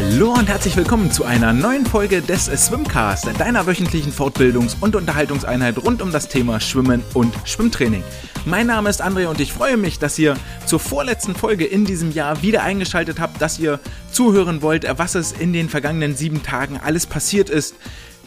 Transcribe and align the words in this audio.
Hallo 0.00 0.32
und 0.32 0.48
herzlich 0.48 0.76
willkommen 0.76 1.10
zu 1.10 1.24
einer 1.24 1.52
neuen 1.52 1.84
Folge 1.84 2.22
des 2.22 2.44
Swimcast, 2.44 3.30
deiner 3.36 3.66
wöchentlichen 3.66 4.12
Fortbildungs- 4.12 4.76
und 4.80 4.94
Unterhaltungseinheit 4.94 5.76
rund 5.76 6.02
um 6.02 6.12
das 6.12 6.28
Thema 6.28 6.60
Schwimmen 6.60 7.02
und 7.14 7.34
Schwimmtraining. 7.44 8.04
Mein 8.44 8.68
Name 8.68 8.90
ist 8.90 9.02
André 9.02 9.26
und 9.26 9.40
ich 9.40 9.52
freue 9.52 9.76
mich, 9.76 9.98
dass 9.98 10.16
ihr 10.16 10.36
zur 10.66 10.78
vorletzten 10.78 11.34
Folge 11.34 11.64
in 11.64 11.84
diesem 11.84 12.12
Jahr 12.12 12.42
wieder 12.42 12.62
eingeschaltet 12.62 13.18
habt, 13.18 13.42
dass 13.42 13.58
ihr 13.58 13.80
zuhören 14.12 14.62
wollt, 14.62 14.86
was 14.98 15.16
es 15.16 15.32
in 15.32 15.52
den 15.52 15.68
vergangenen 15.68 16.14
sieben 16.14 16.44
Tagen 16.44 16.78
alles 16.78 17.06
passiert 17.06 17.50
ist. 17.50 17.74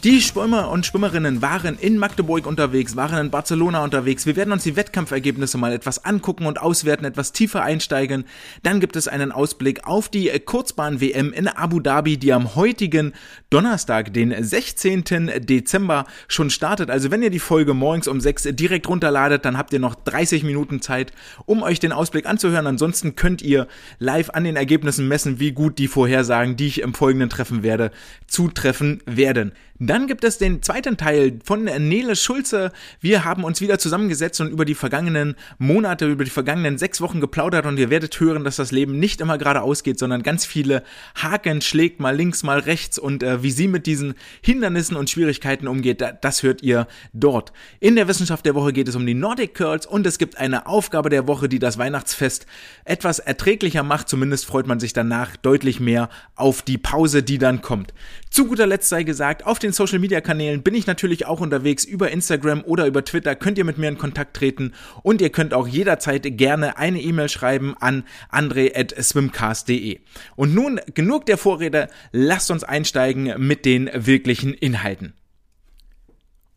Die 0.04 0.20
Schwimmer 0.20 0.68
und 0.68 0.84
Schwimmerinnen 0.84 1.42
waren 1.42 1.78
in 1.78 1.96
Magdeburg 1.96 2.44
unterwegs, 2.44 2.96
waren 2.96 3.26
in 3.26 3.30
Barcelona 3.30 3.84
unterwegs. 3.84 4.26
Wir 4.26 4.34
werden 4.34 4.50
uns 4.50 4.64
die 4.64 4.74
Wettkampfergebnisse 4.74 5.58
mal 5.58 5.72
etwas 5.72 6.04
angucken 6.04 6.46
und 6.46 6.60
auswerten, 6.60 7.04
etwas 7.04 7.30
tiefer 7.30 7.62
einsteigen. 7.62 8.24
Dann 8.64 8.80
gibt 8.80 8.96
es 8.96 9.06
einen 9.06 9.30
Ausblick 9.30 9.84
auf 9.86 10.08
die 10.08 10.28
Kurzbahn-WM 10.44 11.32
in 11.32 11.46
Abu 11.46 11.78
Dhabi, 11.78 12.18
die 12.18 12.32
am 12.32 12.56
heutigen 12.56 13.12
Donnerstag, 13.48 14.12
den 14.12 14.34
16. 14.42 15.04
Dezember, 15.38 16.06
schon 16.26 16.50
startet. 16.50 16.90
Also 16.90 17.12
wenn 17.12 17.22
ihr 17.22 17.30
die 17.30 17.38
Folge 17.38 17.72
morgens 17.72 18.08
um 18.08 18.20
6 18.20 18.48
direkt 18.54 18.88
runterladet, 18.88 19.44
dann 19.44 19.56
habt 19.56 19.72
ihr 19.72 19.78
noch 19.78 19.94
30 19.94 20.42
Minuten 20.42 20.82
Zeit, 20.82 21.12
um 21.46 21.62
euch 21.62 21.78
den 21.78 21.92
Ausblick 21.92 22.26
anzuhören. 22.26 22.66
Ansonsten 22.66 23.14
könnt 23.14 23.40
ihr 23.40 23.68
live 24.00 24.30
an 24.30 24.42
den 24.42 24.56
Ergebnissen 24.56 25.06
messen, 25.06 25.38
wie 25.38 25.52
gut 25.52 25.78
die 25.78 25.86
Vorhersagen, 25.86 26.56
die 26.56 26.66
ich 26.66 26.80
im 26.80 26.92
Folgenden 26.92 27.30
treffen 27.30 27.62
werde, 27.62 27.92
zutreffen 28.26 29.00
werden. 29.06 29.52
Dann 29.84 30.06
gibt 30.06 30.22
es 30.22 30.38
den 30.38 30.62
zweiten 30.62 30.96
Teil 30.96 31.40
von 31.44 31.64
Nele 31.64 32.14
Schulze. 32.14 32.70
Wir 33.00 33.24
haben 33.24 33.42
uns 33.42 33.60
wieder 33.60 33.80
zusammengesetzt 33.80 34.40
und 34.40 34.48
über 34.48 34.64
die 34.64 34.76
vergangenen 34.76 35.34
Monate, 35.58 36.06
über 36.06 36.22
die 36.22 36.30
vergangenen 36.30 36.78
sechs 36.78 37.00
Wochen 37.00 37.20
geplaudert 37.20 37.66
und 37.66 37.76
ihr 37.80 37.90
werdet 37.90 38.20
hören, 38.20 38.44
dass 38.44 38.54
das 38.54 38.70
Leben 38.70 39.00
nicht 39.00 39.20
immer 39.20 39.38
geradeaus 39.38 39.82
geht, 39.82 39.98
sondern 39.98 40.22
ganz 40.22 40.46
viele 40.46 40.84
Haken 41.20 41.60
schlägt, 41.62 41.98
mal 41.98 42.14
links, 42.14 42.44
mal 42.44 42.60
rechts 42.60 42.96
und 42.96 43.24
äh, 43.24 43.42
wie 43.42 43.50
sie 43.50 43.66
mit 43.66 43.86
diesen 43.86 44.14
Hindernissen 44.40 44.96
und 44.96 45.10
Schwierigkeiten 45.10 45.66
umgeht, 45.66 46.00
das 46.20 46.44
hört 46.44 46.62
ihr 46.62 46.86
dort. 47.12 47.52
In 47.80 47.96
der 47.96 48.06
Wissenschaft 48.06 48.46
der 48.46 48.54
Woche 48.54 48.72
geht 48.72 48.86
es 48.86 48.94
um 48.94 49.04
die 49.04 49.14
Nordic 49.14 49.56
Curls 49.56 49.84
und 49.84 50.06
es 50.06 50.18
gibt 50.18 50.38
eine 50.38 50.68
Aufgabe 50.68 51.08
der 51.08 51.26
Woche, 51.26 51.48
die 51.48 51.58
das 51.58 51.76
Weihnachtsfest 51.76 52.46
etwas 52.84 53.18
erträglicher 53.18 53.82
macht. 53.82 54.08
Zumindest 54.08 54.46
freut 54.46 54.68
man 54.68 54.78
sich 54.78 54.92
danach 54.92 55.36
deutlich 55.36 55.80
mehr 55.80 56.08
auf 56.36 56.62
die 56.62 56.78
Pause, 56.78 57.24
die 57.24 57.38
dann 57.38 57.62
kommt. 57.62 57.92
Zu 58.32 58.46
guter 58.46 58.66
Letzt 58.66 58.88
sei 58.88 59.02
gesagt, 59.02 59.44
auf 59.44 59.58
den 59.58 59.72
Social 59.72 59.98
Media 59.98 60.22
Kanälen 60.22 60.62
bin 60.62 60.74
ich 60.74 60.86
natürlich 60.86 61.26
auch 61.26 61.40
unterwegs. 61.40 61.84
Über 61.84 62.10
Instagram 62.10 62.64
oder 62.64 62.86
über 62.86 63.04
Twitter 63.04 63.34
könnt 63.34 63.58
ihr 63.58 63.64
mit 63.64 63.76
mir 63.76 63.88
in 63.88 63.98
Kontakt 63.98 64.34
treten 64.34 64.72
und 65.02 65.20
ihr 65.20 65.28
könnt 65.28 65.52
auch 65.52 65.68
jederzeit 65.68 66.22
gerne 66.38 66.78
eine 66.78 67.02
E-Mail 67.02 67.28
schreiben 67.28 67.76
an 67.78 68.04
andre.swimcast.de. 68.30 70.00
Und 70.34 70.54
nun 70.54 70.80
genug 70.94 71.26
der 71.26 71.36
Vorrede, 71.36 71.88
lasst 72.10 72.50
uns 72.50 72.64
einsteigen 72.64 73.34
mit 73.36 73.66
den 73.66 73.90
wirklichen 73.92 74.54
Inhalten. 74.54 75.12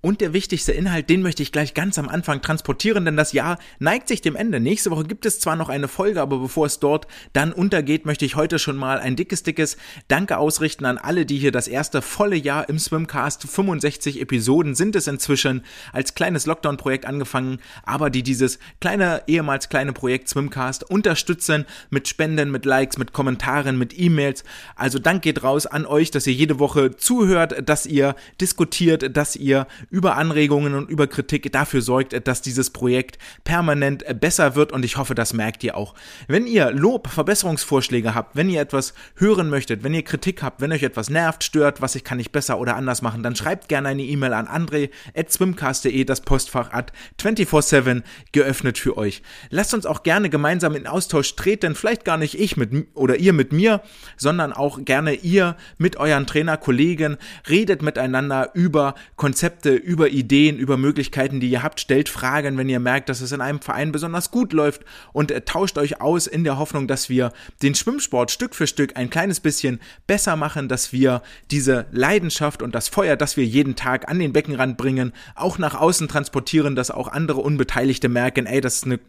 Und 0.05 0.21
der 0.21 0.33
wichtigste 0.33 0.71
Inhalt, 0.71 1.09
den 1.09 1.23
möchte 1.23 1.41
ich 1.41 1.51
gleich 1.51 1.73
ganz 1.73 1.97
am 1.97 2.09
Anfang 2.09 2.43
transportieren, 2.43 3.05
denn 3.05 3.17
das 3.17 3.33
Jahr 3.33 3.57
neigt 3.79 4.07
sich 4.07 4.21
dem 4.21 4.35
Ende. 4.35 4.59
Nächste 4.59 4.91
Woche 4.91 5.03
gibt 5.03 5.25
es 5.25 5.39
zwar 5.39 5.55
noch 5.55 5.67
eine 5.67 5.87
Folge, 5.87 6.21
aber 6.21 6.37
bevor 6.37 6.67
es 6.67 6.77
dort 6.77 7.07
dann 7.33 7.51
untergeht, 7.51 8.05
möchte 8.05 8.23
ich 8.23 8.35
heute 8.35 8.59
schon 8.59 8.77
mal 8.77 8.99
ein 8.99 9.15
dickes, 9.15 9.41
dickes 9.41 9.77
Danke 10.07 10.37
ausrichten 10.37 10.85
an 10.85 10.99
alle, 10.99 11.25
die 11.25 11.39
hier 11.39 11.51
das 11.51 11.67
erste 11.67 12.03
volle 12.03 12.35
Jahr 12.35 12.69
im 12.69 12.77
Swimcast 12.77 13.49
65 13.49 14.21
Episoden 14.21 14.75
sind 14.75 14.95
es 14.95 15.07
inzwischen 15.07 15.63
als 15.91 16.13
kleines 16.13 16.45
Lockdown-Projekt 16.45 17.07
angefangen, 17.07 17.57
aber 17.83 18.11
die 18.11 18.21
dieses 18.21 18.59
kleine, 18.81 19.23
ehemals 19.25 19.69
kleine 19.69 19.91
Projekt 19.91 20.29
Swimcast 20.29 20.87
unterstützen 20.87 21.65
mit 21.89 22.07
Spenden, 22.07 22.51
mit 22.51 22.65
Likes, 22.65 22.99
mit 22.99 23.11
Kommentaren, 23.11 23.79
mit 23.79 23.97
E-Mails. 23.97 24.43
Also 24.75 24.99
Dank 24.99 25.23
geht 25.23 25.41
raus 25.41 25.65
an 25.65 25.87
euch, 25.87 26.11
dass 26.11 26.27
ihr 26.27 26.33
jede 26.33 26.59
Woche 26.59 26.95
zuhört, 26.95 27.67
dass 27.67 27.87
ihr 27.87 28.15
diskutiert, 28.39 29.17
dass 29.17 29.35
ihr 29.35 29.65
über 29.95 30.17
Anregungen 30.17 30.75
und 30.75 30.89
über 30.89 31.07
Kritik 31.07 31.49
dafür 31.53 31.81
sorgt, 31.81 32.27
dass 32.27 32.41
dieses 32.41 32.69
Projekt 32.69 33.17
permanent 33.45 34.03
besser 34.19 34.53
wird 34.55 34.73
und 34.73 34.83
ich 34.83 34.97
hoffe, 34.97 35.15
das 35.15 35.31
merkt 35.31 35.63
ihr 35.63 35.77
auch. 35.77 35.93
Wenn 36.27 36.47
ihr 36.47 36.71
Lob, 36.71 37.07
Verbesserungsvorschläge 37.07 38.13
habt, 38.13 38.35
wenn 38.35 38.49
ihr 38.49 38.59
etwas 38.59 38.93
hören 39.15 39.49
möchtet, 39.49 39.85
wenn 39.85 39.93
ihr 39.93 40.03
Kritik 40.03 40.43
habt, 40.43 40.59
wenn 40.59 40.73
euch 40.73 40.83
etwas 40.83 41.09
nervt, 41.09 41.45
stört, 41.45 41.81
was 41.81 41.95
ich 41.95 42.03
kann 42.03 42.19
ich 42.19 42.33
besser 42.33 42.59
oder 42.59 42.75
anders 42.75 43.01
machen, 43.01 43.23
dann 43.23 43.37
schreibt 43.37 43.69
gerne 43.69 43.87
eine 43.87 44.03
E-Mail 44.03 44.33
an 44.33 44.47
andre.swimcast.de, 44.47 46.03
das 46.03 46.19
Postfach 46.19 46.73
at 46.73 46.91
24-7 47.21 48.03
geöffnet 48.33 48.77
für 48.77 48.97
euch. 48.97 49.21
Lasst 49.49 49.73
uns 49.73 49.85
auch 49.85 50.03
gerne 50.03 50.29
gemeinsam 50.29 50.75
in 50.75 50.87
Austausch 50.87 51.37
treten, 51.37 51.73
vielleicht 51.73 52.03
gar 52.03 52.17
nicht 52.17 52.37
ich 52.37 52.57
mit 52.57 52.87
oder 52.95 53.15
ihr 53.15 53.31
mit 53.31 53.53
mir, 53.53 53.81
sondern 54.17 54.51
auch 54.51 54.83
gerne 54.83 55.13
ihr 55.13 55.55
mit 55.77 55.95
euren 55.95 56.27
Trainerkollegen, 56.27 57.15
redet 57.47 57.81
miteinander 57.81 58.49
über 58.55 58.95
Konzepte, 59.15 59.84
über 59.85 60.09
Ideen, 60.09 60.57
über 60.57 60.77
Möglichkeiten, 60.77 61.39
die 61.39 61.49
ihr 61.49 61.63
habt, 61.63 61.79
stellt 61.79 62.09
Fragen, 62.09 62.57
wenn 62.57 62.67
ihr 62.67 62.79
merkt, 62.79 63.07
dass 63.07 63.21
es 63.21 63.31
in 63.31 63.39
einem 63.39 63.61
Verein 63.61 63.91
besonders 63.91 64.31
gut 64.31 64.51
läuft. 64.51 64.83
Und 65.13 65.31
äh, 65.31 65.41
tauscht 65.41 65.77
euch 65.77 66.01
aus 66.01 66.27
in 66.27 66.43
der 66.43 66.57
Hoffnung, 66.57 66.87
dass 66.87 67.07
wir 67.07 67.31
den 67.61 67.75
Schwimmsport 67.75 68.31
Stück 68.31 68.55
für 68.55 68.67
Stück 68.67 68.97
ein 68.97 69.09
kleines 69.09 69.39
bisschen 69.39 69.79
besser 70.07 70.35
machen, 70.35 70.67
dass 70.67 70.91
wir 70.91 71.21
diese 71.51 71.85
Leidenschaft 71.91 72.61
und 72.61 72.73
das 72.73 72.89
Feuer, 72.89 73.15
das 73.15 73.37
wir 73.37 73.45
jeden 73.45 73.75
Tag 73.75 74.09
an 74.09 74.19
den 74.19 74.33
Beckenrand 74.33 74.77
bringen, 74.77 75.13
auch 75.35 75.59
nach 75.59 75.75
außen 75.75 76.07
transportieren, 76.07 76.75
dass 76.75 76.89
auch 76.89 77.07
andere 77.07 77.41
Unbeteiligte 77.41 78.09
merken, 78.09 78.47
ey, 78.47 78.61
das 78.61 78.77
ist 78.77 78.87
ein 78.87 78.99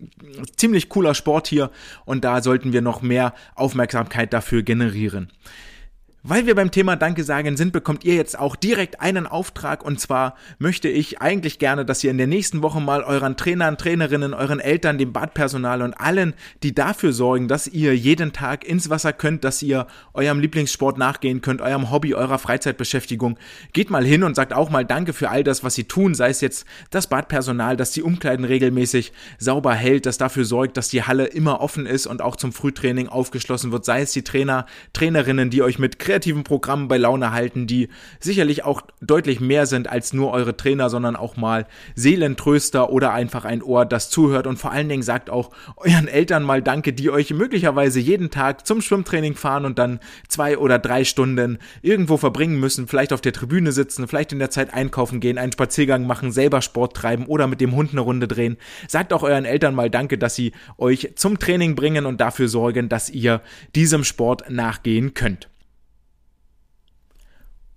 ziemlich 0.56 0.90
cooler 0.90 1.14
Sport 1.14 1.48
hier. 1.48 1.70
Und 2.04 2.24
da 2.24 2.42
sollten 2.42 2.72
wir 2.74 2.82
noch 2.82 3.00
mehr 3.00 3.34
Aufmerksamkeit 3.54 4.32
dafür 4.32 4.62
generieren. 4.62 5.30
Weil 6.28 6.44
wir 6.44 6.56
beim 6.56 6.72
Thema 6.72 6.96
Danke 6.96 7.22
sagen 7.22 7.56
sind, 7.56 7.72
bekommt 7.72 8.02
ihr 8.02 8.16
jetzt 8.16 8.36
auch 8.36 8.56
direkt 8.56 9.00
einen 9.00 9.28
Auftrag. 9.28 9.84
Und 9.84 10.00
zwar 10.00 10.34
möchte 10.58 10.88
ich 10.88 11.20
eigentlich 11.20 11.60
gerne, 11.60 11.84
dass 11.84 12.02
ihr 12.02 12.10
in 12.10 12.18
der 12.18 12.26
nächsten 12.26 12.62
Woche 12.62 12.80
mal 12.80 13.04
euren 13.04 13.36
Trainern, 13.36 13.78
Trainerinnen, 13.78 14.34
euren 14.34 14.58
Eltern, 14.58 14.98
dem 14.98 15.12
Badpersonal 15.12 15.82
und 15.82 15.94
allen, 15.94 16.34
die 16.64 16.74
dafür 16.74 17.12
sorgen, 17.12 17.46
dass 17.46 17.68
ihr 17.68 17.96
jeden 17.96 18.32
Tag 18.32 18.64
ins 18.64 18.90
Wasser 18.90 19.12
könnt, 19.12 19.44
dass 19.44 19.62
ihr 19.62 19.86
eurem 20.14 20.40
Lieblingssport 20.40 20.98
nachgehen 20.98 21.42
könnt, 21.42 21.60
eurem 21.62 21.92
Hobby, 21.92 22.16
eurer 22.16 22.40
Freizeitbeschäftigung, 22.40 23.38
geht 23.72 23.90
mal 23.90 24.04
hin 24.04 24.24
und 24.24 24.34
sagt 24.34 24.52
auch 24.52 24.68
mal 24.68 24.84
Danke 24.84 25.12
für 25.12 25.30
all 25.30 25.44
das, 25.44 25.62
was 25.62 25.76
sie 25.76 25.84
tun, 25.84 26.16
sei 26.16 26.30
es 26.30 26.40
jetzt 26.40 26.66
das 26.90 27.06
Badpersonal, 27.06 27.76
dass 27.76 27.92
die 27.92 28.02
Umkleiden 28.02 28.44
regelmäßig 28.44 29.12
sauber 29.38 29.74
hält, 29.74 30.06
das 30.06 30.18
dafür 30.18 30.44
sorgt, 30.44 30.76
dass 30.76 30.88
die 30.88 31.04
Halle 31.04 31.26
immer 31.26 31.60
offen 31.60 31.86
ist 31.86 32.08
und 32.08 32.20
auch 32.20 32.34
zum 32.34 32.52
Frühtraining 32.52 33.06
aufgeschlossen 33.06 33.70
wird, 33.70 33.84
sei 33.84 34.00
es 34.00 34.10
die 34.10 34.24
Trainer, 34.24 34.66
Trainerinnen, 34.92 35.50
die 35.50 35.62
euch 35.62 35.78
mit 35.78 36.00
kreativen 36.16 36.44
Programmen 36.44 36.88
bei 36.88 36.96
Laune 36.96 37.32
halten, 37.32 37.66
die 37.66 37.88
sicherlich 38.20 38.64
auch 38.64 38.80
deutlich 39.02 39.38
mehr 39.38 39.66
sind 39.66 39.86
als 39.86 40.14
nur 40.14 40.32
eure 40.32 40.56
Trainer, 40.56 40.88
sondern 40.88 41.14
auch 41.14 41.36
mal 41.36 41.66
Seelentröster 41.94 42.90
oder 42.90 43.12
einfach 43.12 43.44
ein 43.44 43.62
Ohr, 43.62 43.84
das 43.84 44.08
zuhört 44.08 44.46
und 44.46 44.58
vor 44.58 44.72
allen 44.72 44.88
Dingen 44.88 45.02
sagt 45.02 45.28
auch 45.28 45.50
euren 45.76 46.08
Eltern 46.08 46.42
mal 46.42 46.62
Danke, 46.62 46.94
die 46.94 47.10
euch 47.10 47.34
möglicherweise 47.34 48.00
jeden 48.00 48.30
Tag 48.30 48.66
zum 48.66 48.80
Schwimmtraining 48.80 49.34
fahren 49.34 49.66
und 49.66 49.78
dann 49.78 50.00
zwei 50.26 50.56
oder 50.56 50.78
drei 50.78 51.04
Stunden 51.04 51.58
irgendwo 51.82 52.16
verbringen 52.16 52.58
müssen, 52.58 52.88
vielleicht 52.88 53.12
auf 53.12 53.20
der 53.20 53.34
Tribüne 53.34 53.72
sitzen, 53.72 54.08
vielleicht 54.08 54.32
in 54.32 54.38
der 54.38 54.50
Zeit 54.50 54.72
einkaufen 54.72 55.20
gehen, 55.20 55.36
einen 55.36 55.52
Spaziergang 55.52 56.06
machen, 56.06 56.32
selber 56.32 56.62
Sport 56.62 56.96
treiben 56.96 57.26
oder 57.26 57.46
mit 57.46 57.60
dem 57.60 57.76
Hund 57.76 57.92
eine 57.92 58.00
Runde 58.00 58.26
drehen. 58.26 58.56
Sagt 58.88 59.12
auch 59.12 59.22
euren 59.22 59.44
Eltern 59.44 59.74
mal 59.74 59.90
Danke, 59.90 60.16
dass 60.16 60.34
sie 60.34 60.52
euch 60.78 61.12
zum 61.16 61.38
Training 61.38 61.74
bringen 61.74 62.06
und 62.06 62.22
dafür 62.22 62.48
sorgen, 62.48 62.88
dass 62.88 63.10
ihr 63.10 63.42
diesem 63.74 64.02
Sport 64.02 64.48
nachgehen 64.48 65.12
könnt. 65.12 65.50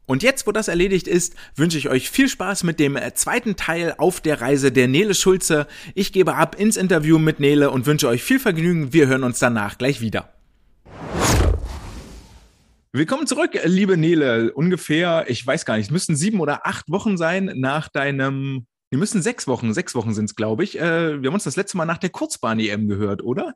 Und 0.10 0.24
jetzt, 0.24 0.48
wo 0.48 0.52
das 0.52 0.70
erledigt 0.70 1.08
ist, 1.08 1.36
wünsche 1.56 1.78
ich 1.78 1.88
euch 1.88 2.10
viel 2.10 2.28
Spaß 2.28 2.64
mit 2.64 2.80
dem 2.80 2.96
äh, 2.96 3.14
zweiten 3.14 3.56
Teil 3.56 3.94
auf 4.00 4.22
der 4.22 4.42
Reise 4.42 4.72
der 4.72 4.88
Nele 4.88 5.14
Schulze. 5.14 5.68
Ich 5.94 6.12
gebe 6.12 6.34
ab 6.34 6.56
ins 6.60 6.78
Interview 6.78 7.20
mit 7.20 7.40
Nele 7.40 7.70
und 7.70 7.86
wünsche 7.86 8.08
euch 8.08 8.24
viel 8.24 8.40
Vergnügen. 8.40 8.92
Wir 8.92 9.06
hören 9.06 9.24
uns 9.24 9.38
danach 9.38 9.78
gleich 9.78 10.02
wieder. 10.02 10.34
Willkommen 12.92 13.28
zurück, 13.28 13.52
liebe 13.66 13.98
Nele. 13.98 14.52
Ungefähr, 14.52 15.26
ich 15.28 15.46
weiß 15.46 15.64
gar 15.64 15.78
nicht, 15.78 15.86
es 15.86 15.92
müssten 15.92 16.16
sieben 16.16 16.40
oder 16.40 16.66
acht 16.66 16.90
Wochen 16.90 17.16
sein 17.16 17.52
nach 17.58 17.88
deinem, 17.88 18.66
wir 18.90 18.98
müssen 18.98 19.22
sechs 19.22 19.46
Wochen, 19.48 19.76
sechs 19.76 19.94
Wochen 19.94 20.16
sind 20.16 20.26
es, 20.26 20.36
glaube 20.36 20.64
ich. 20.64 20.80
Äh, 20.80 21.22
wir 21.22 21.28
haben 21.28 21.36
uns 21.36 21.44
das 21.44 21.56
letzte 21.56 21.78
Mal 21.78 21.86
nach 21.86 22.00
der 22.00 22.10
Kurzbahn-EM 22.10 22.88
gehört, 22.88 23.22
oder? 23.22 23.54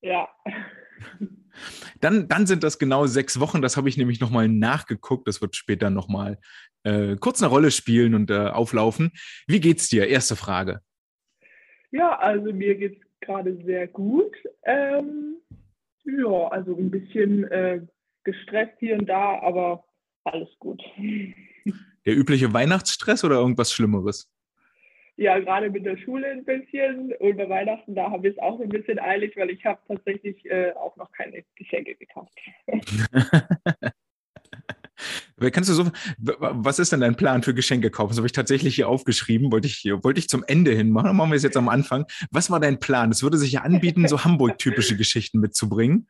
Ja. 0.00 0.26
Dann, 2.00 2.28
dann 2.28 2.46
sind 2.46 2.62
das 2.62 2.78
genau 2.78 3.06
sechs 3.06 3.40
Wochen. 3.40 3.62
Das 3.62 3.76
habe 3.76 3.88
ich 3.88 3.96
nämlich 3.96 4.20
nochmal 4.20 4.48
nachgeguckt. 4.48 5.28
Das 5.28 5.40
wird 5.40 5.56
später 5.56 5.90
nochmal 5.90 6.38
äh, 6.84 7.16
kurz 7.16 7.42
eine 7.42 7.50
Rolle 7.50 7.70
spielen 7.70 8.14
und 8.14 8.30
äh, 8.30 8.48
auflaufen. 8.48 9.12
Wie 9.46 9.60
geht's 9.60 9.88
dir? 9.88 10.08
Erste 10.08 10.36
Frage. 10.36 10.80
Ja, 11.90 12.18
also 12.18 12.52
mir 12.52 12.74
geht's 12.74 13.00
gerade 13.20 13.56
sehr 13.64 13.86
gut. 13.86 14.34
Ähm, 14.64 15.36
ja, 16.04 16.48
also 16.48 16.76
ein 16.76 16.90
bisschen 16.90 17.44
äh, 17.44 17.80
gestresst 18.24 18.74
hier 18.78 18.98
und 18.98 19.06
da, 19.06 19.40
aber 19.40 19.84
alles 20.24 20.48
gut. 20.58 20.82
Der 22.04 22.16
übliche 22.16 22.52
Weihnachtsstress 22.52 23.22
oder 23.22 23.36
irgendwas 23.36 23.72
Schlimmeres? 23.72 24.28
Ja, 25.16 25.38
gerade 25.38 25.70
mit 25.70 25.84
der 25.84 25.96
Schule 25.98 26.26
ein 26.28 26.44
bisschen 26.44 27.12
und 27.18 27.36
bei 27.36 27.48
Weihnachten, 27.48 27.94
da 27.94 28.10
habe 28.10 28.28
ich 28.28 28.36
es 28.36 28.42
auch 28.42 28.60
ein 28.60 28.68
bisschen 28.68 28.98
eilig, 28.98 29.36
weil 29.36 29.50
ich 29.50 29.64
habe 29.64 29.80
tatsächlich 29.86 30.44
äh, 30.50 30.72
auch 30.72 30.96
noch 30.96 31.12
keine 31.12 31.44
Geschenke 31.56 31.94
gekauft. 31.94 32.32
Kannst 35.52 35.70
du 35.70 35.74
so, 35.74 35.90
was 36.18 36.78
ist 36.78 36.92
denn 36.92 37.00
dein 37.00 37.16
Plan 37.16 37.42
für 37.42 37.54
Geschenke 37.54 37.90
kaufen? 37.90 38.10
Das 38.10 38.18
habe 38.18 38.26
ich 38.26 38.32
tatsächlich 38.32 38.76
hier 38.76 38.88
aufgeschrieben, 38.88 39.50
wollte 39.50 39.66
ich, 39.66 39.84
wollte 40.02 40.20
ich 40.20 40.28
zum 40.28 40.44
Ende 40.46 40.70
hin 40.72 40.90
machen. 40.90 41.16
Machen 41.16 41.30
wir 41.30 41.36
es 41.36 41.42
jetzt 41.42 41.56
am 41.56 41.68
Anfang. 41.68 42.06
Was 42.30 42.50
war 42.50 42.60
dein 42.60 42.78
Plan? 42.78 43.10
Es 43.10 43.22
würde 43.22 43.38
sich 43.38 43.52
ja 43.52 43.62
anbieten, 43.62 44.06
so 44.06 44.24
Hamburg-typische 44.24 44.96
Geschichten 44.96 45.40
mitzubringen. 45.40 46.06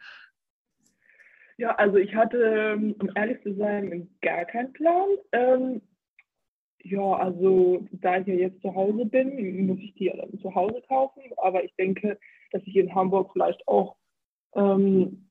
Ja, 1.56 1.74
also 1.76 1.96
ich 1.96 2.14
hatte, 2.14 2.76
um 2.76 3.10
ehrlich 3.14 3.42
zu 3.42 3.54
sein, 3.54 4.10
gar 4.20 4.44
keinen 4.44 4.72
Plan. 4.72 5.06
Ähm, 5.32 5.80
ja, 6.84 7.14
also 7.14 7.86
da 7.92 8.18
ich 8.18 8.26
ja 8.26 8.34
jetzt 8.34 8.60
zu 8.60 8.74
Hause 8.74 9.04
bin, 9.06 9.66
muss 9.66 9.78
ich 9.78 9.94
die 9.94 10.06
ja 10.06 10.16
dann 10.16 10.38
zu 10.38 10.54
Hause 10.54 10.82
kaufen. 10.88 11.22
Aber 11.36 11.64
ich 11.64 11.74
denke, 11.76 12.18
dass 12.50 12.62
ich 12.64 12.76
in 12.76 12.94
Hamburg 12.94 13.30
vielleicht 13.32 13.66
auch 13.68 13.96
ähm, 14.54 15.28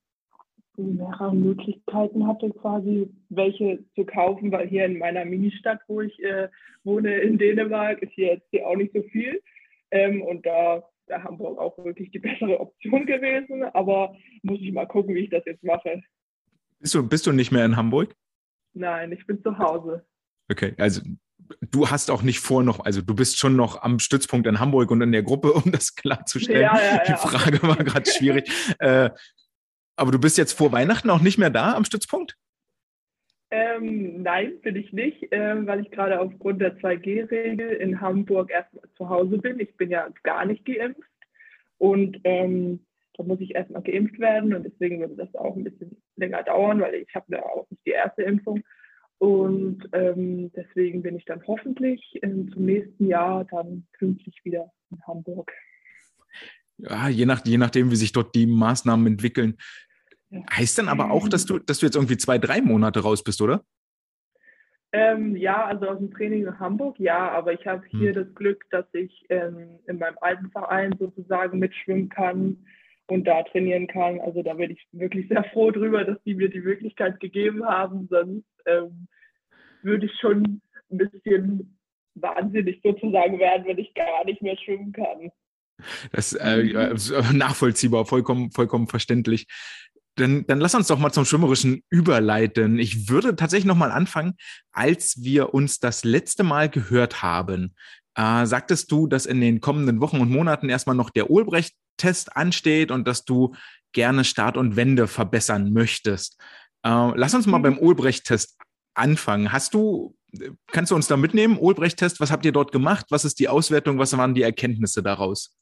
mehrere 0.78 1.36
Möglichkeiten 1.36 2.28
hatte, 2.28 2.50
quasi 2.52 3.10
welche 3.30 3.84
zu 3.96 4.06
kaufen, 4.06 4.52
weil 4.52 4.68
hier 4.68 4.86
in 4.86 4.98
meiner 4.98 5.26
Ministadt, 5.26 5.80
wo 5.88 6.02
ich 6.02 6.18
äh, 6.24 6.50
wohne, 6.84 7.18
in 7.18 7.38
Dänemark, 7.38 8.02
ist 8.02 8.14
hier 8.14 8.34
jetzt 8.34 8.48
hier 8.52 8.68
auch 8.68 8.76
nicht 8.76 8.94
so 8.94 9.02
viel. 9.04 9.42
Ähm, 9.92 10.22
und 10.22 10.46
da 10.46 10.84
wäre 11.08 11.24
Hamburg 11.24 11.60
auch 11.60 11.78
wirklich 11.84 12.12
die 12.12 12.20
bessere 12.20 12.60
Option 12.60 13.06
gewesen. 13.06 13.64
Aber 13.64 14.16
muss 14.44 14.60
ich 14.62 14.72
mal 14.72 14.88
gucken, 14.88 15.16
wie 15.16 15.26
ich 15.26 15.30
das 15.30 15.46
jetzt 15.46 15.64
mache. 15.64 16.02
Bist 16.80 16.96
du, 16.96 17.08
bist 17.08 17.28
du 17.28 17.32
nicht 17.32 17.52
mehr 17.52 17.66
in 17.66 17.76
Hamburg? 17.76 18.16
Nein, 18.74 19.12
ich 19.12 19.28
bin 19.28 19.44
zu 19.44 19.58
Hause. 19.58 20.06
Okay, 20.50 20.74
also 20.78 21.02
du 21.62 21.90
hast 21.90 22.12
auch 22.12 22.22
nicht 22.22 22.40
vor 22.40 22.64
noch, 22.64 22.80
also 22.86 23.02
du 23.02 23.16
bist 23.16 23.38
schon 23.38 23.56
noch 23.56 23.82
am 23.82 24.00
Stützpunkt 24.00 24.48
in 24.48 24.60
Hamburg 24.60 24.92
und 24.92 25.02
in 25.02 25.12
der 25.12 25.24
Gruppe, 25.24 25.54
um 25.54 25.72
das 25.72 25.96
klarzustellen. 25.96 26.62
Ja, 26.62 26.78
ja, 26.78 26.96
ja. 26.96 27.04
Die 27.04 27.14
Frage 27.14 27.62
war 27.64 27.78
gerade 27.78 28.10
schwierig. 28.10 28.50
Äh, 28.80 29.10
aber 29.96 30.12
du 30.12 30.20
bist 30.20 30.38
jetzt 30.38 30.54
vor 30.54 30.72
Weihnachten 30.72 31.10
auch 31.10 31.22
nicht 31.22 31.38
mehr 31.38 31.50
da 31.50 31.76
am 31.76 31.86
Stützpunkt? 31.86 32.36
Ähm, 33.52 34.22
nein, 34.24 34.60
bin 34.62 34.78
ich 34.78 34.94
nicht, 34.94 35.28
ähm, 35.32 35.68
weil 35.68 35.82
ich 35.82 35.92
gerade 35.92 36.20
aufgrund 36.20 36.62
der 36.62 36.78
2G-Regel 36.78 37.70
in 37.74 38.00
Hamburg 38.00 38.50
erstmal 38.50 38.90
zu 38.96 39.10
Hause 39.10 39.38
bin. 39.38 39.60
Ich 39.60 39.76
bin 39.76 39.90
ja 39.90 40.08
gar 40.24 40.46
nicht 40.46 40.66
geimpft 40.66 41.02
und 41.78 42.20
ähm, 42.24 42.86
da 43.14 43.24
muss 43.24 43.42
ich 43.42 43.54
erstmal 43.54 43.82
geimpft 43.82 44.20
werden 44.20 44.54
und 44.54 44.64
deswegen 44.64 45.02
würde 45.02 45.16
das 45.16 45.36
auch 45.36 45.56
ein 45.56 45.66
bisschen 45.66 46.02
länger 46.16 46.44
dauern, 46.44 46.80
weil 46.80 46.96
ich 46.96 47.14
habe 47.14 47.36
ja 47.36 47.44
auch 47.44 47.70
nicht 47.70 47.86
die 47.86 47.92
erste 47.92 48.24
Impfung. 48.24 48.64
Und 49.22 49.88
ähm, 49.94 50.52
deswegen 50.56 51.04
bin 51.04 51.16
ich 51.16 51.26
dann 51.26 51.46
hoffentlich 51.46 52.02
ähm, 52.24 52.52
zum 52.52 52.66
nächsten 52.66 53.06
Jahr 53.06 53.46
dann 53.46 53.86
pünktlich 54.00 54.44
wieder 54.44 54.72
in 54.90 55.00
Hamburg. 55.06 55.52
Ja, 56.78 57.08
je, 57.08 57.28
nach, 57.28 57.46
je 57.46 57.60
nachdem, 57.60 57.92
wie 57.92 57.98
sich 57.98 58.14
dort 58.14 58.34
die 58.34 58.48
Maßnahmen 58.48 59.06
entwickeln. 59.06 59.58
Ja. 60.32 60.42
Heißt 60.52 60.80
dann 60.80 60.90
aber 60.90 61.12
auch, 61.12 61.30
dass 61.30 61.46
du, 61.46 61.60
dass 61.60 61.78
du 61.78 61.86
jetzt 61.86 61.98
irgendwie 61.98 62.18
zwei, 62.18 62.40
drei 62.40 62.62
Monate 62.62 63.02
raus 63.02 63.24
bist, 63.24 63.44
oder? 63.44 63.64
Ähm, 64.92 65.36
ja, 65.36 65.68
also 65.68 65.90
aus 65.90 66.00
dem 66.00 66.12
Training 66.12 66.48
in 66.48 66.60
Hamburg, 66.60 67.00
ja, 67.00 67.30
aber 67.30 67.54
ich 67.54 67.68
habe 67.68 67.84
hier 67.92 68.16
hm. 68.16 68.26
das 68.26 68.34
Glück, 68.34 68.66
dass 68.72 68.86
ich 68.94 69.28
ähm, 69.30 69.78
in 69.86 70.00
meinem 70.00 70.18
alten 70.22 70.50
Verein 70.50 70.96
sozusagen 70.98 71.60
mitschwimmen 71.60 72.10
kann 72.10 72.66
und 73.06 73.26
da 73.26 73.44
trainieren 73.44 73.86
kann. 73.86 74.20
Also 74.20 74.42
da 74.42 74.56
bin 74.56 74.72
ich 74.72 74.88
wirklich 74.94 75.28
sehr 75.28 75.44
froh 75.54 75.70
drüber, 75.70 76.06
dass 76.06 76.18
die 76.24 76.34
mir 76.34 76.50
die 76.50 76.62
Möglichkeit 76.62 77.20
gegeben 77.20 77.64
haben. 77.64 78.08
Sonst 78.10 78.48
ähm, 78.66 79.08
würde 79.84 80.06
ich 80.06 80.14
schon 80.20 80.62
ein 80.92 80.98
bisschen 80.98 81.78
wahnsinnig 82.16 82.82
sozusagen 82.84 83.40
werden, 83.40 83.66
wenn 83.66 83.78
ich 83.78 83.94
gar 83.94 84.26
nicht 84.26 84.42
mehr 84.42 84.58
schwimmen 84.58 84.92
kann. 84.92 85.32
Das 86.12 86.34
äh, 86.34 86.64
mhm. 86.64 87.38
nachvollziehbar, 87.38 88.06
vollkommen, 88.06 88.52
vollkommen 88.52 88.88
verständlich. 88.88 89.48
Dann, 90.16 90.46
dann 90.46 90.60
lass 90.60 90.76
uns 90.76 90.88
doch 90.88 91.00
mal 91.00 91.12
zum 91.12 91.26
Schwimmerischen 91.26 91.84
überleiten. 91.90 92.78
Ich 92.78 93.10
würde 93.10 93.36
tatsächlich 93.36 93.66
noch 93.66 93.78
mal 93.78 93.92
anfangen, 93.92 94.34
als 94.72 95.24
wir 95.24 95.54
uns 95.54 95.80
das 95.80 96.04
letzte 96.04 96.44
Mal 96.44 96.70
gehört 96.70 97.24
haben. 97.24 97.74
Äh, 98.16 98.46
sagtest 98.46 98.92
du, 98.92 99.08
dass 99.08 99.26
in 99.26 99.40
den 99.40 99.62
kommenden 99.62 100.02
Wochen 100.02 100.20
und 100.20 100.30
Monaten 100.30 100.70
erstmal 100.70 100.98
noch 100.98 101.10
der 101.10 101.32
Olbrecht-Test 101.32 102.36
ansteht 102.36 102.92
und 102.92 103.08
dass 103.08 103.24
du 103.24 103.56
gerne 103.94 104.26
Start 104.26 104.58
und 104.58 104.76
Wende 104.76 105.08
verbessern 105.08 105.72
möchtest. 105.72 106.40
Äh, 106.84 107.12
lass 107.16 107.34
uns 107.34 107.48
mal 107.48 107.60
mhm. 107.60 107.64
beim 107.64 107.80
Olbrecht-Test 107.80 108.58
anfangen. 108.94 109.52
Hast 109.52 109.74
du, 109.74 110.16
kannst 110.72 110.92
du 110.92 110.96
uns 110.96 111.08
da 111.08 111.18
mitnehmen, 111.18 111.58
Olbrecht-Test, 111.60 112.20
was 112.20 112.32
habt 112.32 112.46
ihr 112.46 112.52
dort 112.52 112.72
gemacht? 112.72 113.08
Was 113.10 113.26
ist 113.26 113.40
die 113.40 113.50
Auswertung? 113.50 113.98
Was 113.98 114.18
waren 114.18 114.34
die 114.34 114.44
Erkenntnisse 114.44 115.04
daraus? 115.04 115.58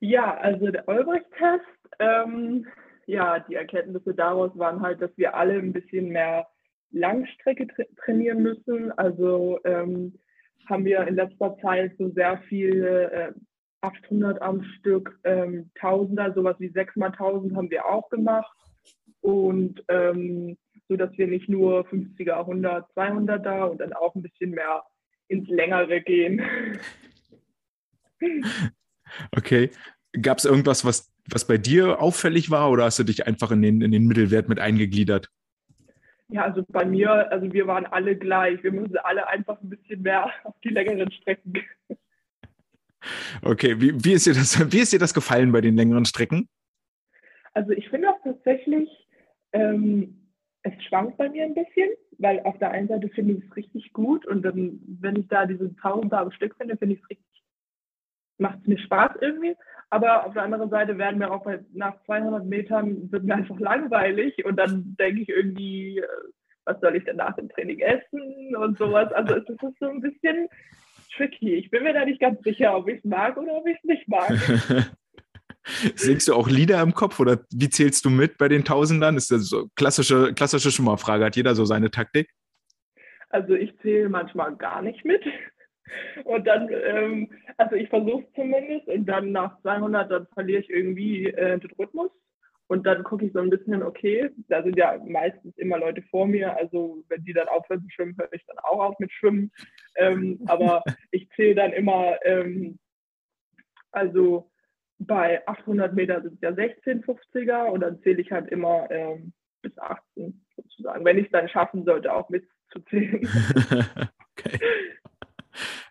Ja, 0.00 0.36
also 0.38 0.70
der 0.70 0.88
Olbrecht-Test, 0.88 1.64
ähm, 1.98 2.66
ja, 3.06 3.38
die 3.40 3.54
Erkenntnisse 3.54 4.14
daraus 4.14 4.50
waren 4.58 4.80
halt, 4.80 5.00
dass 5.00 5.10
wir 5.16 5.34
alle 5.34 5.54
ein 5.54 5.72
bisschen 5.72 6.08
mehr 6.08 6.46
Langstrecke 6.90 7.66
tra 7.66 7.84
trainieren 8.04 8.42
müssen. 8.42 8.92
Also 8.98 9.60
ähm, 9.64 10.18
haben 10.68 10.84
wir 10.84 11.06
in 11.06 11.14
letzter 11.14 11.56
Zeit 11.58 11.94
so 11.98 12.10
sehr 12.10 12.42
viele 12.48 13.10
äh, 13.12 13.32
800 13.82 14.40
am 14.40 14.62
Stück, 14.78 15.18
ähm, 15.24 15.70
Tausender, 15.78 16.32
sowas 16.34 16.56
wie 16.58 16.68
6 16.68 16.96
mal 16.96 17.06
1000 17.06 17.56
haben 17.56 17.70
wir 17.70 17.86
auch 17.86 18.08
gemacht. 18.10 18.56
Und 19.20 19.84
ähm, 19.88 20.56
so 20.88 20.96
dass 20.96 21.16
wir 21.16 21.26
nicht 21.26 21.48
nur 21.48 21.86
50er, 21.86 22.32
100, 22.40 22.92
200 22.92 23.44
da 23.44 23.64
und 23.64 23.80
dann 23.80 23.92
auch 23.92 24.14
ein 24.14 24.22
bisschen 24.22 24.50
mehr 24.50 24.82
ins 25.28 25.48
Längere 25.48 26.00
gehen. 26.00 26.42
Okay. 29.36 29.70
Gab 30.20 30.38
es 30.38 30.44
irgendwas, 30.44 30.84
was, 30.84 31.12
was 31.28 31.46
bei 31.46 31.58
dir 31.58 32.00
auffällig 32.00 32.50
war 32.50 32.70
oder 32.70 32.84
hast 32.84 32.98
du 32.98 33.04
dich 33.04 33.26
einfach 33.26 33.50
in 33.50 33.62
den, 33.62 33.82
in 33.82 33.92
den 33.92 34.06
Mittelwert 34.06 34.48
mit 34.48 34.58
eingegliedert? 34.58 35.28
Ja, 36.28 36.44
also 36.44 36.64
bei 36.68 36.84
mir, 36.84 37.30
also 37.30 37.52
wir 37.52 37.66
waren 37.66 37.86
alle 37.86 38.16
gleich. 38.16 38.62
Wir 38.62 38.72
müssen 38.72 38.96
alle 38.98 39.28
einfach 39.28 39.60
ein 39.60 39.68
bisschen 39.68 40.02
mehr 40.02 40.30
auf 40.44 40.54
die 40.64 40.70
längeren 40.70 41.10
Strecken. 41.12 41.54
Okay, 43.42 43.80
wie, 43.80 44.04
wie, 44.04 44.12
ist 44.12 44.26
dir 44.26 44.34
das, 44.34 44.72
wie 44.72 44.80
ist 44.80 44.92
dir 44.92 44.98
das 44.98 45.12
gefallen 45.12 45.52
bei 45.52 45.60
den 45.60 45.76
längeren 45.76 46.04
Strecken? 46.04 46.48
Also 47.52 47.72
ich 47.72 47.88
finde 47.88 48.08
auch 48.08 48.22
tatsächlich, 48.22 48.88
ähm, 49.52 50.21
es 50.62 50.84
schwankt 50.84 51.16
bei 51.16 51.28
mir 51.28 51.44
ein 51.44 51.54
bisschen, 51.54 51.90
weil 52.18 52.40
auf 52.40 52.58
der 52.58 52.70
einen 52.70 52.88
Seite 52.88 53.08
finde 53.08 53.34
ich 53.34 53.44
es 53.44 53.56
richtig 53.56 53.92
gut 53.92 54.26
und 54.26 54.42
dann, 54.42 54.80
wenn 55.00 55.16
ich 55.16 55.28
da 55.28 55.46
diese 55.46 55.74
Tausender 55.76 56.20
am 56.20 56.32
Stück 56.32 56.54
finde, 56.56 56.76
finde 56.76 56.94
ich 56.94 57.02
es 57.02 57.10
richtig, 57.10 57.42
macht 58.38 58.58
es 58.60 58.66
mir 58.66 58.78
Spaß 58.78 59.12
irgendwie. 59.20 59.56
Aber 59.90 60.24
auf 60.24 60.32
der 60.32 60.44
anderen 60.44 60.70
Seite 60.70 60.96
werden 60.96 61.18
mir 61.18 61.30
auch 61.30 61.42
bei, 61.42 61.60
nach 61.74 62.02
200 62.06 62.46
Metern 62.46 63.12
wird 63.12 63.24
mir 63.24 63.34
einfach 63.34 63.60
langweilig 63.60 64.44
und 64.44 64.56
dann 64.56 64.96
denke 64.98 65.22
ich 65.22 65.28
irgendwie, 65.28 65.98
äh, 65.98 66.06
was 66.64 66.80
soll 66.80 66.96
ich 66.96 67.04
denn 67.04 67.16
nach 67.16 67.34
dem 67.36 67.48
Training 67.50 67.80
essen 67.80 68.56
und 68.56 68.78
sowas. 68.78 69.12
Also 69.12 69.34
es 69.34 69.48
ist 69.48 69.78
so 69.78 69.86
ein 69.86 70.00
bisschen 70.00 70.48
tricky. 71.14 71.56
Ich 71.56 71.70
bin 71.70 71.82
mir 71.82 71.92
da 71.92 72.04
nicht 72.04 72.20
ganz 72.20 72.40
sicher, 72.42 72.74
ob 72.76 72.88
ich 72.88 72.98
es 72.98 73.04
mag 73.04 73.36
oder 73.36 73.54
ob 73.54 73.66
ich 73.66 73.76
es 73.76 73.84
nicht 73.84 74.08
mag. 74.08 74.30
Singst 75.94 76.28
du 76.28 76.34
auch 76.34 76.48
Lieder 76.48 76.80
im 76.82 76.94
Kopf 76.94 77.20
oder 77.20 77.40
wie 77.52 77.70
zählst 77.70 78.04
du 78.04 78.10
mit 78.10 78.38
bei 78.38 78.48
den 78.48 78.64
Tausendern? 78.64 79.16
Ist 79.16 79.30
das 79.30 79.48
so 79.48 79.68
klassische, 79.76 80.34
klassische 80.34 80.70
Schummerfrage. 80.70 81.24
Hat 81.24 81.36
jeder 81.36 81.54
so 81.54 81.64
seine 81.64 81.90
Taktik? 81.90 82.28
Also 83.28 83.54
ich 83.54 83.76
zähle 83.78 84.08
manchmal 84.08 84.56
gar 84.56 84.82
nicht 84.82 85.04
mit. 85.04 85.22
Und 86.24 86.46
dann, 86.46 86.68
ähm, 86.70 87.30
also 87.56 87.76
ich 87.76 87.88
versuche 87.88 88.24
es 88.24 88.34
zumindest 88.34 88.88
und 88.88 89.06
dann 89.06 89.32
nach 89.32 89.60
200, 89.62 90.10
dann 90.10 90.26
verliere 90.34 90.60
ich 90.60 90.70
irgendwie 90.70 91.26
äh, 91.26 91.58
den 91.58 91.70
Rhythmus. 91.78 92.10
Und 92.68 92.86
dann 92.86 93.02
gucke 93.02 93.26
ich 93.26 93.32
so 93.32 93.40
ein 93.40 93.50
bisschen, 93.50 93.82
okay, 93.82 94.30
da 94.48 94.62
sind 94.62 94.78
ja 94.78 94.98
meistens 95.04 95.56
immer 95.58 95.78
Leute 95.78 96.02
vor 96.10 96.26
mir, 96.26 96.56
also 96.56 97.04
wenn 97.08 97.22
die 97.24 97.34
dann 97.34 97.48
aufhören 97.48 97.82
zu 97.82 97.90
schwimmen, 97.90 98.16
höre 98.16 98.32
ich 98.32 98.44
dann 98.46 98.58
auch 98.60 98.80
auf 98.82 98.98
mit 98.98 99.12
Schwimmen. 99.12 99.52
Ähm, 99.96 100.40
aber 100.46 100.82
ich 101.10 101.28
zähle 101.36 101.54
dann 101.54 101.72
immer, 101.72 102.16
ähm, 102.24 102.78
also 103.90 104.50
bei 105.06 105.46
800 105.46 105.94
Meter 105.94 106.22
sind 106.22 106.34
es 106.34 106.40
ja 106.40 106.50
1650er 106.50 107.66
und 107.66 107.80
dann 107.80 108.00
zähle 108.02 108.20
ich 108.20 108.30
halt 108.30 108.48
immer 108.48 108.90
ähm, 108.90 109.32
bis 109.62 109.76
18 109.78 110.44
sozusagen, 110.56 111.04
wenn 111.04 111.18
ich 111.18 111.26
es 111.26 111.32
dann 111.32 111.48
schaffen 111.48 111.84
sollte, 111.84 112.12
auch 112.12 112.28
mitzuzählen. 112.28 113.22
okay. 114.38 114.58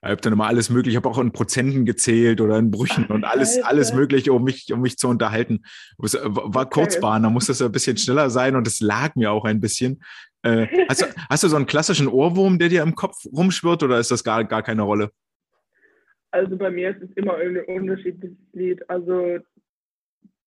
Ich 0.04 0.10
habe 0.10 0.22
dann 0.22 0.34
immer 0.34 0.48
alles 0.48 0.72
mögliche, 0.72 0.98
ich 0.98 1.04
habe 1.04 1.10
auch 1.10 1.20
in 1.20 1.32
Prozenten 1.32 1.86
gezählt 1.86 2.42
oder 2.42 2.58
in 2.58 2.72
Brüchen 2.72 3.06
Ach, 3.08 3.14
und 3.14 3.24
alles, 3.24 3.58
Alter. 3.58 3.68
alles 3.68 3.94
mögliche, 3.94 4.34
um 4.34 4.44
mich, 4.44 4.74
um 4.74 4.82
mich 4.82 4.98
zu 4.98 5.08
unterhalten. 5.08 5.64
Es 6.04 6.16
äh, 6.16 6.22
war 6.24 6.68
Kurzbahn, 6.70 7.24
da 7.24 7.30
musste 7.30 7.52
es 7.52 7.62
ein 7.62 7.72
bisschen 7.72 7.98
schneller 7.98 8.30
sein 8.32 8.56
und 8.56 8.66
es 8.68 8.80
lag 8.80 9.16
mir 9.16 9.32
auch 9.32 9.46
ein 9.46 9.62
bisschen. 9.62 10.02
Äh, 10.42 10.68
hast, 10.90 11.02
du, 11.02 11.06
hast 11.30 11.44
du 11.44 11.48
so 11.48 11.56
einen 11.56 11.68
klassischen 11.68 12.08
Ohrwurm, 12.08 12.58
der 12.58 12.70
dir 12.70 12.82
im 12.82 12.96
Kopf 12.96 13.26
rumschwirrt 13.32 13.84
oder 13.84 14.00
ist 14.00 14.10
das 14.10 14.24
gar, 14.24 14.44
gar 14.44 14.64
keine 14.64 14.82
Rolle? 14.82 15.12
Also 16.32 16.58
bei 16.58 16.72
mir 16.72 16.92
ist 16.92 17.02
es 17.02 17.12
immer 17.16 17.36
ein 17.36 17.58
unterschiedliches 17.66 18.38
Lied. 18.54 18.90
Also 18.90 19.40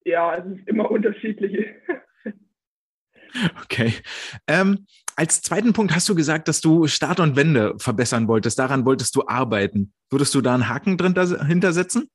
ja, 0.05 0.37
es 0.37 0.59
ist 0.59 0.69
immer 0.69 0.91
unterschiedlich. 0.91 1.67
Okay. 3.65 3.93
Ähm, 4.47 4.87
als 5.17 5.43
zweiten 5.43 5.73
Punkt 5.73 5.93
hast 5.93 6.09
du 6.09 6.15
gesagt, 6.15 6.47
dass 6.47 6.61
du 6.61 6.87
Start 6.87 7.19
und 7.19 7.35
Wende 7.35 7.75
verbessern 7.79 8.29
wolltest. 8.29 8.61
Daran 8.61 8.85
wolltest 8.85 9.17
du 9.17 9.27
arbeiten. 9.27 9.93
Würdest 10.09 10.37
du 10.37 10.41
da 10.41 10.55
einen 10.55 10.69
Haken 10.69 10.97
drin 10.97 11.15
hintersetzen? 11.45 12.09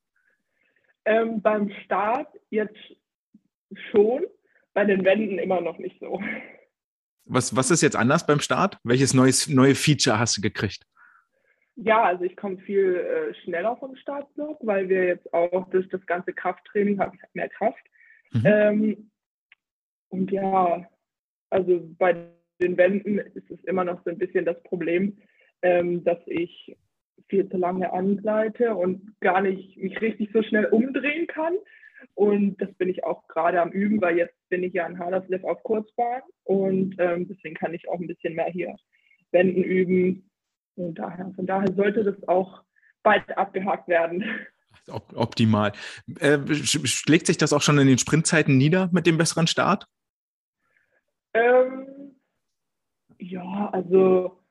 Ähm, 1.03 1.41
beim 1.41 1.71
Start 1.83 2.29
jetzt 2.51 2.77
schon, 3.91 4.23
bei 4.73 4.85
den 4.85 5.03
Wänden 5.03 5.39
immer 5.39 5.59
noch 5.59 5.77
nicht 5.77 5.99
so. 5.99 6.21
Was, 7.25 7.55
was 7.55 7.69
ist 7.69 7.81
jetzt 7.81 7.97
anders 7.97 8.25
beim 8.25 8.39
Start? 8.39 8.77
Welches 8.83 9.13
neues, 9.13 9.49
neue 9.49 9.75
Feature 9.75 10.19
hast 10.19 10.38
du 10.38 10.41
gekriegt? 10.41 10.85
Ja, 11.81 12.03
also 12.03 12.25
ich 12.25 12.36
komme 12.36 12.57
viel 12.57 12.95
äh, 12.95 13.33
schneller 13.43 13.77
vom 13.77 13.95
Startblock, 13.95 14.57
weil 14.62 14.89
wir 14.89 15.05
jetzt 15.05 15.33
auch 15.33 15.69
durch 15.69 15.88
das 15.89 16.05
ganze 16.05 16.33
Krafttraining 16.33 17.00
haben 17.00 17.17
mehr 17.33 17.48
Kraft. 17.48 17.83
Mhm. 18.33 18.41
Ähm, 18.45 19.12
und 20.09 20.29
ja, 20.29 20.86
also 21.50 21.89
bei 21.98 22.27
den 22.62 22.75
Wänden 22.75 23.19
ist 23.19 23.50
es 23.50 23.63
immer 23.63 23.86
noch 23.86 24.03
so 24.03 24.09
ein 24.09 24.17
bisschen 24.17 24.43
das 24.43 24.62
Problem, 24.63 25.19
ähm, 25.62 26.03
dass 26.03 26.19
ich 26.25 26.75
viel 27.29 27.48
zu 27.50 27.55
lange 27.55 27.93
angleite 27.93 28.75
und 28.75 29.17
gar 29.21 29.41
nicht 29.41 29.77
mich 29.77 30.01
richtig 30.01 30.31
so 30.33 30.43
schnell 30.43 30.65
umdrehen 30.65 31.27
kann. 31.27 31.53
Und 32.15 32.57
das 32.62 32.74
bin 32.74 32.89
ich 32.89 33.05
auch 33.05 33.25
gerade 33.27 33.62
am 33.62 33.71
Üben, 33.71 34.01
weil 34.01 34.17
jetzt 34.17 34.36
bin 34.50 34.63
ich 34.63 34.74
ja 34.74 34.86
in 34.86 35.00
Haderslev 35.00 35.45
auf 35.45 35.63
Kurzbahn 35.63 36.21
und 36.43 36.95
ähm, 37.00 37.27
deswegen 37.29 37.55
kann 37.55 37.74
ich 37.74 37.88
auch 37.88 38.00
ein 38.00 38.07
bisschen 38.07 38.36
mehr 38.36 38.48
hier 38.51 38.75
Wänden 39.31 39.63
üben. 39.63 40.28
Und 40.79 40.95
daher, 40.95 41.31
von 41.36 41.45
daher 41.45 41.74
sollte 41.74 42.03
das 42.03 42.27
auch 42.27 42.63
bald 43.03 43.38
abgehakt 43.38 43.88
werden. 43.88 44.24
Optimal. 44.88 45.74
Äh, 46.19 46.39
schlägt 46.55 47.27
sich 47.27 47.38
das 47.38 47.53
auch 47.53 47.62
schon 47.62 47.77
in 47.77 47.88
den 47.88 47.98
Sprintzeiten 47.98 48.57
nieder 48.57 48.89
mit 48.91 49.05
dem 49.05 49.17
besseren 49.17 49.48
Start? 49.48 49.88
Ähm, 51.33 52.15
ja, 53.19 53.69
also 53.71 54.41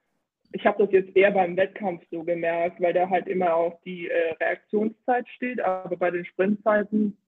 ich 0.52 0.64
habe 0.64 0.84
das 0.84 0.92
jetzt 0.92 1.16
eher 1.16 1.32
beim 1.32 1.56
Wettkampf 1.56 2.04
so 2.10 2.22
gemerkt, 2.22 2.80
weil 2.80 2.92
da 2.92 3.08
halt 3.08 3.26
immer 3.26 3.54
auf 3.54 3.80
die 3.84 4.08
äh, 4.08 4.32
Reaktionszeit 4.40 5.28
steht, 5.28 5.60
aber 5.60 5.96
bei 5.96 6.10
den 6.10 6.24
Sprintzeiten 6.24 7.18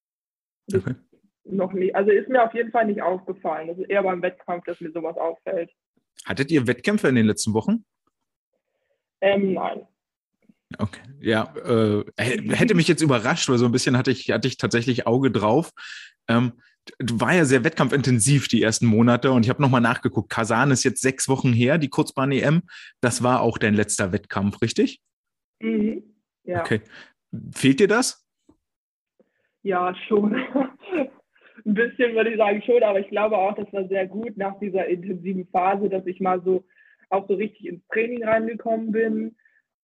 okay. 0.73 0.95
noch 1.45 1.73
nicht. 1.73 1.95
Also 1.95 2.11
ist 2.11 2.29
mir 2.29 2.43
auf 2.43 2.55
jeden 2.55 2.71
Fall 2.71 2.87
nicht 2.87 3.03
aufgefallen. 3.03 3.69
Das 3.69 3.79
ist 3.79 3.91
eher 3.91 4.03
beim 4.03 4.23
Wettkampf, 4.23 4.65
dass 4.65 4.81
mir 4.81 4.93
sowas 4.93 5.17
auffällt. 5.17 5.71
Hattet 6.25 6.51
ihr 6.51 6.67
Wettkämpfe 6.67 7.09
in 7.09 7.15
den 7.15 7.27
letzten 7.27 7.55
Wochen? 7.55 7.85
Ähm, 9.21 9.55
nein. 9.55 9.87
Okay, 10.79 11.01
ja, 11.21 11.53
äh, 11.57 12.05
hätte 12.17 12.75
mich 12.75 12.87
jetzt 12.87 13.03
überrascht, 13.03 13.49
weil 13.49 13.59
so 13.59 13.67
ein 13.67 13.73
bisschen 13.73 13.97
hatte 13.97 14.13
ich, 14.13 14.31
hatte 14.31 14.47
ich 14.47 14.57
tatsächlich 14.57 15.07
Auge 15.07 15.31
drauf. 15.31 15.73
Ähm, 16.29 16.53
war 16.99 17.35
ja 17.35 17.45
sehr 17.45 17.65
wettkampfintensiv 17.65 18.49
die 18.49 18.63
ersten 18.63 18.87
Monate 18.87 19.33
und 19.33 19.45
ich 19.45 19.51
habe 19.51 19.61
nochmal 19.61 19.81
nachgeguckt. 19.81 20.31
Kasan 20.31 20.71
ist 20.71 20.85
jetzt 20.85 21.03
sechs 21.03 21.29
Wochen 21.29 21.53
her, 21.53 21.79
die 21.79 21.89
Kurzbahn-EM. 21.89 22.63
Das 23.01 23.23
war 23.23 23.43
auch 23.43 23.59
dein 23.59 23.75
letzter 23.75 24.13
Wettkampf, 24.13 24.63
richtig? 24.63 25.01
Mhm. 25.61 26.03
Ja. 26.45 26.61
Okay. 26.61 26.81
Fehlt 27.53 27.81
dir 27.81 27.89
das? 27.89 28.27
Ja, 29.63 29.95
schon. 30.09 30.35
Ein 31.67 31.75
bisschen 31.75 32.15
würde 32.15 32.31
ich 32.31 32.39
sagen 32.39 32.63
schon, 32.65 32.83
aber 32.83 33.01
ich 33.01 33.09
glaube 33.09 33.37
auch, 33.37 33.55
das 33.55 33.71
war 33.73 33.87
sehr 33.89 34.07
gut 34.07 34.37
nach 34.39 34.59
dieser 34.59 34.87
intensiven 34.87 35.47
Phase, 35.49 35.91
dass 35.91 36.07
ich 36.07 36.19
mal 36.19 36.41
so 36.43 36.65
auch 37.11 37.29
so 37.29 37.35
richtig 37.35 37.67
ins 37.67 37.87
Training 37.93 38.25
reingekommen 38.25 38.93
bin 38.93 39.37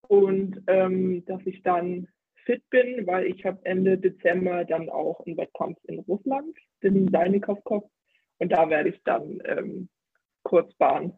und 0.09 0.63
ähm, 0.67 1.25
dass 1.27 1.41
ich 1.45 1.63
dann 1.63 2.09
fit 2.45 2.63
bin, 2.71 3.07
weil 3.07 3.27
ich 3.27 3.45
habe 3.45 3.59
Ende 3.65 3.99
Dezember 3.99 4.65
dann 4.65 4.89
auch 4.89 5.21
einen 5.27 5.37
Wettkampf 5.37 5.79
in 5.85 5.99
Russland, 6.01 6.57
den 6.83 7.09
Seinikowkopf. 7.11 7.91
Und 8.39 8.51
da 8.51 8.71
werde 8.71 8.91
ich 8.91 9.01
dann 9.05 9.41
ähm, 9.45 9.89
Kurzbahn. 10.45 11.13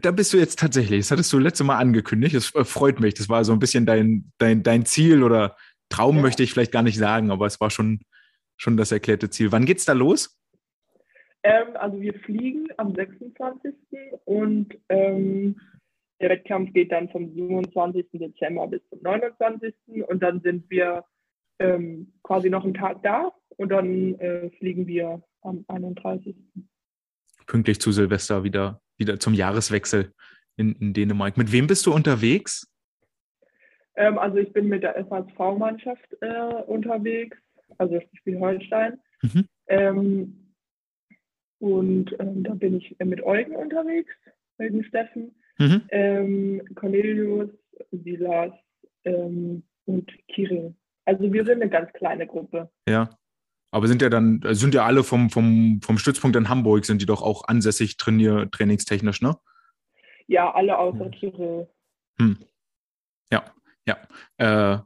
Da 0.00 0.10
bist 0.10 0.32
du 0.32 0.38
jetzt 0.38 0.58
tatsächlich, 0.58 1.00
das 1.00 1.12
hattest 1.12 1.32
du 1.32 1.38
letzte 1.38 1.62
Mal 1.62 1.78
angekündigt, 1.78 2.34
das 2.34 2.52
äh, 2.56 2.64
freut 2.64 2.98
mich. 2.98 3.14
Das 3.14 3.28
war 3.28 3.44
so 3.44 3.52
ein 3.52 3.60
bisschen 3.60 3.86
dein, 3.86 4.32
dein, 4.38 4.64
dein 4.64 4.84
Ziel 4.84 5.22
oder 5.22 5.56
Traum 5.88 6.16
ja. 6.16 6.22
möchte 6.22 6.42
ich 6.42 6.52
vielleicht 6.52 6.72
gar 6.72 6.82
nicht 6.82 6.98
sagen, 6.98 7.30
aber 7.30 7.46
es 7.46 7.60
war 7.60 7.70
schon, 7.70 8.00
schon 8.56 8.76
das 8.76 8.90
erklärte 8.90 9.30
Ziel. 9.30 9.52
Wann 9.52 9.64
geht's 9.64 9.84
da 9.84 9.92
los? 9.92 10.37
Ähm, 11.42 11.76
also 11.76 12.00
wir 12.00 12.14
fliegen 12.14 12.68
am 12.76 12.94
26. 12.94 13.74
und 14.24 14.76
ähm, 14.88 15.60
der 16.20 16.30
Wettkampf 16.30 16.72
geht 16.72 16.90
dann 16.90 17.08
vom 17.10 17.32
27. 17.32 18.06
Dezember 18.12 18.66
bis 18.66 18.82
zum 18.90 19.00
29. 19.02 19.74
und 20.08 20.22
dann 20.22 20.40
sind 20.40 20.68
wir 20.68 21.04
ähm, 21.60 22.12
quasi 22.22 22.50
noch 22.50 22.64
einen 22.64 22.74
Tag 22.74 23.02
da 23.02 23.32
und 23.56 23.70
dann 23.70 24.14
äh, 24.18 24.50
fliegen 24.58 24.86
wir 24.86 25.22
am 25.42 25.64
31. 25.68 26.34
Pünktlich 27.46 27.80
zu 27.80 27.92
Silvester 27.92 28.44
wieder, 28.44 28.80
wieder 28.96 29.18
zum 29.20 29.34
Jahreswechsel 29.34 30.12
in, 30.56 30.74
in 30.74 30.92
Dänemark. 30.92 31.36
Mit 31.36 31.52
wem 31.52 31.66
bist 31.66 31.86
du 31.86 31.94
unterwegs? 31.94 32.66
Ähm, 33.94 34.18
also 34.18 34.38
ich 34.38 34.52
bin 34.52 34.68
mit 34.68 34.82
der 34.82 34.94
FHSV-Mannschaft 35.06 36.16
äh, 36.20 36.62
unterwegs, 36.66 37.38
also 37.78 38.00
Schleswig-Holstein. 38.00 39.00
Mhm. 39.22 39.48
Ähm, 39.68 40.47
und 41.58 42.14
ähm, 42.18 42.44
da 42.44 42.54
bin 42.54 42.76
ich 42.76 42.96
mit 43.04 43.22
Eugen 43.22 43.56
unterwegs, 43.56 44.12
Eugen 44.58 44.84
Steffen. 44.84 45.34
Mhm. 45.58 45.82
Ähm, 45.90 46.62
Cornelius, 46.76 47.50
Silas 47.90 48.52
ähm, 49.04 49.64
und 49.86 50.10
Kirill. 50.28 50.74
Also 51.04 51.32
wir 51.32 51.44
sind 51.44 51.62
eine 51.62 51.70
ganz 51.70 51.92
kleine 51.94 52.26
Gruppe. 52.26 52.70
Ja. 52.88 53.10
Aber 53.70 53.86
sind 53.86 54.00
ja 54.00 54.08
dann, 54.08 54.40
sind 54.50 54.74
ja 54.74 54.86
alle 54.86 55.04
vom, 55.04 55.30
vom, 55.30 55.80
vom 55.82 55.98
Stützpunkt 55.98 56.36
in 56.36 56.48
Hamburg, 56.48 56.84
sind 56.86 57.02
die 57.02 57.06
doch 57.06 57.22
auch 57.22 57.48
ansässig 57.48 57.96
trainier, 57.96 58.50
trainingstechnisch, 58.50 59.20
ne? 59.20 59.36
Ja, 60.26 60.54
alle 60.54 60.78
außer. 60.78 61.10
Kirill. 61.10 61.68
Hm. 62.20 62.38
Ja, 63.32 63.44
ja. 63.86 63.98
Äh, 64.36 64.78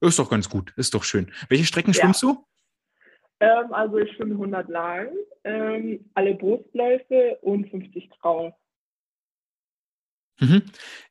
ist 0.00 0.18
doch 0.18 0.30
ganz 0.30 0.48
gut, 0.48 0.72
ist 0.76 0.94
doch 0.94 1.02
schön. 1.02 1.32
Welche 1.48 1.64
Strecken 1.64 1.92
ja. 1.92 2.00
schwimmst 2.00 2.22
du? 2.22 2.44
Ähm, 3.40 3.72
also 3.72 3.98
ich 3.98 4.12
schwimme 4.12 4.34
100 4.34 4.68
lang, 4.68 5.08
ähm, 5.44 6.10
alle 6.14 6.34
Brustläufe 6.34 7.38
und 7.42 7.70
50 7.70 8.10
Kraul. 8.20 8.52
Mhm. 10.40 10.62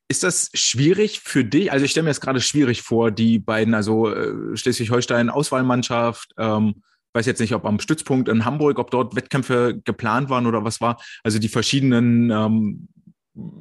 Ist 0.09 0.23
das 0.23 0.49
schwierig 0.53 1.19
für 1.19 1.43
dich? 1.43 1.71
Also 1.71 1.85
ich 1.85 1.91
stelle 1.91 2.05
mir 2.05 2.11
jetzt 2.11 2.21
gerade 2.21 2.39
schwierig 2.39 2.81
vor, 2.81 3.11
die 3.11 3.39
beiden, 3.39 3.73
also 3.73 4.13
äh, 4.13 4.55
Schleswig-Holstein 4.55 5.29
Auswahlmannschaft, 5.29 6.33
ähm, 6.37 6.81
weiß 7.13 7.25
jetzt 7.25 7.39
nicht, 7.39 7.53
ob 7.53 7.65
am 7.65 7.79
Stützpunkt 7.79 8.29
in 8.29 8.45
Hamburg, 8.45 8.79
ob 8.79 8.91
dort 8.91 9.15
Wettkämpfe 9.15 9.81
geplant 9.83 10.29
waren 10.29 10.45
oder 10.45 10.63
was 10.63 10.81
war. 10.81 11.01
Also 11.23 11.39
die 11.39 11.49
verschiedenen 11.49 12.29
ähm, 12.29 12.87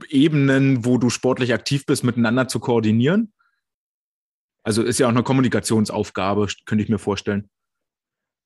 Ebenen, 0.08 0.84
wo 0.84 0.98
du 0.98 1.10
sportlich 1.10 1.52
aktiv 1.52 1.84
bist, 1.86 2.04
miteinander 2.04 2.48
zu 2.48 2.60
koordinieren. 2.60 3.32
Also 4.62 4.82
ist 4.82 4.98
ja 4.98 5.06
auch 5.06 5.10
eine 5.10 5.22
Kommunikationsaufgabe, 5.22 6.48
könnte 6.64 6.84
ich 6.84 6.90
mir 6.90 6.98
vorstellen. 6.98 7.48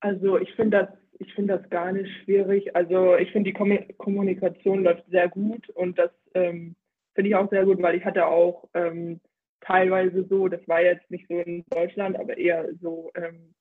Also 0.00 0.38
ich 0.38 0.52
finde 0.54 0.78
das, 0.78 0.88
ich 1.18 1.32
finde 1.34 1.58
das 1.58 1.70
gar 1.70 1.92
nicht 1.92 2.10
schwierig. 2.22 2.74
Also 2.74 3.16
ich 3.16 3.30
finde 3.32 3.50
die 3.52 3.92
Kommunikation 3.96 4.82
läuft 4.82 5.04
sehr 5.10 5.28
gut 5.28 5.68
und 5.70 5.98
das 5.98 6.10
ähm, 6.34 6.74
finde 7.14 7.30
ich 7.30 7.36
auch 7.36 7.50
sehr 7.50 7.64
gut, 7.64 7.80
weil 7.82 7.96
ich 7.96 8.04
hatte 8.04 8.26
auch 8.26 8.68
ähm, 8.74 9.20
teilweise 9.60 10.24
so, 10.24 10.48
das 10.48 10.66
war 10.66 10.82
jetzt 10.82 11.10
nicht 11.10 11.28
so 11.28 11.38
in 11.38 11.64
Deutschland, 11.70 12.18
aber 12.18 12.36
eher 12.36 12.68
so 12.80 13.10
ähm, 13.14 13.54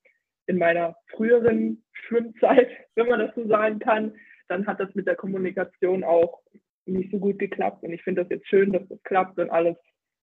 in 0.47 0.57
meiner 0.57 0.95
früheren 1.11 1.83
Schwimmzeit, 1.91 2.69
wenn 2.95 3.07
man 3.07 3.19
das 3.19 3.35
so 3.35 3.47
sagen 3.47 3.79
kann, 3.79 4.15
dann 4.47 4.65
hat 4.65 4.79
das 4.79 4.93
mit 4.95 5.05
der 5.07 5.15
Kommunikation 5.15 6.03
auch 6.03 6.41
nicht 6.85 7.11
so 7.11 7.19
gut 7.19 7.37
geklappt. 7.37 7.83
Und 7.83 7.91
ich 7.91 8.01
finde 8.01 8.23
das 8.23 8.31
jetzt 8.31 8.47
schön, 8.47 8.71
dass 8.71 8.87
das 8.87 9.01
klappt 9.03 9.37
und 9.37 9.49
alles, 9.49 9.77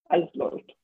alles 0.06 0.32
läuft. 0.34 0.74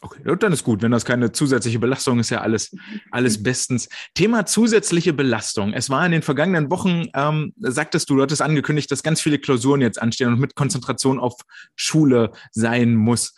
Okay, 0.00 0.20
dann 0.38 0.52
ist 0.52 0.64
gut. 0.64 0.82
Wenn 0.82 0.92
das 0.92 1.04
keine 1.04 1.32
zusätzliche 1.32 1.78
Belastung 1.78 2.20
ist, 2.20 2.30
ja 2.30 2.40
alles, 2.40 2.74
alles 3.10 3.42
bestens. 3.42 3.88
Thema 4.14 4.46
zusätzliche 4.46 5.12
Belastung. 5.12 5.72
Es 5.72 5.90
war 5.90 6.06
in 6.06 6.12
den 6.12 6.22
vergangenen 6.22 6.70
Wochen, 6.70 7.06
ähm, 7.14 7.52
sagtest 7.58 8.08
du, 8.08 8.16
du 8.16 8.22
hattest 8.22 8.42
angekündigt, 8.42 8.90
dass 8.92 9.02
ganz 9.02 9.20
viele 9.20 9.38
Klausuren 9.38 9.80
jetzt 9.80 10.00
anstehen 10.00 10.32
und 10.32 10.38
mit 10.38 10.54
Konzentration 10.54 11.18
auf 11.18 11.34
Schule 11.74 12.30
sein 12.52 12.94
muss. 12.94 13.34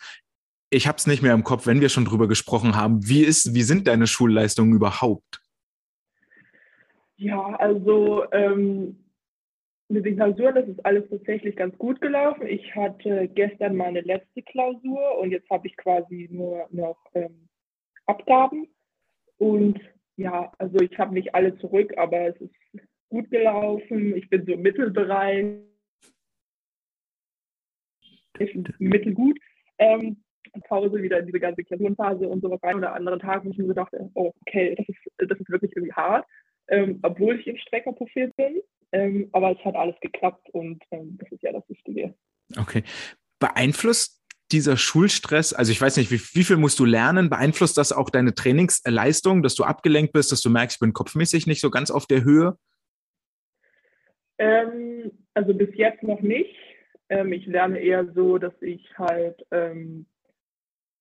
Ich 0.69 0.87
habe 0.87 0.97
es 0.97 1.07
nicht 1.07 1.23
mehr 1.23 1.33
im 1.33 1.43
Kopf, 1.43 1.65
wenn 1.65 1.81
wir 1.81 1.89
schon 1.89 2.05
drüber 2.05 2.27
gesprochen 2.27 2.75
haben. 2.75 3.07
Wie 3.07 3.23
ist, 3.23 3.53
wie 3.55 3.63
sind 3.63 3.87
deine 3.87 4.07
Schulleistungen 4.07 4.73
überhaupt? 4.73 5.41
Ja, 7.17 7.41
also 7.57 8.23
ähm, 8.31 8.97
mit 9.91 10.05
den 10.05 10.15
Klausuren 10.15 10.55
ist 10.55 10.69
es 10.69 10.85
alles 10.85 11.09
tatsächlich 11.09 11.55
ganz 11.55 11.77
gut 11.77 12.01
gelaufen. 12.01 12.47
Ich 12.47 12.75
hatte 12.75 13.27
gestern 13.27 13.75
meine 13.75 14.01
letzte 14.01 14.41
Klausur 14.41 15.19
und 15.19 15.31
jetzt 15.31 15.49
habe 15.49 15.67
ich 15.67 15.75
quasi 15.77 16.29
nur 16.31 16.67
noch 16.71 16.97
ähm, 17.13 17.49
Abgaben. 18.05 18.67
Und 19.37 19.79
ja, 20.17 20.51
also 20.57 20.77
ich 20.79 20.97
habe 20.97 21.13
nicht 21.13 21.35
alle 21.35 21.57
zurück, 21.57 21.93
aber 21.97 22.27
es 22.27 22.41
ist 22.41 22.53
gut 23.09 23.29
gelaufen. 23.29 24.15
Ich 24.15 24.29
bin 24.29 24.45
so 24.45 24.53
im 24.53 24.61
Mittelbereich. 24.61 25.57
Mittelgut. 28.79 29.37
Ähm, 29.77 30.23
Pause 30.67 31.01
wieder 31.01 31.19
in 31.19 31.27
diese 31.27 31.39
ganze 31.39 31.63
Klausurenphase 31.63 32.27
und 32.27 32.41
sowas 32.41 32.61
rein 32.63 32.77
oder 32.77 32.93
anderen 32.93 33.19
Tag, 33.19 33.45
wo 33.45 33.49
ich 33.49 33.57
mir 33.57 33.67
so 33.67 33.73
dachte, 33.73 34.09
oh, 34.15 34.31
okay, 34.41 34.75
das 34.75 34.87
ist, 34.89 34.99
das 35.29 35.39
ist 35.39 35.49
wirklich 35.49 35.71
irgendwie 35.75 35.93
hart, 35.93 36.25
ähm, 36.67 36.99
obwohl 37.01 37.39
ich 37.39 37.47
im 37.47 37.57
Streckerprofil 37.57 38.31
bin. 38.37 38.61
Ähm, 38.93 39.29
aber 39.31 39.51
es 39.51 39.65
hat 39.65 39.75
alles 39.75 39.95
geklappt 40.01 40.49
und 40.51 40.83
ähm, 40.91 41.17
das 41.19 41.31
ist 41.31 41.43
ja 41.43 41.53
das 41.53 41.67
Wichtige. 41.69 42.13
Okay. 42.57 42.83
Beeinflusst 43.39 44.21
dieser 44.51 44.75
Schulstress, 44.75 45.53
also 45.53 45.71
ich 45.71 45.79
weiß 45.79 45.97
nicht, 45.97 46.11
wie, 46.11 46.19
wie, 46.19 46.43
viel 46.43 46.57
musst 46.57 46.77
du 46.79 46.85
lernen? 46.85 47.29
Beeinflusst 47.29 47.77
das 47.77 47.93
auch 47.93 48.09
deine 48.09 48.35
Trainingsleistung, 48.35 49.43
dass 49.43 49.55
du 49.55 49.63
abgelenkt 49.63 50.11
bist, 50.11 50.31
dass 50.31 50.41
du 50.41 50.49
merkst, 50.49 50.75
ich 50.75 50.79
bin 50.79 50.93
kopfmäßig 50.93 51.47
nicht 51.47 51.61
so 51.61 51.69
ganz 51.69 51.89
auf 51.89 52.05
der 52.05 52.23
Höhe? 52.23 52.57
Ähm, 54.37 55.11
also 55.33 55.53
bis 55.53 55.69
jetzt 55.75 56.03
noch 56.03 56.21
nicht. 56.21 56.55
Ähm, 57.09 57.31
ich 57.31 57.45
lerne 57.45 57.79
eher 57.79 58.11
so, 58.13 58.37
dass 58.37 58.53
ich 58.61 58.85
halt, 58.97 59.45
ähm, 59.51 60.05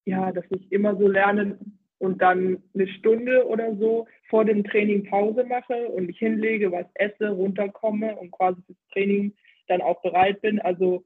ja, 0.05 0.31
dass 0.33 0.45
ich 0.51 0.71
immer 0.71 0.97
so 0.97 1.09
lerne 1.09 1.59
und 2.01 2.23
dann 2.23 2.63
eine 2.75 2.89
Stunde 2.89 3.47
oder 3.47 3.77
so 3.77 4.09
vor 4.31 4.45
dem 4.45 4.65
Training 4.65 5.05
Pause 5.05 5.45
mache 5.45 5.89
und 5.89 6.07
mich 6.07 6.19
hinlege, 6.19 6.73
was 6.73 6.87
esse, 6.95 7.29
runterkomme 7.29 8.17
und 8.17 8.31
quasi 8.31 8.61
fürs 8.63 8.79
Training 8.93 9.35
dann 9.69 9.83
auch 9.83 10.01
bereit 10.03 10.41
bin. 10.41 10.59
Also 10.61 11.05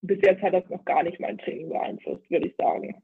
bis 0.00 0.18
jetzt 0.22 0.42
hat 0.42 0.54
das 0.54 0.68
noch 0.70 0.84
gar 0.86 1.02
nicht 1.02 1.20
mein 1.20 1.36
Training 1.36 1.68
beeinflusst, 1.68 2.28
würde 2.30 2.48
ich 2.48 2.56
sagen. 2.56 3.02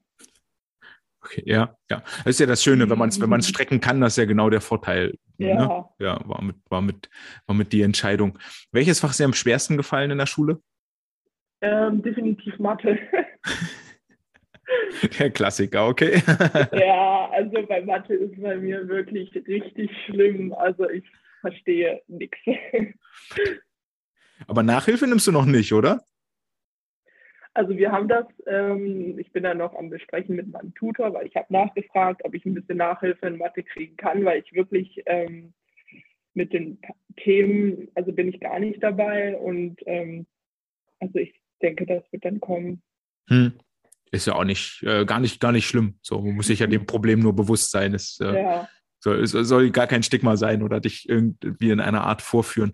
Okay, 1.21 1.43
ja, 1.45 1.75
ja. 1.89 2.01
Das 2.23 2.25
ist 2.25 2.39
ja 2.39 2.47
das 2.47 2.63
Schöne, 2.63 2.89
wenn 2.89 2.97
man 2.97 3.09
es 3.09 3.21
wenn 3.21 3.29
man's 3.29 3.47
strecken 3.49 3.79
kann, 3.79 4.01
das 4.01 4.13
ist 4.13 4.17
ja 4.17 4.25
genau 4.25 4.49
der 4.49 4.61
Vorteil. 4.61 5.13
Ja. 5.37 5.67
Ne? 5.67 5.85
Ja, 5.99 6.19
war 6.27 6.41
mit, 6.41 6.55
war, 6.69 6.81
mit, 6.81 7.09
war 7.45 7.55
mit 7.55 7.73
die 7.73 7.83
Entscheidung. 7.83 8.39
Welches 8.71 9.01
Fach 9.01 9.11
ist 9.11 9.19
dir 9.19 9.25
am 9.25 9.33
schwersten 9.33 9.77
gefallen 9.77 10.09
in 10.09 10.17
der 10.17 10.25
Schule? 10.25 10.61
Ähm, 11.61 12.01
definitiv 12.01 12.57
Mathe. 12.57 12.97
Der 15.19 15.29
Klassiker, 15.31 15.87
okay. 15.87 16.21
ja, 16.73 17.29
also 17.31 17.65
bei 17.67 17.81
Mathe 17.81 18.13
ist 18.13 18.41
bei 18.41 18.57
mir 18.57 18.87
wirklich 18.87 19.33
richtig 19.47 19.91
schlimm. 20.05 20.53
Also 20.53 20.89
ich 20.89 21.05
verstehe 21.41 22.01
nichts. 22.07 22.37
Aber 24.47 24.63
Nachhilfe 24.63 25.07
nimmst 25.07 25.27
du 25.27 25.31
noch 25.31 25.45
nicht, 25.45 25.73
oder? 25.73 26.01
Also 27.53 27.75
wir 27.77 27.91
haben 27.91 28.07
das, 28.07 28.25
ähm, 28.45 29.17
ich 29.19 29.31
bin 29.31 29.43
da 29.43 29.53
noch 29.53 29.75
am 29.75 29.89
Besprechen 29.89 30.35
mit 30.35 30.49
meinem 30.49 30.73
Tutor, 30.75 31.13
weil 31.13 31.27
ich 31.27 31.35
habe 31.35 31.51
nachgefragt, 31.51 32.21
ob 32.23 32.33
ich 32.33 32.45
ein 32.45 32.53
bisschen 32.53 32.77
Nachhilfe 32.77 33.27
in 33.27 33.37
Mathe 33.37 33.63
kriegen 33.63 33.97
kann, 33.97 34.23
weil 34.23 34.41
ich 34.41 34.53
wirklich 34.53 35.01
ähm, 35.07 35.53
mit 36.33 36.53
den 36.53 36.79
Themen, 37.17 37.89
also 37.95 38.13
bin 38.13 38.29
ich 38.29 38.39
gar 38.39 38.59
nicht 38.59 38.81
dabei 38.81 39.35
und 39.37 39.77
ähm, 39.87 40.25
also 40.99 41.17
ich 41.19 41.33
denke, 41.61 41.85
das 41.85 42.03
wird 42.11 42.23
dann 42.23 42.39
kommen. 42.39 42.81
Hm. 43.27 43.53
Ist 44.11 44.27
ja 44.27 44.35
auch 44.35 44.43
nicht, 44.43 44.81
äh, 44.83 45.05
gar 45.05 45.19
nicht, 45.19 45.39
gar 45.39 45.51
nicht 45.51 45.67
schlimm. 45.67 45.99
So, 46.01 46.21
man 46.21 46.35
muss 46.35 46.47
sich 46.47 46.59
ja 46.59 46.67
dem 46.67 46.85
Problem 46.85 47.19
nur 47.19 47.35
bewusst 47.35 47.71
sein. 47.71 47.93
Es, 47.93 48.19
äh, 48.19 48.41
ja. 48.41 48.69
soll, 48.99 49.21
es 49.21 49.31
soll 49.31 49.69
gar 49.69 49.87
kein 49.87 50.03
Stigma 50.03 50.35
sein 50.35 50.63
oder 50.63 50.79
dich 50.79 51.07
irgendwie 51.07 51.69
in 51.69 51.79
einer 51.79 52.05
Art 52.05 52.21
vorführen. 52.21 52.71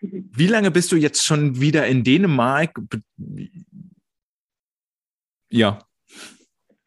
Wie 0.00 0.46
lange 0.46 0.70
bist 0.70 0.92
du 0.92 0.96
jetzt 0.96 1.24
schon 1.24 1.60
wieder 1.60 1.86
in 1.86 2.04
Dänemark? 2.04 2.78
Ja. 5.50 5.78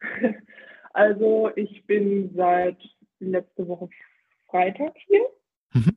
Also 0.94 1.52
ich 1.54 1.86
bin 1.86 2.34
seit 2.34 2.76
letzte 3.20 3.68
Woche 3.68 3.88
Freitag 4.50 4.96
hier. 5.06 5.24
Mhm. 5.72 5.96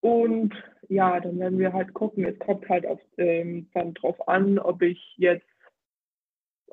Und 0.00 0.54
ja, 0.88 1.18
dann 1.18 1.38
werden 1.40 1.58
wir 1.58 1.72
halt 1.72 1.94
gucken. 1.94 2.24
Es 2.24 2.38
kommt 2.38 2.68
halt 2.68 2.86
auf, 2.86 3.00
ähm, 3.16 3.68
dann 3.74 3.94
drauf 3.94 4.28
an, 4.28 4.58
ob 4.60 4.82
ich 4.82 5.14
jetzt, 5.16 5.48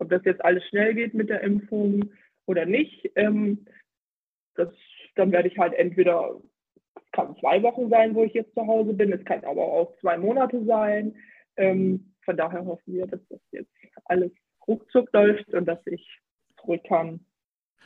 ob 0.01 0.09
das 0.09 0.25
jetzt 0.25 0.43
alles 0.43 0.67
schnell 0.67 0.95
geht 0.95 1.13
mit 1.13 1.29
der 1.29 1.41
Impfung 1.41 2.11
oder 2.47 2.65
nicht. 2.65 3.11
Ähm, 3.15 3.65
das, 4.55 4.69
dann 5.15 5.31
werde 5.31 5.47
ich 5.47 5.59
halt 5.59 5.73
entweder, 5.75 6.41
es 6.95 7.11
kann 7.11 7.37
zwei 7.37 7.61
Wochen 7.61 7.87
sein, 7.89 8.15
wo 8.15 8.23
ich 8.23 8.33
jetzt 8.33 8.55
zu 8.55 8.65
Hause 8.65 8.93
bin, 8.93 9.13
es 9.13 9.23
kann 9.25 9.43
aber 9.43 9.61
auch 9.61 9.95
zwei 9.99 10.17
Monate 10.17 10.65
sein. 10.65 11.15
Ähm, 11.55 12.13
von 12.25 12.35
daher 12.35 12.65
hoffen 12.65 12.93
wir, 12.93 13.05
dass 13.05 13.19
das 13.29 13.39
jetzt 13.51 13.69
alles 14.05 14.31
ruckzuck 14.67 15.07
läuft 15.13 15.53
und 15.53 15.65
dass 15.65 15.85
ich 15.85 16.19
zurück 16.59 16.81
kann. 16.87 17.23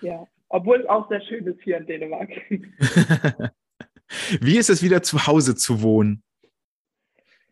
Ja, 0.01 0.25
obwohl 0.47 0.79
es 0.81 0.87
auch 0.87 1.09
sehr 1.09 1.21
schön 1.21 1.45
ist 1.47 1.61
hier 1.63 1.77
in 1.77 1.85
Dänemark. 1.85 2.29
Wie 4.39 4.57
ist 4.57 4.69
es 4.69 4.81
wieder 4.81 5.03
zu 5.03 5.27
Hause 5.27 5.55
zu 5.55 5.81
wohnen? 5.81 6.23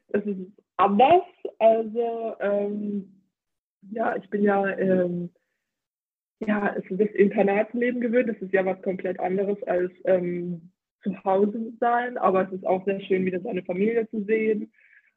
Es 0.09 0.25
ist 0.25 0.39
anders. 0.77 1.23
Also, 1.59 2.35
ähm, 2.39 3.22
ja, 3.91 4.15
ich 4.15 4.29
bin 4.29 4.43
ja, 4.43 4.67
ähm, 4.77 5.29
ja, 6.39 6.75
es 6.75 6.89
ist 6.89 6.99
das 6.99 7.09
Internatsleben 7.11 8.01
gewöhnt. 8.01 8.29
Das 8.29 8.41
ist 8.41 8.53
ja 8.53 8.65
was 8.65 8.81
komplett 8.81 9.19
anderes 9.19 9.61
als 9.63 9.91
ähm, 10.05 10.71
zu 11.01 11.23
Hause 11.23 11.73
sein. 11.79 12.17
Aber 12.17 12.43
es 12.43 12.51
ist 12.51 12.65
auch 12.65 12.83
sehr 12.85 12.99
schön, 13.01 13.25
wieder 13.25 13.41
seine 13.41 13.63
Familie 13.63 14.09
zu 14.09 14.23
sehen. 14.23 14.71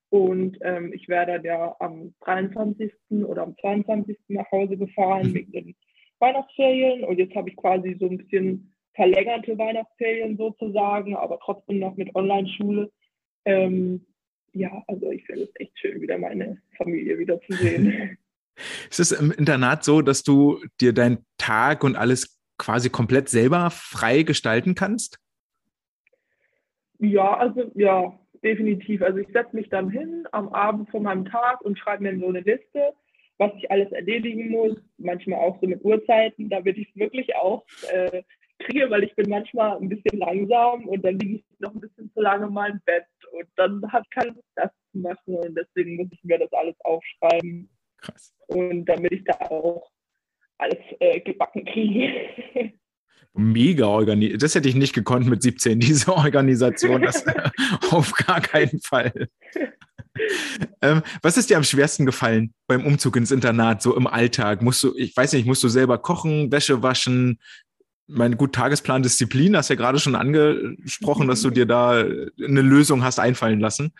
Und 0.09 0.59
ähm, 0.61 0.92
ich 0.92 1.09
wäre 1.09 1.26
dann 1.26 1.44
ja 1.44 1.74
am 1.81 2.14
23. 2.20 2.92
oder 3.24 3.42
am 3.42 3.57
22. 3.59 4.16
nach 4.29 4.50
Hause 4.52 4.76
gefahren 4.76 5.31
mhm. 5.31 5.35
wegen 5.35 5.52
den 5.52 5.76
Weihnachtsferien. 6.20 7.05
Und 7.05 7.18
jetzt 7.18 7.35
habe 7.35 7.50
ich 7.50 7.57
quasi 7.57 7.96
so 7.98 8.09
ein 8.09 8.18
bisschen 8.18 8.72
verlängerte 8.94 9.59
Weihnachtsferien 9.59 10.37
sozusagen, 10.37 11.16
aber 11.16 11.38
trotzdem 11.42 11.81
noch 11.81 11.96
mit 11.96 12.14
Online-Schule. 12.14 12.90
Ähm, 13.44 14.07
ja, 14.52 14.83
also 14.87 15.11
ich 15.11 15.24
finde 15.26 15.42
es 15.42 15.50
echt 15.57 15.79
schön, 15.79 16.00
wieder 16.00 16.18
meine 16.18 16.62
Familie 16.76 17.18
wiederzusehen. 17.18 18.16
Ist 18.90 19.01
es 19.01 19.12
im 19.12 19.31
Internat 19.33 19.85
so, 19.85 20.03
dass 20.03 20.23
du 20.23 20.61
dir 20.81 20.92
deinen 20.92 21.25
Tag 21.38 21.85
und 21.85 21.97
alles 21.97 22.40
quasi 22.59 22.90
komplett 22.90 23.29
selber 23.29 23.71
frei 23.71 24.23
gestalten 24.23 24.75
kannst? 24.75 25.19
Ja, 26.99 27.37
also 27.37 27.71
ja, 27.75 28.19
definitiv. 28.42 29.03
Also 29.03 29.19
ich 29.19 29.29
setze 29.29 29.55
mich 29.55 29.69
dann 29.69 29.90
hin 29.90 30.27
am 30.33 30.49
Abend 30.49 30.90
vor 30.90 31.01
meinem 31.01 31.27
Tag 31.27 31.61
und 31.61 31.79
schreibe 31.79 32.05
mir 32.05 32.19
so 32.19 32.29
eine 32.29 32.40
Liste, 32.40 32.95
was 33.38 33.53
ich 33.59 33.71
alles 33.71 33.92
erledigen 33.92 34.51
muss. 34.51 34.77
Manchmal 34.97 35.40
auch 35.40 35.61
so 35.61 35.66
mit 35.66 35.85
Uhrzeiten, 35.85 36.49
damit 36.49 36.79
ich 36.79 36.88
es 36.88 36.97
wirklich 36.97 37.37
auch 37.37 37.64
äh, 37.92 38.23
kriege, 38.59 38.88
weil 38.90 39.05
ich 39.05 39.14
bin 39.14 39.29
manchmal 39.29 39.77
ein 39.77 39.88
bisschen 39.88 40.19
langsam 40.19 40.87
und 40.88 41.05
dann 41.05 41.19
liege 41.19 41.37
ich 41.37 41.45
noch 41.59 41.75
ein 41.75 41.81
bisschen 41.81 42.11
zu 42.12 42.21
lange 42.21 42.47
in 42.47 42.55
meinem 42.55 42.81
Bett 42.87 43.07
und 43.33 43.47
dann 43.57 43.83
hat 43.92 44.11
keiner 44.11 44.35
das 44.55 44.71
zu 44.92 44.99
machen 44.99 45.37
und 45.37 45.55
deswegen 45.55 45.97
muss 45.97 46.09
ich 46.11 46.25
mir 46.25 46.38
das 46.38 46.53
alles 46.53 46.77
aufschreiben. 46.81 47.69
Krass. 47.98 48.35
Und 48.46 48.85
damit 48.87 49.12
ich 49.12 49.24
da 49.24 49.35
auch 49.35 49.90
alles 50.59 50.78
äh, 51.00 51.20
gebacken 51.20 51.64
kriege. 51.64 52.12
mega 53.37 53.87
organisiert. 53.87 54.42
Das 54.42 54.54
hätte 54.54 54.68
ich 54.68 54.74
nicht 54.74 54.94
gekonnt 54.94 55.26
mit 55.26 55.42
17, 55.42 55.78
diese 55.78 56.12
Organisation. 56.12 57.02
Das 57.02 57.24
auf 57.90 58.12
gar 58.12 58.40
keinen 58.40 58.80
Fall. 58.80 59.28
ähm, 60.80 61.02
was 61.22 61.37
ist 61.37 61.50
dir 61.50 61.56
am 61.56 61.64
schwersten 61.64 62.06
gefallen 62.06 62.54
beim 62.66 62.87
Umzug 62.87 63.16
ins 63.16 63.30
Internat, 63.30 63.82
so 63.82 63.96
im 63.96 64.06
Alltag? 64.06 64.62
Musst 64.62 64.82
du, 64.82 64.94
ich 64.96 65.16
weiß 65.16 65.35
nicht, 65.35 65.46
musst 65.46 65.62
du 65.62 65.68
selber 65.68 65.98
kochen, 65.98 66.50
Wäsche 66.50 66.82
waschen? 66.82 67.38
Mein 68.09 68.37
gut, 68.37 68.54
Tagesplan, 68.54 69.02
Disziplin, 69.02 69.56
hast 69.56 69.68
ja 69.68 69.76
gerade 69.76 69.98
schon 69.98 70.14
angesprochen, 70.14 71.26
dass 71.26 71.42
du 71.42 71.50
dir 71.50 71.66
da 71.66 71.90
eine 72.00 72.62
Lösung 72.62 73.02
hast 73.02 73.18
einfallen 73.18 73.61
lassen. 73.61 73.92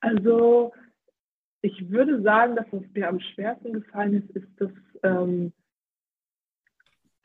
Also, 0.00 0.72
ich 1.62 1.90
würde 1.90 2.22
sagen, 2.22 2.56
dass 2.56 2.66
was 2.70 2.82
mir 2.94 3.08
am 3.08 3.20
schwersten 3.20 3.72
gefallen 3.72 4.14
ist, 4.14 4.30
ist 4.36 4.48
das 4.58 4.70
ähm, 5.02 5.52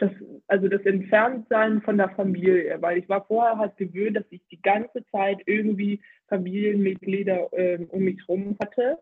das, 0.01 0.11
also 0.47 0.67
das 0.67 0.81
Entferntsein 0.81 1.81
von 1.83 1.97
der 1.97 2.09
Familie, 2.09 2.81
weil 2.81 2.97
ich 2.97 3.07
war 3.07 3.25
vorher 3.25 3.57
halt 3.57 3.77
gewöhnt, 3.77 4.17
dass 4.17 4.25
ich 4.31 4.41
die 4.47 4.61
ganze 4.61 5.05
Zeit 5.11 5.41
irgendwie 5.45 6.01
Familienmitglieder 6.27 7.49
ähm, 7.53 7.87
um 7.89 8.01
mich 8.01 8.19
herum 8.27 8.57
hatte. 8.59 8.97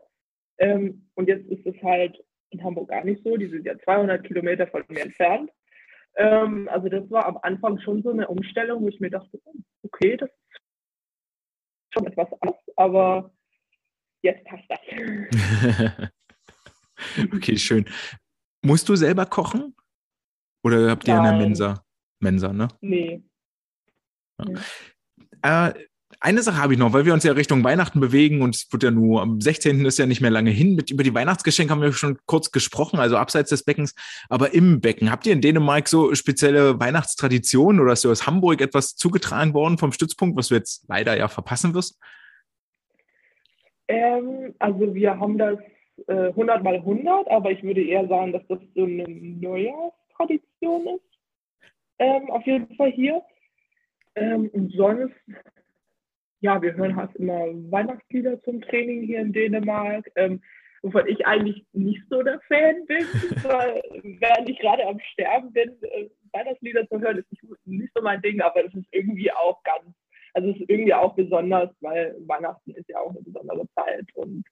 Ähm, 0.58 1.08
und 1.16 1.30
jetzt 1.30 1.48
ist 1.48 1.66
es 1.66 1.82
halt 1.82 2.22
in 2.50 2.62
Hamburg 2.64 2.90
gar 2.90 3.06
nicht 3.06 3.24
so, 3.24 3.38
die 3.38 3.48
sind 3.48 3.66
ja 3.66 3.78
200 3.80 4.26
Kilometer 4.26 4.68
von 4.68 4.84
mir 4.90 5.02
entfernt. 5.02 5.50
Ähm, 6.16 6.68
also 6.70 6.90
das 6.90 7.10
war 7.10 7.28
am 7.28 7.40
Anfang 7.44 7.80
schon 7.80 8.04
so 8.04 8.12
eine 8.12 8.28
Umstellung, 8.28 8.84
wo 8.84 8.90
ich 8.90 9.00
mir 9.00 9.10
dachte, 9.10 9.40
okay, 9.84 10.18
das 10.18 10.30
ist 10.30 10.62
schon 11.94 12.08
etwas 12.08 12.28
anders, 12.42 12.60
aber 12.76 13.32
jetzt 14.22 14.44
passt 14.46 14.64
das. 14.70 14.80
okay, 17.34 17.58
schön. 17.58 17.86
Musst 18.62 18.90
du 18.90 18.96
selber 18.96 19.26
kochen? 19.26 19.76
Oder 20.64 20.90
habt 20.90 21.08
ihr 21.08 21.16
Nein. 21.16 21.26
eine 21.26 21.38
Mensa? 21.38 21.86
Mensa, 22.20 22.52
ne? 22.52 22.68
Nee. 22.82 23.24
Ja. 25.42 25.68
Äh, 25.68 25.74
eine 26.22 26.42
Sache 26.42 26.58
habe 26.58 26.74
ich 26.74 26.80
noch, 26.80 26.92
weil 26.92 27.06
wir 27.06 27.14
uns 27.14 27.24
ja 27.24 27.32
Richtung 27.32 27.64
Weihnachten 27.64 28.02
bewegen 28.02 28.42
und 28.42 28.54
es 28.56 28.68
wird 28.72 28.84
ja 28.84 28.92
nur 28.92 29.22
am 29.22 29.40
16. 29.40 29.86
ist 29.86 30.00
ja 30.00 30.06
nicht 30.06 30.20
mehr 30.20 30.32
lange 30.32 30.50
hin. 30.50 30.76
Mit, 30.76 30.92
über 30.92 31.04
die 31.04 31.14
Weihnachtsgeschenke 31.14 31.72
haben 31.72 31.82
wir 31.82 31.94
schon 31.94 32.18
kurz 32.26 32.52
gesprochen, 32.52 33.00
also 33.00 33.16
abseits 33.16 33.52
des 33.52 33.64
Beckens, 33.64 33.96
aber 34.28 34.54
im 34.54 34.82
Becken. 34.82 35.12
Habt 35.12 35.26
ihr 35.28 35.34
in 35.34 35.40
Dänemark 35.40 35.88
so 35.88 36.14
spezielle 36.16 36.78
Weihnachtstraditionen 36.80 37.80
oder 37.80 37.94
ist 37.94 38.04
dir 38.04 38.10
aus 38.10 38.28
Hamburg 38.28 38.60
etwas 38.60 38.96
zugetragen 38.96 39.54
worden 39.54 39.78
vom 39.78 39.94
Stützpunkt, 39.94 40.36
was 40.38 40.50
du 40.50 40.56
jetzt 40.56 40.84
leider 40.90 41.16
ja 41.16 41.30
verpassen 41.30 41.74
wirst? 41.74 41.98
Ähm, 43.90 44.54
also 44.60 44.94
wir 44.94 45.20
haben 45.20 45.38
das 45.38 45.58
äh, 46.08 46.28
100 46.28 46.64
mal 46.64 46.76
100, 46.76 47.28
aber 47.30 47.52
ich 47.52 47.64
würde 47.64 47.84
eher 47.84 48.08
sagen, 48.08 48.32
dass 48.32 48.46
das 48.48 48.60
so 48.76 48.84
eine 48.84 49.04
Neujahr 49.08 49.92
Tradition 50.16 50.88
ist. 50.88 51.20
Ähm, 51.98 52.30
auf 52.30 52.46
jeden 52.46 52.74
Fall 52.76 52.92
hier. 52.92 53.22
Ähm, 54.16 54.50
und 54.54 54.72
sonst, 54.74 55.16
ja, 56.40 56.62
wir 56.62 56.76
hören 56.76 56.96
halt 56.96 57.16
immer 57.16 57.48
Weihnachtslieder 57.72 58.42
zum 58.44 58.62
Training 58.62 59.04
hier 59.04 59.22
in 59.22 59.34
Dänemark. 59.34 60.10
Ähm, 60.16 60.42
wovon 60.84 61.08
ich 61.08 61.26
eigentlich 61.26 61.66
nicht 61.74 62.04
so 62.10 62.22
der 62.22 62.40
Fan 62.42 62.86
bin, 62.86 63.04
weil 63.44 63.82
während 64.20 64.50
ich 64.50 64.60
gerade 64.60 64.86
am 64.86 65.00
Sterben 65.00 65.52
bin, 65.52 65.76
äh, 65.82 66.10
Weihnachtslieder 66.32 66.88
zu 66.88 67.00
hören, 67.00 67.18
ist 67.18 67.66
nicht 67.66 67.92
so 67.96 68.02
mein 68.04 68.22
Ding, 68.22 68.40
aber 68.40 68.64
das 68.64 68.74
ist 68.76 68.88
irgendwie 68.92 69.32
auch 69.32 69.62
ganz 69.64 69.96
Also 70.34 70.50
es 70.50 70.60
ist 70.60 70.70
irgendwie 70.70 70.94
auch 70.94 71.16
besonders, 71.16 71.70
weil 71.82 72.16
Weihnachten 72.26 72.72
ist 72.72 72.90
ja 72.90 73.00
auch 73.00 73.10
eine 73.10 73.22
besondere 73.22 73.68
Zeit 73.76 74.08
und 74.16 74.44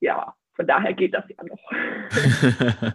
ja, 0.00 0.34
von 0.54 0.66
daher 0.66 0.94
geht 0.94 1.14
das 1.14 1.24
ja 1.28 1.44
noch. 1.44 1.60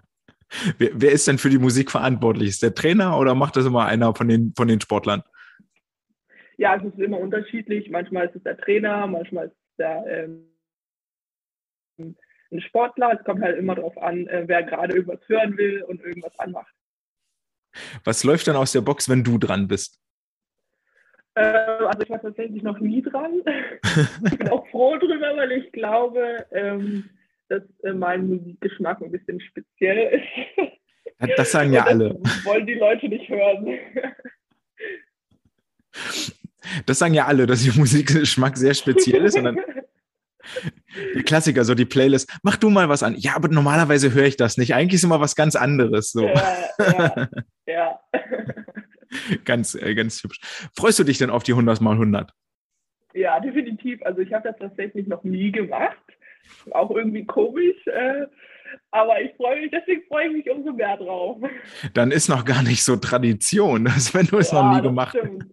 wer, 0.77 0.89
wer, 0.93 1.11
ist 1.11 1.27
denn 1.27 1.37
für 1.37 1.49
die 1.49 1.59
Musik 1.59 1.91
verantwortlich? 1.91 2.49
Ist 2.49 2.63
der 2.63 2.73
Trainer 2.73 3.17
oder 3.17 3.35
macht 3.35 3.55
das 3.55 3.65
immer 3.65 3.85
einer 3.85 4.15
von 4.15 4.27
den, 4.27 4.53
von 4.55 4.67
den 4.67 4.81
Sportlern? 4.81 5.23
Ja, 6.57 6.75
es 6.75 6.83
ist 6.83 6.99
immer 6.99 7.19
unterschiedlich. 7.19 7.89
Manchmal 7.89 8.27
ist 8.27 8.35
es 8.35 8.43
der 8.43 8.57
Trainer, 8.57 9.07
manchmal 9.07 9.47
ist 9.47 9.53
es 9.53 9.75
der 9.77 10.05
ähm, 10.07 10.51
ein 11.97 12.61
Sportler. 12.61 13.17
Es 13.17 13.25
kommt 13.25 13.41
halt 13.41 13.57
immer 13.57 13.75
darauf 13.75 13.97
an, 13.97 14.27
äh, 14.27 14.43
wer 14.47 14.63
gerade 14.63 14.95
irgendwas 14.95 15.27
hören 15.27 15.57
will 15.57 15.83
und 15.83 16.01
irgendwas 16.01 16.37
anmacht. 16.39 16.73
Was 18.03 18.23
läuft 18.23 18.47
dann 18.47 18.57
aus 18.57 18.73
der 18.73 18.81
Box, 18.81 19.07
wenn 19.07 19.23
du 19.23 19.37
dran 19.37 19.67
bist? 19.67 19.99
Äh, 21.35 21.41
also 21.41 22.01
ich 22.01 22.09
war 22.09 22.21
tatsächlich 22.21 22.63
noch 22.63 22.79
nie 22.79 23.01
dran. 23.01 23.41
ich 24.25 24.37
bin 24.37 24.49
auch 24.49 24.67
froh 24.67 24.97
drüber, 24.97 25.35
weil 25.35 25.51
ich 25.53 25.71
glaube, 25.71 26.45
ähm, 26.51 27.09
dass 27.49 27.63
äh, 27.83 27.93
mein 27.93 28.27
Musikgeschmack 28.27 29.01
ein 29.01 29.11
bisschen 29.11 29.39
speziell 29.41 30.19
ist. 30.19 31.37
Das 31.37 31.51
sagen 31.51 31.71
ja 31.73 31.85
alle. 31.85 32.19
Wollen 32.43 32.65
die 32.65 32.73
Leute 32.75 33.07
nicht 33.07 33.29
hören. 33.29 33.77
Das 36.85 36.99
sagen 36.99 37.13
ja 37.13 37.25
alle, 37.27 37.45
dass 37.45 37.65
ihr 37.65 37.73
Musikgeschmack 37.73 38.57
sehr 38.57 38.73
speziell 38.73 39.25
ist. 39.25 39.37
Und 39.37 39.43
dann 39.43 39.57
die 41.15 41.23
Klassiker, 41.23 41.63
so 41.63 41.75
die 41.75 41.85
Playlist. 41.85 42.31
Mach 42.43 42.57
du 42.57 42.69
mal 42.69 42.89
was 42.89 43.03
an. 43.03 43.15
Ja, 43.17 43.35
aber 43.35 43.47
normalerweise 43.47 44.13
höre 44.13 44.25
ich 44.25 44.37
das 44.37 44.57
nicht. 44.57 44.73
Eigentlich 44.73 44.95
ist 44.95 45.03
immer 45.03 45.19
was 45.19 45.35
ganz 45.35 45.55
anderes. 45.55 46.11
So. 46.11 46.27
Ja, 46.27 46.55
ja, 46.79 47.29
ja. 47.67 47.99
ganz, 49.45 49.75
äh, 49.75 49.93
ganz 49.95 50.23
hübsch. 50.23 50.39
Freust 50.75 50.99
du 50.99 51.03
dich 51.03 51.17
denn 51.17 51.29
auf 51.29 51.43
die 51.43 51.53
100 51.53 51.81
mal 51.81 51.93
100? 51.93 52.31
Ja, 53.13 53.39
definitiv. 53.39 54.01
Also 54.03 54.21
ich 54.21 54.31
habe 54.33 54.47
das 54.49 54.57
tatsächlich 54.57 55.07
noch 55.07 55.23
nie 55.23 55.51
gemacht. 55.51 55.97
Auch 56.71 56.91
irgendwie 56.91 57.25
komisch. 57.25 57.85
Äh, 57.87 58.25
aber 58.91 59.21
ich 59.21 59.33
freue 59.35 59.61
mich, 59.61 59.71
deswegen 59.71 60.03
freue 60.07 60.27
ich 60.27 60.33
mich 60.33 60.49
umso 60.49 60.71
mehr 60.71 60.97
drauf. 60.97 61.37
Dann 61.93 62.11
ist 62.11 62.29
noch 62.29 62.45
gar 62.45 62.63
nicht 62.63 62.83
so 62.83 62.95
Tradition, 62.95 63.85
dass 63.85 64.13
wenn 64.13 64.25
du 64.25 64.37
es 64.37 64.51
ja, 64.51 64.63
noch 64.63 64.75
nie 64.75 64.81
gemacht 64.81 65.17
hast. 65.21 65.47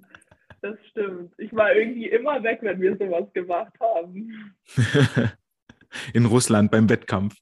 Das 0.60 0.76
stimmt. 0.90 1.32
Ich 1.38 1.54
war 1.54 1.72
irgendwie 1.72 2.06
immer 2.06 2.42
weg, 2.42 2.58
wenn 2.62 2.80
wir 2.80 2.96
sowas 2.96 3.32
gemacht 3.32 3.72
haben. 3.80 4.54
In 6.12 6.26
Russland 6.26 6.70
beim 6.70 6.90
Wettkampf. 6.90 7.36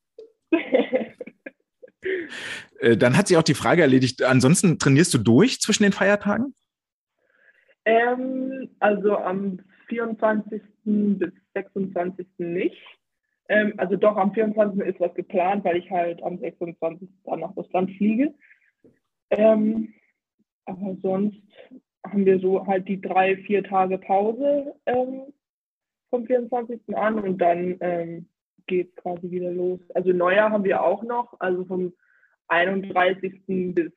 Äh, 2.81 2.97
dann 2.97 3.16
hat 3.16 3.29
sich 3.29 3.37
auch 3.37 3.42
die 3.42 3.55
Frage 3.55 3.83
erledigt, 3.83 4.23
ansonsten 4.23 4.79
trainierst 4.79 5.14
du 5.14 5.19
durch 5.19 5.61
zwischen 5.61 5.83
den 5.83 5.92
Feiertagen? 5.92 6.55
Ähm, 7.85 8.69
also 8.81 9.16
am 9.16 9.61
24. 9.88 10.62
bis 10.85 11.33
26. 11.55 12.27
nicht. 12.38 12.77
Ähm, 13.49 13.75
also 13.77 13.97
doch, 13.97 14.16
am 14.16 14.33
24. 14.35 14.81
ist 14.81 15.01
was 15.01 15.14
geplant, 15.14 15.64
weil 15.64 15.77
ich 15.77 15.90
halt 15.90 16.23
am 16.23 16.38
26. 16.38 17.09
dann 17.25 17.40
nach 17.40 17.57
Russland 17.57 17.90
fliege. 17.97 18.35
Ähm, 19.31 19.95
aber 20.64 20.97
sonst 21.01 21.40
haben 22.05 22.27
wir 22.27 22.40
so 22.40 22.66
halt 22.66 22.88
die 22.88 23.01
drei, 23.01 23.37
vier 23.37 23.62
Tage 23.62 23.99
Pause 23.99 24.75
ähm, 24.87 25.33
vom 26.11 26.27
24. 26.27 26.81
an 26.97 27.19
und 27.19 27.38
dann 27.38 27.77
ähm, 27.81 28.29
geht 28.66 28.90
es 28.90 29.02
quasi 29.02 29.31
wieder 29.31 29.50
los. 29.50 29.81
Also 29.94 30.12
Neujahr 30.12 30.50
haben 30.50 30.64
wir 30.64 30.83
auch 30.83 31.02
noch, 31.02 31.35
also 31.40 31.64
vom 31.64 31.92
31. 32.48 33.42
bis 33.74 33.92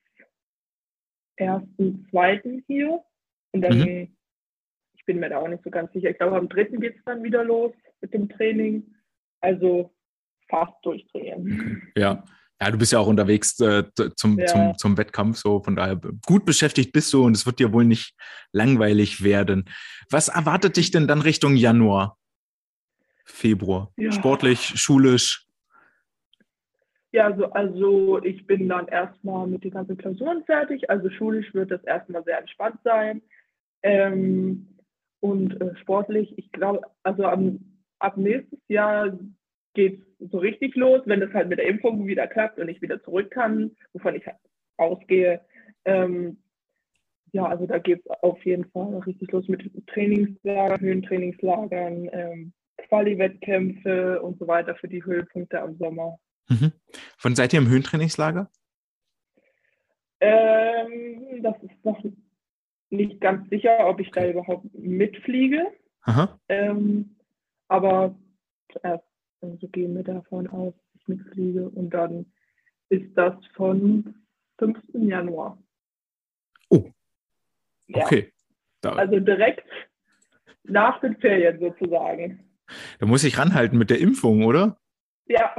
1.2. 1.40 2.64
hier. 2.68 3.02
Und 3.52 3.62
dann, 3.62 3.80
mhm. 3.80 4.16
ich 4.94 5.06
bin 5.06 5.20
mir 5.20 5.30
da 5.30 5.38
auch 5.38 5.48
nicht 5.48 5.64
so 5.64 5.70
ganz 5.70 5.92
sicher, 5.94 6.10
ich 6.10 6.18
glaube 6.18 6.38
am 6.38 6.50
3. 6.50 6.64
geht 6.78 6.98
es 6.98 7.04
dann 7.06 7.24
wieder 7.24 7.44
los 7.44 7.74
mit 8.02 8.14
dem 8.14 8.30
Training. 8.30 8.96
Also 9.42 9.94
fast 10.50 10.74
durchdrehen. 10.84 11.82
Okay. 11.94 12.02
Ja. 12.02 12.24
Ja, 12.62 12.72
du 12.72 12.78
bist 12.78 12.92
ja 12.92 13.00
auch 13.00 13.08
unterwegs 13.08 13.58
äh, 13.62 13.86
zum, 14.18 14.38
ja. 14.38 14.46
zum, 14.48 14.78
zum 14.78 14.98
Wettkampf, 14.98 15.38
so 15.38 15.64
von 15.64 15.78
daher 15.78 15.96
gut 16.26 16.44
beschäftigt 16.44 16.92
bist 16.92 17.14
du 17.14 17.24
und 17.24 17.34
es 17.34 17.46
wird 17.46 17.60
dir 17.60 17.72
wohl 17.72 17.86
nicht 17.86 18.16
langweilig 18.52 19.24
werden. 19.24 19.64
Was 20.10 20.28
erwartet 20.28 20.76
dich 20.76 20.92
denn 20.92 21.08
dann 21.08 21.22
Richtung 21.22 21.56
Januar, 21.56 22.18
Februar? 23.30 23.92
Ja. 23.98 24.12
Sportlich, 24.12 24.60
schulisch? 24.60 25.46
Ja, 27.12 27.26
also, 27.26 27.52
also 27.52 28.24
ich 28.24 28.46
bin 28.46 28.70
dann 28.70 28.88
erstmal 28.88 29.48
mit 29.48 29.64
den 29.64 29.72
ganzen 29.72 29.98
Klausuren 29.98 30.44
fertig. 30.46 30.90
Also 30.90 31.10
schulisch 31.10 31.54
wird 31.54 31.72
das 31.72 31.84
erstmal 31.84 32.24
sehr 32.24 32.40
entspannt 32.40 32.80
sein. 32.84 33.22
Ähm, 33.82 34.68
und 35.20 35.60
äh, 35.60 35.76
sportlich, 35.78 36.38
ich 36.38 36.52
glaube, 36.52 36.82
also 37.04 37.26
am, 37.26 37.60
ab 38.00 38.18
nächstes 38.18 38.60
Jahr 38.68 39.18
geht 39.74 40.02
es 40.20 40.32
so 40.32 40.38
richtig 40.38 40.76
los, 40.76 41.02
wenn 41.06 41.22
es 41.22 41.34
halt 41.34 41.50
mit 41.50 41.60
der 41.60 41.68
Impfung 41.68 42.06
wieder 42.08 42.28
klappt 42.28 42.60
und 42.60 42.70
ich 42.70 42.82
wieder 42.82 43.02
zurück 43.04 43.32
kann, 43.32 43.72
wovon 43.94 44.16
ich 44.16 44.26
halt 44.26 44.38
ausgehe. 44.78 45.42
Ähm, 45.86 46.38
ja, 47.32 47.46
also 47.46 47.66
da 47.66 47.80
geht 47.80 48.02
es 48.06 48.12
auf 48.22 48.44
jeden 48.46 48.66
Fall 48.72 48.98
richtig 49.00 49.32
los 49.32 49.48
mit 49.48 49.62
Trainingslagern, 49.88 50.80
Höhentrainingslagern, 50.80 52.10
ähm, 52.12 52.54
Quali-Wettkämpfe 52.88 54.22
und 54.22 54.40
so 54.40 54.48
weiter 54.48 54.76
für 54.76 54.88
die 54.88 55.04
Höhepunkte 55.04 55.62
am 55.62 55.78
Sommer. 55.78 56.18
Mhm. 56.50 56.72
Wann 57.22 57.36
seid 57.36 57.54
ihr 57.54 57.60
im 57.60 57.70
Höhentrainingslager? 57.70 58.50
Ähm, 60.22 61.42
das 61.44 61.56
ist 61.64 61.86
noch 61.86 62.04
nicht 62.90 63.22
ganz 63.22 63.50
sicher, 63.50 63.88
ob 63.88 64.00
ich 64.00 64.12
da 64.12 64.28
überhaupt 64.28 64.66
mitfliege. 64.74 65.68
Ähm, 66.48 67.16
aber 67.68 68.16
zuerst 68.72 69.04
also 69.42 69.68
gehen 69.70 69.96
wir 69.96 70.04
davon 70.04 70.48
aus, 70.48 70.74
dass 70.74 71.02
ich 71.02 71.08
mitfliege. 71.08 71.70
Und 71.70 71.92
dann 71.92 72.26
ist 72.90 73.16
das 73.16 73.34
von 73.56 74.16
5. 74.58 74.78
Januar. 74.94 75.58
Oh. 76.70 76.90
Okay. 77.94 78.32
Ja. 78.84 78.94
Also 78.94 79.20
direkt 79.20 79.68
nach 80.64 81.00
den 81.02 81.16
Ferien 81.18 81.60
sozusagen. 81.60 82.49
Da 83.00 83.06
muss 83.06 83.24
ich 83.24 83.38
ranhalten 83.38 83.78
mit 83.78 83.90
der 83.90 84.00
Impfung, 84.00 84.46
oder? 84.46 84.78
Ja, 85.28 85.56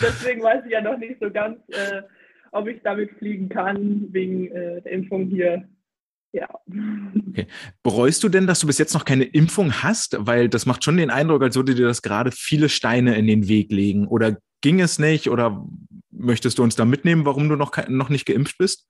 deswegen 0.00 0.42
weiß 0.42 0.64
ich 0.66 0.72
ja 0.72 0.80
noch 0.80 0.98
nicht 0.98 1.16
so 1.20 1.30
ganz, 1.30 1.58
äh, 1.68 2.02
ob 2.52 2.68
ich 2.68 2.82
damit 2.82 3.10
fliegen 3.18 3.48
kann, 3.48 4.06
wegen 4.12 4.50
äh, 4.50 4.82
der 4.82 4.92
Impfung 4.92 5.26
hier 5.26 5.68
ja. 6.34 6.48
Okay. 7.28 7.46
Bereust 7.84 8.24
du 8.24 8.28
denn, 8.28 8.48
dass 8.48 8.58
du 8.58 8.66
bis 8.66 8.78
jetzt 8.78 8.92
noch 8.92 9.04
keine 9.04 9.22
Impfung 9.22 9.72
hast? 9.72 10.16
Weil 10.18 10.48
das 10.48 10.66
macht 10.66 10.82
schon 10.82 10.96
den 10.96 11.10
Eindruck, 11.10 11.42
als 11.44 11.54
würde 11.54 11.76
dir 11.76 11.86
das 11.86 12.02
gerade 12.02 12.32
viele 12.32 12.68
Steine 12.68 13.16
in 13.16 13.28
den 13.28 13.46
Weg 13.46 13.70
legen. 13.70 14.08
Oder 14.08 14.36
ging 14.60 14.80
es 14.80 14.98
nicht? 14.98 15.30
Oder 15.30 15.64
möchtest 16.10 16.58
du 16.58 16.64
uns 16.64 16.74
da 16.74 16.84
mitnehmen, 16.84 17.24
warum 17.24 17.48
du 17.48 17.54
noch, 17.54 17.70
noch 17.88 18.08
nicht 18.08 18.26
geimpft 18.26 18.58
bist? 18.58 18.88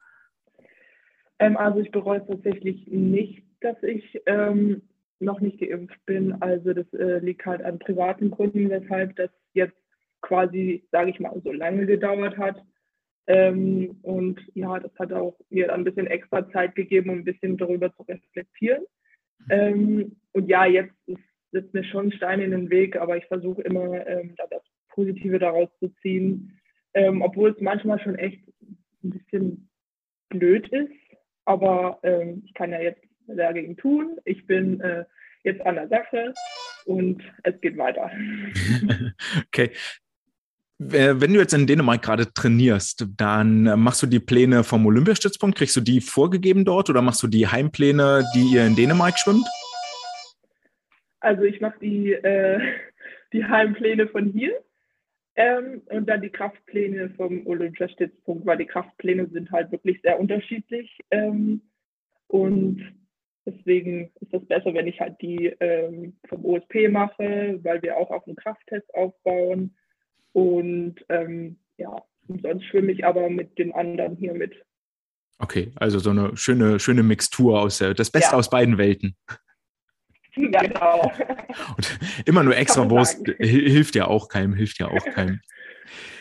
Ähm, 1.39 1.59
also 1.59 1.81
ich 1.81 1.91
bereue 1.91 2.21
es 2.21 2.27
tatsächlich 2.27 2.87
nicht, 2.87 3.43
dass 3.61 3.77
ich 3.83 4.23
ähm, 4.25 4.81
noch 5.21 5.41
nicht 5.41 5.59
geimpft 5.59 6.05
bin. 6.07 6.41
Also 6.43 6.73
das 6.73 6.93
äh, 6.95 7.19
liegt 7.19 7.45
halt 7.47 7.63
an 7.63 7.79
privaten 7.79 8.31
Gründen, 8.31 8.71
weshalb 8.71 9.17
das 9.17 9.31
jetzt 9.53 9.77
quasi, 10.21 10.87
sage 10.91 11.11
ich 11.11 11.21
mal, 11.21 11.41
so 11.43 11.53
lange 11.53 11.87
gedauert 11.87 12.37
hat. 12.37 12.63
Ähm, 13.27 13.99
und 14.03 14.41
ja, 14.55 14.79
das 14.79 14.93
hat 14.99 15.13
auch 15.13 15.39
mir 15.51 15.73
ein 15.73 15.85
bisschen 15.85 16.07
extra 16.07 16.49
Zeit 16.51 16.75
gegeben, 16.75 17.11
um 17.11 17.19
ein 17.19 17.25
bisschen 17.25 17.57
darüber 17.57 17.95
zu 17.95 18.03
reflektieren. 18.03 18.85
Ähm, 19.51 20.17
und 20.33 20.49
ja, 20.49 20.67
jetzt 20.67 20.95
sitzt 21.53 21.73
mir 21.73 21.85
schon 21.85 22.13
Stein 22.13 22.41
in 22.41 22.51
den 22.51 22.71
Weg, 22.71 22.97
aber 22.97 23.17
ich 23.17 23.25
versuche 23.27 23.63
immer, 23.63 24.07
ähm, 24.07 24.35
da 24.37 24.45
das 24.51 24.63
Positive 24.91 25.39
daraus 25.39 25.69
zu 25.79 25.89
ziehen. 26.03 26.59
Ähm, 26.95 27.23
obwohl 27.23 27.51
es 27.51 27.61
manchmal 27.61 27.99
schon 28.01 28.17
echt 28.17 28.41
ein 29.03 29.11
bisschen 29.11 29.69
blöd 30.29 30.69
ist. 30.69 30.93
Aber 31.45 31.99
ähm, 32.03 32.43
ich 32.45 32.55
kann 32.55 32.71
ja 32.71 32.81
jetzt 32.81 33.03
dagegen 33.27 33.77
tun. 33.77 34.17
Ich 34.25 34.47
bin 34.47 34.81
äh, 34.81 35.05
jetzt 35.43 35.65
an 35.65 35.77
der 35.77 35.89
Sache 35.89 36.33
und 36.87 37.23
es 37.43 37.61
geht 37.61 37.77
weiter. 37.77 38.11
okay, 39.47 39.71
wenn 40.79 41.33
du 41.33 41.39
jetzt 41.39 41.55
in 41.55 41.67
Dänemark 41.67 42.03
gerade 42.03 42.33
trainierst, 42.33 43.07
dann 43.17 43.63
machst 43.81 44.03
du 44.03 44.07
die 44.07 44.21
Pläne 44.21 44.65
vom 44.65 44.87
Olympiastützpunkt, 44.87 45.57
kriegst 45.57 45.77
du 45.77 45.81
die 45.81 46.01
vorgegeben 46.01 46.65
dort 46.65 46.91
oder 46.91 47.01
machst 47.01 47.23
du 47.23 47.29
die 47.29 47.47
Heimpläne, 47.47 48.25
die 48.35 48.55
ihr 48.55 48.67
in 48.67 48.75
Dänemark 48.75 49.19
schwimmt? 49.19 49.47
Also 51.21 51.43
ich 51.43 51.61
mache 51.61 51.79
die, 51.81 52.13
äh, 52.13 52.61
die 53.33 53.45
Heimpläne 53.45 54.09
von 54.09 54.27
hier 54.27 54.53
ähm, 55.37 55.83
und 55.87 56.07
dann 56.07 56.23
die 56.23 56.31
Kraftpläne 56.31 57.11
vom 57.17 57.47
Olympiastützpunkt, 57.47 58.45
weil 58.45 58.59
die 58.59 58.67
Kraftpläne 58.67 59.29
sind 59.29 59.51
halt 59.53 59.71
wirklich 59.71 60.01
sehr 60.03 60.19
unterschiedlich 60.19 60.99
ähm, 61.11 61.63
und 62.27 62.95
deswegen 63.47 64.11
ist 64.21 64.33
es 64.33 64.47
besser, 64.47 64.75
wenn 64.75 64.87
ich 64.87 65.01
halt 65.01 65.21
die 65.21 65.47
ähm, 65.61 66.17
vom 66.29 66.45
OSP 66.45 66.89
mache, 66.89 67.59
weil 67.63 67.83
wir 67.83 67.97
auch 67.97 68.11
auf 68.11 68.27
einen 68.27 68.37
Krafttest 68.37 68.93
aufbauen 68.95 69.77
und 70.33 70.97
ähm, 71.09 71.59
ja, 71.77 72.03
sonst 72.43 72.65
schwimme 72.65 72.93
ich 72.93 73.05
aber 73.05 73.31
mit 73.31 73.59
den 73.59 73.73
anderen 73.73 74.17
hier 74.17 74.35
mit. 74.35 74.55
Okay, 75.39 75.73
also 75.77 75.99
so 75.99 76.11
eine 76.11 76.37
schöne, 76.37 76.79
schöne 76.79 77.03
Mixtur 77.03 77.61
aus 77.61 77.79
der, 77.79 77.95
das 77.95 78.11
Beste 78.11 78.33
ja. 78.33 78.39
aus 78.39 78.51
beiden 78.51 78.79
Welten. 78.79 79.17
Ja, 80.37 80.63
genau. 80.63 81.13
Und 81.77 81.99
immer 82.27 82.43
nur 82.43 82.57
extra 82.57 82.91
Wurst 82.91 83.25
hilft 83.39 83.95
ja 83.95 84.09
auch 84.09 84.29
keinem, 84.29 84.53
hilft 84.53 84.81
ja 84.81 84.89
auch 84.89 85.05
keinem. 85.05 85.41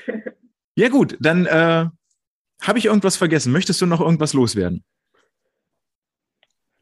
Ja 0.76 0.90
gut, 0.90 1.18
dann 1.20 1.46
äh, 1.46 1.86
habe 2.62 2.80
ich 2.80 2.86
irgendwas 2.86 3.16
vergessen. 3.16 3.52
Möchtest 3.52 3.80
du 3.82 3.86
noch 3.86 4.02
irgendwas 4.02 4.34
loswerden? 4.34 4.84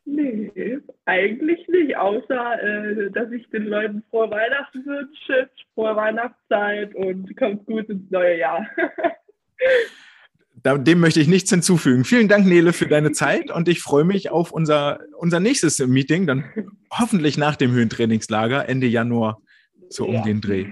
Nee, 0.05 0.79
eigentlich 1.11 1.67
nicht, 1.67 1.97
außer 1.97 2.63
äh, 2.63 3.11
dass 3.11 3.29
ich 3.31 3.47
den 3.49 3.65
Leuten 3.65 4.01
frohe 4.09 4.31
Weihnachten 4.31 4.85
wünsche, 4.85 5.49
frohe 5.73 5.95
Weihnachtszeit 5.95 6.95
und 6.95 7.35
kommt 7.35 7.65
gut 7.65 7.89
ins 7.89 8.09
neue 8.09 8.37
Jahr. 8.37 8.65
dem 10.63 10.99
möchte 10.99 11.19
ich 11.19 11.27
nichts 11.27 11.49
hinzufügen. 11.49 12.05
Vielen 12.05 12.29
Dank, 12.29 12.45
Nele, 12.45 12.71
für 12.71 12.87
deine 12.87 13.11
Zeit 13.11 13.51
und 13.51 13.67
ich 13.67 13.81
freue 13.81 14.05
mich 14.05 14.29
auf 14.29 14.51
unser, 14.51 14.99
unser 15.17 15.41
nächstes 15.41 15.79
Meeting, 15.79 16.27
dann 16.27 16.45
hoffentlich 16.91 17.37
nach 17.37 17.57
dem 17.57 17.71
Höhentrainingslager, 17.71 18.69
Ende 18.69 18.87
Januar, 18.87 19.41
so 19.89 20.05
um 20.05 20.13
ja. 20.13 20.21
den 20.21 20.39
Dreh. 20.39 20.67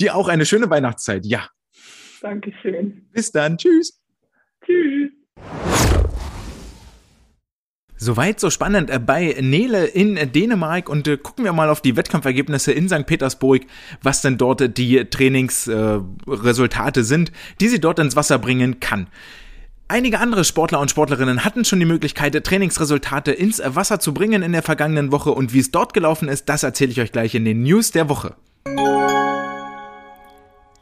Dir 0.00 0.16
auch 0.16 0.28
eine 0.28 0.44
schöne 0.44 0.68
Weihnachtszeit, 0.68 1.24
ja. 1.24 1.48
Dankeschön. 2.20 3.08
Bis 3.12 3.32
dann, 3.32 3.56
tschüss. 3.56 4.02
Tschüss. 4.66 5.12
Soweit 8.04 8.38
so 8.38 8.50
spannend 8.50 8.90
äh, 8.90 8.98
bei 8.98 9.34
Nele 9.40 9.86
in 9.86 10.30
Dänemark 10.30 10.90
und 10.90 11.08
äh, 11.08 11.16
gucken 11.16 11.46
wir 11.46 11.54
mal 11.54 11.70
auf 11.70 11.80
die 11.80 11.96
Wettkampfergebnisse 11.96 12.70
in 12.70 12.86
St. 12.86 13.06
Petersburg, 13.06 13.62
was 14.02 14.20
denn 14.20 14.36
dort 14.36 14.76
die 14.76 15.06
Trainingsresultate 15.06 17.02
sind, 17.02 17.32
die 17.62 17.68
sie 17.68 17.80
dort 17.80 17.98
ins 17.98 18.14
Wasser 18.14 18.38
bringen 18.38 18.78
kann. 18.78 19.06
Einige 19.88 20.20
andere 20.20 20.44
Sportler 20.44 20.80
und 20.80 20.90
Sportlerinnen 20.90 21.46
hatten 21.46 21.64
schon 21.64 21.80
die 21.80 21.86
Möglichkeit, 21.86 22.34
Trainingsresultate 22.44 23.32
ins 23.32 23.62
Wasser 23.64 24.00
zu 24.00 24.12
bringen 24.12 24.42
in 24.42 24.52
der 24.52 24.62
vergangenen 24.62 25.10
Woche 25.10 25.30
und 25.30 25.54
wie 25.54 25.60
es 25.60 25.70
dort 25.70 25.94
gelaufen 25.94 26.28
ist, 26.28 26.50
das 26.50 26.62
erzähle 26.62 26.90
ich 26.90 27.00
euch 27.00 27.12
gleich 27.12 27.34
in 27.34 27.46
den 27.46 27.62
News 27.62 27.90
der 27.90 28.10
Woche. 28.10 28.34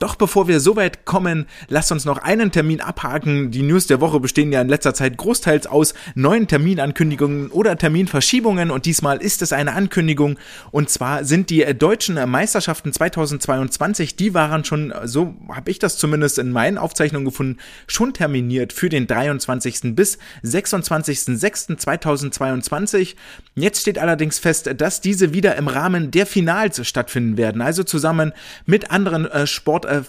Doch 0.02 0.16
bevor 0.16 0.48
wir 0.48 0.58
so 0.58 0.74
weit 0.74 1.04
kommen, 1.04 1.46
lasst 1.68 1.92
uns 1.92 2.04
noch 2.04 2.18
einen 2.18 2.50
Termin 2.50 2.80
abhaken. 2.80 3.52
Die 3.52 3.62
News 3.62 3.86
der 3.86 4.00
Woche 4.00 4.18
bestehen 4.18 4.50
ja 4.50 4.60
in 4.60 4.68
letzter 4.68 4.94
Zeit 4.94 5.16
großteils 5.16 5.68
aus 5.68 5.94
neuen 6.16 6.48
Terminankündigungen 6.48 7.52
oder 7.52 7.78
Terminverschiebungen 7.78 8.72
und 8.72 8.84
diesmal 8.84 9.22
ist 9.22 9.42
es 9.42 9.52
eine 9.52 9.74
Ankündigung 9.74 10.40
und 10.72 10.90
zwar 10.90 11.22
sind 11.22 11.50
die 11.50 11.64
deutschen 11.78 12.16
Meisterschaften 12.28 12.92
2022, 12.92 14.16
die 14.16 14.34
waren 14.34 14.64
schon, 14.64 14.92
so 15.04 15.36
habe 15.48 15.70
ich 15.70 15.78
das 15.78 15.98
zumindest 15.98 16.40
in 16.40 16.50
meinen 16.50 16.78
Aufzeichnungen 16.78 17.26
gefunden, 17.26 17.58
schon 17.86 18.12
terminiert 18.12 18.72
für 18.72 18.88
den 18.88 19.06
23. 19.06 19.94
bis 19.94 20.18
26.06.2022. 20.42 23.14
Jetzt 23.54 23.82
steht 23.82 24.00
allerdings 24.00 24.40
fest, 24.40 24.68
dass 24.78 25.00
diese 25.00 25.32
wieder 25.32 25.54
im 25.54 25.68
Rahmen 25.68 26.10
der 26.10 26.26
Finals 26.26 26.84
stattfinden 26.88 27.36
werden, 27.36 27.62
also 27.62 27.84
zusammen 27.84 28.32
mit 28.66 28.90
anderen 28.90 29.26
äh, 29.26 29.46
Sport 29.46 29.91
äh, 29.92 30.02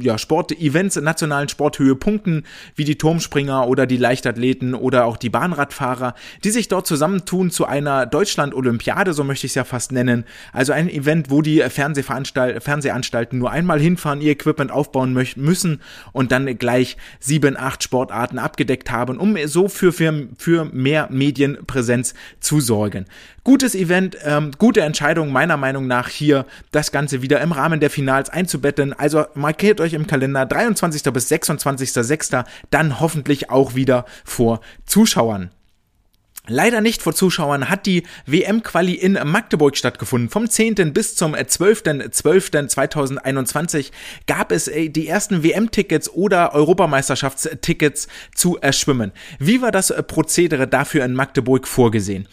ja, 0.00 0.18
Sportevents, 0.18 0.96
nationalen 0.96 1.48
Sporthöhepunkten 1.48 2.44
wie 2.76 2.84
die 2.84 2.98
Turmspringer 2.98 3.66
oder 3.68 3.86
die 3.86 3.96
Leichtathleten 3.96 4.74
oder 4.74 5.06
auch 5.06 5.16
die 5.16 5.30
Bahnradfahrer, 5.30 6.14
die 6.42 6.50
sich 6.50 6.68
dort 6.68 6.86
zusammentun 6.86 7.50
zu 7.50 7.66
einer 7.66 8.06
Deutschland-Olympiade, 8.06 9.12
so 9.14 9.24
möchte 9.24 9.46
ich 9.46 9.52
es 9.52 9.56
ja 9.56 9.64
fast 9.64 9.92
nennen. 9.92 10.24
Also 10.52 10.72
ein 10.72 10.88
Event, 10.88 11.30
wo 11.30 11.42
die 11.42 11.60
Fernsehanstalten 11.60 13.38
nur 13.38 13.50
einmal 13.50 13.80
hinfahren, 13.80 14.20
ihr 14.20 14.32
Equipment 14.32 14.70
aufbauen 14.70 15.12
müssen 15.12 15.80
und 16.12 16.32
dann 16.32 16.58
gleich 16.58 16.96
sieben, 17.20 17.56
acht 17.56 17.82
Sportarten 17.82 18.38
abgedeckt 18.38 18.90
haben, 18.90 19.18
um 19.18 19.36
so 19.46 19.68
für, 19.68 19.92
für, 19.92 20.28
für 20.36 20.64
mehr 20.66 21.08
Medienpräsenz 21.10 22.14
zu 22.40 22.60
sorgen. 22.60 23.06
Gutes 23.44 23.74
Event, 23.74 24.16
ähm, 24.24 24.52
gute 24.56 24.80
Entscheidung 24.80 25.30
meiner 25.30 25.58
Meinung 25.58 25.86
nach 25.86 26.08
hier, 26.08 26.46
das 26.72 26.92
Ganze 26.92 27.20
wieder 27.20 27.42
im 27.42 27.52
Rahmen 27.52 27.78
der 27.78 27.90
Finals 27.90 28.30
einzubetten. 28.30 28.94
Also 28.94 29.13
markiert 29.34 29.80
euch 29.80 29.92
im 29.92 30.06
Kalender 30.06 30.46
23. 30.46 31.02
bis 31.12 31.30
26.06. 31.30 32.44
dann 32.70 33.00
hoffentlich 33.00 33.50
auch 33.50 33.74
wieder 33.74 34.04
vor 34.24 34.60
Zuschauern. 34.86 35.50
Leider 36.46 36.82
nicht 36.82 37.00
vor 37.00 37.14
Zuschauern 37.14 37.70
hat 37.70 37.86
die 37.86 38.02
WM-Quali 38.26 38.92
in 38.92 39.18
Magdeburg 39.24 39.78
stattgefunden. 39.78 40.28
Vom 40.28 40.50
10. 40.50 40.92
bis 40.92 41.16
zum 41.16 41.34
12.12.2021 41.34 43.92
gab 44.26 44.52
es 44.52 44.68
äh, 44.68 44.90
die 44.90 45.08
ersten 45.08 45.42
WM-Tickets 45.42 46.10
oder 46.10 46.54
Europameisterschaftstickets 46.54 48.08
zu 48.34 48.58
erschwimmen. 48.58 49.12
Wie 49.38 49.62
war 49.62 49.72
das 49.72 49.94
Prozedere 50.06 50.68
dafür 50.68 51.06
in 51.06 51.14
Magdeburg 51.14 51.66
vorgesehen? 51.66 52.28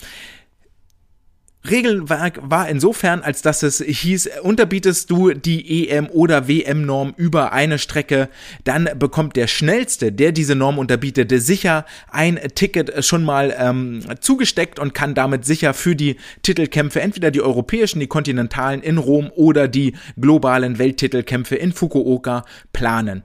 Regelwerk 1.70 2.40
war 2.42 2.68
insofern, 2.68 3.22
als 3.22 3.44
dass 3.44 3.62
es 3.62 3.80
hieß, 3.80 4.30
unterbietest 4.42 5.12
du 5.12 5.32
die 5.32 5.90
EM 5.90 6.08
oder 6.10 6.48
WM-Norm 6.48 7.14
über 7.18 7.54
eine 7.54 7.78
Strecke, 7.78 8.30
dann 8.64 8.90
bekommt 8.96 9.36
der 9.36 9.46
Schnellste, 9.46 10.12
der 10.12 10.32
diese 10.32 10.56
Norm 10.56 10.80
unterbietet, 10.80 11.32
sicher 11.42 11.86
ein 12.10 12.40
Ticket 12.56 13.06
schon 13.06 13.24
mal 13.24 13.56
ähm, 13.58 14.04
zugesteckt 14.20 14.80
und 14.80 14.96
kann 14.96 15.14
damit 15.14 15.46
sicher 15.46 15.76
für 15.76 15.96
die 15.96 16.16
Titelkämpfe, 16.42 17.00
entweder 17.00 17.30
die 17.30 17.42
europäischen, 17.42 18.00
die 18.00 18.08
kontinentalen 18.08 18.82
in 18.82 18.98
Rom 18.98 19.32
oder 19.36 19.68
die 19.68 19.94
globalen 20.20 20.80
Welttitelkämpfe 20.80 21.56
in 21.56 21.74
Fukuoka 21.74 22.44
planen. 22.74 23.22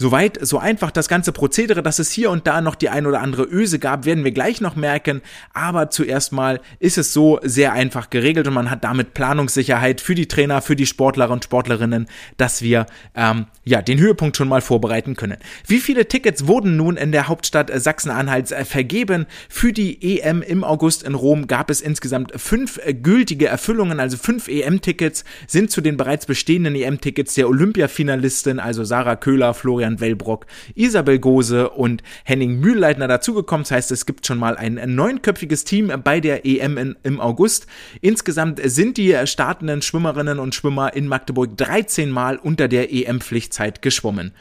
Soweit, 0.00 0.38
so 0.40 0.58
einfach 0.58 0.90
das 0.90 1.08
ganze 1.08 1.30
Prozedere, 1.30 1.82
dass 1.82 1.98
es 1.98 2.10
hier 2.10 2.30
und 2.30 2.46
da 2.46 2.62
noch 2.62 2.74
die 2.74 2.88
ein 2.88 3.04
oder 3.04 3.20
andere 3.20 3.42
Öse 3.42 3.78
gab, 3.78 4.06
werden 4.06 4.24
wir 4.24 4.32
gleich 4.32 4.62
noch 4.62 4.74
merken. 4.74 5.20
Aber 5.52 5.90
zuerst 5.90 6.32
mal 6.32 6.62
ist 6.78 6.96
es 6.96 7.12
so 7.12 7.38
sehr 7.42 7.74
einfach 7.74 8.08
geregelt 8.08 8.48
und 8.48 8.54
man 8.54 8.70
hat 8.70 8.82
damit 8.82 9.12
Planungssicherheit 9.12 10.00
für 10.00 10.14
die 10.14 10.26
Trainer, 10.26 10.62
für 10.62 10.74
die 10.74 10.86
Sportler 10.86 11.28
und 11.28 11.44
Sportlerinnen, 11.44 12.06
dass 12.38 12.62
wir 12.62 12.86
ähm, 13.14 13.44
ja 13.64 13.82
den 13.82 13.98
Höhepunkt 13.98 14.38
schon 14.38 14.48
mal 14.48 14.62
vorbereiten 14.62 15.16
können. 15.16 15.36
Wie 15.66 15.80
viele 15.80 16.08
Tickets 16.08 16.46
wurden 16.46 16.78
nun 16.78 16.96
in 16.96 17.12
der 17.12 17.28
Hauptstadt 17.28 17.70
Sachsen-Anhalts 17.70 18.54
vergeben? 18.64 19.26
Für 19.50 19.74
die 19.74 20.18
EM 20.18 20.40
im 20.40 20.64
August 20.64 21.02
in 21.02 21.14
Rom 21.14 21.46
gab 21.46 21.68
es 21.68 21.82
insgesamt 21.82 22.32
fünf 22.36 22.80
gültige 23.02 23.48
Erfüllungen, 23.48 24.00
also 24.00 24.16
fünf 24.16 24.48
EM-Tickets 24.48 25.24
sind 25.46 25.70
zu 25.70 25.82
den 25.82 25.98
bereits 25.98 26.24
bestehenden 26.24 26.74
EM-Tickets 26.74 27.34
der 27.34 27.50
Olympiafinalisten, 27.50 28.60
also 28.60 28.82
Sarah 28.82 29.16
Köhler, 29.16 29.52
Florian 29.52 29.89
Florian 29.90 30.00
Wellbrock, 30.00 30.46
Isabel 30.74 31.18
Gose 31.18 31.70
und 31.70 32.02
Henning 32.24 32.60
Mühlleitner 32.60 33.08
dazugekommen. 33.08 33.64
Das 33.64 33.72
heißt, 33.72 33.90
es 33.92 34.06
gibt 34.06 34.26
schon 34.26 34.38
mal 34.38 34.56
ein 34.56 34.80
neunköpfiges 34.94 35.64
Team 35.64 35.92
bei 36.04 36.20
der 36.20 36.46
EM 36.46 36.78
in, 36.78 36.96
im 37.02 37.20
August. 37.20 37.66
Insgesamt 38.00 38.60
sind 38.62 38.96
die 38.96 39.16
startenden 39.24 39.82
Schwimmerinnen 39.82 40.38
und 40.38 40.54
Schwimmer 40.54 40.94
in 40.94 41.06
Magdeburg 41.06 41.56
13 41.56 42.10
Mal 42.10 42.36
unter 42.36 42.68
der 42.68 42.92
EM-Pflichtzeit 42.92 43.82
geschwommen. 43.82 44.32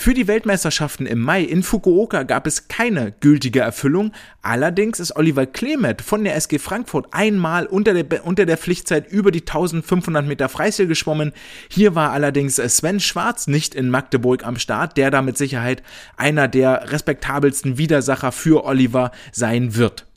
Für 0.00 0.14
die 0.14 0.28
Weltmeisterschaften 0.28 1.06
im 1.06 1.18
Mai 1.18 1.42
in 1.42 1.64
Fukuoka 1.64 2.22
gab 2.22 2.46
es 2.46 2.68
keine 2.68 3.12
gültige 3.18 3.58
Erfüllung. 3.58 4.12
Allerdings 4.42 5.00
ist 5.00 5.16
Oliver 5.16 5.44
Klemet 5.44 6.02
von 6.02 6.22
der 6.22 6.36
SG 6.36 6.60
Frankfurt 6.60 7.08
einmal 7.10 7.66
unter 7.66 7.92
der, 8.00 8.24
unter 8.24 8.46
der 8.46 8.58
Pflichtzeit 8.58 9.10
über 9.10 9.32
die 9.32 9.40
1500 9.40 10.24
Meter 10.24 10.48
Freistil 10.48 10.86
geschwommen. 10.86 11.32
Hier 11.68 11.96
war 11.96 12.12
allerdings 12.12 12.54
Sven 12.54 13.00
Schwarz 13.00 13.48
nicht 13.48 13.74
in 13.74 13.90
Magdeburg 13.90 14.46
am 14.46 14.56
Start, 14.60 14.96
der 14.96 15.10
da 15.10 15.20
mit 15.20 15.36
Sicherheit 15.36 15.82
einer 16.16 16.46
der 16.46 16.92
respektabelsten 16.92 17.76
Widersacher 17.76 18.30
für 18.30 18.64
Oliver 18.64 19.10
sein 19.32 19.74
wird. 19.74 20.07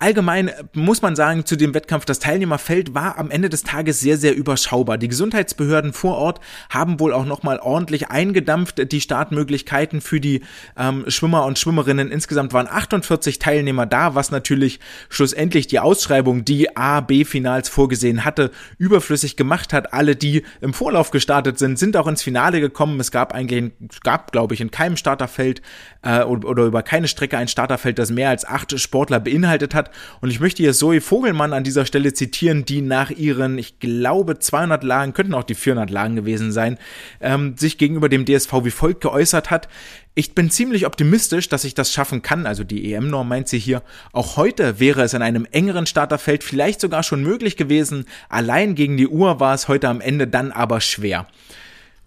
Allgemein 0.00 0.50
muss 0.74 1.02
man 1.02 1.14
sagen, 1.14 1.46
zu 1.46 1.56
dem 1.56 1.72
Wettkampf, 1.72 2.04
das 2.04 2.18
Teilnehmerfeld 2.18 2.94
war 2.94 3.16
am 3.16 3.30
Ende 3.30 3.48
des 3.48 3.62
Tages 3.62 4.00
sehr, 4.00 4.16
sehr 4.18 4.34
überschaubar. 4.34 4.98
Die 4.98 5.08
Gesundheitsbehörden 5.08 5.92
vor 5.92 6.16
Ort 6.16 6.40
haben 6.68 6.98
wohl 6.98 7.12
auch 7.12 7.24
nochmal 7.24 7.60
ordentlich 7.60 8.08
eingedampft. 8.08 8.92
Die 8.92 9.00
Startmöglichkeiten 9.00 10.00
für 10.00 10.20
die 10.20 10.42
ähm, 10.76 11.04
Schwimmer 11.06 11.46
und 11.46 11.60
Schwimmerinnen 11.60 12.10
insgesamt 12.10 12.52
waren 12.52 12.66
48 12.66 13.38
Teilnehmer 13.38 13.86
da, 13.86 14.16
was 14.16 14.32
natürlich 14.32 14.80
schlussendlich 15.08 15.68
die 15.68 15.78
Ausschreibung, 15.78 16.44
die 16.44 16.76
A, 16.76 17.00
B-Finals 17.00 17.68
vorgesehen 17.68 18.24
hatte, 18.24 18.50
überflüssig 18.78 19.36
gemacht 19.36 19.72
hat. 19.72 19.94
Alle, 19.94 20.16
die 20.16 20.42
im 20.60 20.74
Vorlauf 20.74 21.12
gestartet 21.12 21.58
sind, 21.60 21.78
sind 21.78 21.96
auch 21.96 22.08
ins 22.08 22.22
Finale 22.22 22.60
gekommen. 22.60 22.98
Es 22.98 23.12
gab 23.12 23.32
eigentlich, 23.32 23.72
gab, 24.02 24.32
glaube 24.32 24.54
ich, 24.54 24.60
in 24.60 24.72
keinem 24.72 24.96
Starterfeld 24.96 25.62
äh, 26.02 26.24
oder 26.24 26.64
über 26.64 26.82
keine 26.82 27.08
Strecke 27.08 27.38
ein 27.38 27.48
Starterfeld, 27.48 27.98
das 27.98 28.10
mehr 28.10 28.28
als 28.28 28.44
acht 28.44 28.78
Sportler 28.78 29.20
beinhaltet 29.20 29.74
hat. 29.74 29.83
Und 30.20 30.30
ich 30.30 30.40
möchte 30.40 30.62
hier 30.62 30.72
Zoe 30.72 31.00
Vogelmann 31.00 31.52
an 31.52 31.64
dieser 31.64 31.86
Stelle 31.86 32.12
zitieren, 32.12 32.64
die 32.64 32.82
nach 32.82 33.10
ihren, 33.10 33.58
ich 33.58 33.78
glaube, 33.78 34.38
200 34.38 34.84
Lagen, 34.84 35.12
könnten 35.12 35.34
auch 35.34 35.44
die 35.44 35.54
400 35.54 35.90
Lagen 35.90 36.16
gewesen 36.16 36.52
sein, 36.52 36.78
ähm, 37.20 37.56
sich 37.56 37.78
gegenüber 37.78 38.08
dem 38.08 38.24
DSV 38.24 38.52
wie 38.64 38.70
folgt 38.70 39.00
geäußert 39.02 39.50
hat. 39.50 39.68
Ich 40.14 40.34
bin 40.34 40.48
ziemlich 40.50 40.86
optimistisch, 40.86 41.48
dass 41.48 41.64
ich 41.64 41.74
das 41.74 41.92
schaffen 41.92 42.22
kann. 42.22 42.46
Also 42.46 42.62
die 42.62 42.92
EM-Norm 42.92 43.28
meint 43.28 43.48
sie 43.48 43.58
hier. 43.58 43.82
Auch 44.12 44.36
heute 44.36 44.78
wäre 44.78 45.02
es 45.02 45.12
in 45.12 45.22
einem 45.22 45.46
engeren 45.50 45.86
Starterfeld 45.86 46.44
vielleicht 46.44 46.80
sogar 46.80 47.02
schon 47.02 47.22
möglich 47.22 47.56
gewesen. 47.56 48.04
Allein 48.28 48.76
gegen 48.76 48.96
die 48.96 49.08
Uhr 49.08 49.40
war 49.40 49.54
es 49.54 49.66
heute 49.66 49.88
am 49.88 50.00
Ende 50.00 50.28
dann 50.28 50.52
aber 50.52 50.80
schwer. 50.80 51.26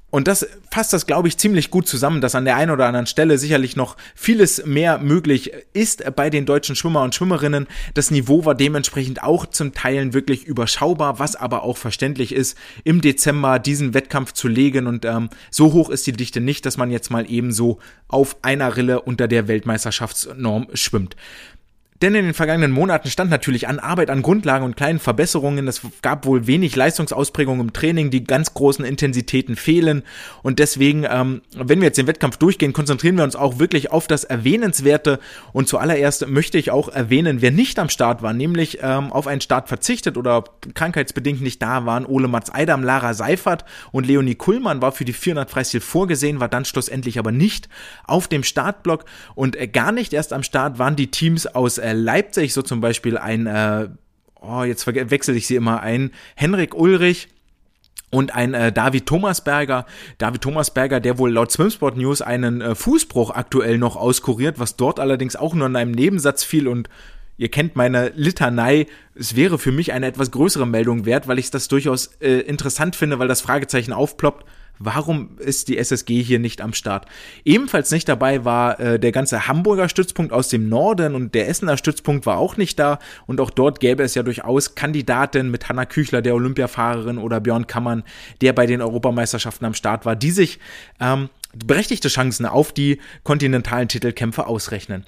Und 0.09 0.29
das 0.29 0.47
fasst 0.71 0.93
das, 0.93 1.05
glaube 1.05 1.27
ich, 1.27 1.37
ziemlich 1.37 1.69
gut 1.69 1.85
zusammen, 1.85 2.21
dass 2.21 2.33
an 2.33 2.45
der 2.45 2.55
einen 2.55 2.71
oder 2.71 2.85
anderen 2.85 3.07
Stelle 3.07 3.37
sicherlich 3.37 3.75
noch 3.75 3.97
vieles 4.15 4.65
mehr 4.65 4.99
möglich 4.99 5.51
ist 5.73 6.03
bei 6.15 6.29
den 6.29 6.45
deutschen 6.45 6.77
Schwimmer 6.77 7.03
und 7.03 7.13
Schwimmerinnen. 7.13 7.67
Das 7.93 8.09
Niveau 8.09 8.45
war 8.45 8.55
dementsprechend 8.55 9.21
auch 9.21 9.45
zum 9.45 9.73
Teilen 9.73 10.13
wirklich 10.13 10.45
überschaubar, 10.45 11.19
was 11.19 11.35
aber 11.35 11.63
auch 11.63 11.77
verständlich 11.77 12.33
ist, 12.33 12.57
im 12.85 13.01
Dezember 13.01 13.59
diesen 13.59 13.93
Wettkampf 13.93 14.31
zu 14.31 14.47
legen. 14.47 14.87
Und 14.87 15.03
ähm, 15.03 15.29
so 15.51 15.73
hoch 15.73 15.89
ist 15.89 16.07
die 16.07 16.13
Dichte 16.13 16.39
nicht, 16.39 16.65
dass 16.65 16.77
man 16.77 16.89
jetzt 16.89 17.11
mal 17.11 17.29
eben 17.29 17.51
so 17.51 17.79
auf 18.07 18.37
einer 18.43 18.77
Rille 18.77 19.01
unter 19.01 19.27
der 19.27 19.49
Weltmeisterschaftsnorm 19.49 20.67
schwimmt. 20.73 21.17
Denn 22.01 22.13
in 22.13 22.25
den 22.25 22.33
vergangenen 22.35 22.71
Monaten 22.71 23.09
stand 23.09 23.31
natürlich 23.31 23.67
an 23.67 23.79
Arbeit 23.79 24.11
an 24.11 24.21
Grundlagen 24.21 24.63
und 24.63 24.77
kleinen 24.77 24.99
Verbesserungen. 24.99 25.67
Es 25.67 25.81
gab 26.03 26.25
wohl 26.27 26.45
wenig 26.45 26.75
Leistungsausprägung 26.75 27.59
im 27.59 27.73
Training, 27.73 28.11
die 28.11 28.23
ganz 28.23 28.53
großen 28.53 28.85
Intensitäten 28.85 29.55
fehlen. 29.55 30.03
Und 30.43 30.59
deswegen, 30.59 31.07
ähm, 31.09 31.41
wenn 31.55 31.79
wir 31.79 31.87
jetzt 31.87 31.97
den 31.97 32.05
Wettkampf 32.05 32.37
durchgehen, 32.37 32.71
konzentrieren 32.71 33.17
wir 33.17 33.23
uns 33.23 33.35
auch 33.35 33.57
wirklich 33.57 33.91
auf 33.91 34.05
das 34.05 34.25
Erwähnenswerte. 34.25 35.19
Und 35.53 35.67
zuallererst 35.67 36.27
möchte 36.27 36.59
ich 36.59 36.69
auch 36.69 36.87
erwähnen, 36.89 37.41
wer 37.41 37.49
nicht 37.51 37.79
am 37.79 37.89
Start 37.89 38.21
war, 38.21 38.33
nämlich 38.33 38.77
ähm, 38.83 39.11
auf 39.11 39.25
einen 39.25 39.41
Start 39.41 39.67
verzichtet 39.67 40.17
oder 40.17 40.43
krankheitsbedingt 40.75 41.41
nicht 41.41 41.63
da 41.63 41.87
waren. 41.87 42.05
Ole 42.05 42.27
Mats 42.27 42.53
Eidam, 42.53 42.83
Lara 42.83 43.15
Seifert 43.15 43.65
und 43.91 44.05
Leonie 44.05 44.35
Kuhlmann 44.35 44.83
war 44.83 44.91
für 44.91 45.05
die 45.05 45.13
400 45.13 45.49
Freistil 45.49 45.81
vorgesehen, 45.81 46.39
war 46.39 46.47
dann 46.47 46.65
schlussendlich 46.65 47.17
aber 47.17 47.31
nicht 47.31 47.69
auf 48.05 48.27
dem 48.27 48.43
Startblock. 48.43 49.05
Und 49.33 49.55
äh, 49.55 49.67
gar 49.67 49.91
nicht 49.91 50.13
erst 50.13 50.31
am 50.31 50.43
Start 50.43 50.77
waren 50.77 50.95
die 50.95 51.09
Teams 51.09 51.47
aus 51.47 51.79
äh, 51.79 51.86
Leipzig, 51.93 52.53
so 52.53 52.61
zum 52.61 52.81
Beispiel 52.81 53.17
ein, 53.17 53.47
äh, 53.47 53.89
oh, 54.39 54.63
jetzt 54.63 54.87
wechsle 54.87 55.35
ich 55.35 55.47
sie 55.47 55.55
immer 55.55 55.81
ein, 55.81 56.11
Henrik 56.35 56.75
Ulrich, 56.75 57.29
und 58.09 58.33
ein 58.33 58.53
äh, 58.53 58.71
David 58.71 59.05
Thomasberger, 59.05 59.85
David 60.17 60.41
Thomasberger, 60.41 60.99
der 60.99 61.17
wohl 61.17 61.31
laut 61.31 61.51
Swimsport 61.51 61.97
News 61.97 62.21
einen 62.21 62.61
äh, 62.61 62.75
Fußbruch 62.75 63.31
aktuell 63.31 63.77
noch 63.77 63.95
auskuriert, 63.95 64.59
was 64.59 64.77
dort 64.77 64.99
allerdings 64.99 65.35
auch 65.35 65.53
nur 65.53 65.67
in 65.67 65.75
einem 65.75 65.91
Nebensatz 65.91 66.43
fiel 66.43 66.67
und 66.67 66.89
ihr 67.37 67.51
kennt 67.51 67.75
meine 67.75 68.11
Litanei, 68.15 68.87
es 69.13 69.35
wäre 69.35 69.59
für 69.59 69.71
mich 69.71 69.91
eine 69.91 70.07
etwas 70.07 70.31
größere 70.31 70.65
Meldung 70.65 71.05
wert, 71.05 71.27
weil 71.27 71.37
ich 71.37 71.51
das 71.51 71.67
durchaus 71.67 72.07
äh, 72.21 72.39
interessant 72.39 72.95
finde, 72.95 73.19
weil 73.19 73.27
das 73.27 73.41
Fragezeichen 73.41 73.93
aufploppt. 73.93 74.45
Warum 74.79 75.37
ist 75.37 75.67
die 75.67 75.77
SSG 75.77 76.21
hier 76.21 76.39
nicht 76.39 76.61
am 76.61 76.73
Start? 76.73 77.05
Ebenfalls 77.45 77.91
nicht 77.91 78.07
dabei 78.07 78.45
war 78.45 78.79
äh, 78.79 78.99
der 78.99 79.11
ganze 79.11 79.47
Hamburger 79.47 79.89
Stützpunkt 79.89 80.31
aus 80.31 80.49
dem 80.49 80.69
Norden 80.69 81.15
und 81.15 81.35
der 81.35 81.49
Essener 81.49 81.77
Stützpunkt 81.77 82.25
war 82.25 82.37
auch 82.37 82.57
nicht 82.57 82.79
da. 82.79 82.99
Und 83.25 83.41
auch 83.41 83.49
dort 83.49 83.79
gäbe 83.79 84.03
es 84.03 84.15
ja 84.15 84.23
durchaus 84.23 84.75
Kandidaten 84.75 85.49
mit 85.51 85.69
Hanna 85.69 85.85
Küchler, 85.85 86.21
der 86.21 86.35
Olympiafahrerin, 86.35 87.17
oder 87.17 87.39
Björn 87.39 87.67
Kammern, 87.67 88.03
der 88.41 88.53
bei 88.53 88.65
den 88.65 88.81
Europameisterschaften 88.81 89.65
am 89.65 89.73
Start 89.73 90.05
war, 90.05 90.15
die 90.15 90.31
sich 90.31 90.59
ähm, 90.99 91.29
berechtigte 91.53 92.09
Chancen 92.09 92.45
auf 92.45 92.71
die 92.71 92.99
kontinentalen 93.23 93.87
Titelkämpfe 93.87 94.47
ausrechnen. 94.47 95.05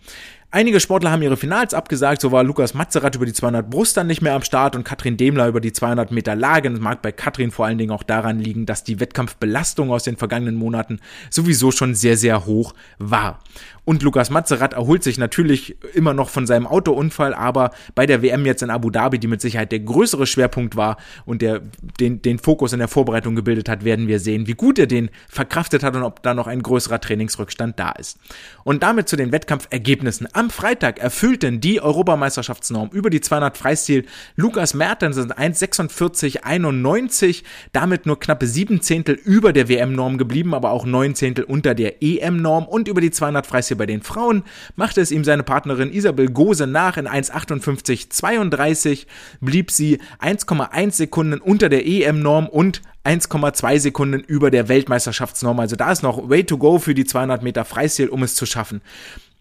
Einige 0.52 0.80
Sportler 0.80 1.12
haben 1.12 1.22
ihre 1.22 1.38
Finals 1.38 1.76
abgesagt, 1.76 2.22
so 2.22 2.32
war 2.32 2.44
Lukas 2.44 2.74
Matzerath 2.74 3.16
über 3.16 3.28
die 3.28 3.34
200 3.34 3.70
Brust 3.70 3.96
dann 3.96 4.08
nicht 4.08 4.24
mehr 4.24 4.34
am 4.34 4.42
Start 4.42 4.76
und 4.76 4.84
Katrin 4.84 5.16
Demler 5.16 5.48
über 5.48 5.62
die 5.62 5.72
200 5.72 6.10
Meter 6.10 6.36
Lage. 6.36 6.72
Das 6.72 6.80
mag 6.80 7.04
bei 7.04 7.12
Katrin 7.12 7.52
vor 7.52 7.68
allen 7.68 7.78
Dingen 7.78 7.92
auch 7.92 8.02
daran 8.02 8.40
liegen, 8.40 8.66
dass 8.66 8.84
die 8.84 9.00
Wettkampfbelastung 9.00 9.92
aus 9.92 10.06
den 10.06 10.18
vergangenen 10.18 10.56
Monaten 10.56 11.02
sowieso 11.30 11.70
schon 11.70 11.94
sehr, 11.94 12.18
sehr 12.18 12.48
hoch 12.48 12.74
war. 12.98 13.42
Und 13.86 14.04
Lukas 14.04 14.30
Mazerat 14.30 14.74
erholt 14.74 15.04
sich 15.04 15.18
natürlich 15.18 15.76
immer 15.96 16.14
noch 16.14 16.30
von 16.30 16.46
seinem 16.46 16.68
Autounfall, 16.68 17.34
aber 17.34 17.72
bei 17.96 18.06
der 18.06 18.22
WM 18.22 18.46
jetzt 18.46 18.62
in 18.62 18.70
Abu 18.70 18.92
Dhabi, 18.92 19.18
die 19.18 19.26
mit 19.26 19.42
Sicherheit 19.42 19.72
der 19.72 19.80
größere 19.80 20.28
Schwerpunkt 20.28 20.76
war 20.76 20.98
und 21.26 21.42
der 21.42 21.62
den, 22.00 22.22
den 22.22 22.38
Fokus 22.38 22.72
in 22.74 22.80
der 22.80 22.88
Vorbereitung 22.88 23.36
gebildet 23.36 23.68
hat, 23.68 23.84
werden 23.84 24.08
wir 24.08 24.20
sehen, 24.20 24.46
wie 24.46 24.54
gut 24.54 24.78
er 24.78 24.86
den 24.86 25.10
verkraftet 25.28 25.82
hat 25.84 25.96
und 25.96 26.04
ob 26.04 26.22
da 26.22 26.36
noch 26.36 26.46
ein 26.46 26.62
größerer 26.62 27.02
Trainingsrückstand 27.02 27.80
da 27.80 27.92
ist. 27.94 28.20
Und 28.64 28.84
damit 28.84 29.10
zu 29.10 29.16
den 29.16 29.32
Wettkampfergebnissen. 29.32 30.28
Am 30.40 30.50
Freitag 30.50 31.00
erfüllten 31.00 31.60
die 31.60 31.82
Europameisterschaftsnorm 31.82 32.92
über 32.94 33.10
die 33.10 33.20
200 33.20 33.58
Freistil 33.58 34.06
Lukas 34.38 34.74
Mertens 34.74 35.18
1,46,91, 35.18 37.44
damit 37.74 38.06
nur 38.06 38.18
knappe 38.18 38.48
sieben 38.48 38.82
Zehntel 38.82 39.16
über 39.16 39.52
der 39.52 39.68
WM-Norm 39.68 40.18
geblieben, 40.18 40.54
aber 40.54 40.72
auch 40.72 40.86
neun 40.86 41.14
Zehntel 41.14 41.44
unter 41.44 41.76
der 41.76 42.02
EM-Norm 42.02 42.70
und 42.70 42.88
über 42.88 43.02
die 43.02 43.12
200 43.12 43.46
Freistil 43.46 43.76
bei 43.76 43.86
den 43.86 44.02
Frauen 44.02 44.44
machte 44.78 45.02
es 45.02 45.12
ihm 45.12 45.26
seine 45.26 45.44
Partnerin 45.44 45.92
Isabel 45.92 46.30
Gose 46.30 46.68
nach 46.68 46.96
in 46.96 47.10
1,58,32 47.10 49.08
blieb 49.42 49.72
sie 49.72 50.00
1,1 50.22 50.92
Sekunden 50.92 51.42
unter 51.42 51.68
der 51.68 51.86
EM-Norm 51.86 52.48
und 52.48 52.82
1,2 53.04 53.80
Sekunden 53.80 54.22
über 54.22 54.52
der 54.52 54.70
Weltmeisterschaftsnorm. 54.70 55.60
Also 55.60 55.76
da 55.76 55.92
ist 55.92 56.02
noch 56.02 56.30
way 56.30 56.46
to 56.46 56.58
go 56.58 56.80
für 56.80 56.94
die 56.94 57.04
200 57.04 57.44
Meter 57.44 57.66
Freistil, 57.66 58.08
um 58.08 58.24
es 58.24 58.36
zu 58.36 58.46
schaffen. 58.46 58.80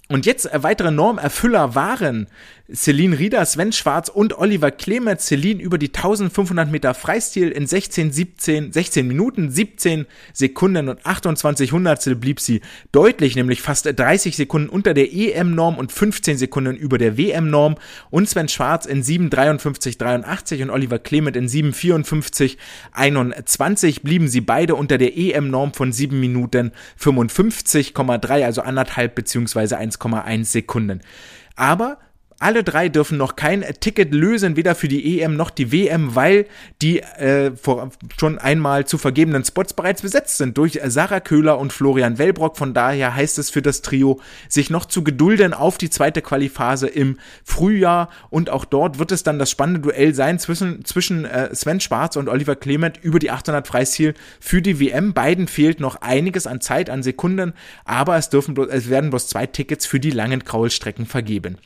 Und 0.09 0.27
jetzt 0.27 0.53
äh, 0.53 0.63
weitere 0.63 0.91
Normerfüller 0.91 1.75
waren 1.75 2.29
Celine 2.71 3.19
Rieder, 3.19 3.47
Sven 3.47 3.73
Schwarz 3.73 4.11
und 4.11 4.37
Oliver 4.37 4.71
Clemens. 4.71 5.25
Celine 5.25 5.63
über 5.63 5.79
die 5.79 5.87
1500 5.87 6.71
Meter 6.71 6.93
Freistil 6.93 7.49
in 7.49 7.67
16, 7.67 8.13
17, 8.13 8.73
16 8.73 9.09
Minuten, 9.09 9.51
17 9.51 10.05
Sekunden 10.35 10.91
und 10.91 11.07
28 11.07 11.73
Hundertstel 11.73 12.15
blieb 12.15 12.41
sie 12.41 12.61
deutlich, 12.93 13.37
nämlich 13.37 13.63
fast 13.63 13.87
30 13.87 14.37
Sekunden 14.37 14.69
unter 14.69 14.93
der 14.93 15.11
EM-Norm 15.11 15.79
und 15.79 15.93
15 15.93 16.37
Sekunden 16.37 16.77
über 16.77 16.99
der 16.99 17.17
WM-Norm. 17.17 17.77
Und 18.11 18.29
Sven 18.29 18.49
Schwarz 18.49 18.85
in 18.85 19.03
7,53, 19.03 19.97
83 19.97 20.61
und 20.61 20.69
Oliver 20.69 20.99
Clement 20.99 21.39
in 21.39 21.49
7,54, 21.49 22.59
21 22.93 24.03
blieben 24.03 24.29
sie 24.29 24.43
beide 24.43 24.75
unter 24.75 24.99
der 24.99 25.17
EM-Norm 25.17 25.73
von 25.73 25.91
7 25.91 26.21
Minuten 26.21 26.73
55,3, 27.01 28.45
also 28.45 28.61
anderthalb 28.61 29.15
beziehungsweise 29.15 29.79
1, 29.79 29.99
1,1 29.99 30.45
Sekunden. 30.45 31.01
Aber 31.57 31.99
alle 32.41 32.63
drei 32.63 32.89
dürfen 32.89 33.19
noch 33.19 33.35
kein 33.35 33.65
Ticket 33.81 34.15
lösen, 34.15 34.57
weder 34.57 34.77
für 34.77 34.87
die 34.87 35.21
EM 35.21 35.37
noch 35.37 35.51
die 35.51 35.73
WM, 35.73 36.15
weil 36.15 36.47
die 36.81 37.01
äh, 37.01 37.57
vor, 37.57 37.91
schon 38.19 38.39
einmal 38.39 38.87
zu 38.87 38.97
vergebenen 38.97 39.45
Spots 39.45 39.75
bereits 39.75 40.03
besetzt 40.03 40.39
sind 40.39 40.57
durch 40.57 40.79
Sarah 40.87 41.19
Köhler 41.19 41.59
und 41.59 41.73
Florian 41.73 42.19
Wellbrock. 42.19 42.57
Von 42.57 42.75
daher 42.75 43.15
heißt 43.15 43.39
es 43.39 43.51
für 43.51 43.61
das 43.61 43.83
Trio, 43.83 44.21
sich 44.49 44.71
noch 44.71 44.85
zu 44.85 45.03
gedulden 45.03 45.53
auf 45.53 45.79
die 45.79 45.91
zweite 45.91 46.23
Qualiphase 46.23 46.87
im 46.87 47.19
Frühjahr. 47.45 48.09
Und 48.31 48.51
auch 48.51 48.65
dort 48.65 49.01
wird 49.01 49.11
es 49.11 49.25
dann 49.25 49.41
das 49.41 49.51
spannende 49.51 49.81
Duell 49.81 50.15
sein 50.15 50.39
zwischen, 50.39 50.85
zwischen 50.85 51.25
äh, 51.25 51.53
Sven 51.55 51.81
Schwarz 51.81 52.15
und 52.15 52.29
Oliver 52.29 52.55
Clement 52.55 52.99
über 53.03 53.19
die 53.19 53.33
800 53.33 53.67
Freistil 53.67 54.15
für 54.39 54.63
die 54.63 54.79
WM. 54.79 55.13
Beiden 55.13 55.49
fehlt 55.49 55.81
noch 55.81 55.97
einiges 56.03 56.47
an 56.47 56.61
Zeit, 56.61 56.89
an 56.89 57.03
Sekunden, 57.03 57.53
aber 57.85 58.17
es, 58.17 58.31
dürfen, 58.31 58.57
es 58.71 58.89
werden 58.89 59.11
bloß 59.11 59.27
zwei 59.27 59.47
Tickets 59.47 59.87
für 59.87 59.99
die 59.99 60.11
langen 60.11 60.45
Kraulstrecken 60.45 61.07
vergeben. 61.07 61.59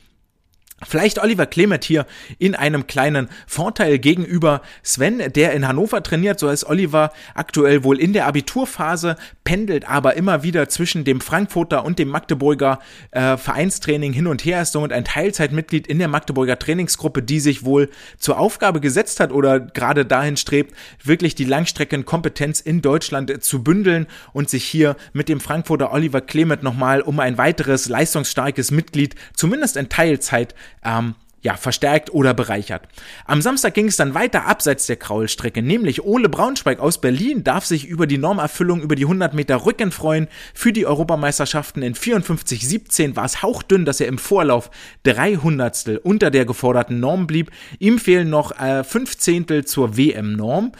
Vielleicht 0.87 1.21
Oliver 1.21 1.45
Clement 1.45 1.83
hier 1.83 2.05
in 2.39 2.55
einem 2.55 2.87
kleinen 2.87 3.29
Vorteil 3.47 3.99
gegenüber 3.99 4.61
Sven, 4.81 5.21
der 5.33 5.53
in 5.53 5.67
Hannover 5.67 6.03
trainiert. 6.03 6.39
So 6.39 6.49
ist 6.49 6.65
Oliver 6.65 7.11
aktuell 7.35 7.83
wohl 7.83 7.99
in 7.99 8.13
der 8.13 8.27
Abiturphase, 8.27 9.15
pendelt 9.43 9.87
aber 9.89 10.15
immer 10.15 10.43
wieder 10.43 10.69
zwischen 10.69 11.03
dem 11.03 11.21
Frankfurter 11.21 11.85
und 11.85 11.99
dem 11.99 12.09
Magdeburger 12.09 12.79
äh, 13.11 13.37
Vereinstraining 13.37 14.13
hin 14.13 14.27
und 14.27 14.45
her, 14.45 14.61
ist 14.61 14.73
somit 14.73 14.91
ein 14.93 15.05
Teilzeitmitglied 15.05 15.87
in 15.87 15.99
der 15.99 16.07
Magdeburger 16.07 16.57
Trainingsgruppe, 16.57 17.21
die 17.21 17.39
sich 17.39 17.65
wohl 17.65 17.89
zur 18.17 18.39
Aufgabe 18.39 18.79
gesetzt 18.79 19.19
hat 19.19 19.31
oder 19.31 19.59
gerade 19.59 20.05
dahin 20.05 20.37
strebt, 20.37 20.75
wirklich 21.03 21.35
die 21.35 21.45
Langstreckenkompetenz 21.45 22.59
in 22.59 22.81
Deutschland 22.81 23.43
zu 23.43 23.63
bündeln 23.63 24.07
und 24.33 24.49
sich 24.49 24.63
hier 24.63 24.95
mit 25.13 25.29
dem 25.29 25.39
Frankfurter 25.39 25.91
Oliver 25.91 26.21
Clement 26.21 26.63
nochmal 26.63 27.01
um 27.01 27.19
ein 27.19 27.37
weiteres 27.37 27.89
leistungsstarkes 27.89 28.71
Mitglied, 28.71 29.15
zumindest 29.33 29.77
in 29.77 29.89
Teilzeit, 29.89 30.55
ähm, 30.83 31.15
ja, 31.43 31.57
verstärkt 31.57 32.13
oder 32.13 32.33
bereichert. 32.33 32.87
Am 33.25 33.41
Samstag 33.41 33.73
ging 33.73 33.87
es 33.87 33.97
dann 33.97 34.13
weiter 34.13 34.45
abseits 34.45 34.87
der 34.87 34.95
Kraulstrecke, 34.95 35.61
nämlich 35.61 36.03
Ole 36.03 36.29
Braunschweig 36.29 36.79
aus 36.79 37.01
Berlin 37.01 37.43
darf 37.43 37.65
sich 37.65 37.85
über 37.85 38.07
die 38.07 38.17
Normerfüllung 38.17 38.81
über 38.81 38.95
die 38.95 39.03
100 39.03 39.33
Meter 39.33 39.65
Rücken 39.65 39.91
freuen. 39.91 40.29
Für 40.53 40.71
die 40.71 40.85
Europameisterschaften 40.85 41.83
in 41.83 41.95
54,17 41.95 43.17
war 43.17 43.25
es 43.25 43.43
hauchdünn, 43.43 43.83
dass 43.83 43.99
er 43.99 44.07
im 44.07 44.17
Vorlauf 44.17 44.71
300 45.03 45.99
unter 46.03 46.31
der 46.31 46.45
geforderten 46.45 47.01
Norm 47.01 47.27
blieb. 47.27 47.51
Ihm 47.77 47.99
fehlen 47.99 48.29
noch 48.29 48.57
äh, 48.57 48.85
5 48.85 49.17
Zehntel 49.17 49.65
zur 49.65 49.97
WM-Norm. 49.97 50.71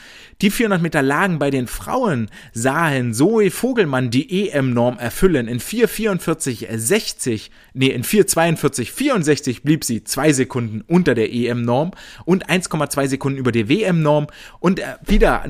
Die 0.41 0.49
400 0.49 0.81
Meter 0.81 1.01
Lagen 1.01 1.39
bei 1.39 1.49
den 1.49 1.67
Frauen 1.67 2.29
sahen 2.53 3.13
Zoe 3.13 3.51
Vogelmann 3.51 4.11
die 4.11 4.49
EM-Norm 4.49 4.97
erfüllen. 4.97 5.47
In 5.47 5.59
4,44,60, 5.59 7.49
nee, 7.73 7.87
in 7.87 8.03
4,42,64 8.03 9.63
blieb 9.63 9.83
sie 9.83 10.03
zwei 10.03 10.33
Sekunden 10.33 10.52
unter 10.87 11.15
der 11.15 11.33
EM-Norm 11.33 11.91
und 12.25 12.49
1,2 12.49 13.07
Sekunden 13.07 13.37
über 13.37 13.51
der 13.51 13.69
WM-Norm 13.69 14.27
und 14.59 14.79
äh, 14.79 14.95
wieder 15.05 15.45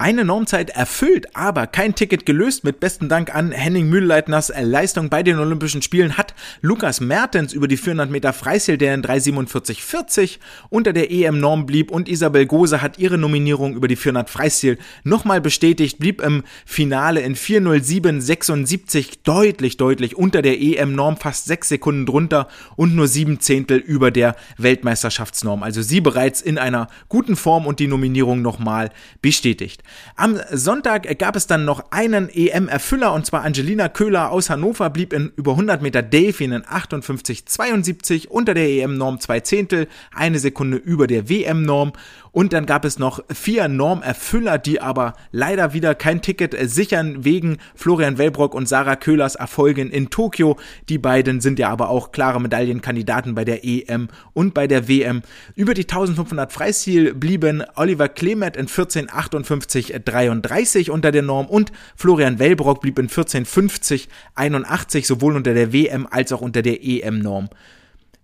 Eine 0.00 0.24
Normzeit 0.24 0.70
erfüllt, 0.70 1.34
aber 1.34 1.66
kein 1.66 1.96
Ticket 1.96 2.24
gelöst. 2.24 2.62
Mit 2.62 2.78
besten 2.78 3.08
Dank 3.08 3.34
an 3.34 3.50
Henning 3.50 3.88
Mühlleitners 3.88 4.52
Leistung 4.56 5.10
bei 5.10 5.24
den 5.24 5.40
Olympischen 5.40 5.82
Spielen 5.82 6.16
hat 6.16 6.34
Lukas 6.60 7.00
Mertens 7.00 7.52
über 7.52 7.66
die 7.66 7.76
400 7.76 8.08
Meter 8.08 8.32
Freistil, 8.32 8.78
der 8.78 8.94
in 8.94 9.02
3,47,40 9.02 10.38
unter 10.70 10.92
der 10.92 11.10
EM-Norm 11.10 11.66
blieb 11.66 11.90
und 11.90 12.08
Isabel 12.08 12.46
Gose 12.46 12.80
hat 12.80 13.00
ihre 13.00 13.18
Nominierung 13.18 13.74
über 13.74 13.88
die 13.88 13.96
400 13.96 14.30
Freistil 14.30 14.78
nochmal 15.02 15.40
bestätigt, 15.40 15.98
blieb 15.98 16.20
im 16.20 16.44
Finale 16.64 17.22
in 17.22 17.34
4,07,76 17.34 19.18
deutlich, 19.24 19.78
deutlich 19.78 20.16
unter 20.16 20.42
der 20.42 20.60
EM-Norm, 20.60 21.16
fast 21.16 21.46
sechs 21.46 21.70
Sekunden 21.70 22.06
drunter 22.06 22.46
und 22.76 22.94
nur 22.94 23.08
sieben 23.08 23.40
Zehntel 23.40 23.78
über 23.78 24.12
der 24.12 24.36
Weltmeisterschaftsnorm. 24.58 25.64
Also 25.64 25.82
sie 25.82 26.00
bereits 26.00 26.40
in 26.40 26.56
einer 26.56 26.86
guten 27.08 27.34
Form 27.34 27.66
und 27.66 27.80
die 27.80 27.88
Nominierung 27.88 28.42
nochmal 28.42 28.90
bestätigt. 29.22 29.82
Am 30.16 30.38
Sonntag 30.50 31.18
gab 31.18 31.36
es 31.36 31.46
dann 31.46 31.64
noch 31.64 31.90
einen 31.90 32.28
EM-Erfüller 32.28 33.12
und 33.12 33.26
zwar 33.26 33.44
Angelina 33.44 33.88
Köhler 33.88 34.30
aus 34.30 34.50
Hannover 34.50 34.90
blieb 34.90 35.12
in 35.12 35.32
über 35.36 35.52
100 35.52 35.82
Meter 35.82 36.02
Delfin 36.02 36.52
in 36.52 36.62
58,72 36.62 38.28
unter 38.28 38.54
der 38.54 38.68
EM-Norm 38.68 39.20
zwei 39.20 39.40
Zehntel, 39.40 39.88
eine 40.14 40.38
Sekunde 40.38 40.76
über 40.76 41.06
der 41.06 41.28
WM-Norm 41.28 41.92
und 42.38 42.52
dann 42.52 42.66
gab 42.66 42.84
es 42.84 43.00
noch 43.00 43.24
vier 43.34 43.66
Normerfüller, 43.66 44.58
die 44.58 44.80
aber 44.80 45.14
leider 45.32 45.72
wieder 45.72 45.96
kein 45.96 46.22
Ticket 46.22 46.54
sichern 46.70 47.24
wegen 47.24 47.58
Florian 47.74 48.16
Wellbrock 48.16 48.54
und 48.54 48.68
Sarah 48.68 48.94
Köhlers 48.94 49.34
Erfolgen 49.34 49.90
in 49.90 50.08
Tokio. 50.08 50.56
Die 50.88 50.98
beiden 50.98 51.40
sind 51.40 51.58
ja 51.58 51.68
aber 51.68 51.88
auch 51.88 52.12
klare 52.12 52.40
Medaillenkandidaten 52.40 53.34
bei 53.34 53.44
der 53.44 53.64
EM 53.64 54.06
und 54.34 54.54
bei 54.54 54.68
der 54.68 54.86
WM. 54.86 55.22
Über 55.56 55.74
die 55.74 55.82
1500 55.82 56.52
Freistil 56.52 57.12
blieben 57.12 57.64
Oliver 57.74 58.08
Klemet 58.08 58.56
in 58.56 58.68
1458,33 58.68 60.92
unter 60.92 61.10
der 61.10 61.22
Norm 61.22 61.46
und 61.46 61.72
Florian 61.96 62.38
Wellbrock 62.38 62.80
blieb 62.80 63.00
in 63.00 63.08
1450,81 63.08 65.06
sowohl 65.06 65.34
unter 65.34 65.54
der 65.54 65.72
WM 65.72 66.06
als 66.08 66.32
auch 66.32 66.42
unter 66.42 66.62
der 66.62 66.84
EM-Norm. 66.84 67.48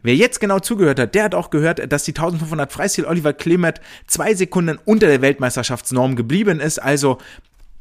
Wer 0.04 0.16
jetzt 0.16 0.38
genau 0.38 0.58
zugehört 0.60 1.00
hat, 1.00 1.14
der 1.14 1.24
hat 1.24 1.34
auch 1.34 1.48
gehört, 1.48 1.90
dass 1.90 2.04
die 2.04 2.10
1500 2.10 2.70
Freistil 2.70 3.06
Oliver 3.06 3.32
Klimet 3.32 3.80
zwei 4.06 4.34
Sekunden 4.34 4.78
unter 4.84 5.06
der 5.06 5.22
Weltmeisterschaftsnorm 5.22 6.14
geblieben 6.14 6.60
ist. 6.60 6.78
Also 6.78 7.16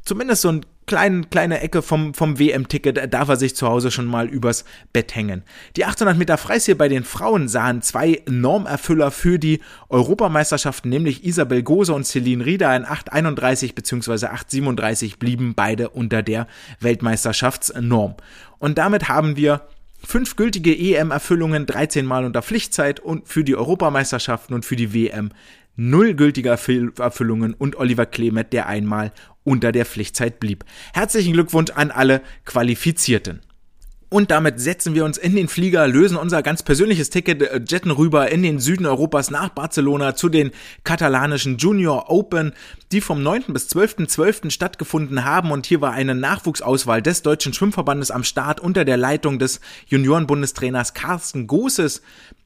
zumindest 0.06 0.40
so 0.40 0.48
ein 0.48 0.64
kleine, 0.86 1.24
kleine 1.24 1.60
Ecke 1.60 1.82
vom, 1.82 2.14
vom 2.14 2.38
WM-Ticket 2.38 3.12
darf 3.12 3.28
er 3.28 3.36
sich 3.36 3.54
zu 3.54 3.68
Hause 3.68 3.90
schon 3.90 4.06
mal 4.06 4.26
übers 4.26 4.64
Bett 4.94 5.14
hängen. 5.14 5.42
Die 5.76 5.84
800 5.84 6.16
Meter 6.16 6.38
Freistil 6.38 6.76
bei 6.76 6.88
den 6.88 7.04
Frauen 7.04 7.46
sahen 7.46 7.82
zwei 7.82 8.22
Normerfüller 8.26 9.10
für 9.10 9.38
die 9.38 9.60
Europameisterschaften, 9.90 10.88
nämlich 10.88 11.26
Isabel 11.26 11.62
Gose 11.62 11.92
und 11.92 12.06
Celine 12.06 12.46
Rieder 12.46 12.74
in 12.74 12.86
8,31 12.86 13.74
bzw. 13.74 14.28
8,37 14.28 15.18
blieben 15.18 15.52
beide 15.54 15.90
unter 15.90 16.22
der 16.22 16.46
Weltmeisterschaftsnorm. 16.80 18.14
Und 18.58 18.78
damit 18.78 19.10
haben 19.10 19.36
wir 19.36 19.60
fünf 20.04 20.36
gültige 20.36 20.76
EM-Erfüllungen, 20.76 21.66
13 21.66 22.06
Mal 22.06 22.24
unter 22.24 22.42
Pflichtzeit 22.42 23.00
und 23.00 23.28
für 23.28 23.44
die 23.44 23.56
Europameisterschaften 23.56 24.54
und 24.54 24.64
für 24.64 24.76
die 24.76 24.94
WM 24.94 25.30
null 25.76 26.14
gültige 26.14 26.50
Erfüllungen 26.50 27.54
und 27.54 27.76
Oliver 27.76 28.06
Klemet, 28.06 28.52
der 28.52 28.66
einmal 28.66 29.12
unter 29.42 29.72
der 29.72 29.84
Pflichtzeit 29.84 30.40
blieb. 30.40 30.64
Herzlichen 30.92 31.32
Glückwunsch 31.32 31.70
an 31.72 31.90
alle 31.90 32.22
Qualifizierten. 32.44 33.40
Und 34.14 34.30
damit 34.30 34.60
setzen 34.60 34.94
wir 34.94 35.04
uns 35.04 35.18
in 35.18 35.34
den 35.34 35.48
Flieger, 35.48 35.88
lösen 35.88 36.16
unser 36.16 36.40
ganz 36.44 36.62
persönliches 36.62 37.10
Ticket, 37.10 37.42
äh, 37.42 37.60
jetten 37.66 37.90
rüber 37.90 38.30
in 38.30 38.44
den 38.44 38.60
Süden 38.60 38.86
Europas 38.86 39.28
nach 39.32 39.48
Barcelona 39.48 40.14
zu 40.14 40.28
den 40.28 40.52
katalanischen 40.84 41.58
Junior 41.58 42.08
Open, 42.12 42.52
die 42.92 43.00
vom 43.00 43.24
9. 43.24 43.46
bis 43.48 43.66
12.12. 43.74 44.06
.12. 44.06 44.50
stattgefunden 44.52 45.24
haben. 45.24 45.50
Und 45.50 45.66
hier 45.66 45.80
war 45.80 45.94
eine 45.94 46.14
Nachwuchsauswahl 46.14 47.02
des 47.02 47.22
Deutschen 47.22 47.54
Schwimmverbandes 47.54 48.12
am 48.12 48.22
Start 48.22 48.60
unter 48.60 48.84
der 48.84 48.96
Leitung 48.96 49.40
des 49.40 49.60
Juniorenbundestrainers 49.88 50.94
Carsten 50.94 51.48
Goses, 51.48 52.00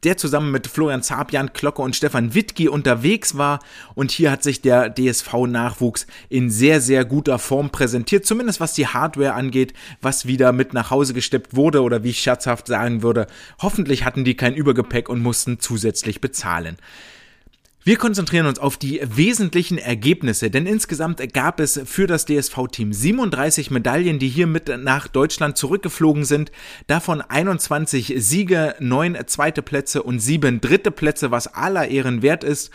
der 0.04 0.16
zusammen 0.16 0.50
mit 0.50 0.68
Florian 0.68 1.02
Zabian, 1.02 1.50
Glocke 1.52 1.82
und 1.82 1.94
Stefan 1.94 2.32
Wittgi 2.32 2.68
unterwegs 2.68 3.36
war. 3.36 3.58
Und 3.94 4.10
hier 4.10 4.30
hat 4.30 4.42
sich 4.42 4.62
der 4.62 4.88
DSV-Nachwuchs 4.88 6.06
in 6.30 6.48
sehr, 6.48 6.80
sehr 6.80 7.04
guter 7.04 7.38
Form 7.38 7.68
präsentiert, 7.68 8.24
zumindest 8.24 8.58
was 8.58 8.72
die 8.72 8.86
Hardware 8.86 9.34
angeht, 9.34 9.74
was 10.00 10.24
wieder 10.24 10.52
mit 10.52 10.72
nach 10.72 10.90
Hause 10.90 11.12
gesteppt 11.12 11.56
wurde 11.56 11.57
oder 11.58 12.04
wie 12.04 12.10
ich 12.10 12.20
scherzhaft 12.20 12.66
sagen 12.66 13.02
würde, 13.02 13.26
hoffentlich 13.60 14.04
hatten 14.04 14.24
die 14.24 14.36
kein 14.36 14.54
Übergepäck 14.54 15.08
und 15.08 15.22
mussten 15.22 15.60
zusätzlich 15.60 16.20
bezahlen. 16.20 16.76
Wir 17.84 17.96
konzentrieren 17.96 18.44
uns 18.44 18.58
auf 18.58 18.76
die 18.76 19.00
wesentlichen 19.02 19.78
Ergebnisse, 19.78 20.50
denn 20.50 20.66
insgesamt 20.66 21.22
gab 21.32 21.58
es 21.58 21.80
für 21.86 22.06
das 22.06 22.26
DSV-Team 22.26 22.92
37 22.92 23.70
Medaillen, 23.70 24.18
die 24.18 24.28
hier 24.28 24.46
mit 24.46 24.68
nach 24.78 25.08
Deutschland 25.08 25.56
zurückgeflogen 25.56 26.26
sind. 26.26 26.52
Davon 26.86 27.22
21 27.22 28.12
Siege, 28.18 28.74
9 28.78 29.16
zweite 29.26 29.62
Plätze 29.62 30.02
und 30.02 30.18
7 30.18 30.60
dritte 30.60 30.90
Plätze, 30.90 31.30
was 31.30 31.46
aller 31.54 31.88
Ehren 31.88 32.20
wert 32.20 32.44
ist. 32.44 32.70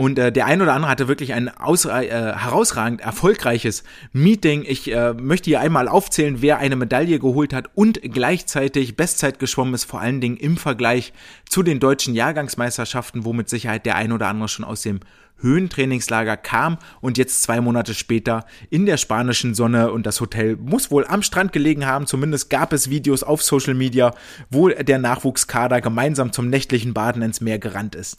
Und 0.00 0.18
äh, 0.18 0.32
der 0.32 0.46
ein 0.46 0.62
oder 0.62 0.72
andere 0.72 0.90
hatte 0.90 1.08
wirklich 1.08 1.34
ein 1.34 1.54
aus, 1.54 1.84
äh, 1.84 2.08
herausragend 2.10 3.02
erfolgreiches 3.02 3.84
Meeting. 4.14 4.64
Ich 4.66 4.90
äh, 4.90 5.12
möchte 5.12 5.50
hier 5.50 5.60
einmal 5.60 5.88
aufzählen, 5.88 6.40
wer 6.40 6.56
eine 6.56 6.74
Medaille 6.74 7.18
geholt 7.18 7.52
hat 7.52 7.68
und 7.74 8.00
gleichzeitig 8.00 8.96
Bestzeit 8.96 9.38
geschwommen 9.38 9.74
ist, 9.74 9.84
vor 9.84 10.00
allen 10.00 10.22
Dingen 10.22 10.38
im 10.38 10.56
Vergleich 10.56 11.12
zu 11.46 11.62
den 11.62 11.80
deutschen 11.80 12.14
Jahrgangsmeisterschaften, 12.14 13.26
wo 13.26 13.34
mit 13.34 13.50
Sicherheit 13.50 13.84
der 13.84 13.96
ein 13.96 14.12
oder 14.12 14.28
andere 14.28 14.48
schon 14.48 14.64
aus 14.64 14.80
dem 14.80 15.00
Höhentrainingslager 15.42 16.38
kam 16.38 16.78
und 17.02 17.18
jetzt 17.18 17.42
zwei 17.42 17.60
Monate 17.60 17.92
später 17.92 18.46
in 18.70 18.86
der 18.86 18.96
spanischen 18.96 19.54
Sonne 19.54 19.92
und 19.92 20.06
das 20.06 20.22
Hotel 20.22 20.56
muss 20.56 20.90
wohl 20.90 21.06
am 21.06 21.22
Strand 21.22 21.52
gelegen 21.52 21.84
haben. 21.84 22.06
Zumindest 22.06 22.48
gab 22.48 22.72
es 22.72 22.88
Videos 22.88 23.22
auf 23.22 23.42
Social 23.42 23.74
Media, 23.74 24.14
wo 24.48 24.70
der 24.70 24.98
Nachwuchskader 24.98 25.82
gemeinsam 25.82 26.32
zum 26.32 26.48
nächtlichen 26.48 26.94
Baden 26.94 27.20
ins 27.20 27.42
Meer 27.42 27.58
gerannt 27.58 27.94
ist. 27.94 28.16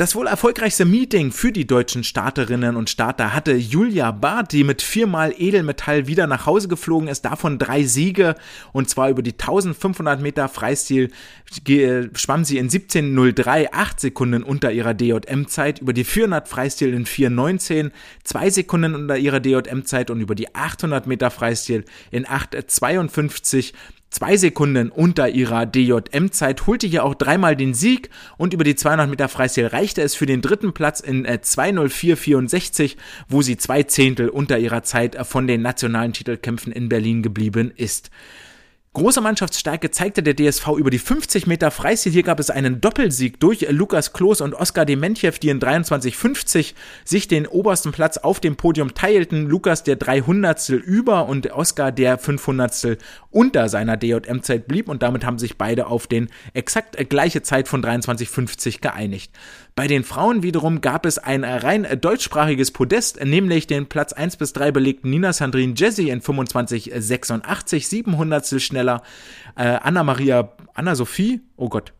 Das 0.00 0.14
wohl 0.14 0.28
erfolgreichste 0.28 0.86
Meeting 0.86 1.30
für 1.30 1.52
die 1.52 1.66
deutschen 1.66 2.04
Starterinnen 2.04 2.74
und 2.74 2.88
Starter 2.88 3.34
hatte 3.34 3.52
Julia 3.52 4.12
Barth, 4.12 4.52
die 4.52 4.64
mit 4.64 4.80
viermal 4.80 5.34
Edelmetall 5.36 6.06
wieder 6.06 6.26
nach 6.26 6.46
Hause 6.46 6.68
geflogen 6.68 7.06
ist, 7.06 7.26
davon 7.26 7.58
drei 7.58 7.84
Siege 7.84 8.34
und 8.72 8.88
zwar 8.88 9.10
über 9.10 9.20
die 9.20 9.32
1500 9.32 10.22
Meter 10.22 10.48
Freistil 10.48 11.10
schwamm 12.14 12.46
sie 12.46 12.56
in 12.56 12.70
17.03, 12.70 13.68
acht 13.72 14.00
Sekunden 14.00 14.42
unter 14.42 14.72
ihrer 14.72 14.94
DJM-Zeit, 14.94 15.80
über 15.80 15.92
die 15.92 16.04
400 16.04 16.48
Freistil 16.48 16.94
in 16.94 17.04
4.19, 17.04 17.90
zwei 18.24 18.48
Sekunden 18.48 18.94
unter 18.94 19.18
ihrer 19.18 19.40
DJM-Zeit 19.40 20.10
und 20.10 20.22
über 20.22 20.34
die 20.34 20.54
800 20.54 21.06
Meter 21.08 21.30
Freistil 21.30 21.84
in 22.10 22.24
8.52 22.24 23.74
zwei 24.10 24.36
Sekunden 24.36 24.90
unter 24.90 25.28
ihrer 25.28 25.66
DJM-Zeit, 25.66 26.66
holte 26.66 26.86
hier 26.86 27.04
auch 27.04 27.14
dreimal 27.14 27.56
den 27.56 27.74
Sieg 27.74 28.10
und 28.36 28.52
über 28.52 28.64
die 28.64 28.74
200 28.74 29.08
Meter 29.08 29.28
Freistil 29.28 29.66
reichte 29.66 30.02
es 30.02 30.14
für 30.14 30.26
den 30.26 30.42
dritten 30.42 30.72
Platz 30.72 31.00
in 31.00 31.24
äh, 31.24 31.38
2.04.64, 31.42 32.96
wo 33.28 33.42
sie 33.42 33.56
zwei 33.56 33.84
Zehntel 33.84 34.28
unter 34.28 34.58
ihrer 34.58 34.82
Zeit 34.82 35.16
von 35.26 35.46
den 35.46 35.62
nationalen 35.62 36.12
Titelkämpfen 36.12 36.72
in 36.72 36.88
Berlin 36.88 37.22
geblieben 37.22 37.72
ist. 37.74 38.10
Große 38.92 39.20
Mannschaftsstärke 39.20 39.92
zeigte 39.92 40.20
der 40.20 40.34
DSV 40.34 40.70
über 40.76 40.90
die 40.90 40.98
50 40.98 41.46
Meter 41.46 41.70
Freistil. 41.70 42.10
Hier 42.10 42.24
gab 42.24 42.40
es 42.40 42.50
einen 42.50 42.80
Doppelsieg 42.80 43.38
durch 43.38 43.64
Lukas 43.70 44.12
Klos 44.12 44.40
und 44.40 44.52
Oskar 44.52 44.84
Dementjew, 44.84 45.30
die 45.40 45.50
in 45.50 45.60
23,50 45.60 46.74
sich 47.04 47.28
den 47.28 47.46
obersten 47.46 47.92
Platz 47.92 48.16
auf 48.16 48.40
dem 48.40 48.56
Podium 48.56 48.92
teilten. 48.92 49.46
Lukas 49.46 49.84
der 49.84 49.94
300 49.94 50.70
über 50.70 51.28
und 51.28 51.52
Oskar 51.52 51.92
der 51.92 52.18
500 52.18 52.98
unter 53.30 53.68
seiner 53.68 53.96
DJM-Zeit 53.96 54.66
blieb 54.66 54.88
und 54.88 55.04
damit 55.04 55.24
haben 55.24 55.38
sich 55.38 55.56
beide 55.56 55.86
auf 55.86 56.08
den 56.08 56.28
exakt 56.52 56.96
gleiche 57.08 57.42
Zeit 57.42 57.68
von 57.68 57.84
23,50 57.84 58.80
geeinigt. 58.80 59.30
Bei 59.74 59.86
den 59.86 60.04
Frauen 60.04 60.42
wiederum 60.42 60.80
gab 60.80 61.06
es 61.06 61.18
ein 61.18 61.44
rein 61.44 61.86
deutschsprachiges 62.00 62.70
Podest, 62.70 63.24
nämlich 63.24 63.66
den 63.66 63.86
Platz 63.86 64.12
1 64.12 64.36
bis 64.36 64.52
3 64.52 64.72
belegten 64.72 65.10
Nina 65.10 65.32
Sandrine 65.32 65.74
Jesse 65.76 66.08
in 66.08 66.20
25,86, 66.20 67.86
700 67.86 68.60
schneller. 68.60 69.02
Äh, 69.56 69.78
Anna-Maria, 69.82 70.52
Anna-Sophie, 70.74 71.40
oh 71.56 71.68
Gott, 71.68 71.92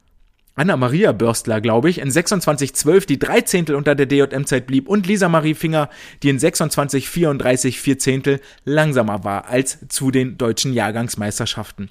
Anna-Maria 0.56 1.12
Börstler, 1.12 1.60
glaube 1.60 1.88
ich, 1.88 1.98
in 1.98 2.10
26,12 2.10 3.06
die 3.06 3.18
drei 3.18 3.40
Zehntel 3.40 3.76
unter 3.76 3.94
der 3.94 4.06
DJM-Zeit 4.06 4.66
blieb 4.66 4.88
und 4.88 5.06
Lisa 5.06 5.28
Marie 5.28 5.54
Finger, 5.54 5.88
die 6.22 6.28
in 6.28 6.38
26,34 6.38 7.78
vier 7.78 7.98
Zehntel 7.98 8.40
langsamer 8.64 9.24
war 9.24 9.46
als 9.46 9.78
zu 9.88 10.10
den 10.10 10.36
deutschen 10.36 10.72
Jahrgangsmeisterschaften. 10.72 11.88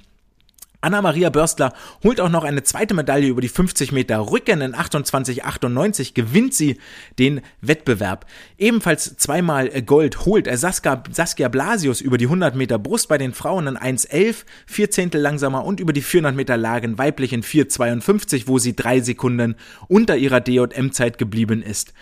Anna-Maria 0.81 1.29
Börstler 1.29 1.73
holt 2.03 2.21
auch 2.21 2.29
noch 2.29 2.45
eine 2.45 2.63
zweite 2.63 2.93
Medaille 2.93 3.27
über 3.27 3.41
die 3.41 3.49
50 3.49 3.91
Meter 3.91 4.19
Rücken 4.31 4.61
in 4.61 4.73
28,98 4.73 6.13
gewinnt 6.13 6.53
sie 6.53 6.77
den 7.17 7.41
Wettbewerb. 7.59 8.25
Ebenfalls 8.57 9.17
zweimal 9.17 9.69
Gold 9.81 10.25
holt 10.25 10.47
Saskia, 10.57 11.03
Saskia 11.11 11.49
Blasius 11.49 11.99
über 11.99 12.17
die 12.17 12.25
100 12.25 12.55
Meter 12.55 12.79
Brust 12.79 13.09
bei 13.09 13.17
den 13.17 13.33
Frauen 13.33 13.67
in 13.67 13.77
1,11, 13.77 14.45
vier 14.65 14.89
Zehntel 14.89 15.19
langsamer 15.19 15.65
und 15.65 15.81
über 15.81 15.91
die 15.91 16.01
400 16.01 16.35
Meter 16.35 16.55
Lagen 16.55 16.97
weiblich 16.97 17.33
in 17.33 17.43
4,52, 17.43 18.43
wo 18.47 18.57
sie 18.57 18.75
drei 18.75 19.01
Sekunden 19.01 19.55
unter 19.89 20.15
ihrer 20.15 20.39
DJM-Zeit 20.39 21.17
geblieben 21.17 21.61
ist. 21.61 21.93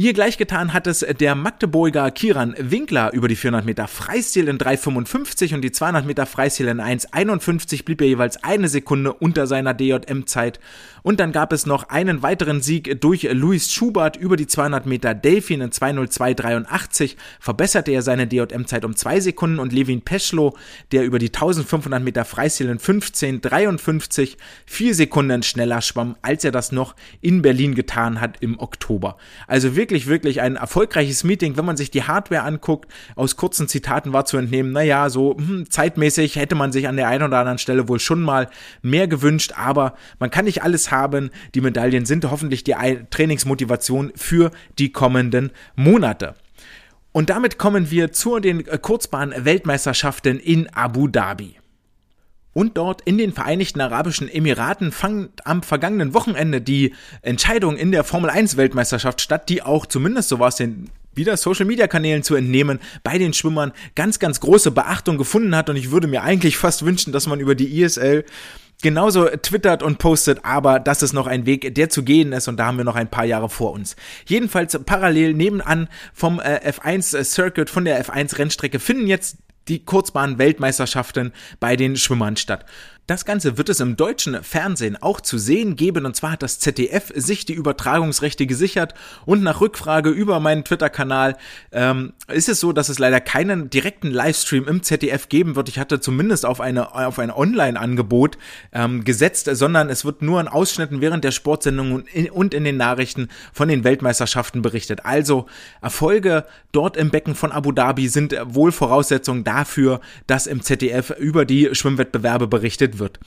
Ihr 0.00 0.14
gleichgetan 0.14 0.72
hat 0.72 0.86
es 0.86 1.00
der 1.00 1.34
Magdeburger 1.34 2.10
Kiran 2.10 2.54
Winkler 2.56 3.12
über 3.12 3.28
die 3.28 3.36
400 3.36 3.66
Meter 3.66 3.86
Freistil 3.86 4.48
in 4.48 4.56
3,55 4.56 5.54
und 5.54 5.60
die 5.60 5.72
200 5.72 6.06
Meter 6.06 6.24
Freistil 6.24 6.68
in 6.68 6.80
1,51 6.80 7.84
blieb 7.84 8.00
er 8.00 8.06
jeweils 8.06 8.42
eine 8.42 8.68
Sekunde 8.68 9.12
unter 9.12 9.46
seiner 9.46 9.74
DJM-Zeit. 9.74 10.58
Und 11.02 11.20
dann 11.20 11.32
gab 11.32 11.52
es 11.52 11.66
noch 11.66 11.90
einen 11.90 12.22
weiteren 12.22 12.62
Sieg 12.62 12.98
durch 13.02 13.28
Luis 13.30 13.74
Schubert 13.74 14.16
über 14.16 14.36
die 14.36 14.46
200 14.46 14.86
Meter 14.86 15.14
Delfin 15.14 15.60
in 15.60 15.68
2,02,83 15.68 17.16
verbesserte 17.38 17.90
er 17.90 18.00
seine 18.00 18.26
DJM-Zeit 18.26 18.86
um 18.86 18.96
zwei 18.96 19.20
Sekunden 19.20 19.58
und 19.58 19.70
Levin 19.70 20.00
Peschlo, 20.00 20.56
der 20.92 21.04
über 21.04 21.18
die 21.18 21.28
1500 21.28 22.02
Meter 22.02 22.24
Freistil 22.24 22.70
in 22.70 22.78
15,53 22.78 24.38
vier 24.64 24.94
Sekunden 24.94 25.42
schneller 25.42 25.82
schwamm, 25.82 26.16
als 26.22 26.42
er 26.42 26.52
das 26.52 26.72
noch 26.72 26.96
in 27.20 27.42
Berlin 27.42 27.74
getan 27.74 28.18
hat 28.22 28.38
im 28.40 28.58
Oktober. 28.58 29.18
Also 29.46 29.76
wirklich 29.76 29.89
wirklich, 29.90 30.06
wirklich 30.06 30.40
ein 30.40 30.54
erfolgreiches 30.54 31.24
Meeting. 31.24 31.56
Wenn 31.56 31.64
man 31.64 31.76
sich 31.76 31.90
die 31.90 32.04
Hardware 32.04 32.42
anguckt, 32.42 32.88
aus 33.16 33.34
kurzen 33.34 33.66
Zitaten 33.66 34.12
war 34.12 34.24
zu 34.24 34.36
entnehmen, 34.36 34.70
naja, 34.70 35.10
so 35.10 35.36
hm, 35.36 35.68
zeitmäßig 35.68 36.36
hätte 36.36 36.54
man 36.54 36.70
sich 36.70 36.86
an 36.86 36.96
der 36.96 37.08
einen 37.08 37.24
oder 37.24 37.38
anderen 37.38 37.58
Stelle 37.58 37.88
wohl 37.88 37.98
schon 37.98 38.22
mal 38.22 38.48
mehr 38.82 39.08
gewünscht, 39.08 39.54
aber 39.56 39.94
man 40.20 40.30
kann 40.30 40.44
nicht 40.44 40.62
alles 40.62 40.92
haben. 40.92 41.30
Die 41.56 41.60
Medaillen 41.60 42.06
sind 42.06 42.30
hoffentlich 42.30 42.62
die 42.62 42.76
Trainingsmotivation 43.10 44.12
für 44.14 44.52
die 44.78 44.92
kommenden 44.92 45.50
Monate. 45.74 46.34
Und 47.10 47.28
damit 47.28 47.58
kommen 47.58 47.90
wir 47.90 48.12
zu 48.12 48.38
den 48.38 48.64
Kurzbahn-Weltmeisterschaften 48.64 50.38
in 50.38 50.72
Abu 50.72 51.08
Dhabi. 51.08 51.59
Und 52.52 52.76
dort 52.76 53.02
in 53.02 53.16
den 53.16 53.32
Vereinigten 53.32 53.80
Arabischen 53.80 54.28
Emiraten 54.28 54.90
fand 54.90 55.46
am 55.46 55.62
vergangenen 55.62 56.14
Wochenende 56.14 56.60
die 56.60 56.94
Entscheidung 57.22 57.76
in 57.76 57.92
der 57.92 58.04
Formel 58.04 58.30
1 58.30 58.56
Weltmeisterschaft 58.56 59.20
statt, 59.20 59.48
die 59.48 59.62
auch 59.62 59.86
zumindest 59.86 60.28
so 60.28 60.38
war 60.38 60.48
es 60.48 60.56
den 60.56 60.90
wieder 61.14 61.36
Social 61.36 61.66
Media 61.66 61.86
Kanälen 61.86 62.22
zu 62.22 62.34
entnehmen, 62.34 62.78
bei 63.02 63.18
den 63.18 63.32
Schwimmern 63.32 63.72
ganz, 63.94 64.18
ganz 64.18 64.40
große 64.40 64.70
Beachtung 64.70 65.18
gefunden 65.18 65.54
hat. 65.56 65.68
Und 65.68 65.76
ich 65.76 65.90
würde 65.90 66.06
mir 66.06 66.22
eigentlich 66.22 66.56
fast 66.56 66.84
wünschen, 66.84 67.12
dass 67.12 67.26
man 67.26 67.40
über 67.40 67.54
die 67.54 67.82
ISL 67.82 68.24
genauso 68.82 69.26
twittert 69.26 69.82
und 69.82 69.98
postet, 69.98 70.44
aber 70.44 70.78
das 70.80 71.02
ist 71.02 71.12
noch 71.12 71.26
ein 71.26 71.46
Weg, 71.46 71.74
der 71.74 71.90
zu 71.90 72.02
gehen 72.02 72.32
ist 72.32 72.48
und 72.48 72.56
da 72.56 72.66
haben 72.66 72.78
wir 72.78 72.84
noch 72.84 72.96
ein 72.96 73.10
paar 73.10 73.26
Jahre 73.26 73.50
vor 73.50 73.72
uns. 73.72 73.96
Jedenfalls 74.26 74.78
parallel 74.86 75.34
nebenan 75.34 75.88
vom 76.14 76.40
äh, 76.40 76.70
F1 76.70 77.22
Circuit, 77.24 77.68
von 77.68 77.84
der 77.84 78.02
F1 78.04 78.38
Rennstrecke 78.38 78.78
finden 78.78 79.06
jetzt 79.06 79.36
die 79.70 79.84
Kurzbahn-Weltmeisterschaften 79.84 81.32
bei 81.60 81.76
den 81.76 81.96
Schwimmern 81.96 82.36
statt. 82.36 82.66
Das 83.10 83.24
Ganze 83.24 83.58
wird 83.58 83.68
es 83.68 83.80
im 83.80 83.96
deutschen 83.96 84.40
Fernsehen 84.44 84.96
auch 85.02 85.20
zu 85.20 85.36
sehen 85.36 85.74
geben 85.74 86.06
und 86.06 86.14
zwar 86.14 86.30
hat 86.30 86.44
das 86.44 86.60
ZDF 86.60 87.10
sich 87.16 87.44
die 87.44 87.54
Übertragungsrechte 87.54 88.46
gesichert 88.46 88.94
und 89.26 89.42
nach 89.42 89.60
Rückfrage 89.60 90.10
über 90.10 90.38
meinen 90.38 90.62
Twitter-Kanal 90.62 91.36
ähm, 91.72 92.12
ist 92.28 92.48
es 92.48 92.60
so, 92.60 92.72
dass 92.72 92.88
es 92.88 93.00
leider 93.00 93.20
keinen 93.20 93.68
direkten 93.68 94.12
Livestream 94.12 94.68
im 94.68 94.84
ZDF 94.84 95.28
geben 95.28 95.56
wird. 95.56 95.68
Ich 95.68 95.80
hatte 95.80 95.98
zumindest 95.98 96.46
auf 96.46 96.60
eine 96.60 96.94
auf 96.94 97.18
ein 97.18 97.32
Online-Angebot 97.32 98.38
ähm, 98.72 99.02
gesetzt, 99.02 99.50
sondern 99.54 99.90
es 99.90 100.04
wird 100.04 100.22
nur 100.22 100.40
in 100.40 100.46
Ausschnitten 100.46 101.00
während 101.00 101.24
der 101.24 101.32
Sportsendung 101.32 101.90
und 101.90 102.14
in, 102.14 102.30
und 102.30 102.54
in 102.54 102.62
den 102.62 102.76
Nachrichten 102.76 103.26
von 103.52 103.66
den 103.66 103.82
Weltmeisterschaften 103.82 104.62
berichtet. 104.62 105.04
Also 105.04 105.46
Erfolge 105.82 106.44
dort 106.70 106.96
im 106.96 107.10
Becken 107.10 107.34
von 107.34 107.50
Abu 107.50 107.72
Dhabi 107.72 108.06
sind 108.06 108.36
wohl 108.44 108.70
Voraussetzungen 108.70 109.42
dafür, 109.42 110.00
dass 110.28 110.46
im 110.46 110.62
ZDF 110.62 111.10
über 111.18 111.44
die 111.44 111.74
Schwimmwettbewerbe 111.74 112.46
berichtet 112.46 112.99
wird. 113.00 113.18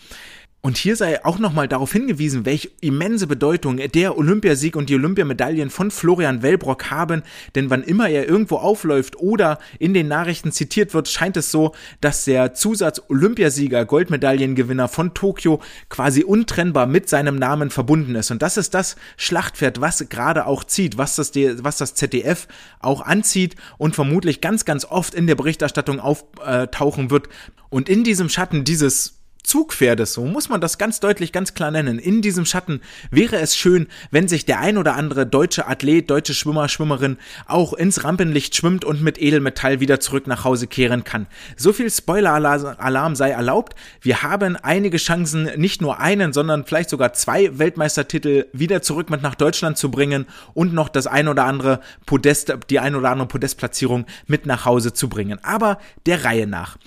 Und 0.65 0.77
hier 0.77 0.95
sei 0.95 1.25
auch 1.25 1.39
nochmal 1.39 1.67
darauf 1.67 1.91
hingewiesen, 1.91 2.45
welche 2.45 2.71
immense 2.79 3.27
Bedeutung 3.27 3.81
der 3.91 4.17
Olympiasieg 4.17 4.77
und 4.77 4.89
die 4.89 4.95
Olympiamedaillen 4.95 5.69
von 5.69 5.91
Florian 5.91 6.41
Wellbrock 6.41 6.89
haben, 6.89 7.23
denn 7.55 7.69
wann 7.69 7.83
immer 7.83 8.07
er 8.07 8.29
irgendwo 8.29 8.55
aufläuft 8.55 9.17
oder 9.17 9.59
in 9.77 9.93
den 9.93 10.07
Nachrichten 10.07 10.53
zitiert 10.53 10.93
wird, 10.93 11.09
scheint 11.09 11.35
es 11.35 11.51
so, 11.51 11.73
dass 11.99 12.23
der 12.23 12.53
Zusatz 12.53 13.01
Olympiasieger, 13.09 13.83
Goldmedaillengewinner 13.83 14.87
von 14.87 15.13
Tokio 15.13 15.61
quasi 15.89 16.23
untrennbar 16.23 16.87
mit 16.87 17.09
seinem 17.09 17.35
Namen 17.35 17.69
verbunden 17.69 18.15
ist. 18.15 18.31
Und 18.31 18.41
das 18.41 18.55
ist 18.55 18.73
das 18.73 18.95
Schlachtpferd, 19.17 19.81
was 19.81 20.07
gerade 20.07 20.45
auch 20.45 20.63
zieht, 20.63 20.97
was 20.97 21.17
das, 21.17 21.33
was 21.35 21.75
das 21.75 21.93
ZDF 21.93 22.47
auch 22.79 23.01
anzieht 23.01 23.57
und 23.77 23.95
vermutlich 23.95 24.39
ganz, 24.39 24.63
ganz 24.63 24.85
oft 24.85 25.13
in 25.13 25.27
der 25.27 25.35
Berichterstattung 25.35 25.99
auftauchen 25.99 27.11
wird. 27.11 27.27
Und 27.69 27.89
in 27.89 28.05
diesem 28.05 28.29
Schatten 28.29 28.63
dieses 28.63 29.22
Zugpferdes, 29.43 30.13
so 30.13 30.25
muss 30.25 30.47
man 30.47 30.61
das 30.61 30.77
ganz 30.77 31.01
deutlich, 31.01 31.33
ganz 31.33 31.53
klar 31.53 31.69
nennen. 31.69 31.99
In 31.99 32.21
diesem 32.21 32.45
Schatten 32.45 32.79
wäre 33.11 33.37
es 33.37 33.57
schön, 33.57 33.87
wenn 34.09 34.29
sich 34.29 34.45
der 34.45 34.59
ein 34.61 34.77
oder 34.77 34.95
andere 34.95 35.27
deutsche 35.27 35.67
Athlet, 35.67 36.09
deutsche 36.09 36.33
Schwimmer, 36.33 36.69
Schwimmerin 36.69 37.17
auch 37.45 37.73
ins 37.73 38.05
Rampenlicht 38.05 38.55
schwimmt 38.55 38.85
und 38.85 39.01
mit 39.01 39.21
Edelmetall 39.21 39.81
wieder 39.81 39.99
zurück 39.99 40.27
nach 40.27 40.45
Hause 40.45 40.67
kehren 40.67 41.03
kann. 41.03 41.27
So 41.57 41.73
viel 41.73 41.91
Spoiler-Alarm 41.91 43.15
sei 43.15 43.31
erlaubt. 43.31 43.75
Wir 44.01 44.23
haben 44.23 44.55
einige 44.55 44.97
Chancen, 44.97 45.49
nicht 45.57 45.81
nur 45.81 45.99
einen, 45.99 46.31
sondern 46.31 46.65
vielleicht 46.65 46.89
sogar 46.89 47.11
zwei 47.11 47.59
Weltmeistertitel 47.59 48.45
wieder 48.53 48.81
zurück 48.81 49.09
mit 49.09 49.21
nach 49.21 49.35
Deutschland 49.35 49.77
zu 49.77 49.91
bringen 49.91 50.25
und 50.53 50.73
noch 50.73 50.87
das 50.87 51.05
ein 51.05 51.27
oder 51.27 51.43
andere 51.43 51.81
Podest, 52.05 52.53
die 52.69 52.79
ein 52.79 52.95
oder 52.95 53.09
andere 53.09 53.27
Podestplatzierung 53.27 54.05
mit 54.25 54.45
nach 54.45 54.63
Hause 54.63 54.93
zu 54.93 55.09
bringen. 55.09 55.43
Aber 55.43 55.79
der 56.05 56.23
Reihe 56.23 56.47
nach. 56.47 56.77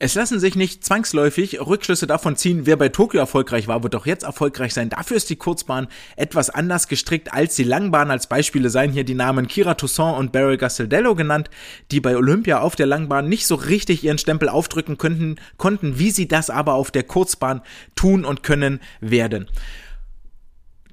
Es 0.00 0.14
lassen 0.14 0.38
sich 0.38 0.54
nicht 0.54 0.84
zwangsläufig 0.84 1.60
Rückschlüsse 1.60 2.06
davon 2.06 2.36
ziehen, 2.36 2.66
wer 2.66 2.76
bei 2.76 2.88
Tokio 2.88 3.18
erfolgreich 3.18 3.66
war, 3.66 3.82
wird 3.82 3.96
auch 3.96 4.06
jetzt 4.06 4.22
erfolgreich 4.22 4.72
sein. 4.72 4.90
Dafür 4.90 5.16
ist 5.16 5.28
die 5.28 5.36
Kurzbahn 5.36 5.88
etwas 6.14 6.50
anders 6.50 6.86
gestrickt 6.86 7.32
als 7.32 7.56
die 7.56 7.64
Langbahn. 7.64 8.12
Als 8.12 8.28
Beispiele 8.28 8.70
seien 8.70 8.92
hier 8.92 9.02
die 9.02 9.14
Namen 9.14 9.48
Kira 9.48 9.74
Toussaint 9.74 10.16
und 10.16 10.30
Barry 10.30 10.56
Gastaldello 10.56 11.16
genannt, 11.16 11.50
die 11.90 12.00
bei 12.00 12.16
Olympia 12.16 12.60
auf 12.60 12.76
der 12.76 12.86
Langbahn 12.86 13.28
nicht 13.28 13.48
so 13.48 13.56
richtig 13.56 14.04
ihren 14.04 14.18
Stempel 14.18 14.48
aufdrücken 14.48 14.98
könnten, 14.98 15.34
konnten, 15.56 15.98
wie 15.98 16.12
sie 16.12 16.28
das 16.28 16.48
aber 16.48 16.74
auf 16.74 16.92
der 16.92 17.02
Kurzbahn 17.02 17.62
tun 17.96 18.24
und 18.24 18.44
können 18.44 18.78
werden. 19.00 19.48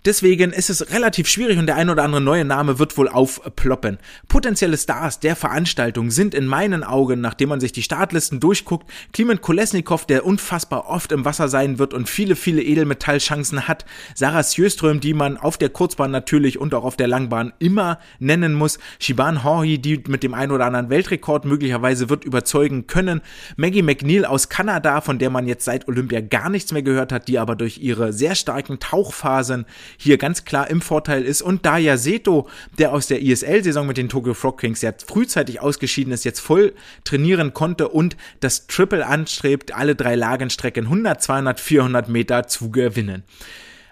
Deswegen 0.06 0.52
ist 0.52 0.70
es 0.70 0.92
relativ 0.92 1.28
schwierig 1.28 1.58
und 1.58 1.66
der 1.66 1.78
ein 1.78 1.90
oder 1.90 2.04
andere 2.04 2.22
neue 2.22 2.46
Name 2.46 2.78
wird 2.78 2.96
wohl 2.96 3.10
aufploppen. 3.10 3.98
Potenzielle 4.28 4.78
Stars 4.78 5.20
der 5.20 5.36
Veranstaltung 5.36 6.12
sind 6.12 6.36
in 6.36 6.46
meinen 6.46 6.84
Augen, 6.84 7.22
nachdem 7.22 7.50
man 7.50 7.60
sich 7.60 7.72
die 7.72 7.82
Startlisten 7.82 8.40
durchguckt, 8.40 8.88
Klimen 9.14 9.42
Kolesnikov, 9.42 10.06
der 10.06 10.24
unfassbar 10.24 10.88
oft 10.88 11.12
im 11.12 11.26
Wasser 11.26 11.48
sein 11.48 11.80
wird 11.80 11.96
und 11.96 12.08
viele, 12.08 12.36
viele 12.36 12.62
Edelmetallchancen 12.62 13.68
hat, 13.68 13.86
Sarah 14.14 14.44
Sjöström, 14.44 15.00
die 15.00 15.16
man 15.16 15.38
auf 15.38 15.58
der 15.58 15.70
Kurzbahn 15.70 16.12
natürlich 16.12 16.60
und 16.60 16.76
auch 16.76 16.84
auf 16.84 16.98
der 16.98 17.08
Langbahn 17.08 17.54
immer 17.58 17.98
nennen 18.20 18.54
muss, 18.54 18.78
Shiban 19.00 19.44
Horhi, 19.44 19.80
die 19.80 20.04
mit 20.08 20.22
dem 20.22 20.36
ein 20.36 20.52
oder 20.52 20.66
anderen 20.66 20.92
Weltrekord 20.92 21.46
möglicherweise 21.46 22.12
wird 22.12 22.26
überzeugen 22.26 22.86
können, 22.86 23.22
Maggie 23.58 23.82
McNeil 23.82 24.26
aus 24.26 24.50
Kanada, 24.50 25.02
von 25.02 25.18
der 25.18 25.32
man 25.32 25.48
jetzt 25.48 25.66
seit 25.66 25.88
Olympia 25.88 26.22
gar 26.22 26.50
nichts 26.52 26.72
mehr 26.72 26.84
gehört 26.84 27.12
hat, 27.12 27.28
die 27.28 27.40
aber 27.40 27.56
durch 27.56 27.80
ihre 27.80 28.14
sehr 28.14 28.36
starken 28.36 28.80
Tauchphasen 28.80 29.66
hier 29.98 30.18
ganz 30.18 30.46
klar 30.46 30.70
im 30.70 30.82
Vorteil 30.82 31.24
ist. 31.24 31.42
Und 31.42 31.66
Daya 31.66 31.98
Seto, 31.98 32.48
der 32.78 32.94
aus 32.94 33.08
der 33.08 33.22
ISL-Saison 33.22 33.88
mit 33.88 33.98
den 33.98 34.10
Tokyo 34.10 34.34
Frog 34.34 34.60
Kings 34.60 34.82
ja 34.82 34.92
frühzeitig 35.06 35.62
ausgeschieden 35.62 36.14
ist, 36.14 36.26
jetzt 36.26 36.40
voll 36.40 36.74
trainieren 37.04 37.54
konnte 37.54 37.90
und 37.90 38.18
das 38.40 38.68
Triple 38.68 39.06
anstrebt, 39.06 39.74
alle 39.74 39.96
drei 39.96 40.16
Lagenstrecken 40.16 40.86
100, 40.86 41.22
200, 41.22 41.60
400 41.60 42.10
Meter 42.10 42.48
zu 42.48 42.72
gewinnen. 42.72 43.24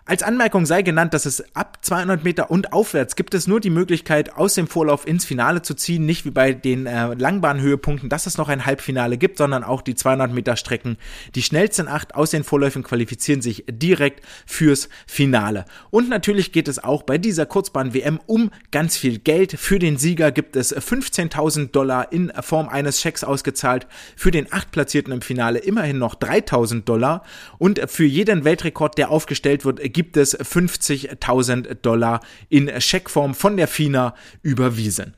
Als 0.06 0.22
Anmerkung 0.22 0.66
sei 0.66 0.82
genannt, 0.82 1.14
dass 1.14 1.26
es 1.26 1.56
ab 1.56 1.78
200 1.82 2.26
Meter 2.26 2.52
und 2.52 2.74
aufwärts 2.74 3.16
gibt 3.16 3.34
es 3.34 3.48
nur 3.48 3.62
die 3.62 3.70
Möglichkeit, 3.70 4.36
aus 4.36 4.54
dem 4.54 4.68
Vorlauf 4.68 5.08
ins 5.08 5.24
Finale 5.24 5.62
zu 5.62 5.76
ziehen, 5.76 6.06
nicht 6.06 6.26
wie 6.26 6.32
bei 6.32 6.52
den 6.52 6.86
äh, 6.88 7.14
Langbahnhöhepunkten, 7.14 8.10
dass 8.10 8.26
es 8.26 8.38
noch 8.38 8.50
ein 8.50 8.66
Halbfinale 8.66 9.18
gibt, 9.18 9.38
sondern 9.38 9.64
auch 9.64 9.82
die 9.82 9.96
200 9.96 10.34
Meter 10.34 10.58
Strecken. 10.58 10.98
Die 11.36 11.42
schnellsten 11.42 11.88
acht 11.88 12.16
aus 12.16 12.32
den 12.32 12.44
Vorläufen 12.44 12.84
qualifizieren 12.84 13.42
sich 13.42 13.64
direkt 13.72 14.26
fürs 14.46 14.90
Finale. 15.08 15.64
Und 15.90 16.10
natürlich 16.10 16.52
geht 16.52 16.68
es 16.68 16.84
auch 16.84 17.04
bei 17.04 17.18
dieser 17.18 17.46
Kurzbahn-WM 17.46 18.20
um 18.26 18.52
ganz 18.72 18.98
viel 18.98 19.20
Geld. 19.20 19.54
Für 19.58 19.80
den 19.80 19.96
Sieger 19.96 20.34
gibt 20.34 20.58
es 20.58 20.76
15.000 20.76 21.72
Dollar 21.72 22.12
in 22.12 22.30
Form 22.42 22.68
eines 22.68 23.00
Schecks 23.00 23.24
ausgezahlt. 23.24 23.88
Für 24.18 24.32
den 24.32 24.52
achtplatzierten 24.52 25.14
im 25.14 25.22
Finale 25.22 25.60
immerhin 25.60 25.98
noch 25.98 26.16
3.000 26.16 26.84
Dollar. 26.84 27.24
Und 27.58 27.80
für 27.88 28.04
jeden 28.04 28.44
Weltrekord, 28.44 28.98
der 28.98 29.10
aufgestellt 29.10 29.64
wird, 29.64 29.93
gibt 29.94 30.18
es 30.18 30.38
50.000 30.38 31.76
Dollar 31.76 32.20
in 32.50 32.70
Scheckform 32.82 33.34
von 33.34 33.58
der 33.58 33.68
FINA 33.68 34.16
überwiesen. 34.42 35.14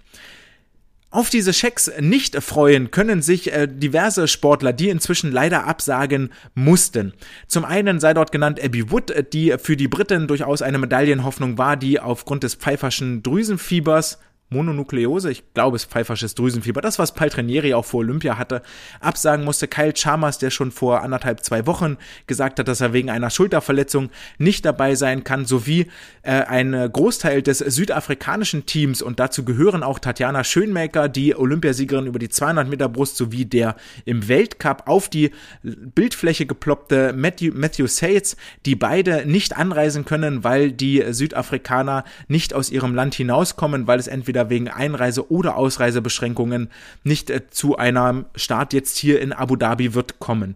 Auf 1.15 1.30
diese 1.30 1.53
Schecks 1.53 1.89
nicht 2.01 2.36
freuen 2.43 2.91
können 2.91 3.21
sich 3.21 3.53
äh, 3.53 3.69
diverse 3.69 4.28
Sportler, 4.28 4.73
die 4.73 4.89
inzwischen 4.89 5.32
leider 5.32 5.65
absagen 5.65 6.34
mussten. 6.55 7.13
Zum 7.47 7.63
einen 7.63 8.01
sei 8.01 8.13
dort 8.13 8.34
genannt 8.34 8.61
Abby 8.61 8.91
Wood, 8.91 9.13
die 9.32 9.55
für 9.57 9.78
die 9.78 9.88
Briten 9.88 10.28
durchaus 10.28 10.61
eine 10.61 10.78
Medaillenhoffnung 10.78 11.57
war, 11.57 11.78
die 11.78 12.01
aufgrund 12.01 12.43
des 12.43 12.55
pfeiferschen 12.55 13.23
Drüsenfiebers 13.23 14.19
Mononukleose, 14.49 15.31
ich 15.31 15.43
glaube, 15.55 15.75
es 15.75 15.83
ist 15.83 15.91
pfeifersches 15.91 16.35
Drüsenfieber, 16.35 16.79
das, 16.79 16.99
was 16.99 17.13
Paltrinieri 17.13 17.73
auch 17.73 17.85
vor 17.85 18.01
Olympia 18.01 18.37
hatte, 18.37 18.61
absagen 18.99 19.43
musste. 19.43 19.67
Kyle 19.67 19.91
Chalmers, 19.91 20.37
der 20.37 20.51
schon 20.51 20.71
vor 20.71 21.01
anderthalb, 21.01 21.43
zwei 21.43 21.65
Wochen 21.65 21.97
gesagt 22.27 22.59
hat, 22.59 22.67
dass 22.67 22.79
er 22.79 22.93
wegen 22.93 23.09
einer 23.09 23.31
Schulterverletzung 23.31 24.11
nicht 24.37 24.63
dabei 24.63 24.93
sein 24.93 25.23
kann, 25.23 25.45
sowie 25.45 25.87
äh, 26.21 26.43
ein 26.43 26.71
Großteil 26.71 27.41
des 27.41 27.57
südafrikanischen 27.57 28.67
Teams 28.67 29.01
und 29.01 29.19
dazu 29.19 29.45
gehören 29.45 29.81
auch 29.81 29.97
Tatjana 29.97 30.43
Schönmaker, 30.43 31.09
die 31.09 31.35
Olympiasiegerin 31.35 32.05
über 32.05 32.19
die 32.19 32.29
200 32.29 32.69
Meter 32.69 32.87
Brust, 32.87 33.17
sowie 33.17 33.45
der 33.45 33.75
im 34.05 34.27
Weltcup 34.27 34.83
auf 34.85 35.09
die 35.09 35.31
Bildfläche 35.63 36.45
geploppte 36.45 37.13
Matthew, 37.13 37.53
Matthew 37.55 37.87
Sates, 37.87 38.37
die 38.67 38.75
beide 38.75 39.25
nicht 39.25 39.57
anreisen 39.57 40.05
können, 40.05 40.43
weil 40.43 40.71
die 40.71 41.03
Südafrikaner 41.09 42.03
nicht 42.27 42.53
aus 42.53 42.69
ihrem 42.69 42.93
Land 42.93 43.15
hinauskommen, 43.15 43.87
weil 43.87 43.99
es 43.99 44.07
entweder 44.07 44.34
entweder 44.36 44.49
wegen 44.49 44.67
Einreise- 44.67 45.31
oder 45.31 45.55
Ausreisebeschränkungen 45.55 46.69
nicht 47.03 47.29
äh, 47.29 47.49
zu 47.49 47.77
einem 47.77 48.25
Start 48.36 48.73
jetzt 48.73 48.97
hier 48.97 49.21
in 49.21 49.31
Abu 49.31 49.55
Dhabi 49.55 49.93
wird 49.93 50.19
kommen. 50.19 50.55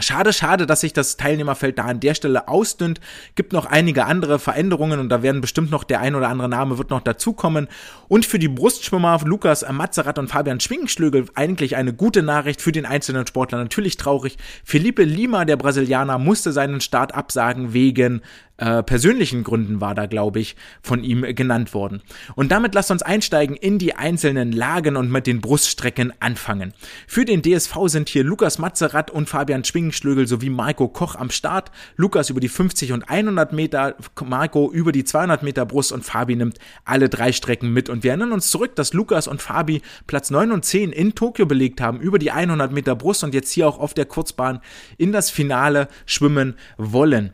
Schade, 0.00 0.32
schade, 0.32 0.66
dass 0.66 0.80
sich 0.80 0.92
das 0.92 1.16
Teilnehmerfeld 1.16 1.78
da 1.78 1.84
an 1.84 2.00
der 2.00 2.14
Stelle 2.14 2.48
ausdünnt. 2.48 3.00
Gibt 3.34 3.52
noch 3.52 3.66
einige 3.66 4.06
andere 4.06 4.38
Veränderungen 4.38 5.00
und 5.00 5.08
da 5.08 5.22
werden 5.22 5.40
bestimmt 5.40 5.70
noch 5.70 5.84
der 5.84 6.00
ein 6.00 6.14
oder 6.14 6.28
andere 6.28 6.48
Name 6.48 6.78
wird 6.78 6.90
noch 6.90 7.00
dazukommen. 7.00 7.68
Und 8.08 8.26
für 8.26 8.38
die 8.38 8.48
Brustschwimmer 8.48 9.20
Lukas 9.24 9.64
Mazerat 9.70 10.18
und 10.18 10.28
Fabian 10.28 10.60
Schwingenschlögel 10.60 11.26
eigentlich 11.34 11.76
eine 11.76 11.92
gute 11.92 12.22
Nachricht 12.22 12.60
für 12.60 12.72
den 12.72 12.86
einzelnen 12.86 13.26
Sportler. 13.26 13.58
Natürlich 13.58 13.96
traurig. 13.96 14.36
Felipe 14.64 15.04
Lima, 15.04 15.44
der 15.44 15.56
Brasilianer, 15.56 16.18
musste 16.18 16.52
seinen 16.52 16.80
Start 16.80 17.14
absagen 17.14 17.72
wegen 17.72 18.22
äh, 18.60 18.82
persönlichen 18.82 19.42
Gründen 19.42 19.80
war 19.80 19.94
da, 19.94 20.04
glaube 20.04 20.38
ich, 20.38 20.54
von 20.82 21.02
ihm 21.02 21.22
genannt 21.34 21.72
worden. 21.72 22.02
Und 22.34 22.52
damit 22.52 22.74
lasst 22.74 22.90
uns 22.90 23.02
einsteigen 23.02 23.56
in 23.56 23.78
die 23.78 23.94
einzelnen 23.94 24.52
Lagen 24.52 24.96
und 24.96 25.10
mit 25.10 25.26
den 25.26 25.40
Bruststrecken 25.40 26.12
anfangen. 26.20 26.74
Für 27.06 27.24
den 27.24 27.40
DSV 27.42 27.74
sind 27.86 28.10
hier 28.10 28.22
Lukas 28.22 28.58
Mazerat 28.58 29.10
und 29.10 29.30
Fabian 29.30 29.64
Schwingenschlögel 29.92 30.26
sowie 30.26 30.50
Marco 30.50 30.88
Koch 30.88 31.16
am 31.16 31.30
Start. 31.30 31.70
Lukas 31.96 32.30
über 32.30 32.40
die 32.40 32.48
50 32.48 32.92
und 32.92 33.08
100 33.08 33.52
Meter, 33.52 33.96
Marco 34.24 34.70
über 34.70 34.92
die 34.92 35.04
200 35.04 35.42
Meter 35.42 35.66
Brust 35.66 35.92
und 35.92 36.04
Fabi 36.04 36.36
nimmt 36.36 36.58
alle 36.84 37.08
drei 37.08 37.32
Strecken 37.32 37.72
mit. 37.72 37.88
Und 37.88 38.04
wir 38.04 38.10
erinnern 38.12 38.32
uns 38.32 38.50
zurück, 38.50 38.76
dass 38.76 38.92
Lukas 38.92 39.26
und 39.26 39.42
Fabi 39.42 39.82
Platz 40.06 40.30
9 40.30 40.52
und 40.52 40.64
10 40.64 40.92
in 40.92 41.14
Tokio 41.14 41.46
belegt 41.46 41.80
haben 41.80 42.00
über 42.00 42.18
die 42.18 42.30
100 42.30 42.72
Meter 42.72 42.94
Brust 42.94 43.24
und 43.24 43.34
jetzt 43.34 43.50
hier 43.52 43.68
auch 43.68 43.78
auf 43.78 43.94
der 43.94 44.06
Kurzbahn 44.06 44.60
in 44.96 45.12
das 45.12 45.30
Finale 45.30 45.88
schwimmen 46.06 46.54
wollen. 46.76 47.32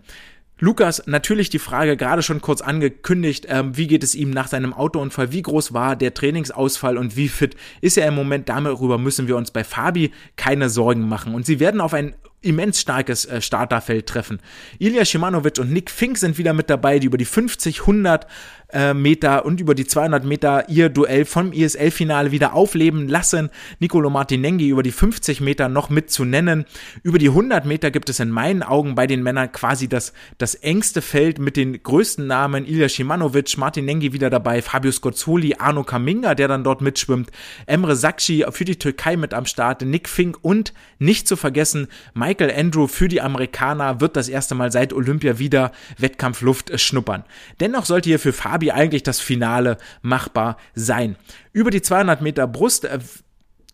Lukas, 0.59 1.03
natürlich 1.07 1.51
die 1.51 1.59
Frage 1.59 1.99
gerade 1.99 2.23
schon 2.23 2.41
kurz 2.41 2.63
angekündigt, 2.63 3.45
ähm, 3.51 3.77
wie 3.77 3.87
geht 3.87 4.03
es 4.03 4.15
ihm 4.15 4.31
nach 4.31 4.49
seinem 4.49 4.73
Autounfall, 4.73 5.31
wie 5.31 5.43
groß 5.43 5.75
war 5.75 5.97
der 5.97 6.15
Trainingsausfall 6.15 6.97
und 6.97 7.15
wie 7.15 7.29
fit 7.29 7.57
ist 7.83 7.99
er 7.99 8.09
im 8.09 8.15
Moment, 8.15 8.49
darüber 8.49 8.97
müssen 8.97 9.29
wir 9.29 9.37
uns 9.37 9.51
bei 9.51 9.65
Fabi 9.65 10.13
keine 10.37 10.71
Sorgen 10.71 11.07
machen. 11.11 11.35
Und 11.35 11.45
sie 11.45 11.61
werden 11.61 11.83
auf 11.83 11.93
ein 11.93 12.15
immens 12.43 12.81
starkes 12.81 13.25
äh, 13.25 13.41
Starterfeld 13.41 14.07
treffen. 14.07 14.41
Ilya 14.79 15.05
Shimanovic 15.05 15.59
und 15.59 15.73
Nick 15.73 15.91
Fink 15.91 16.19
sind 16.19 16.39
wieder 16.39 16.53
mit 16.53 16.71
dabei, 16.71 16.99
die 16.99 17.07
über 17.07 17.19
die 17.19 17.25
50, 17.25 17.81
100 17.81 18.27
äh, 18.73 18.95
Meter 18.95 19.45
und 19.45 19.61
über 19.61 19.75
die 19.75 19.87
200 19.87 20.25
Meter 20.25 20.69
ihr 20.69 20.89
Duell 20.89 21.25
vom 21.25 21.53
ISL-Finale 21.53 22.33
wieder 22.33 22.55
aufleben 22.55 23.09
lassen. 23.09 23.51
Nicolo 23.79 24.11
Martinenghi 24.11 24.69
über 24.69 24.83
die 24.83 24.93
50 24.93 25.41
Meter 25.41 25.69
noch 25.69 25.89
mit 25.89 26.11
zu 26.11 26.25
nennen. 26.25 26.65
Über 27.03 27.19
die 27.19 27.29
100 27.29 27.65
Meter 27.65 27.91
gibt 27.91 28.09
es 28.09 28.21
in 28.21 28.31
meinen 28.31 28.63
Augen 28.63 28.95
bei 28.95 29.07
den 29.07 29.23
Männern 29.23 29.53
quasi 29.53 29.89
das, 29.89 30.13
das 30.39 30.55
engste 30.55 31.03
Feld 31.03 31.39
mit 31.39 31.57
den 31.57 31.83
größten 31.83 32.27
Namen. 32.27 32.67
Ilya 32.67 32.89
Shimanovic, 32.89 33.57
Martinenghi 33.57 34.13
wieder 34.13 34.31
dabei, 34.31 34.63
Fabio 34.63 34.91
Scozzoli, 34.91 35.57
Arno 35.59 35.85
Kaminga, 35.85 36.35
der 36.35 36.49
dann 36.49 36.65
dort 36.65 36.81
mitschwimmt, 36.81 37.31
Emre 37.67 37.97
Sakci 37.97 38.45
für 38.51 38.65
die 38.65 38.79
Türkei 38.79 39.17
mit 39.17 39.33
am 39.33 39.47
Start, 39.47 39.83
Nick 39.83 40.09
Fink 40.09 40.39
und 40.43 40.73
nicht 40.99 41.29
zu 41.29 41.37
vergessen 41.37 41.89
Michael 42.27 42.51
Andrew 42.51 42.89
für 42.89 43.07
die 43.07 43.21
Amerikaner 43.21 44.01
wird 44.01 44.17
das 44.17 44.29
erste 44.29 44.57
Mal 44.57 44.73
seit 44.73 44.93
Olympia 44.93 45.39
wieder 45.39 45.71
Wettkampfluft 45.97 46.81
schnuppern. 46.81 47.23
Dennoch 47.61 47.85
sollte 47.85 48.09
hier 48.09 48.19
für 48.19 48.33
Derby 48.33 48.73
eigentlich 48.73 49.05
das 49.05 49.21
Finale 49.21 49.79
machbar 50.03 50.57
sein. 50.75 51.15
Über 51.53 51.71
die 51.71 51.83
200 51.83 52.23
Meter 52.23 52.49
Brust 52.49 52.85
äh, 52.85 52.99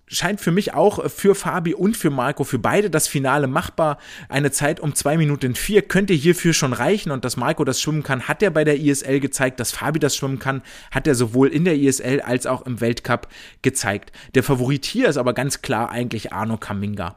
scheint 0.06 0.42
für 0.42 0.52
mich 0.52 0.74
auch 0.74 1.10
für 1.10 1.34
Fabi 1.34 1.72
und 1.72 1.96
für 1.96 2.10
Marco, 2.10 2.44
für 2.44 2.58
beide 2.58 2.90
das 2.90 3.08
Finale 3.08 3.46
machbar. 3.46 3.96
Eine 4.28 4.50
Zeit 4.50 4.80
um 4.80 4.94
zwei 4.94 5.16
Minuten 5.16 5.54
vier 5.54 5.80
könnte 5.80 6.12
hierfür 6.12 6.52
schon 6.52 6.74
reichen 6.74 7.10
und 7.10 7.24
dass 7.24 7.38
Marco 7.38 7.64
das 7.64 7.80
schwimmen 7.80 8.02
kann, 8.02 8.28
hat 8.28 8.42
er 8.42 8.50
bei 8.50 8.64
der 8.64 8.78
ISL 8.78 9.20
gezeigt. 9.20 9.60
Dass 9.60 9.72
Fabi 9.72 9.98
das 9.98 10.14
schwimmen 10.14 10.40
kann, 10.40 10.60
hat 10.90 11.06
er 11.06 11.14
sowohl 11.14 11.48
in 11.48 11.64
der 11.64 11.76
ISL 11.76 12.20
als 12.20 12.46
auch 12.46 12.66
im 12.66 12.82
Weltcup 12.82 13.28
gezeigt. 13.62 14.12
Der 14.34 14.42
Favorit 14.42 14.84
hier 14.84 15.08
ist 15.08 15.16
aber 15.16 15.32
ganz 15.32 15.62
klar 15.62 15.90
eigentlich 15.90 16.34
Arno 16.34 16.58
Kaminga. 16.58 17.16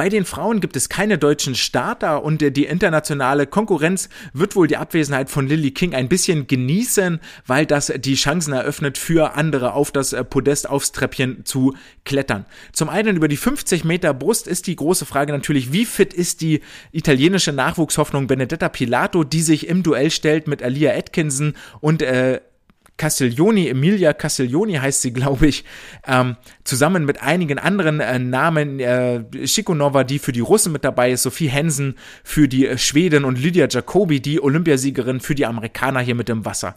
Bei 0.00 0.08
den 0.08 0.24
Frauen 0.24 0.60
gibt 0.60 0.76
es 0.76 0.88
keine 0.88 1.18
deutschen 1.18 1.54
Starter 1.54 2.24
und 2.24 2.40
die 2.40 2.64
internationale 2.64 3.46
Konkurrenz 3.46 4.08
wird 4.32 4.56
wohl 4.56 4.66
die 4.66 4.78
Abwesenheit 4.78 5.28
von 5.28 5.46
Lily 5.46 5.72
King 5.72 5.94
ein 5.94 6.08
bisschen 6.08 6.46
genießen, 6.46 7.20
weil 7.46 7.66
das 7.66 7.92
die 7.94 8.14
Chancen 8.14 8.54
eröffnet 8.54 8.96
für 8.96 9.34
andere 9.34 9.74
auf 9.74 9.92
das 9.92 10.16
Podest 10.30 10.70
aufs 10.70 10.92
Treppchen 10.92 11.44
zu 11.44 11.74
klettern. 12.06 12.46
Zum 12.72 12.88
einen 12.88 13.14
über 13.14 13.28
die 13.28 13.36
50 13.36 13.84
Meter 13.84 14.14
Brust 14.14 14.48
ist 14.48 14.68
die 14.68 14.76
große 14.76 15.04
Frage 15.04 15.34
natürlich, 15.34 15.70
wie 15.70 15.84
fit 15.84 16.14
ist 16.14 16.40
die 16.40 16.62
italienische 16.92 17.52
Nachwuchshoffnung 17.52 18.26
Benedetta 18.26 18.70
Pilato, 18.70 19.22
die 19.22 19.42
sich 19.42 19.68
im 19.68 19.82
Duell 19.82 20.10
stellt 20.10 20.48
mit 20.48 20.62
Alia 20.62 20.94
Atkinson 20.96 21.52
und 21.82 22.00
äh, 22.00 22.40
Castiglioni, 23.00 23.66
Emilia 23.68 24.12
Castiglioni 24.12 24.74
heißt 24.74 25.00
sie, 25.00 25.14
glaube 25.14 25.46
ich, 25.46 25.64
ähm, 26.06 26.36
zusammen 26.64 27.06
mit 27.06 27.22
einigen 27.22 27.58
anderen 27.58 27.98
äh, 28.00 28.18
Namen, 28.18 28.78
äh, 28.78 29.24
Shikonova, 29.46 30.04
die 30.04 30.18
für 30.18 30.32
die 30.32 30.40
Russen 30.40 30.70
mit 30.70 30.84
dabei 30.84 31.10
ist, 31.10 31.22
Sophie 31.22 31.48
Hensen 31.48 31.94
für 32.24 32.46
die 32.46 32.66
äh, 32.66 32.76
Schweden 32.76 33.24
und 33.24 33.38
Lydia 33.38 33.68
Jacobi, 33.70 34.20
die 34.20 34.42
Olympiasiegerin 34.42 35.20
für 35.20 35.34
die 35.34 35.46
Amerikaner 35.46 36.00
hier 36.00 36.14
mit 36.14 36.28
dem 36.28 36.44
Wasser. 36.44 36.76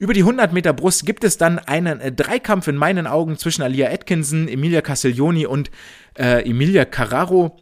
Über 0.00 0.12
die 0.12 0.22
100 0.22 0.52
Meter 0.52 0.72
Brust 0.72 1.06
gibt 1.06 1.22
es 1.22 1.38
dann 1.38 1.60
einen 1.60 2.00
äh, 2.00 2.10
Dreikampf 2.10 2.66
in 2.66 2.74
meinen 2.74 3.06
Augen 3.06 3.38
zwischen 3.38 3.62
Alia 3.62 3.92
Atkinson, 3.92 4.48
Emilia 4.48 4.80
Castiglioni 4.80 5.46
und 5.46 5.70
äh, 6.18 6.50
Emilia 6.50 6.84
Carraro. 6.84 7.60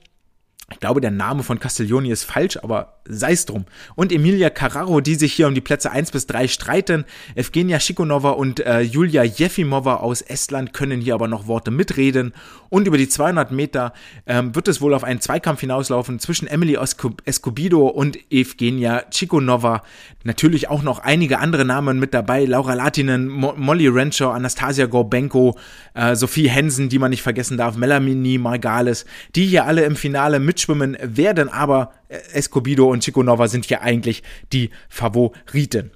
Ich 0.72 0.80
glaube, 0.80 1.02
der 1.02 1.10
Name 1.10 1.42
von 1.42 1.60
Castiglioni 1.60 2.10
ist 2.10 2.24
falsch, 2.24 2.56
aber 2.56 2.97
sei 3.08 3.32
es 3.32 3.46
drum. 3.46 3.64
Und 3.94 4.12
Emilia 4.12 4.50
Carraro, 4.50 5.00
die 5.00 5.14
sich 5.14 5.32
hier 5.32 5.48
um 5.48 5.54
die 5.54 5.60
Plätze 5.60 5.90
1 5.90 6.10
bis 6.10 6.26
3 6.26 6.48
streiten. 6.48 7.04
Evgenia 7.34 7.80
Shikonova 7.80 8.30
und 8.30 8.60
äh, 8.60 8.80
Julia 8.80 9.24
Jefimova 9.24 9.96
aus 9.96 10.20
Estland 10.22 10.72
können 10.72 11.00
hier 11.00 11.14
aber 11.14 11.28
noch 11.28 11.46
Worte 11.46 11.70
mitreden. 11.70 12.32
Und 12.70 12.86
über 12.86 12.98
die 12.98 13.08
200 13.08 13.50
Meter 13.50 13.92
ähm, 14.26 14.54
wird 14.54 14.68
es 14.68 14.80
wohl 14.80 14.94
auf 14.94 15.04
einen 15.04 15.20
Zweikampf 15.20 15.60
hinauslaufen 15.60 16.18
zwischen 16.18 16.46
Emily 16.46 16.78
Escobido 17.24 17.86
und 17.86 18.18
Evgenia 18.30 19.04
Chikonova. 19.10 19.82
Natürlich 20.24 20.68
auch 20.68 20.82
noch 20.82 20.98
einige 20.98 21.38
andere 21.38 21.64
Namen 21.64 21.98
mit 21.98 22.12
dabei. 22.12 22.44
Laura 22.44 22.74
Latinen, 22.74 23.28
Mo 23.28 23.54
Molly 23.56 23.88
Renshaw, 23.88 24.32
Anastasia 24.32 24.86
Gorbenko, 24.86 25.56
äh, 25.94 26.14
Sophie 26.14 26.48
Hensen, 26.48 26.88
die 26.88 26.98
man 26.98 27.10
nicht 27.10 27.22
vergessen 27.22 27.56
darf, 27.56 27.76
Melanie 27.76 28.38
Margales, 28.38 29.06
die 29.34 29.46
hier 29.46 29.64
alle 29.64 29.84
im 29.84 29.96
Finale 29.96 30.38
mitschwimmen 30.40 30.96
werden, 31.02 31.48
aber 31.48 31.92
Escobido 32.08 32.90
und 32.90 32.97
Chico 33.00 33.22
Nova 33.22 33.48
sind 33.48 33.66
hier 33.66 33.82
eigentlich 33.82 34.22
die 34.52 34.70
Favoriten. 34.88 35.92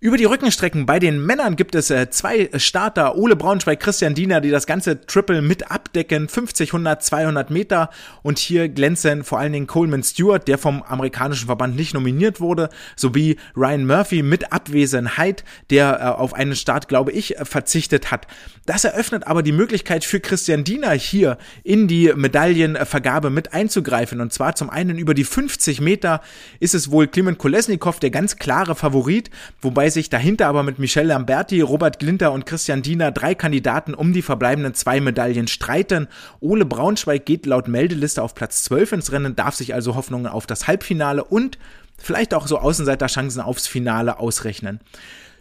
Über 0.00 0.16
die 0.16 0.26
Rückenstrecken 0.26 0.86
bei 0.86 1.00
den 1.00 1.26
Männern 1.26 1.56
gibt 1.56 1.74
es 1.74 1.90
äh, 1.90 2.08
zwei 2.08 2.50
Starter, 2.54 3.16
Ole 3.16 3.34
Braunschweig, 3.34 3.80
Christian 3.80 4.14
Diener, 4.14 4.40
die 4.40 4.50
das 4.50 4.68
ganze 4.68 5.00
Triple 5.04 5.42
mit 5.42 5.72
abdecken, 5.72 6.28
50, 6.28 6.68
100, 6.68 7.02
200 7.02 7.50
Meter. 7.50 7.90
Und 8.22 8.38
hier 8.38 8.68
glänzen 8.68 9.24
vor 9.24 9.40
allen 9.40 9.52
Dingen 9.52 9.66
Coleman 9.66 10.04
Stewart, 10.04 10.46
der 10.46 10.56
vom 10.56 10.84
amerikanischen 10.84 11.46
Verband 11.46 11.74
nicht 11.74 11.94
nominiert 11.94 12.38
wurde, 12.38 12.68
sowie 12.94 13.38
Ryan 13.56 13.88
Murphy 13.88 14.22
mit 14.22 14.52
Abwesenheit, 14.52 15.42
der 15.70 15.98
äh, 15.98 16.04
auf 16.04 16.32
einen 16.32 16.54
Start, 16.54 16.86
glaube 16.86 17.10
ich, 17.10 17.34
verzichtet 17.42 18.12
hat. 18.12 18.28
Das 18.66 18.84
eröffnet 18.84 19.26
aber 19.26 19.42
die 19.42 19.50
Möglichkeit 19.50 20.04
für 20.04 20.20
Christian 20.20 20.62
Diener 20.62 20.92
hier 20.92 21.38
in 21.64 21.88
die 21.88 22.12
Medaillenvergabe 22.14 23.30
mit 23.30 23.52
einzugreifen. 23.52 24.20
Und 24.20 24.32
zwar 24.32 24.54
zum 24.54 24.70
einen 24.70 24.96
über 24.96 25.14
die 25.14 25.24
50 25.24 25.80
Meter 25.80 26.20
ist 26.60 26.76
es 26.76 26.92
wohl 26.92 27.08
Klimen 27.08 27.36
Kolesnikov 27.36 27.98
der 27.98 28.10
ganz 28.10 28.36
klare 28.36 28.76
Favorit, 28.76 29.30
wobei 29.60 29.87
wobei 29.88 29.94
sich 29.94 30.10
dahinter 30.10 30.48
aber 30.48 30.64
mit 30.64 30.78
Michel 30.78 31.06
Lamberti, 31.06 31.62
Robert 31.62 31.98
Glinter 31.98 32.32
und 32.32 32.44
Christian 32.44 32.82
Diener 32.82 33.10
drei 33.10 33.34
Kandidaten 33.34 33.94
um 33.94 34.12
die 34.12 34.20
verbleibenden 34.20 34.74
zwei 34.74 35.00
Medaillen 35.00 35.48
streiten. 35.48 36.08
Ole 36.40 36.66
Braunschweig 36.66 37.24
geht 37.24 37.46
laut 37.46 37.68
Meldeliste 37.68 38.22
auf 38.22 38.34
Platz 38.34 38.64
12 38.64 38.92
ins 38.92 39.12
Rennen, 39.12 39.34
darf 39.34 39.54
sich 39.54 39.72
also 39.72 39.94
Hoffnungen 39.94 40.26
auf 40.26 40.46
das 40.46 40.66
Halbfinale 40.68 41.24
und 41.24 41.56
vielleicht 41.96 42.34
auch 42.34 42.46
so 42.46 42.58
Außenseiterchancen 42.58 43.40
aufs 43.40 43.66
Finale 43.66 44.18
ausrechnen. 44.18 44.80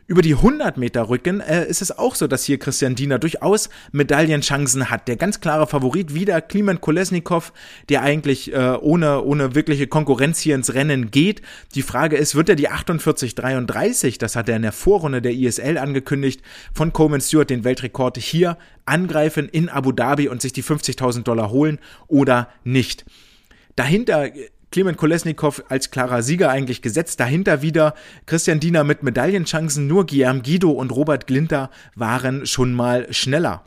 Über 0.09 0.21
die 0.21 0.35
100 0.35 0.77
Meter 0.77 1.09
Rücken 1.09 1.41
äh, 1.41 1.67
ist 1.67 1.81
es 1.81 1.97
auch 1.97 2.15
so, 2.15 2.27
dass 2.27 2.45
hier 2.45 2.57
Christian 2.57 2.95
Diener 2.95 3.19
durchaus 3.19 3.69
Medaillenchancen 3.91 4.89
hat. 4.89 5.09
Der 5.09 5.17
ganz 5.17 5.41
klare 5.41 5.67
Favorit 5.67 6.13
wieder 6.13 6.39
Kliman 6.39 6.79
Kolesnikov, 6.79 7.51
der 7.89 8.03
eigentlich 8.03 8.53
äh, 8.53 8.77
ohne, 8.79 9.21
ohne 9.21 9.53
wirkliche 9.53 9.87
Konkurrenz 9.87 10.39
hier 10.39 10.55
ins 10.55 10.73
Rennen 10.73 11.11
geht. 11.11 11.41
Die 11.75 11.81
Frage 11.81 12.15
ist, 12.15 12.35
wird 12.35 12.47
er 12.47 12.55
die 12.55 12.69
48,33, 12.69 14.17
das 14.17 14.37
hat 14.37 14.47
er 14.47 14.55
in 14.55 14.61
der 14.61 14.71
Vorrunde 14.71 15.21
der 15.21 15.33
ISL 15.33 15.77
angekündigt, 15.77 16.41
von 16.73 16.93
Coleman 16.93 17.19
Stewart 17.19 17.49
den 17.49 17.65
Weltrekord 17.65 18.17
hier 18.17 18.57
angreifen 18.85 19.49
in 19.49 19.67
Abu 19.67 19.91
Dhabi 19.91 20.29
und 20.29 20.41
sich 20.41 20.53
die 20.53 20.63
50.000 20.63 21.23
Dollar 21.23 21.49
holen 21.49 21.79
oder 22.07 22.47
nicht? 22.63 23.03
Dahinter 23.75 24.29
Klimen 24.71 24.97
Kolesnikov 24.97 25.63
als 25.69 25.91
klarer 25.91 26.21
Sieger 26.21 26.49
eigentlich 26.49 26.81
gesetzt. 26.81 27.19
Dahinter 27.19 27.61
wieder 27.61 27.93
Christian 28.25 28.59
Diener 28.59 28.83
mit 28.83 29.03
Medaillenchancen. 29.03 29.87
Nur 29.87 30.05
Guillermo 30.05 30.41
Guido 30.41 30.71
und 30.71 30.91
Robert 30.91 31.27
Glinter 31.27 31.69
waren 31.95 32.45
schon 32.45 32.73
mal 32.73 33.11
schneller. 33.13 33.63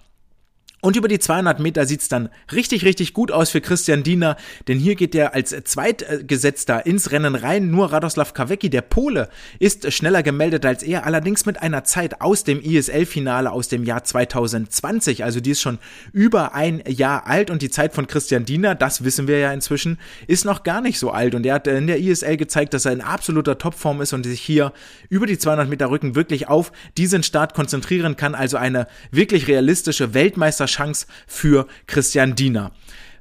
Und 0.83 0.97
über 0.97 1.09
die 1.09 1.19
200 1.19 1.61
Meter 1.61 1.85
sieht's 1.85 2.09
dann 2.09 2.31
richtig, 2.53 2.87
richtig 2.87 3.13
gut 3.13 3.31
aus 3.31 3.51
für 3.51 3.61
Christian 3.61 4.03
Diener, 4.03 4.37
denn 4.67 4.79
hier 4.79 4.95
geht 4.95 5.15
er 5.15 5.35
als 5.35 5.55
Zweitgesetzter 5.65 6.87
ins 6.87 7.11
Rennen 7.11 7.35
rein. 7.35 7.71
Nur 7.71 7.93
Radoslav 7.93 8.33
Kawecki, 8.33 8.71
der 8.71 8.81
Pole, 8.81 9.29
ist 9.59 9.93
schneller 9.93 10.23
gemeldet 10.23 10.65
als 10.65 10.83
er, 10.83 11.05
allerdings 11.05 11.45
mit 11.45 11.61
einer 11.61 11.85
Zeit 11.85 12.23
aus 12.23 12.45
dem 12.45 12.63
ISL-Finale 12.63 13.53
aus 13.53 13.69
dem 13.69 13.85
Jahr 13.85 14.05
2020. 14.05 15.23
Also 15.23 15.41
die 15.41 15.51
ist 15.51 15.61
schon 15.61 15.79
über 16.15 16.55
ein 16.55 16.83
Jahr 16.89 17.27
alt 17.27 17.51
und 17.51 17.61
die 17.61 17.71
Zeit 17.71 17.93
von 17.93 18.07
Christian 18.07 18.47
Diener, 18.47 18.75
das 18.75 19.05
wissen 19.05 19.29
wir 19.29 19.39
ja 19.39 19.53
inzwischen, 19.53 19.99
ist 20.29 20.47
noch 20.47 20.63
gar 20.63 20.81
nicht 20.81 20.99
so 20.99 21.11
alt. 21.11 21.35
Und 21.35 21.45
er 21.45 21.55
hat 21.55 21.67
in 21.67 21.89
der 21.89 21.99
ISL 21.99 22.39
gezeigt, 22.39 22.73
dass 22.73 22.87
er 22.87 22.93
in 22.93 23.03
absoluter 23.03 23.59
Topform 23.59 24.01
ist 24.01 24.15
und 24.15 24.25
sich 24.25 24.41
hier 24.41 24.73
über 25.11 25.27
die 25.27 25.37
200 25.37 25.69
Meter 25.69 25.91
Rücken 25.91 26.15
wirklich 26.15 26.49
auf 26.49 26.73
diesen 26.97 27.23
Start 27.23 27.53
konzentrieren 27.53 28.17
kann. 28.17 28.35
Also 28.35 28.57
eine 28.57 28.87
wirklich 29.11 29.47
realistische 29.47 30.15
Weltmeisterschaft 30.15 30.70
Chance 30.71 31.07
für 31.27 31.67
Christian 31.87 32.35
Diener. 32.35 32.73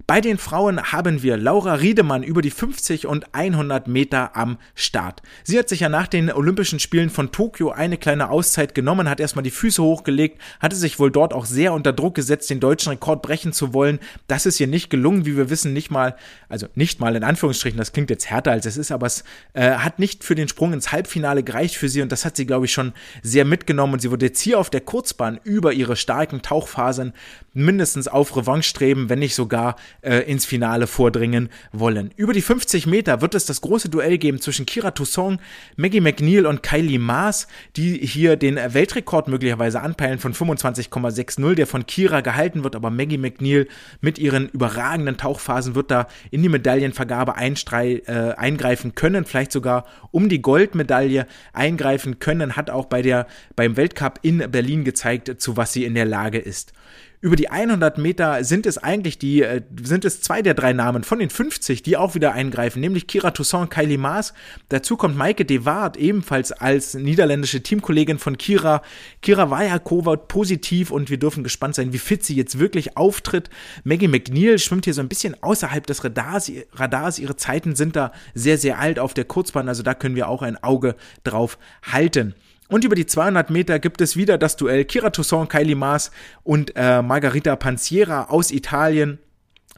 Bei 0.10 0.22
den 0.22 0.40
Frauen 0.40 0.82
haben 0.92 1.22
wir 1.22 1.38
Laura 1.38 1.76
Riedemann 1.76 2.24
über 2.24 2.42
die 2.42 2.50
50 2.50 3.06
und 3.06 3.36
100 3.36 3.88
Meter 3.88 4.36
am 4.36 4.58
Start. 4.74 5.22
Sie 5.44 5.60
hat 5.60 5.70
sich 5.70 5.82
ja 5.82 5.90
nach 5.90 6.08
den 6.08 6.32
Olympischen 6.32 6.80
Spielen 6.80 7.12
von 7.12 7.32
Tokio 7.32 7.70
eine 7.70 7.96
kleine 7.96 8.32
Auszeit 8.32 8.74
genommen, 8.74 9.08
hat 9.08 9.20
erstmal 9.20 9.44
die 9.44 9.52
Füße 9.52 9.84
hochgelegt, 9.84 10.42
hatte 10.60 10.76
sich 10.76 10.98
wohl 10.98 11.12
dort 11.12 11.32
auch 11.32 11.46
sehr 11.46 11.74
unter 11.74 11.94
Druck 11.94 12.16
gesetzt, 12.16 12.50
den 12.50 12.60
deutschen 12.60 12.90
Rekord 12.90 13.22
brechen 13.22 13.54
zu 13.54 13.76
wollen. 13.76 14.00
Das 14.26 14.48
ist 14.48 14.60
ihr 14.60 14.66
nicht 14.66 14.90
gelungen, 14.90 15.28
wie 15.28 15.38
wir 15.38 15.52
wissen, 15.52 15.74
nicht 15.74 15.92
mal, 15.92 16.16
also 16.48 16.66
nicht 16.74 17.00
mal 17.00 17.16
in 17.16 17.24
Anführungsstrichen, 17.24 17.78
das 17.78 17.94
klingt 17.94 18.10
jetzt 18.10 18.32
härter 18.32 18.50
als 18.50 18.66
es 18.66 18.78
ist, 18.78 18.92
aber 18.92 19.06
es 19.06 19.24
äh, 19.54 19.74
hat 19.74 20.00
nicht 20.00 20.24
für 20.24 20.34
den 20.34 20.48
Sprung 20.48 20.74
ins 20.74 20.92
Halbfinale 20.92 21.44
gereicht 21.44 21.76
für 21.76 21.88
sie 21.88 22.02
und 22.02 22.12
das 22.12 22.26
hat 22.26 22.36
sie, 22.36 22.48
glaube 22.48 22.66
ich, 22.66 22.74
schon 22.74 22.94
sehr 23.22 23.46
mitgenommen 23.46 23.94
und 23.94 24.00
sie 24.00 24.10
wurde 24.10 24.26
jetzt 24.26 24.42
hier 24.42 24.58
auf 24.58 24.72
der 24.72 24.82
Kurzbahn 24.82 25.40
über 25.44 25.72
ihre 25.72 25.96
starken 25.96 26.42
Tauchphasen 26.42 27.14
mindestens 27.60 28.08
auf 28.08 28.36
Revanche 28.36 28.70
streben, 28.70 29.10
wenn 29.10 29.20
nicht 29.20 29.36
sogar 29.36 29.76
äh, 30.02 30.20
ins 30.30 30.46
Finale 30.46 30.88
vordringen 30.88 31.50
wollen. 31.72 32.12
Über 32.16 32.34
die 32.34 32.42
50 32.42 32.88
Meter 32.88 33.22
wird 33.22 33.36
es 33.36 33.46
das 33.46 33.62
große 33.62 33.90
Duell 33.90 34.18
geben 34.18 34.40
zwischen 34.40 34.66
Kira 34.66 34.92
Toussaint, 34.92 35.40
Maggie 35.76 36.02
McNeil 36.02 36.46
und 36.46 36.64
Kylie 36.64 37.00
Maas, 37.00 37.48
die 37.76 37.98
hier 37.98 38.36
den 38.36 38.56
Weltrekord 38.56 39.28
möglicherweise 39.28 39.82
anpeilen 39.82 40.20
von 40.20 40.34
25,60, 40.34 41.56
der 41.56 41.68
von 41.68 41.86
Kira 41.86 42.22
gehalten 42.22 42.64
wird, 42.64 42.76
aber 42.76 42.90
Maggie 42.90 43.18
McNeil 43.18 43.68
mit 44.02 44.18
ihren 44.18 44.50
überragenden 44.50 45.18
Tauchphasen 45.18 45.76
wird 45.76 45.92
da 45.92 46.08
in 46.32 46.42
die 46.42 46.50
Medaillenvergabe 46.50 47.36
äh, 47.36 48.34
eingreifen 48.36 48.96
können, 48.96 49.26
vielleicht 49.26 49.52
sogar 49.52 49.86
um 50.12 50.30
die 50.30 50.42
Goldmedaille 50.42 51.28
eingreifen 51.54 52.20
können, 52.20 52.56
hat 52.56 52.70
auch 52.70 52.86
bei 52.86 53.02
der, 53.02 53.28
beim 53.56 53.78
Weltcup 53.78 54.20
in 54.22 54.40
Berlin 54.52 54.84
gezeigt, 54.84 55.42
zu 55.42 55.58
was 55.58 55.74
sie 55.74 55.86
in 55.86 55.96
der 55.96 56.06
Lage 56.06 56.38
ist. 56.38 56.74
Über 57.22 57.36
die 57.36 57.50
100 57.50 57.98
Meter 57.98 58.46
sind 58.46 58.66
es 58.66 58.78
eigentlich 58.78 59.20
die, 59.20 59.42
äh, 59.42 59.62
sind 59.84 60.06
es 60.06 60.22
zwei 60.22 60.42
der 60.42 60.54
drei 60.54 60.72
Namen 60.72 61.04
von 61.04 61.20
den 61.20 61.30
50, 61.30 61.84
die 61.84 61.98
auch 61.98 62.16
wieder 62.16 62.32
eingreifen, 62.32 62.80
nämlich 62.80 63.08
Kira 63.08 63.32
Toussaint, 63.32 63.70
Kylie 63.70 63.98
Maas. 63.98 64.34
Dazu 64.70 64.96
kommt 64.96 65.18
Maike 65.18 65.44
de 65.44 65.66
Waard, 65.66 65.98
ebenfalls 65.98 66.54
als 66.54 66.94
niederländische 66.94 67.62
Teamkollegin 67.62 68.20
von 68.20 68.38
Kira. 68.38 68.82
Kira 69.22 69.50
war 69.50 69.66
ja 69.66 69.80
Covert 69.80 70.30
positiv 70.30 70.92
und 70.92 71.10
wir 71.10 71.18
dürfen 71.18 71.44
gespannt 71.44 71.76
sein, 71.76 71.92
wie 71.92 71.98
fit 71.98 72.24
sie 72.24 72.36
jetzt 72.36 72.58
wirklich 72.58 72.96
auftritt. 72.96 73.50
Maggie 73.84 74.08
McNeil 74.08 74.58
schwimmt 74.58 74.86
hier 74.86 74.94
so 74.94 75.02
ein 75.02 75.10
bisschen 75.10 75.36
außerhalb 75.44 75.86
des 75.86 76.06
Radars. 76.06 76.50
Radars. 76.72 77.20
Ihre 77.20 77.36
Zeiten 77.36 77.76
sind 77.76 77.98
da 77.98 78.14
sehr, 78.34 78.58
sehr 78.58 78.80
alt 78.80 78.98
auf 78.98 79.14
der 79.14 79.26
Kurzbahn, 79.26 79.68
also 79.68 79.84
da 79.84 79.94
können 79.94 80.16
wir 80.16 80.30
auch 80.30 80.42
ein 80.42 80.56
Auge 80.64 80.96
drauf 81.26 81.58
halten. 81.84 82.34
Und 82.70 82.86
über 82.86 82.96
die 82.96 83.06
200 83.06 83.50
Meter 83.50 83.80
gibt 83.80 84.00
es 84.00 84.16
wieder 84.16 84.38
das 84.38 84.56
Duell 84.56 84.86
Kira 84.86 85.10
Toussaint, 85.10 85.50
Kylie 85.50 85.76
Maas 85.76 86.12
und 86.44 86.74
äh, 86.76 87.02
Margarita 87.02 87.56
Panziera 87.56 88.26
aus 88.26 88.52
Italien 88.52 89.20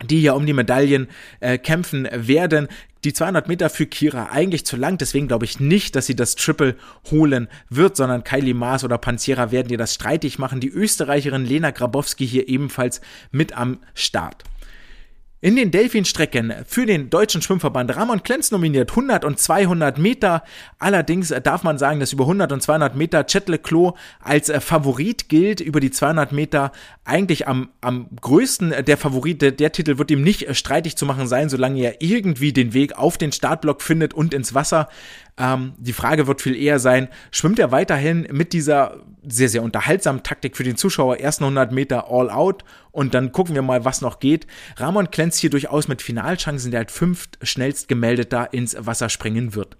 die 0.03 0.19
hier 0.19 0.35
um 0.35 0.45
die 0.45 0.53
Medaillen 0.53 1.07
äh, 1.39 1.57
kämpfen 1.57 2.07
werden. 2.11 2.67
Die 3.03 3.13
200 3.13 3.47
Meter 3.47 3.69
für 3.69 3.87
Kira 3.87 4.29
eigentlich 4.31 4.65
zu 4.65 4.77
lang, 4.77 4.97
deswegen 4.97 5.27
glaube 5.27 5.45
ich 5.45 5.59
nicht, 5.59 5.95
dass 5.95 6.05
sie 6.05 6.15
das 6.15 6.35
Triple 6.35 6.75
holen 7.09 7.47
wird, 7.69 7.97
sondern 7.97 8.23
Kylie 8.23 8.53
Maas 8.53 8.83
oder 8.83 8.97
Panziera 8.97 9.51
werden 9.51 9.69
ihr 9.69 9.77
das 9.77 9.95
streitig 9.95 10.37
machen. 10.37 10.59
Die 10.59 10.69
Österreicherin 10.69 11.45
Lena 11.45 11.71
Grabowski 11.71 12.27
hier 12.27 12.47
ebenfalls 12.47 13.01
mit 13.31 13.57
am 13.57 13.79
Start. 13.95 14.43
In 15.43 15.55
den 15.55 15.71
Delfinstrecken 15.71 16.53
für 16.67 16.85
den 16.85 17.09
Deutschen 17.09 17.41
Schwimmverband 17.41 17.95
Ramon 17.95 18.21
Klenz 18.21 18.51
nominiert 18.51 18.91
100 18.91 19.25
und 19.25 19.39
200 19.39 19.97
Meter. 19.97 20.43
Allerdings 20.77 21.33
darf 21.41 21.63
man 21.63 21.79
sagen, 21.79 21.99
dass 21.99 22.13
über 22.13 22.25
100 22.25 22.51
und 22.51 22.61
200 22.61 22.95
Meter 22.95 23.25
Chet 23.25 23.49
Leclos 23.49 23.93
als 24.19 24.49
äh, 24.49 24.61
Favorit 24.61 25.29
gilt. 25.29 25.59
Über 25.59 25.79
die 25.79 25.89
200 25.89 26.31
Meter 26.31 26.71
eigentlich 27.05 27.47
am, 27.47 27.69
am 27.81 28.07
größten 28.21 28.85
der 28.85 28.97
Favorit. 28.97 29.41
Der, 29.41 29.71
Titel 29.71 29.97
wird 29.97 30.11
ihm 30.11 30.21
nicht 30.21 30.47
äh, 30.47 30.53
streitig 30.53 30.95
zu 30.95 31.07
machen 31.07 31.25
sein, 31.25 31.49
solange 31.49 31.81
er 31.81 32.03
irgendwie 32.03 32.53
den 32.53 32.75
Weg 32.75 32.95
auf 32.99 33.17
den 33.17 33.31
Startblock 33.31 33.81
findet 33.81 34.13
und 34.13 34.35
ins 34.35 34.53
Wasser. 34.53 34.89
Ähm, 35.41 35.73
die 35.79 35.93
Frage 35.93 36.27
wird 36.27 36.39
viel 36.39 36.55
eher 36.55 36.77
sein, 36.77 37.07
schwimmt 37.31 37.57
er 37.57 37.71
weiterhin 37.71 38.27
mit 38.31 38.53
dieser 38.53 38.99
sehr, 39.27 39.49
sehr 39.49 39.63
unterhaltsamen 39.63 40.21
Taktik 40.21 40.55
für 40.55 40.63
den 40.63 40.77
Zuschauer, 40.77 41.17
ersten 41.17 41.45
100 41.45 41.71
Meter 41.71 42.11
all 42.11 42.29
out 42.29 42.63
und 42.91 43.15
dann 43.15 43.31
gucken 43.31 43.55
wir 43.55 43.63
mal, 43.63 43.83
was 43.83 44.01
noch 44.01 44.19
geht. 44.19 44.45
Ramon 44.77 45.09
Klenz 45.09 45.37
hier 45.37 45.49
durchaus 45.49 45.87
mit 45.87 46.03
Finalchancen, 46.03 46.69
der 46.69 46.81
halt 46.81 46.91
fünft 46.91 47.39
schnellst 47.41 47.87
gemeldet 47.87 48.31
da 48.31 48.43
ins 48.43 48.75
Wasser 48.79 49.09
springen 49.09 49.55
wird. 49.55 49.77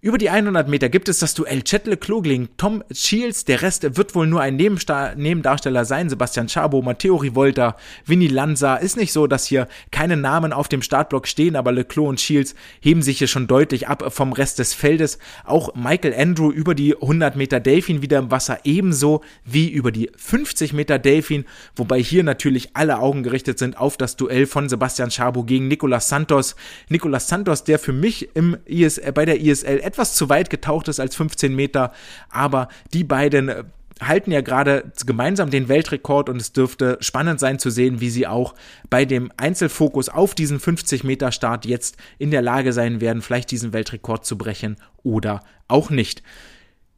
Über 0.00 0.16
die 0.16 0.30
100 0.30 0.68
Meter 0.68 0.88
gibt 0.88 1.08
es 1.08 1.18
das 1.18 1.34
Duell 1.34 1.62
Chettle 1.62 1.96
Klogling, 1.96 2.50
Tom 2.56 2.84
Shields, 2.92 3.44
der 3.44 3.62
Rest 3.62 3.96
wird 3.96 4.14
wohl 4.14 4.28
nur 4.28 4.40
ein 4.40 4.54
Nebendarsteller 4.54 5.84
sein, 5.84 6.08
Sebastian 6.08 6.46
Chabo, 6.46 6.82
Matteo 6.82 7.16
Rivolta, 7.16 7.76
Vinny 8.06 8.28
Lanza. 8.28 8.76
Ist 8.76 8.96
nicht 8.96 9.12
so, 9.12 9.26
dass 9.26 9.46
hier 9.46 9.66
keine 9.90 10.16
Namen 10.16 10.52
auf 10.52 10.68
dem 10.68 10.82
Startblock 10.82 11.26
stehen, 11.26 11.56
aber 11.56 11.72
Leclos 11.72 12.08
und 12.08 12.20
Shields 12.20 12.54
heben 12.80 13.02
sich 13.02 13.18
hier 13.18 13.26
schon 13.26 13.48
deutlich 13.48 13.88
ab 13.88 14.12
vom 14.14 14.32
Rest 14.32 14.60
des 14.60 14.72
Feldes. 14.72 15.18
Auch 15.44 15.74
Michael 15.74 16.14
Andrew 16.14 16.52
über 16.52 16.76
die 16.76 16.94
100 16.94 17.34
Meter 17.34 17.58
Delfin 17.58 18.00
wieder 18.00 18.20
im 18.20 18.30
Wasser, 18.30 18.60
ebenso 18.62 19.22
wie 19.44 19.68
über 19.68 19.90
die 19.90 20.12
50 20.16 20.74
Meter 20.74 21.00
Delfin, 21.00 21.44
wobei 21.74 22.00
hier 22.00 22.22
natürlich 22.22 22.70
alle 22.74 23.00
Augen 23.00 23.24
gerichtet 23.24 23.58
sind 23.58 23.76
auf 23.76 23.96
das 23.96 24.14
Duell 24.14 24.46
von 24.46 24.68
Sebastian 24.68 25.10
Chabo 25.10 25.42
gegen 25.42 25.66
Nicolas 25.66 26.08
Santos. 26.08 26.54
Nicolas 26.88 27.26
Santos, 27.26 27.64
der 27.64 27.80
für 27.80 27.92
mich 27.92 28.28
im 28.36 28.56
IS, 28.64 29.00
bei 29.12 29.24
der 29.24 29.40
ISL 29.40 29.87
etwas 29.88 30.14
zu 30.14 30.28
weit 30.28 30.50
getaucht 30.50 30.88
ist 30.88 31.00
als 31.00 31.16
15 31.16 31.54
Meter, 31.54 31.92
aber 32.30 32.68
die 32.92 33.04
beiden 33.04 33.48
äh, 33.48 33.64
halten 34.00 34.30
ja 34.30 34.42
gerade 34.42 34.92
gemeinsam 35.06 35.50
den 35.50 35.68
Weltrekord 35.68 36.28
und 36.28 36.40
es 36.40 36.52
dürfte 36.52 36.98
spannend 37.00 37.40
sein 37.40 37.58
zu 37.58 37.70
sehen, 37.70 38.00
wie 38.00 38.10
sie 38.10 38.26
auch 38.26 38.54
bei 38.90 39.04
dem 39.04 39.32
Einzelfokus 39.36 40.08
auf 40.08 40.34
diesen 40.34 40.60
50 40.60 41.04
Meter 41.04 41.32
Start 41.32 41.66
jetzt 41.66 41.96
in 42.18 42.30
der 42.30 42.42
Lage 42.42 42.72
sein 42.72 43.00
werden, 43.00 43.22
vielleicht 43.22 43.50
diesen 43.50 43.72
Weltrekord 43.72 44.24
zu 44.24 44.38
brechen 44.38 44.76
oder 45.02 45.40
auch 45.66 45.90
nicht. 45.90 46.22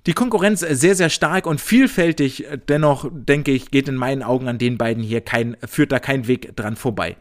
Die 0.06 0.14
Konkurrenz 0.14 0.60
sehr, 0.60 0.94
sehr 0.94 1.10
stark 1.10 1.46
und 1.46 1.60
vielfältig, 1.60 2.46
dennoch 2.68 3.08
denke 3.12 3.52
ich, 3.52 3.70
geht 3.70 3.88
in 3.88 3.96
meinen 3.96 4.22
Augen 4.22 4.48
an 4.48 4.58
den 4.58 4.78
beiden 4.78 5.02
hier 5.02 5.20
kein, 5.20 5.56
führt 5.66 5.92
da 5.92 5.98
kein 5.98 6.26
Weg 6.26 6.56
dran 6.56 6.76
vorbei. 6.76 7.16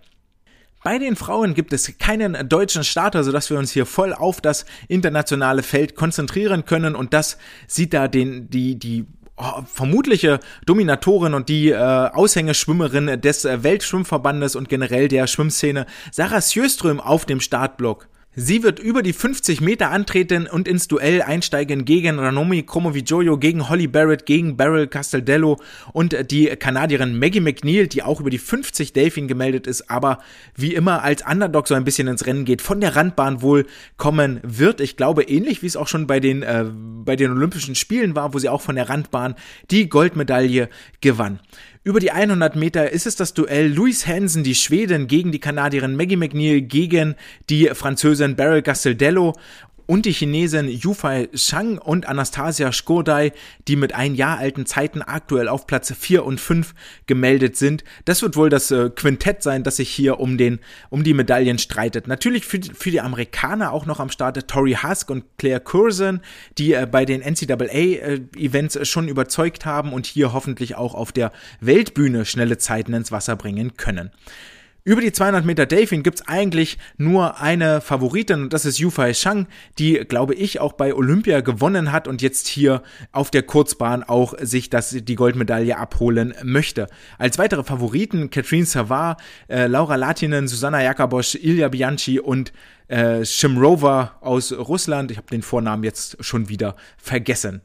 Bei 0.83 0.97
den 0.97 1.15
Frauen 1.15 1.53
gibt 1.53 1.73
es 1.73 1.97
keinen 1.97 2.47
deutschen 2.47 2.83
Starter, 2.83 3.23
sodass 3.23 3.49
wir 3.49 3.57
uns 3.57 3.71
hier 3.71 3.85
voll 3.85 4.13
auf 4.13 4.41
das 4.41 4.65
internationale 4.87 5.63
Feld 5.63 5.95
konzentrieren 5.95 6.65
können 6.65 6.95
und 6.95 7.13
das 7.13 7.37
sieht 7.67 7.93
da 7.93 8.07
den, 8.07 8.49
die, 8.49 8.79
die 8.79 9.05
oh, 9.37 9.63
vermutliche 9.65 10.39
Dominatorin 10.65 11.33
und 11.33 11.49
die 11.49 11.69
äh, 11.69 11.75
Aushängeschwimmerin 11.75 13.21
des 13.21 13.45
äh, 13.45 13.63
Weltschwimmverbandes 13.63 14.55
und 14.55 14.69
generell 14.69 15.07
der 15.07 15.27
Schwimmszene, 15.27 15.85
Sarah 16.11 16.41
Sjöström 16.41 16.99
auf 16.99 17.25
dem 17.25 17.41
Startblock. 17.41 18.08
Sie 18.35 18.61
wird 18.61 18.77
über 18.77 19.01
die 19.01 19.11
50 19.11 19.59
Meter 19.59 19.89
antreten 19.89 20.45
und 20.45 20.67
ins 20.67 20.87
Duell 20.87 21.23
einsteigen 21.23 21.83
gegen 21.83 22.19
Ranomi 22.19 22.61
Kromovijoyo, 22.61 23.39
gegen 23.39 23.69
Holly 23.69 23.87
Barrett, 23.87 24.27
gegen 24.27 24.55
Beryl 24.55 24.85
Castelldello 24.85 25.59
und 25.93 26.15
die 26.29 26.45
Kanadierin 26.45 27.17
Maggie 27.17 27.39
McNeil, 27.39 27.87
die 27.87 28.03
auch 28.03 28.19
über 28.19 28.29
die 28.29 28.37
50 28.37 28.93
Delfin 28.93 29.27
gemeldet 29.27 29.65
ist, 29.65 29.89
aber 29.89 30.19
wie 30.55 30.75
immer 30.75 31.01
als 31.01 31.23
Underdog 31.25 31.67
so 31.67 31.73
ein 31.73 31.83
bisschen 31.83 32.07
ins 32.07 32.27
Rennen 32.27 32.45
geht, 32.45 32.61
von 32.61 32.79
der 32.79 32.95
Randbahn 32.95 33.41
wohl 33.41 33.65
kommen 33.97 34.39
wird. 34.43 34.79
Ich 34.79 34.95
glaube, 34.95 35.23
ähnlich 35.23 35.63
wie 35.63 35.67
es 35.67 35.75
auch 35.75 35.87
schon 35.87 36.05
bei 36.05 36.19
den, 36.19 36.43
äh, 36.43 36.65
bei 36.71 37.15
den 37.15 37.31
Olympischen 37.31 37.73
Spielen 37.73 38.15
war, 38.15 38.35
wo 38.35 38.37
sie 38.37 38.49
auch 38.49 38.61
von 38.61 38.75
der 38.75 38.89
Randbahn 38.89 39.33
die 39.71 39.89
Goldmedaille 39.89 40.69
gewann. 41.01 41.39
Über 41.89 41.99
die 41.99 42.11
100 42.11 42.55
Meter 42.55 42.91
ist 42.91 43.07
es 43.07 43.15
das 43.15 43.33
Duell 43.33 43.73
Louise 43.73 44.05
Hansen, 44.05 44.43
die 44.43 44.53
Schwedin, 44.53 45.07
gegen 45.07 45.31
die 45.31 45.39
Kanadierin 45.39 45.95
Maggie 45.95 46.17
McNeil, 46.17 46.61
gegen 46.61 47.15
die 47.49 47.65
Französin 47.73 48.35
Beryl 48.35 48.61
Gasteldello 48.61 49.33
und 49.89 50.05
die 50.05 50.11
Chinesin 50.11 50.69
Yufei 50.69 51.29
Shang 51.33 51.79
und 51.79 52.07
Anastasia 52.07 52.71
Skordai, 52.71 53.31
die 53.67 53.75
mit 53.75 53.95
ein 53.95 54.13
Jahr 54.13 54.37
alten 54.37 54.67
Zeiten 54.67 55.01
aktuell 55.01 55.47
auf 55.47 55.65
Platz 55.65 55.91
4 55.91 56.23
und 56.23 56.39
5 56.39 56.75
gemeldet 57.07 57.57
sind. 57.57 57.83
Das 58.05 58.21
wird 58.21 58.35
wohl 58.35 58.49
das 58.49 58.69
äh, 58.69 58.91
Quintett 58.91 59.41
sein, 59.41 59.63
das 59.63 59.77
sich 59.77 59.89
hier 59.89 60.19
um 60.19 60.37
den 60.37 60.59
um 60.91 61.03
die 61.03 61.15
Medaillen 61.15 61.57
streitet. 61.57 62.07
Natürlich 62.07 62.45
für, 62.45 62.59
für 62.61 62.91
die 62.91 63.01
Amerikaner 63.01 63.73
auch 63.73 63.87
noch 63.87 63.99
am 63.99 64.11
Start 64.11 64.47
Tori 64.47 64.77
Husk 64.79 65.09
und 65.09 65.25
Claire 65.39 65.59
Curzon, 65.59 66.21
die 66.59 66.73
äh, 66.73 66.85
bei 66.85 67.03
den 67.03 67.21
NCAA 67.21 67.65
äh, 67.65 68.85
schon 68.85 69.07
überzeugt 69.07 69.65
haben 69.65 69.91
und 69.91 70.05
hier 70.05 70.33
hoffentlich 70.33 70.75
auch 70.75 70.93
auf 70.93 71.11
der 71.11 71.31
Weltbühne 71.61 72.25
schnelle 72.25 72.59
Zeiten 72.59 72.93
ins 72.93 73.11
Wasser 73.11 73.35
bringen 73.35 73.75
können. 73.75 74.11
Über 74.89 75.01
die 75.01 75.11
200 75.11 75.45
Meter 75.45 75.67
Delfin 75.67 76.01
gibt's 76.01 76.27
eigentlich 76.27 76.79
nur 76.97 77.39
eine 77.39 77.79
Favoritin 77.79 78.41
und 78.41 78.53
das 78.53 78.65
ist 78.65 78.79
Yufei 78.79 79.13
Shang, 79.13 79.45
die, 79.77 79.93
glaube 79.93 80.33
ich, 80.33 80.59
auch 80.59 80.73
bei 80.73 80.95
Olympia 80.95 81.41
gewonnen 81.41 81.91
hat 81.91 82.07
und 82.07 82.23
jetzt 82.23 82.47
hier 82.47 82.81
auf 83.11 83.29
der 83.29 83.43
Kurzbahn 83.43 84.01
auch 84.01 84.33
sich 84.41 84.71
das, 84.71 84.89
die 84.89 85.13
Goldmedaille 85.13 85.77
abholen 85.77 86.33
möchte. 86.41 86.87
Als 87.19 87.37
weitere 87.37 87.63
Favoriten 87.63 88.31
Catherine 88.31 88.65
Savard, 88.65 89.21
äh, 89.47 89.67
Laura 89.67 89.95
Latinen, 89.95 90.47
Susanna 90.47 90.81
Jakabosch, 90.81 91.35
Ilya 91.35 91.67
Bianchi 91.67 92.19
und 92.19 92.51
äh, 92.87 93.23
Shimrova 93.23 94.17
aus 94.21 94.51
Russland. 94.51 95.11
Ich 95.11 95.17
habe 95.17 95.27
den 95.29 95.43
Vornamen 95.43 95.83
jetzt 95.83 96.17
schon 96.25 96.49
wieder 96.49 96.75
vergessen. 96.97 97.61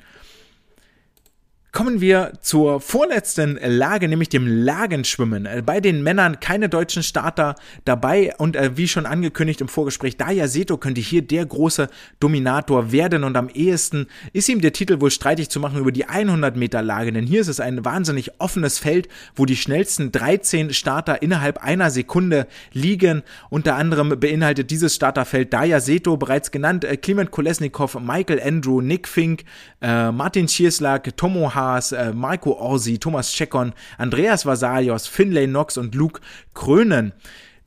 Kommen 1.75 2.01
wir 2.01 2.35
zur 2.41 2.81
vorletzten 2.81 3.59
Lage, 3.61 4.07
nämlich 4.07 4.29
dem 4.29 4.47
Lagenschwimmen. 4.47 5.45
Äh, 5.45 5.61
bei 5.67 5.81
den 5.81 6.05
Männern 6.05 6.39
keine 6.39 6.69
deutschen 6.69 7.03
Starter 7.03 7.57
dabei 7.85 8.33
und 8.39 8.55
äh, 8.55 8.77
wie 8.77 8.87
schon 8.87 9.07
angekündigt 9.07 9.61
im 9.61 9.67
Vorgespräch, 9.67 10.17
Daya 10.17 10.47
Seto 10.47 10.77
könnte 10.77 11.01
hier 11.01 11.23
der 11.23 11.45
große 11.45 11.89
Dominator 12.21 12.93
werden 12.93 13.25
und 13.25 13.37
am 13.37 13.49
ehesten 13.49 14.07
ist 14.33 14.49
ihm 14.49 14.61
der 14.61 14.73
Titel 14.73 15.01
wohl 15.01 15.11
streitig 15.11 15.49
zu 15.49 15.59
machen 15.59 15.81
über 15.81 15.91
die 15.91 16.05
100 16.05 16.55
Meter 16.55 16.81
Lage, 16.81 17.11
denn 17.11 17.27
hier 17.27 17.41
ist 17.41 17.49
es 17.49 17.59
ein 17.59 17.85
wahnsinnig 17.85 18.41
offenes 18.41 18.79
Feld, 18.79 19.09
wo 19.35 19.45
die 19.45 19.57
schnellsten 19.57 20.13
13 20.13 20.73
Starter 20.73 21.23
innerhalb 21.23 21.59
einer 21.59 21.91
Sekunde 21.91 22.47
liegen. 22.73 23.25
Unter 23.51 23.75
anderem 23.75 24.21
beinhaltet 24.21 24.71
dieses 24.71 24.95
Starterfeld 24.95 25.53
Daya 25.53 25.81
Seto, 25.81 26.17
bereits 26.17 26.53
genannt, 26.53 26.85
äh, 26.85 26.97
Kliment 26.97 27.33
Kolesnikov, 27.33 27.99
Michael 28.01 28.41
Andrew, 28.41 28.81
Nick 28.81 29.09
Fink, 29.09 29.43
äh, 29.83 30.13
Martin 30.13 30.47
Schierslag, 30.47 31.17
Tomo 31.17 31.53
H 31.53 31.64
Haas, 31.65 31.93
äh, 31.93 32.13
Marco 32.13 32.53
Orsi, 32.53 32.99
Thomas 32.99 33.33
Checkon, 33.33 33.73
Andreas 33.99 34.45
Vasalios, 34.45 35.07
Finlay 35.07 35.47
Knox 35.47 35.77
und 35.77 35.95
Luke 35.95 36.21
Krönen. 36.53 37.13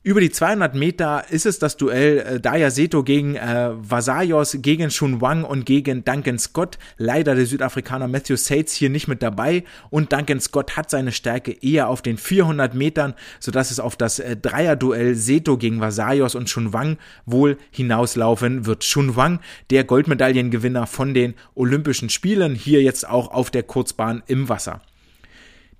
Über 0.08 0.22
die 0.22 0.30
200 0.30 0.74
Meter 0.74 1.26
ist 1.28 1.44
es 1.44 1.58
das 1.58 1.76
Duell 1.76 2.20
äh, 2.20 2.40
Daya 2.40 2.70
Seto 2.70 3.02
gegen 3.04 3.36
äh, 3.36 3.72
Vasayos, 3.74 4.56
gegen 4.62 4.90
Shun 4.90 5.20
Wang 5.20 5.44
und 5.44 5.66
gegen 5.66 6.02
Duncan 6.02 6.38
Scott. 6.38 6.78
Leider 6.96 7.34
der 7.34 7.44
Südafrikaner 7.44 8.08
Matthew 8.08 8.36
Sates 8.36 8.72
hier 8.72 8.88
nicht 8.88 9.06
mit 9.06 9.22
dabei 9.22 9.64
und 9.90 10.10
Duncan 10.10 10.40
Scott 10.40 10.78
hat 10.78 10.88
seine 10.88 11.12
Stärke 11.12 11.52
eher 11.52 11.90
auf 11.90 12.00
den 12.00 12.16
400 12.16 12.72
Metern, 12.72 13.12
sodass 13.38 13.70
es 13.70 13.80
auf 13.80 13.96
das 13.96 14.18
äh, 14.18 14.34
Dreierduell 14.34 15.14
Seto 15.14 15.58
gegen 15.58 15.82
Vasayos 15.82 16.34
und 16.34 16.48
Shun 16.48 16.72
Wang 16.72 16.96
wohl 17.26 17.58
hinauslaufen 17.70 18.64
wird. 18.64 18.84
Shun 18.84 19.14
Wang, 19.14 19.40
der 19.68 19.84
Goldmedaillengewinner 19.84 20.86
von 20.86 21.12
den 21.12 21.34
Olympischen 21.54 22.08
Spielen, 22.08 22.54
hier 22.54 22.80
jetzt 22.80 23.06
auch 23.06 23.30
auf 23.30 23.50
der 23.50 23.62
Kurzbahn 23.62 24.22
im 24.26 24.48
Wasser. 24.48 24.80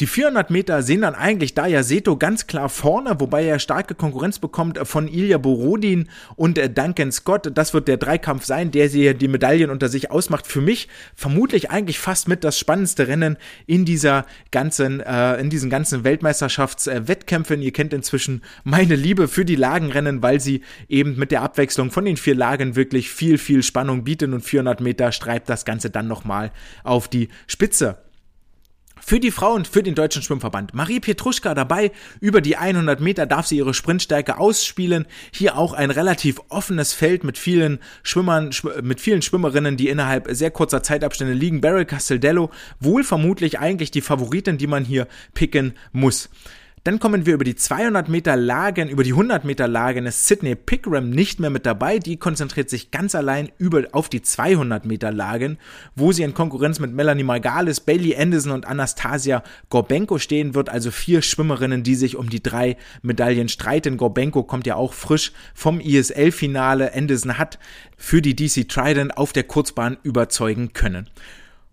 Die 0.00 0.06
400 0.06 0.50
Meter 0.50 0.84
sehen 0.84 1.00
dann 1.00 1.16
eigentlich 1.16 1.54
Daya 1.54 1.82
Seto 1.82 2.16
ganz 2.16 2.46
klar 2.46 2.68
vorne, 2.68 3.18
wobei 3.18 3.44
er 3.44 3.58
starke 3.58 3.96
Konkurrenz 3.96 4.38
bekommt 4.38 4.78
von 4.84 5.08
Ilya 5.08 5.38
Borodin 5.38 6.08
und 6.36 6.56
äh, 6.56 6.70
Duncan 6.70 7.10
Scott. 7.10 7.50
Das 7.54 7.74
wird 7.74 7.88
der 7.88 7.96
Dreikampf 7.96 8.44
sein, 8.44 8.70
der 8.70 8.88
sie 8.90 9.12
die 9.14 9.26
Medaillen 9.26 9.70
unter 9.70 9.88
sich 9.88 10.12
ausmacht. 10.12 10.46
Für 10.46 10.60
mich 10.60 10.86
vermutlich 11.16 11.72
eigentlich 11.72 11.98
fast 11.98 12.28
mit 12.28 12.44
das 12.44 12.56
spannendste 12.60 13.08
Rennen 13.08 13.38
in 13.66 13.84
dieser 13.84 14.24
ganzen, 14.52 15.00
äh, 15.00 15.34
in 15.40 15.50
diesen 15.50 15.68
ganzen 15.68 16.04
Weltmeisterschaftswettkämpfen. 16.04 17.60
Ihr 17.60 17.72
kennt 17.72 17.92
inzwischen 17.92 18.42
meine 18.62 18.94
Liebe 18.94 19.26
für 19.26 19.44
die 19.44 19.56
Lagenrennen, 19.56 20.22
weil 20.22 20.38
sie 20.38 20.62
eben 20.88 21.16
mit 21.16 21.32
der 21.32 21.42
Abwechslung 21.42 21.90
von 21.90 22.04
den 22.04 22.16
vier 22.16 22.36
Lagen 22.36 22.76
wirklich 22.76 23.10
viel, 23.10 23.36
viel 23.36 23.64
Spannung 23.64 24.04
bieten 24.04 24.32
und 24.32 24.42
400 24.42 24.80
Meter 24.80 25.10
streibt 25.10 25.48
das 25.48 25.64
Ganze 25.64 25.90
dann 25.90 26.06
nochmal 26.06 26.52
auf 26.84 27.08
die 27.08 27.30
Spitze. 27.48 27.98
Für 29.08 29.20
die 29.20 29.30
Frauen, 29.30 29.64
für 29.64 29.82
den 29.82 29.94
Deutschen 29.94 30.20
Schwimmverband. 30.20 30.74
Marie 30.74 31.00
Petruschka 31.00 31.54
dabei. 31.54 31.92
Über 32.20 32.42
die 32.42 32.58
100 32.58 33.00
Meter 33.00 33.24
darf 33.24 33.46
sie 33.46 33.56
ihre 33.56 33.72
Sprintstärke 33.72 34.36
ausspielen. 34.36 35.06
Hier 35.32 35.56
auch 35.56 35.72
ein 35.72 35.90
relativ 35.90 36.42
offenes 36.50 36.92
Feld 36.92 37.24
mit 37.24 37.38
vielen 37.38 37.78
Schwimmern, 38.02 38.50
mit 38.82 39.00
vielen 39.00 39.22
Schwimmerinnen, 39.22 39.78
die 39.78 39.88
innerhalb 39.88 40.28
sehr 40.32 40.50
kurzer 40.50 40.82
Zeitabstände 40.82 41.32
liegen. 41.32 41.62
Beryl 41.62 41.86
Castelldello, 41.86 42.50
wohl 42.80 43.02
vermutlich 43.02 43.58
eigentlich 43.58 43.90
die 43.90 44.02
Favoritin, 44.02 44.58
die 44.58 44.66
man 44.66 44.84
hier 44.84 45.08
picken 45.32 45.72
muss. 45.92 46.28
Dann 46.84 46.98
kommen 46.98 47.26
wir 47.26 47.34
über 47.34 47.44
die 47.44 47.56
200 47.56 48.08
Meter 48.08 48.36
Lagen, 48.36 48.88
über 48.88 49.02
die 49.02 49.12
100 49.12 49.44
Meter 49.44 49.68
Lagen 49.68 50.06
ist 50.06 50.26
Sydney 50.26 50.54
Pickram 50.54 51.10
nicht 51.10 51.40
mehr 51.40 51.50
mit 51.50 51.66
dabei. 51.66 51.98
Die 51.98 52.16
konzentriert 52.16 52.70
sich 52.70 52.90
ganz 52.90 53.14
allein 53.14 53.50
über 53.58 53.84
auf 53.92 54.08
die 54.08 54.22
200 54.22 54.84
Meter 54.84 55.12
Lagen, 55.12 55.58
wo 55.96 56.12
sie 56.12 56.22
in 56.22 56.34
Konkurrenz 56.34 56.78
mit 56.78 56.92
Melanie 56.92 57.24
Margalis, 57.24 57.80
Bailey 57.80 58.16
Anderson 58.16 58.52
und 58.52 58.66
Anastasia 58.66 59.42
Gorbenko 59.70 60.18
stehen 60.18 60.54
wird. 60.54 60.68
Also 60.68 60.90
vier 60.90 61.22
Schwimmerinnen, 61.22 61.82
die 61.82 61.94
sich 61.94 62.16
um 62.16 62.30
die 62.30 62.42
drei 62.42 62.76
Medaillen 63.02 63.48
streiten. 63.48 63.96
Gorbenko 63.96 64.42
kommt 64.42 64.66
ja 64.66 64.76
auch 64.76 64.92
frisch 64.92 65.32
vom 65.54 65.80
ISL-Finale. 65.80 66.94
Anderson 66.94 67.38
hat 67.38 67.58
für 67.96 68.22
die 68.22 68.36
DC 68.36 68.68
Trident 68.68 69.16
auf 69.16 69.32
der 69.32 69.44
Kurzbahn 69.44 69.96
überzeugen 70.02 70.72
können. 70.72 71.08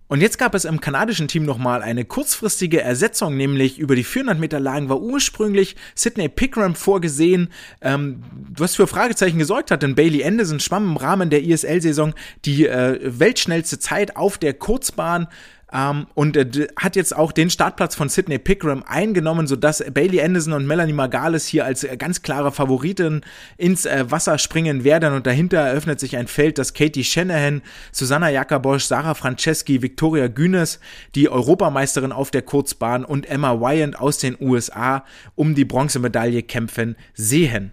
Und 0.08 0.22
jetzt 0.22 0.38
gab 0.38 0.54
es 0.54 0.66
im 0.66 0.82
kanadischen 0.82 1.28
Team 1.28 1.46
nochmal 1.46 1.82
eine 1.82 2.06
kurzfristige 2.06 2.80
Ersetzung, 2.80 3.36
nämlich 3.38 3.80
über 3.80 3.96
die 3.96 4.04
400 4.04 4.38
Meter 4.40 4.60
Lagen 4.60 4.88
war 4.88 5.02
ursprünglich 5.02 5.76
Sidney 5.96 6.30
Pickram 6.30 6.76
vorgesehen, 6.76 7.50
ähm, 7.82 8.22
was 8.56 8.76
für 8.76 8.86
Fragezeichen 8.86 9.40
gesorgt 9.40 9.72
hat, 9.72 9.82
denn 9.82 9.96
Bailey 9.96 10.24
Anderson 10.24 10.60
schwamm 10.60 10.92
im 10.92 10.98
Rahmen 10.98 11.32
der 11.32 11.44
ISL-Saison 11.44 12.14
die 12.46 12.68
äh, 12.68 13.00
weltschnellste 13.04 13.80
Zeit 13.80 14.16
auf 14.16 14.38
der 14.38 14.54
Kurzbahn 14.54 15.28
ähm, 15.74 16.08
und 16.14 16.38
äh, 16.38 16.68
hat 16.78 16.96
jetzt 16.96 17.16
auch 17.16 17.32
den 17.32 17.50
Startplatz 17.50 17.96
von 17.96 18.10
Sidney 18.10 18.38
Pickram 18.38 18.84
eingenommen, 18.84 19.48
sodass 19.48 19.84
Bailey 19.94 20.22
Anderson 20.22 20.54
und 20.54 20.68
Melanie 20.68 20.94
Margalis 20.94 21.48
hier 21.48 21.66
als 21.66 21.84
äh, 21.84 21.98
ganz 21.98 22.22
klare 22.22 22.52
Favoriten 22.52 23.22
ins 23.58 23.86
äh, 23.86 24.06
Wasser 24.10 24.38
springen 24.38 24.84
werden. 24.84 25.14
Und 25.14 25.26
dahinter 25.26 25.60
eröffnet 25.60 26.00
sich 26.00 26.18
ein 26.18 26.28
Feld, 26.28 26.58
das 26.58 26.74
Katie 26.74 27.04
Shanahan, 27.04 27.62
Susanna 27.92 28.30
Jakabosch, 28.30 28.86
Sarah 28.86 29.16
Franceschi, 29.16 29.82
Victoria 29.82 30.28
Günes, 30.28 30.80
die 31.16 31.30
Europameisterin 31.30 32.12
auf 32.12 32.32
der 32.32 32.44
Kurzbahn 32.44 33.04
und 33.04 33.28
Emma 33.28 33.60
Wyand 33.60 34.00
aus 34.00 34.20
den 34.20 34.38
USA 34.40 35.04
um 35.36 35.56
die 35.56 35.66
Bronzemedaille 35.66 36.44
kämpfen 36.44 36.96
sehen. 37.16 37.72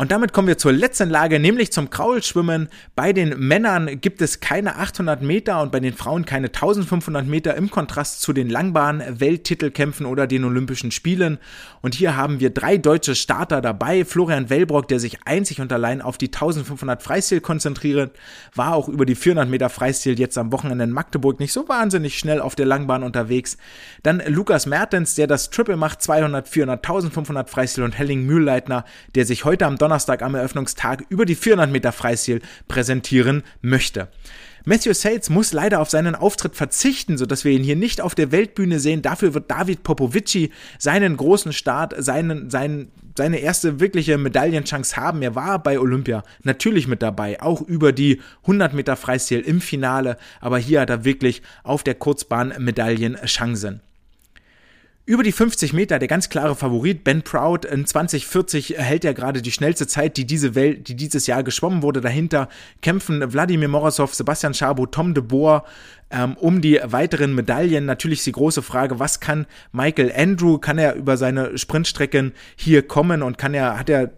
Und 0.00 0.12
damit 0.12 0.32
kommen 0.32 0.46
wir 0.46 0.58
zur 0.58 0.72
letzten 0.72 1.10
Lage, 1.10 1.40
nämlich 1.40 1.72
zum 1.72 1.90
Kraulschwimmen. 1.90 2.68
Bei 2.94 3.12
den 3.12 3.36
Männern 3.36 4.00
gibt 4.00 4.22
es 4.22 4.38
keine 4.38 4.76
800 4.76 5.22
Meter 5.22 5.60
und 5.60 5.72
bei 5.72 5.80
den 5.80 5.92
Frauen 5.92 6.24
keine 6.24 6.46
1500 6.46 7.26
Meter 7.26 7.56
im 7.56 7.68
Kontrast 7.68 8.22
zu 8.22 8.32
den 8.32 8.48
Langbahn-Welttitelkämpfen 8.48 10.06
oder 10.06 10.28
den 10.28 10.44
Olympischen 10.44 10.92
Spielen. 10.92 11.38
Und 11.82 11.96
hier 11.96 12.16
haben 12.16 12.38
wir 12.38 12.50
drei 12.50 12.76
deutsche 12.76 13.16
Starter 13.16 13.60
dabei. 13.60 14.04
Florian 14.04 14.48
Wellbrock, 14.50 14.86
der 14.86 15.00
sich 15.00 15.18
einzig 15.24 15.60
und 15.60 15.72
allein 15.72 16.00
auf 16.00 16.16
die 16.16 16.28
1500 16.28 17.02
Freistil 17.02 17.40
konzentriert, 17.40 18.16
war 18.54 18.76
auch 18.76 18.88
über 18.88 19.04
die 19.04 19.16
400 19.16 19.48
Meter 19.48 19.68
Freistil 19.68 20.16
jetzt 20.16 20.38
am 20.38 20.52
Wochenende 20.52 20.84
in 20.84 20.92
Magdeburg 20.92 21.40
nicht 21.40 21.52
so 21.52 21.68
wahnsinnig 21.68 22.16
schnell 22.20 22.40
auf 22.40 22.54
der 22.54 22.66
Langbahn 22.66 23.02
unterwegs. 23.02 23.56
Dann 24.04 24.22
Lukas 24.28 24.66
Mertens, 24.66 25.16
der 25.16 25.26
das 25.26 25.50
Triple 25.50 25.76
macht, 25.76 26.02
200, 26.02 26.46
400, 26.46 26.86
1500 26.86 27.50
Freistil 27.50 27.82
und 27.82 27.98
Helling 27.98 28.24
Mühlleitner, 28.24 28.84
der 29.16 29.26
sich 29.26 29.44
heute 29.44 29.66
am 29.66 29.76
Donnerstag 29.76 29.87
am 29.90 30.34
Eröffnungstag 30.34 31.04
über 31.08 31.24
die 31.24 31.34
400 31.34 31.70
Meter 31.70 31.92
Freistil 31.92 32.40
präsentieren 32.68 33.42
möchte. 33.60 34.08
Matthew 34.64 34.92
Sales 34.92 35.30
muss 35.30 35.52
leider 35.52 35.80
auf 35.80 35.88
seinen 35.88 36.14
Auftritt 36.14 36.54
verzichten, 36.54 37.16
sodass 37.16 37.42
wir 37.42 37.52
ihn 37.52 37.62
hier 37.62 37.74
nicht 37.74 38.02
auf 38.02 38.14
der 38.14 38.32
Weltbühne 38.32 38.80
sehen. 38.80 39.00
Dafür 39.00 39.32
wird 39.32 39.50
David 39.50 39.82
Popovici 39.82 40.50
seinen 40.78 41.16
großen 41.16 41.54
Start, 41.54 41.94
seinen, 41.96 42.50
seinen, 42.50 42.92
seine 43.16 43.38
erste 43.38 43.80
wirkliche 43.80 44.18
Medaillenchance 44.18 44.96
haben. 44.96 45.22
Er 45.22 45.34
war 45.34 45.62
bei 45.62 45.78
Olympia 45.80 46.22
natürlich 46.42 46.86
mit 46.86 47.00
dabei, 47.00 47.40
auch 47.40 47.62
über 47.62 47.92
die 47.92 48.20
100 48.42 48.74
Meter 48.74 48.96
Freistil 48.96 49.40
im 49.40 49.62
Finale, 49.62 50.18
aber 50.40 50.58
hier 50.58 50.82
hat 50.82 50.90
er 50.90 51.06
wirklich 51.06 51.40
auf 51.62 51.82
der 51.82 51.94
Kurzbahn 51.94 52.52
Medaillenchancen. 52.58 53.80
Über 55.08 55.22
die 55.22 55.32
50 55.32 55.72
Meter 55.72 55.98
der 55.98 56.06
ganz 56.06 56.28
klare 56.28 56.54
Favorit 56.54 57.02
Ben 57.02 57.22
Proud 57.22 57.64
in 57.64 57.86
2040 57.86 58.74
hält 58.76 59.06
er 59.06 59.14
gerade 59.14 59.40
die 59.40 59.52
schnellste 59.52 59.86
Zeit, 59.86 60.18
die 60.18 60.26
diese 60.26 60.54
Welt, 60.54 60.86
die 60.86 60.96
dieses 60.96 61.26
Jahr 61.26 61.42
geschwommen 61.42 61.82
wurde. 61.82 62.02
Dahinter 62.02 62.50
kämpfen 62.82 63.32
Wladimir 63.32 63.68
Morozov, 63.68 64.14
Sebastian 64.14 64.52
Schabo, 64.52 64.84
Tom 64.84 65.14
de 65.14 65.24
Boer 65.24 65.64
ähm, 66.10 66.36
um 66.36 66.60
die 66.60 66.78
weiteren 66.84 67.34
Medaillen. 67.34 67.86
Natürlich 67.86 68.18
ist 68.18 68.26
die 68.26 68.32
große 68.32 68.60
Frage, 68.60 68.98
was 68.98 69.18
kann 69.18 69.46
Michael 69.72 70.12
Andrew? 70.14 70.58
Kann 70.58 70.76
er 70.76 70.94
über 70.94 71.16
seine 71.16 71.56
Sprintstrecken 71.56 72.34
hier 72.54 72.86
kommen 72.86 73.22
und 73.22 73.38
kann 73.38 73.54
er, 73.54 73.78
hat 73.78 73.88
er 73.88 74.10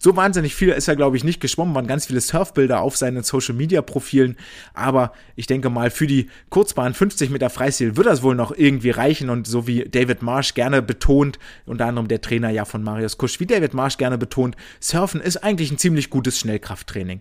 so 0.00 0.16
wahnsinnig 0.16 0.54
viel 0.54 0.68
ist 0.70 0.88
er, 0.88 0.96
glaube 0.96 1.16
ich, 1.16 1.24
nicht 1.24 1.40
geschwommen, 1.40 1.74
waren 1.74 1.86
ganz 1.86 2.06
viele 2.06 2.20
Surfbilder 2.20 2.80
auf 2.80 2.96
seinen 2.96 3.22
Social 3.22 3.54
Media 3.54 3.82
Profilen. 3.82 4.36
Aber 4.74 5.12
ich 5.36 5.46
denke 5.46 5.70
mal, 5.70 5.90
für 5.90 6.06
die 6.06 6.28
Kurzbahn 6.50 6.94
50 6.94 7.30
Meter 7.30 7.50
Freistil 7.50 7.96
wird 7.96 8.06
das 8.06 8.22
wohl 8.22 8.34
noch 8.34 8.52
irgendwie 8.56 8.90
reichen. 8.90 9.30
Und 9.30 9.46
so 9.46 9.66
wie 9.66 9.84
David 9.84 10.22
Marsh 10.22 10.54
gerne 10.54 10.82
betont, 10.82 11.38
unter 11.64 11.86
anderem 11.86 12.08
der 12.08 12.20
Trainer 12.20 12.50
ja 12.50 12.64
von 12.64 12.82
Marius 12.82 13.18
Kusch, 13.18 13.40
wie 13.40 13.46
David 13.46 13.74
Marsh 13.74 13.96
gerne 13.96 14.18
betont, 14.18 14.56
Surfen 14.80 15.20
ist 15.20 15.38
eigentlich 15.38 15.70
ein 15.70 15.78
ziemlich 15.78 16.10
gutes 16.10 16.38
Schnellkrafttraining. 16.38 17.20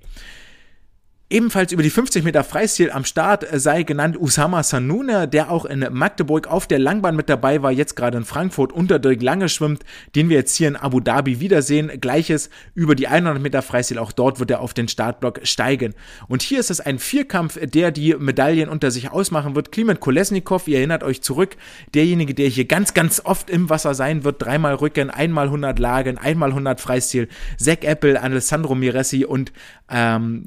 Ebenfalls 1.28 1.72
über 1.72 1.82
die 1.82 1.90
50 1.90 2.24
Meter 2.24 2.44
Freistil 2.44 2.92
am 2.92 3.04
Start 3.04 3.48
sei 3.52 3.82
genannt 3.82 4.16
Usama 4.16 4.62
Sanune, 4.62 5.28
der 5.28 5.50
auch 5.50 5.66
in 5.66 5.84
Magdeburg 5.92 6.46
auf 6.46 6.68
der 6.68 6.78
Langbahn 6.78 7.16
mit 7.16 7.30
dabei 7.30 7.64
war, 7.64 7.72
jetzt 7.72 7.96
gerade 7.96 8.20
in 8.20 8.26
Frankfurt 8.26 8.72
unter 8.72 9.00
Dirk 9.00 9.24
Lange 9.24 9.50
schwimmt, 9.50 9.84
den 10.14 10.30
wir 10.30 10.38
jetzt 10.38 10.56
hier 10.56 10.68
in 10.68 10.76
Abu 10.76 11.00
Dhabi 11.00 11.40
wiedersehen. 11.40 12.00
Gleiches 12.00 12.52
über 12.76 12.94
die 12.94 13.08
100 13.08 13.42
Meter 13.42 13.64
Freistil, 13.64 13.98
auch 13.98 14.12
dort 14.12 14.40
wird 14.40 14.52
er 14.52 14.60
auf 14.60 14.76
den 14.76 14.88
Startblock 14.88 15.40
steigen. 15.42 15.96
Und 16.28 16.44
hier 16.44 16.60
ist 16.60 16.70
es 16.70 16.80
ein 16.80 17.00
Vierkampf, 17.00 17.58
der 17.60 17.90
die 17.90 18.14
Medaillen 18.14 18.70
unter 18.70 18.92
sich 18.92 19.10
ausmachen 19.10 19.56
wird. 19.56 19.72
Kliment 19.72 20.02
Kolesnikov, 20.02 20.68
ihr 20.68 20.78
erinnert 20.78 21.02
euch 21.02 21.24
zurück, 21.24 21.58
derjenige, 21.96 22.36
der 22.36 22.50
hier 22.50 22.66
ganz, 22.66 22.94
ganz 22.94 23.20
oft 23.26 23.50
im 23.50 23.72
Wasser 23.72 23.96
sein 23.96 24.24
wird, 24.26 24.44
dreimal 24.44 24.76
Rücken, 24.76 25.10
einmal 25.10 25.48
100 25.48 25.80
Lagen, 25.80 26.20
einmal 26.20 26.50
100 26.50 26.80
Freistil. 26.80 27.30
Zack 27.58 27.84
Apple, 27.84 28.22
Alessandro 28.22 28.76
Miressi 28.76 29.26
und 29.26 29.52
ähm, 29.90 30.46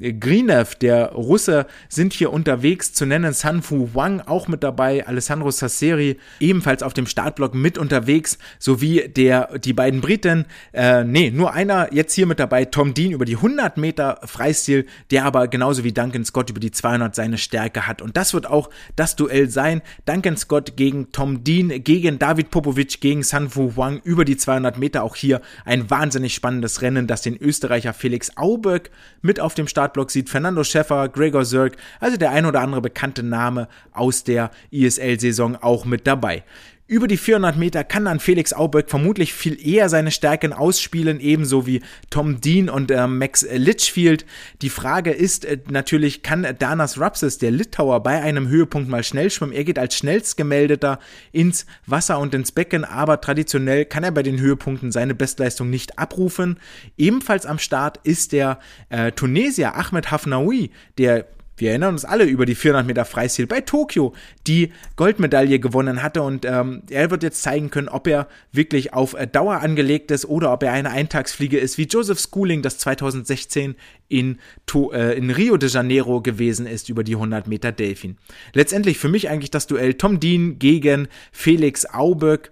Rublev, 0.49 0.75
der 0.75 1.11
Russe, 1.11 1.65
sind 1.87 2.13
hier 2.13 2.33
unterwegs 2.33 2.93
zu 2.93 3.05
nennen. 3.05 3.33
Sanfu 3.33 3.89
Wang 3.93 4.21
auch 4.21 4.47
mit 4.47 4.63
dabei, 4.63 5.07
Alessandro 5.07 5.51
Sasseri 5.51 6.17
ebenfalls 6.39 6.83
auf 6.83 6.93
dem 6.93 7.05
Startblock 7.05 7.53
mit 7.53 7.77
unterwegs, 7.77 8.37
sowie 8.57 9.07
der, 9.07 9.57
die 9.59 9.73
beiden 9.73 10.01
Briten, 10.01 10.45
äh, 10.73 11.03
nee, 11.03 11.31
nur 11.31 11.53
einer 11.53 11.93
jetzt 11.93 12.13
hier 12.13 12.25
mit 12.25 12.39
dabei, 12.39 12.65
Tom 12.65 12.93
Dean 12.93 13.11
über 13.11 13.25
die 13.25 13.37
100 13.37 13.77
Meter 13.77 14.19
Freistil, 14.25 14.85
der 15.11 15.25
aber 15.25 15.47
genauso 15.47 15.83
wie 15.83 15.93
Duncan 15.93 16.25
Scott 16.25 16.49
über 16.49 16.59
die 16.59 16.71
200 16.71 17.15
seine 17.15 17.37
Stärke 17.37 17.87
hat. 17.87 18.01
Und 18.01 18.17
das 18.17 18.33
wird 18.33 18.47
auch 18.47 18.69
das 18.95 19.15
Duell 19.15 19.49
sein. 19.49 19.81
Duncan 20.05 20.37
Scott 20.37 20.75
gegen 20.75 21.11
Tom 21.11 21.43
Dean, 21.43 21.83
gegen 21.83 22.19
David 22.19 22.51
Popovic, 22.51 23.01
gegen 23.01 23.23
Sanfu 23.23 23.75
Wang 23.75 24.01
über 24.03 24.25
die 24.25 24.37
200 24.37 24.77
Meter. 24.77 25.03
Auch 25.03 25.15
hier 25.15 25.41
ein 25.65 25.89
wahnsinnig 25.89 26.33
spannendes 26.33 26.81
Rennen, 26.81 27.07
das 27.07 27.21
den 27.21 27.37
Österreicher 27.37 27.93
Felix 27.93 28.35
Auberg 28.35 28.89
mit 29.21 29.28
auf 29.37 29.53
dem 29.53 29.67
Startblock 29.67 30.11
sieht. 30.11 30.29
Fernando 30.29 30.63
Schäffer, 30.63 31.09
Gregor 31.09 31.43
Zirk, 31.43 31.75
also 31.99 32.15
der 32.15 32.31
ein 32.31 32.45
oder 32.45 32.61
andere 32.61 32.81
bekannte 32.81 33.21
Name 33.21 33.67
aus 33.91 34.23
der 34.23 34.49
ISL-Saison 34.71 35.57
auch 35.57 35.83
mit 35.83 36.07
dabei. 36.07 36.43
Über 36.89 37.07
die 37.07 37.17
400 37.17 37.55
Meter 37.55 37.83
kann 37.83 38.05
dann 38.05 38.19
Felix 38.19 38.51
Auböck 38.51 38.89
vermutlich 38.89 39.31
viel 39.31 39.63
eher 39.63 39.89
seine 39.89 40.09
Stärken 40.09 40.53
ausspielen, 40.53 41.19
ebenso 41.19 41.67
wie 41.67 41.83
Tom 42.09 42.41
Dean 42.41 42.67
und 42.67 42.89
äh, 42.89 43.05
Max 43.05 43.45
Litchfield. 43.47 44.25
Die 44.63 44.71
Frage 44.71 45.11
ist 45.11 45.45
äh, 45.45 45.59
natürlich, 45.69 46.23
kann 46.23 46.47
Danas 46.57 46.99
Rapsis, 46.99 47.37
der 47.37 47.51
Litauer, 47.51 48.01
bei 48.01 48.19
einem 48.23 48.47
Höhepunkt 48.47 48.89
mal 48.89 49.03
schnell 49.03 49.29
schwimmen? 49.29 49.53
Er 49.53 49.65
geht 49.65 49.77
als 49.77 49.97
schnellstgemeldeter 49.97 50.97
ins 51.31 51.67
Wasser 51.85 52.17
und 52.17 52.33
ins 52.33 52.51
Becken, 52.51 52.83
aber 52.85 53.21
traditionell 53.21 53.85
kann 53.85 54.03
er 54.03 54.11
bei 54.11 54.23
den 54.23 54.39
Höhepunkten 54.39 54.91
seine 54.91 55.13
Bestleistung 55.13 55.69
nicht 55.69 55.99
abrufen. 55.99 56.57
Ebenfalls 56.97 57.45
am 57.45 57.59
Start 57.59 57.99
ist 58.01 58.31
der 58.31 58.57
äh, 58.89 59.11
Tunesier 59.11 59.75
Ahmed 59.75 60.09
Hafnaoui, 60.09 60.71
der 60.97 61.27
wir 61.59 61.71
erinnern 61.71 61.93
uns 61.93 62.05
alle 62.05 62.25
über 62.25 62.45
die 62.45 62.55
400 62.55 62.87
Meter 62.87 63.05
Freistil 63.05 63.47
bei 63.47 63.61
Tokio, 63.61 64.13
die 64.47 64.71
Goldmedaille 64.95 65.59
gewonnen 65.59 66.01
hatte 66.01 66.21
und 66.21 66.45
ähm, 66.45 66.83
er 66.89 67.11
wird 67.11 67.23
jetzt 67.23 67.41
zeigen 67.41 67.69
können, 67.69 67.89
ob 67.89 68.07
er 68.07 68.27
wirklich 68.51 68.93
auf 68.93 69.13
äh, 69.13 69.27
Dauer 69.27 69.61
angelegt 69.61 70.11
ist 70.11 70.25
oder 70.25 70.51
ob 70.53 70.63
er 70.63 70.71
eine 70.71 70.91
Eintagsfliege 70.91 71.57
ist, 71.57 71.77
wie 71.77 71.83
Joseph 71.83 72.19
Schooling 72.19 72.61
das 72.61 72.77
2016 72.79 73.75
in, 74.07 74.39
to 74.65 74.91
äh, 74.91 75.17
in 75.17 75.29
Rio 75.29 75.57
de 75.57 75.69
Janeiro 75.69 76.21
gewesen 76.21 76.65
ist 76.65 76.89
über 76.89 77.03
die 77.03 77.15
100 77.15 77.47
Meter 77.47 77.71
Delfin. 77.71 78.17
Letztendlich 78.53 78.97
für 78.97 79.09
mich 79.09 79.29
eigentlich 79.29 79.51
das 79.51 79.67
Duell 79.67 79.93
Tom 79.93 80.19
Dean 80.19 80.59
gegen 80.59 81.07
Felix 81.31 81.85
Auböck. 81.85 82.51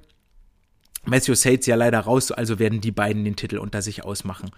Matthew 1.06 1.36
Sates 1.36 1.66
ja 1.66 1.76
leider 1.76 2.00
raus, 2.00 2.32
also 2.32 2.60
werden 2.60 2.82
die 2.82 2.92
beiden 2.92 3.24
den 3.24 3.38
Titel 3.38 3.60
unter 3.60 3.82
sich 3.82 4.04
ausmachen. 4.04 4.52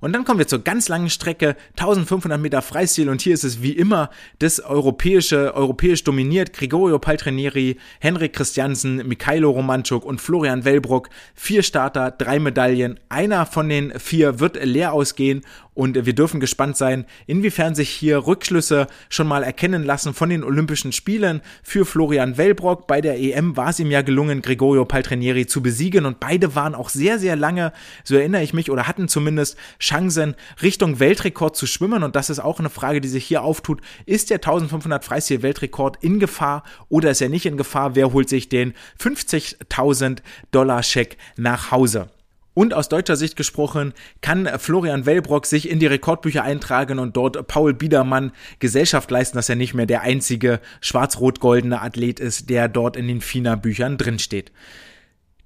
Und 0.00 0.12
dann 0.12 0.24
kommen 0.24 0.38
wir 0.38 0.46
zur 0.46 0.62
ganz 0.62 0.88
langen 0.88 1.10
Strecke, 1.10 1.56
1500 1.78 2.40
Meter 2.40 2.62
Freistil. 2.62 3.08
Und 3.08 3.22
hier 3.22 3.34
ist 3.34 3.44
es 3.44 3.62
wie 3.62 3.72
immer 3.72 4.10
das 4.38 4.60
europäische, 4.60 5.54
europäisch 5.54 6.04
dominiert, 6.04 6.52
Gregorio 6.52 6.98
Paltrinieri, 6.98 7.76
Henrik 8.00 8.34
Christiansen, 8.34 9.06
Mikhailo 9.08 9.50
Romanchuk 9.50 10.04
und 10.04 10.20
Florian 10.20 10.64
Wellbrock, 10.64 11.08
vier 11.34 11.62
Starter, 11.62 12.10
drei 12.10 12.38
Medaillen, 12.38 13.00
einer 13.08 13.46
von 13.46 13.68
den 13.68 13.98
vier 13.98 14.40
wird 14.40 14.62
leer 14.62 14.92
ausgehen. 14.92 15.42
Und 15.76 16.06
wir 16.06 16.14
dürfen 16.14 16.40
gespannt 16.40 16.78
sein, 16.78 17.04
inwiefern 17.26 17.74
sich 17.74 17.90
hier 17.90 18.26
Rückschlüsse 18.26 18.86
schon 19.10 19.26
mal 19.26 19.42
erkennen 19.42 19.84
lassen 19.84 20.14
von 20.14 20.30
den 20.30 20.42
Olympischen 20.42 20.90
Spielen. 20.90 21.42
Für 21.62 21.84
Florian 21.84 22.38
Wellbrock. 22.38 22.86
Bei 22.86 23.02
der 23.02 23.18
EM 23.18 23.58
war 23.58 23.68
es 23.68 23.78
ihm 23.78 23.90
ja 23.90 24.00
gelungen, 24.00 24.40
Gregorio 24.40 24.86
Paltrinieri 24.86 25.46
zu 25.46 25.60
besiegen. 25.60 26.06
Und 26.06 26.18
beide 26.18 26.54
waren 26.54 26.74
auch 26.74 26.88
sehr, 26.88 27.18
sehr 27.18 27.36
lange, 27.36 27.74
so 28.04 28.16
erinnere 28.16 28.42
ich 28.42 28.54
mich, 28.54 28.70
oder 28.70 28.88
hatten 28.88 29.06
zumindest 29.06 29.58
Chancen 29.86 30.34
Richtung 30.62 30.98
Weltrekord 30.98 31.56
zu 31.56 31.66
schwimmen 31.66 32.02
und 32.02 32.16
das 32.16 32.28
ist 32.28 32.40
auch 32.40 32.58
eine 32.58 32.70
Frage, 32.70 33.00
die 33.00 33.08
sich 33.08 33.24
hier 33.24 33.42
auftut. 33.42 33.80
Ist 34.04 34.30
der 34.30 34.38
1500 34.38 35.04
Freistil 35.04 35.42
Weltrekord 35.42 36.02
in 36.02 36.18
Gefahr 36.18 36.64
oder 36.88 37.10
ist 37.10 37.20
er 37.20 37.28
nicht 37.28 37.46
in 37.46 37.56
Gefahr? 37.56 37.94
Wer 37.94 38.12
holt 38.12 38.28
sich 38.28 38.48
den 38.48 38.74
50.000 39.00 40.18
Dollar 40.50 40.82
Scheck 40.82 41.16
nach 41.36 41.70
Hause? 41.70 42.08
Und 42.52 42.72
aus 42.72 42.88
deutscher 42.88 43.16
Sicht 43.16 43.36
gesprochen, 43.36 43.92
kann 44.22 44.48
Florian 44.58 45.04
Wellbrock 45.04 45.44
sich 45.44 45.68
in 45.68 45.78
die 45.78 45.86
Rekordbücher 45.86 46.42
eintragen 46.42 46.98
und 46.98 47.14
dort 47.14 47.46
Paul 47.46 47.74
Biedermann 47.74 48.32
Gesellschaft 48.60 49.10
leisten, 49.10 49.36
dass 49.36 49.50
er 49.50 49.56
nicht 49.56 49.74
mehr 49.74 49.84
der 49.84 50.00
einzige 50.00 50.60
schwarz-rot-goldene 50.80 51.82
Athlet 51.82 52.18
ist, 52.18 52.48
der 52.48 52.68
dort 52.68 52.96
in 52.96 53.08
den 53.08 53.20
FINA-Büchern 53.20 53.98
drinsteht. 53.98 54.52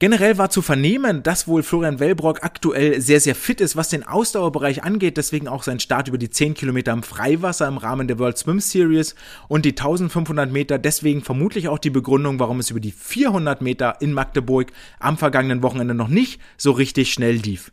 Generell 0.00 0.38
war 0.38 0.48
zu 0.48 0.62
vernehmen, 0.62 1.22
dass 1.22 1.46
wohl 1.46 1.62
Florian 1.62 2.00
Wellbrock 2.00 2.42
aktuell 2.42 3.02
sehr, 3.02 3.20
sehr 3.20 3.34
fit 3.34 3.60
ist, 3.60 3.76
was 3.76 3.90
den 3.90 4.02
Ausdauerbereich 4.02 4.82
angeht. 4.82 5.18
Deswegen 5.18 5.46
auch 5.46 5.62
sein 5.62 5.78
Start 5.78 6.08
über 6.08 6.16
die 6.16 6.30
10 6.30 6.54
Kilometer 6.54 6.92
im 6.92 7.02
Freiwasser 7.02 7.68
im 7.68 7.76
Rahmen 7.76 8.08
der 8.08 8.18
World 8.18 8.38
Swim 8.38 8.60
Series 8.60 9.14
und 9.46 9.66
die 9.66 9.72
1500 9.72 10.50
Meter. 10.50 10.78
Deswegen 10.78 11.20
vermutlich 11.20 11.68
auch 11.68 11.78
die 11.78 11.90
Begründung, 11.90 12.38
warum 12.38 12.60
es 12.60 12.70
über 12.70 12.80
die 12.80 12.92
400 12.92 13.60
Meter 13.60 14.00
in 14.00 14.14
Magdeburg 14.14 14.72
am 15.00 15.18
vergangenen 15.18 15.62
Wochenende 15.62 15.92
noch 15.92 16.08
nicht 16.08 16.40
so 16.56 16.70
richtig 16.70 17.12
schnell 17.12 17.34
lief. 17.34 17.70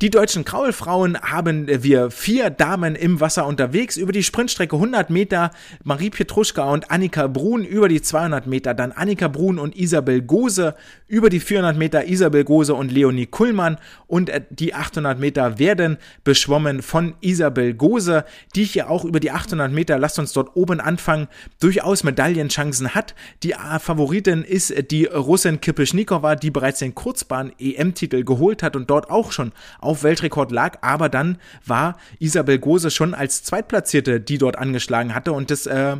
Die 0.00 0.10
deutschen 0.10 0.44
Kraulfrauen 0.44 1.20
haben 1.22 1.66
wir 1.66 2.12
vier 2.12 2.50
Damen 2.50 2.94
im 2.94 3.18
Wasser 3.18 3.44
unterwegs. 3.48 3.96
Über 3.96 4.12
die 4.12 4.22
Sprintstrecke 4.22 4.76
100 4.76 5.10
Meter 5.10 5.50
Marie 5.82 6.10
Pietruschka 6.10 6.70
und 6.70 6.88
Annika 6.92 7.26
Brun. 7.26 7.64
Über 7.64 7.88
die 7.88 8.00
200 8.00 8.46
Meter 8.46 8.74
dann 8.74 8.92
Annika 8.92 9.26
Brun 9.26 9.58
und 9.58 9.76
Isabel 9.76 10.22
Gose. 10.22 10.76
Über 11.08 11.30
die 11.30 11.40
400 11.40 11.76
Meter 11.76 12.06
Isabel 12.06 12.44
Gose 12.44 12.76
und 12.76 12.92
Leonie 12.92 13.26
Kuhlmann. 13.26 13.78
Und 14.06 14.30
äh, 14.30 14.42
die 14.50 14.72
800 14.72 15.18
Meter 15.18 15.58
werden 15.58 15.96
beschwommen 16.22 16.82
von 16.82 17.16
Isabel 17.20 17.74
Gose, 17.74 18.24
die 18.54 18.62
hier 18.62 18.90
auch 18.90 19.04
über 19.04 19.18
die 19.18 19.32
800 19.32 19.72
Meter, 19.72 19.98
lasst 19.98 20.20
uns 20.20 20.32
dort 20.32 20.54
oben 20.54 20.80
anfangen, 20.80 21.26
durchaus 21.58 22.04
Medaillenchancen 22.04 22.94
hat. 22.94 23.16
Die 23.42 23.54
äh, 23.54 23.80
Favoritin 23.80 24.44
ist 24.44 24.72
die 24.92 25.06
Russin 25.06 25.60
Kipischnikova, 25.60 26.36
die 26.36 26.52
bereits 26.52 26.78
den 26.78 26.94
Kurzbahn-EM-Titel 26.94 28.22
geholt 28.22 28.62
hat 28.62 28.76
und 28.76 28.88
dort 28.88 29.10
auch 29.10 29.32
schon 29.32 29.50
auf 29.88 30.02
Weltrekord 30.02 30.52
lag, 30.52 30.78
aber 30.82 31.08
dann 31.08 31.38
war 31.64 31.96
Isabel 32.18 32.58
Gose 32.58 32.90
schon 32.90 33.14
als 33.14 33.42
Zweitplatzierte, 33.42 34.20
die 34.20 34.38
dort 34.38 34.58
angeschlagen 34.58 35.14
hatte 35.14 35.32
und 35.32 35.50
das 35.50 35.66
äh, 35.66 35.96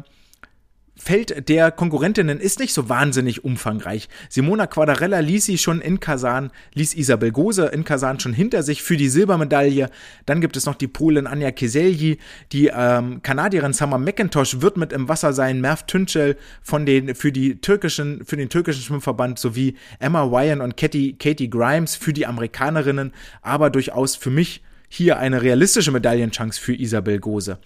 Feld 0.99 1.49
der 1.49 1.71
Konkurrentinnen 1.71 2.41
ist 2.41 2.59
nicht 2.59 2.75
so 2.75 2.89
wahnsinnig 2.89 3.45
umfangreich. 3.45 4.09
Simona 4.29 4.67
Quadarella 4.67 5.21
ließ 5.21 5.45
sie 5.45 5.57
schon 5.57 5.81
in 5.81 6.01
Kasan, 6.01 6.51
ließ 6.75 6.95
Isabel 6.95 7.31
Gose 7.31 7.67
in 7.67 7.85
Kasan 7.85 8.21
schon 8.21 8.33
hinter 8.33 8.63
sich 8.63 8.83
für 8.83 8.97
die 8.97 9.09
Silbermedaille. 9.09 9.91
Dann 10.27 10.41
gibt 10.41 10.57
es 10.57 10.67
noch 10.67 10.75
die 10.75 10.89
Polin 10.89 11.27
Anja 11.27 11.53
Keselji, 11.53 12.19
die 12.53 12.71
ähm, 12.75 13.23
Kanadierin 13.23 13.73
Summer 13.73 13.99
McIntosh 13.99 14.61
wird 14.61 14.77
mit 14.77 14.93
im 14.93 15.09
Wasser 15.09 15.33
sein, 15.33 15.61
Merv 15.61 15.85
Tünçel 15.87 16.37
von 16.63 16.85
den 16.85 17.15
für 17.15 17.33
die 17.33 17.61
türkischen 17.61 18.25
für 18.25 18.37
den 18.37 18.49
türkischen 18.49 18.83
Schwimmverband 18.83 19.39
sowie 19.39 19.77
Emma 20.01 20.23
Ryan 20.23 20.61
und 20.61 20.77
Katie, 20.77 21.15
Katie 21.17 21.49
Grimes 21.49 21.95
für 21.97 22.13
die 22.13 22.27
Amerikanerinnen, 22.27 23.13
aber 23.41 23.71
durchaus 23.71 24.17
für 24.17 24.31
mich 24.31 24.63
hier 24.89 25.19
eine 25.19 25.43
realistische 25.43 25.93
Medaillenchance 25.93 26.61
für 26.61 26.75
Isabel 26.75 27.21
Gose. 27.21 27.59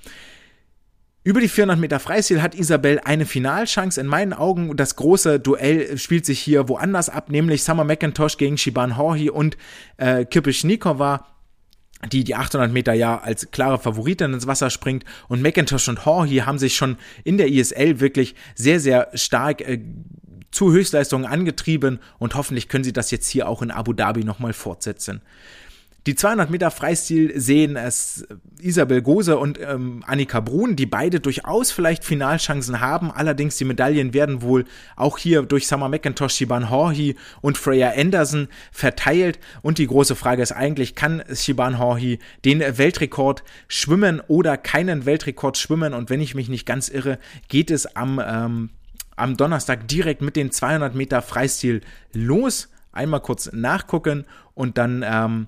Über 1.24 1.40
die 1.40 1.48
400 1.48 1.78
Meter 1.78 2.00
Freistil 2.00 2.42
hat 2.42 2.56
Isabel 2.56 3.00
eine 3.04 3.26
Finalchance. 3.26 4.00
In 4.00 4.08
meinen 4.08 4.32
Augen 4.32 4.76
das 4.76 4.96
große 4.96 5.38
Duell 5.38 5.96
spielt 5.96 6.26
sich 6.26 6.40
hier 6.40 6.68
woanders 6.68 7.08
ab, 7.08 7.30
nämlich 7.30 7.62
Summer 7.62 7.84
McIntosh 7.84 8.38
gegen 8.38 8.58
Shiban 8.58 8.96
Horhi 8.96 9.30
und 9.30 9.56
äh, 9.98 10.24
Kipischnikova 10.24 11.26
die 12.10 12.24
die 12.24 12.34
800 12.34 12.72
Meter 12.72 12.94
ja 12.94 13.20
als 13.20 13.52
klare 13.52 13.78
Favoritin 13.78 14.34
ins 14.34 14.48
Wasser 14.48 14.70
springt 14.70 15.04
und 15.28 15.40
McIntosh 15.40 15.88
und 15.88 16.04
Horhi 16.04 16.38
haben 16.38 16.58
sich 16.58 16.74
schon 16.74 16.96
in 17.22 17.38
der 17.38 17.46
ISL 17.46 18.00
wirklich 18.00 18.34
sehr, 18.56 18.80
sehr 18.80 19.10
stark 19.14 19.60
äh, 19.60 19.78
zu 20.50 20.72
Höchstleistungen 20.72 21.26
angetrieben 21.26 22.00
und 22.18 22.34
hoffentlich 22.34 22.68
können 22.68 22.82
sie 22.82 22.92
das 22.92 23.12
jetzt 23.12 23.28
hier 23.28 23.48
auch 23.48 23.62
in 23.62 23.70
Abu 23.70 23.92
Dhabi 23.92 24.24
nochmal 24.24 24.52
fortsetzen. 24.52 25.22
Die 26.06 26.16
200 26.16 26.50
Meter 26.50 26.72
Freistil 26.72 27.38
sehen 27.38 27.76
es 27.76 28.26
Isabel 28.60 29.02
Gose 29.02 29.38
und 29.38 29.60
ähm, 29.60 30.02
Annika 30.04 30.40
Brun, 30.40 30.74
die 30.74 30.86
beide 30.86 31.20
durchaus 31.20 31.70
vielleicht 31.70 32.04
Finalchancen 32.04 32.80
haben. 32.80 33.12
Allerdings 33.12 33.56
die 33.56 33.64
Medaillen 33.64 34.12
werden 34.12 34.42
wohl 34.42 34.64
auch 34.96 35.16
hier 35.16 35.42
durch 35.42 35.68
Summer 35.68 35.88
McIntosh, 35.88 36.34
Shiban 36.34 36.70
Horhi 36.70 37.14
und 37.40 37.56
Freya 37.56 37.92
Anderson 37.96 38.48
verteilt. 38.72 39.38
Und 39.62 39.78
die 39.78 39.86
große 39.86 40.16
Frage 40.16 40.42
ist 40.42 40.50
eigentlich, 40.50 40.96
kann 40.96 41.22
Shiban 41.32 41.78
Horhi 41.78 42.18
den 42.44 42.60
Weltrekord 42.60 43.44
schwimmen 43.68 44.20
oder 44.26 44.56
keinen 44.56 45.06
Weltrekord 45.06 45.56
schwimmen? 45.56 45.94
Und 45.94 46.10
wenn 46.10 46.20
ich 46.20 46.34
mich 46.34 46.48
nicht 46.48 46.66
ganz 46.66 46.88
irre, 46.88 47.20
geht 47.46 47.70
es 47.70 47.94
am, 47.94 48.20
ähm, 48.24 48.70
am 49.14 49.36
Donnerstag 49.36 49.86
direkt 49.86 50.20
mit 50.20 50.34
den 50.34 50.50
200 50.50 50.96
Meter 50.96 51.22
Freistil 51.22 51.80
los. 52.12 52.70
Einmal 52.90 53.20
kurz 53.20 53.52
nachgucken 53.52 54.24
und 54.54 54.78
dann 54.78 55.04
ähm, 55.06 55.46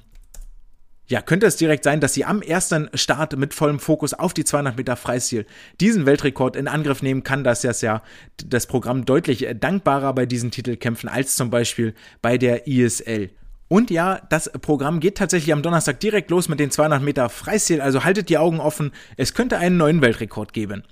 ja, 1.06 1.20
könnte 1.20 1.46
es 1.46 1.56
direkt 1.56 1.84
sein, 1.84 2.00
dass 2.00 2.14
sie 2.14 2.24
am 2.24 2.40
ersten 2.40 2.88
Start 2.94 3.36
mit 3.36 3.52
vollem 3.52 3.78
Fokus 3.78 4.14
auf 4.14 4.32
die 4.32 4.44
200 4.44 4.76
Meter 4.76 4.96
Freistil 4.96 5.44
diesen 5.80 6.06
Weltrekord 6.06 6.56
in 6.56 6.66
Angriff 6.66 7.02
nehmen 7.02 7.22
kann, 7.22 7.44
das 7.44 7.62
ja 7.62 8.02
das 8.44 8.66
Programm 8.66 9.04
deutlich 9.04 9.46
dankbarer 9.60 10.14
bei 10.14 10.26
diesen 10.26 10.50
Titelkämpfen 10.50 11.08
als 11.08 11.36
zum 11.36 11.50
Beispiel 11.50 11.94
bei 12.22 12.38
der 12.38 12.66
ISL. 12.66 13.30
Und 13.68 13.90
ja, 13.90 14.20
das 14.30 14.50
Programm 14.50 15.00
geht 15.00 15.16
tatsächlich 15.18 15.52
am 15.52 15.62
Donnerstag 15.62 16.00
direkt 16.00 16.30
los 16.30 16.48
mit 16.48 16.60
den 16.60 16.70
200 16.70 17.02
Meter 17.02 17.28
Freistil, 17.28 17.80
also 17.80 18.04
haltet 18.04 18.28
die 18.28 18.38
Augen 18.38 18.60
offen, 18.60 18.92
es 19.16 19.34
könnte 19.34 19.58
einen 19.58 19.76
neuen 19.76 20.00
Weltrekord 20.00 20.52
geben. 20.52 20.84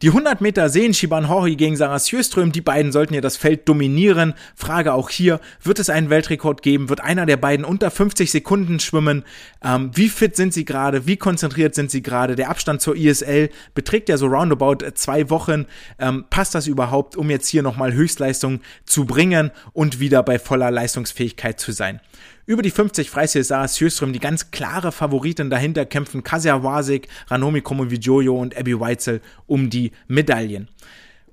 Die 0.00 0.10
100 0.10 0.40
Meter 0.40 0.68
sehen 0.68 0.94
Shiban 0.94 1.28
Hori 1.28 1.56
gegen 1.56 1.74
Sarah 1.74 1.98
Sjöström. 1.98 2.52
Die 2.52 2.60
beiden 2.60 2.92
sollten 2.92 3.14
ja 3.14 3.20
das 3.20 3.36
Feld 3.36 3.68
dominieren. 3.68 4.34
Frage 4.54 4.92
auch 4.92 5.10
hier, 5.10 5.40
wird 5.60 5.80
es 5.80 5.90
einen 5.90 6.08
Weltrekord 6.08 6.62
geben? 6.62 6.88
Wird 6.88 7.00
einer 7.00 7.26
der 7.26 7.36
beiden 7.36 7.64
unter 7.64 7.90
50 7.90 8.30
Sekunden 8.30 8.78
schwimmen? 8.78 9.24
Ähm, 9.60 9.90
wie 9.94 10.08
fit 10.08 10.36
sind 10.36 10.54
sie 10.54 10.64
gerade? 10.64 11.08
Wie 11.08 11.16
konzentriert 11.16 11.74
sind 11.74 11.90
sie 11.90 12.00
gerade? 12.00 12.36
Der 12.36 12.48
Abstand 12.48 12.80
zur 12.80 12.94
ISL 12.94 13.50
beträgt 13.74 14.08
ja 14.08 14.16
so 14.18 14.26
roundabout 14.26 14.88
zwei 14.94 15.30
Wochen. 15.30 15.66
Ähm, 15.98 16.26
passt 16.30 16.54
das 16.54 16.68
überhaupt, 16.68 17.16
um 17.16 17.28
jetzt 17.28 17.48
hier 17.48 17.64
nochmal 17.64 17.92
Höchstleistung 17.92 18.60
zu 18.84 19.04
bringen 19.04 19.50
und 19.72 19.98
wieder 19.98 20.22
bei 20.22 20.38
voller 20.38 20.70
Leistungsfähigkeit 20.70 21.58
zu 21.58 21.72
sein? 21.72 22.00
Über 22.48 22.62
die 22.62 22.70
50 22.70 23.10
Freistil 23.10 23.44
sah 23.44 23.68
Sjöström 23.68 24.14
die 24.14 24.20
ganz 24.20 24.50
klare 24.50 24.90
Favoritin 24.90 25.50
dahinter 25.50 25.84
kämpfen 25.84 26.22
Kasia 26.22 26.62
Wasik, 26.62 27.06
Ranomi 27.26 27.60
Kromowidjojo 27.60 28.34
und 28.34 28.56
Abby 28.56 28.80
Weitzel 28.80 29.20
um 29.46 29.68
die 29.68 29.92
Medaillen. 30.06 30.68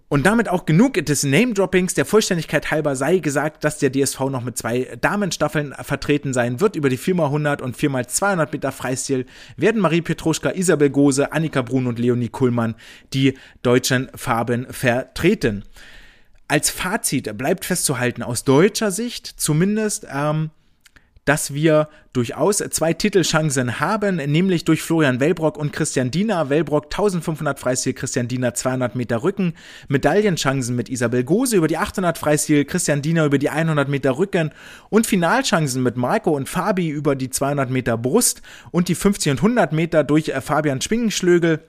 Und 0.09 0.25
damit 0.25 0.49
auch 0.49 0.65
genug 0.65 0.95
des 0.95 1.23
Name-Droppings. 1.23 1.93
Der 1.93 2.03
Vollständigkeit 2.03 2.69
halber 2.69 2.97
sei 2.97 3.19
gesagt, 3.19 3.63
dass 3.63 3.79
der 3.79 3.93
DSV 3.93 4.19
noch 4.29 4.43
mit 4.43 4.57
zwei 4.57 4.97
Damenstaffeln 4.99 5.73
vertreten 5.83 6.33
sein 6.33 6.59
wird. 6.59 6.75
Über 6.75 6.89
die 6.89 6.99
4x100 6.99 7.61
und 7.61 7.77
4x200 7.77 8.51
Meter 8.51 8.73
Freistil 8.73 9.25
werden 9.55 9.79
Marie 9.79 10.01
Petruschka, 10.01 10.49
Isabel 10.49 10.89
Gose, 10.89 11.31
Annika 11.31 11.61
Brun 11.61 11.87
und 11.87 11.97
Leonie 11.97 12.27
Kuhlmann 12.27 12.75
die 13.13 13.37
deutschen 13.63 14.09
Farben 14.15 14.67
vertreten. 14.69 15.63
Als 16.49 16.69
Fazit 16.69 17.37
bleibt 17.37 17.63
festzuhalten, 17.63 18.21
aus 18.21 18.43
deutscher 18.43 18.91
Sicht 18.91 19.27
zumindest, 19.27 20.05
ähm, 20.13 20.49
dass 21.25 21.53
wir 21.53 21.89
durchaus 22.13 22.57
zwei 22.57 22.93
Titelchancen 22.93 23.79
haben, 23.79 24.17
nämlich 24.17 24.63
durch 24.63 24.81
Florian 24.81 25.19
Wellbrock 25.19 25.57
und 25.57 25.73
Christian 25.73 26.11
Diener. 26.11 26.49
Wellbrock 26.49 26.85
1500 26.85 27.59
Freistil, 27.59 27.93
Christian 27.93 28.27
Diener 28.27 28.53
200 28.53 28.95
Meter 28.95 29.23
Rücken. 29.23 29.53
Medaillenchancen 29.87 30.75
mit 30.75 30.87
Isabel 30.87 31.23
Gose 31.23 31.57
über 31.57 31.67
die 31.67 31.77
800 31.77 32.17
Freistil, 32.17 32.63
Christian 32.63 33.01
Diener 33.01 33.25
über 33.25 33.39
die 33.39 33.49
100 33.49 33.89
Meter 33.89 34.17
Rücken 34.17 34.51
und 34.89 35.07
Finalchancen 35.07 35.83
mit 35.83 35.97
Marco 35.97 36.31
und 36.31 36.47
Fabi 36.47 36.89
über 36.89 37.15
die 37.15 37.31
200 37.31 37.69
Meter 37.69 37.97
Brust 37.97 38.41
und 38.71 38.87
die 38.87 38.95
50 38.95 39.31
und 39.31 39.37
100 39.39 39.73
Meter 39.73 40.03
durch 40.03 40.29
äh, 40.29 40.41
Fabian 40.41 40.79
Schwingenschlögel. 40.79 41.61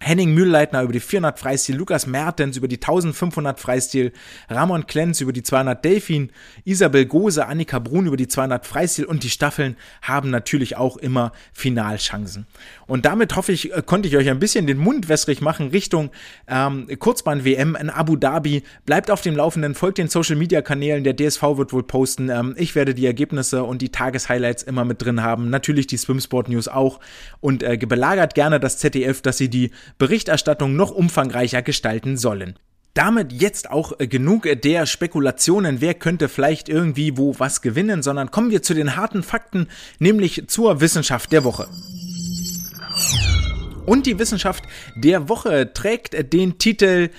Henning 0.00 0.32
Mühlleitner 0.32 0.82
über 0.82 0.92
die 0.92 1.00
400 1.00 1.38
Freistil, 1.38 1.76
Lukas 1.76 2.06
Mertens 2.06 2.56
über 2.56 2.68
die 2.68 2.76
1500 2.76 3.58
Freistil, 3.58 4.12
Ramon 4.48 4.86
Klenz 4.86 5.20
über 5.20 5.32
die 5.32 5.42
200 5.42 5.84
Delfin, 5.84 6.30
Isabel 6.64 7.06
Gose, 7.06 7.46
Annika 7.46 7.80
Brun 7.80 8.06
über 8.06 8.16
die 8.16 8.28
200 8.28 8.64
Freistil 8.64 9.06
und 9.06 9.24
die 9.24 9.30
Staffeln 9.30 9.76
haben 10.02 10.30
natürlich 10.30 10.76
auch 10.76 10.96
immer 10.98 11.32
Finalchancen. 11.52 12.46
Und 12.88 13.04
damit 13.04 13.36
hoffe 13.36 13.52
ich, 13.52 13.72
äh, 13.72 13.82
konnte 13.84 14.08
ich 14.08 14.16
euch 14.16 14.28
ein 14.28 14.40
bisschen 14.40 14.66
den 14.66 14.78
Mund 14.78 15.08
wässrig 15.08 15.40
machen 15.40 15.68
Richtung 15.68 16.10
ähm, 16.48 16.88
Kurzbahn-WM 16.98 17.76
in 17.76 17.90
Abu 17.90 18.16
Dhabi. 18.16 18.64
Bleibt 18.86 19.10
auf 19.10 19.20
dem 19.20 19.36
Laufenden, 19.36 19.74
folgt 19.74 19.98
den 19.98 20.08
Social-Media-Kanälen, 20.08 21.04
der 21.04 21.14
DSV 21.14 21.42
wird 21.56 21.72
wohl 21.72 21.82
posten. 21.84 22.30
Ähm, 22.30 22.54
ich 22.56 22.74
werde 22.74 22.94
die 22.94 23.06
Ergebnisse 23.06 23.62
und 23.62 23.82
die 23.82 23.90
Tageshighlights 23.90 24.62
immer 24.62 24.86
mit 24.86 25.02
drin 25.02 25.22
haben. 25.22 25.50
Natürlich 25.50 25.86
die 25.86 25.98
Swimsport-News 25.98 26.66
auch 26.66 26.98
und 27.40 27.62
äh, 27.62 27.76
belagert 27.76 28.34
gerne 28.34 28.58
das 28.58 28.78
ZDF, 28.78 29.20
dass 29.20 29.36
sie 29.36 29.50
die 29.50 29.70
Berichterstattung 29.98 30.74
noch 30.74 30.90
umfangreicher 30.90 31.60
gestalten 31.60 32.16
sollen. 32.16 32.58
Damit 32.94 33.32
jetzt 33.34 33.70
auch 33.70 34.00
äh, 34.00 34.08
genug 34.08 34.48
der 34.62 34.86
Spekulationen, 34.86 35.82
wer 35.82 35.92
könnte 35.92 36.30
vielleicht 36.30 36.70
irgendwie 36.70 37.18
wo 37.18 37.38
was 37.38 37.60
gewinnen, 37.60 38.02
sondern 38.02 38.30
kommen 38.30 38.50
wir 38.50 38.62
zu 38.62 38.72
den 38.72 38.96
harten 38.96 39.22
Fakten, 39.22 39.68
nämlich 39.98 40.44
zur 40.48 40.80
Wissenschaft 40.80 41.30
der 41.32 41.44
Woche. 41.44 41.68
Und 43.86 44.06
die 44.06 44.18
Wissenschaft 44.18 44.64
der 44.96 45.28
Woche 45.28 45.72
trägt 45.72 46.32
den 46.32 46.58
Titel 46.58 47.10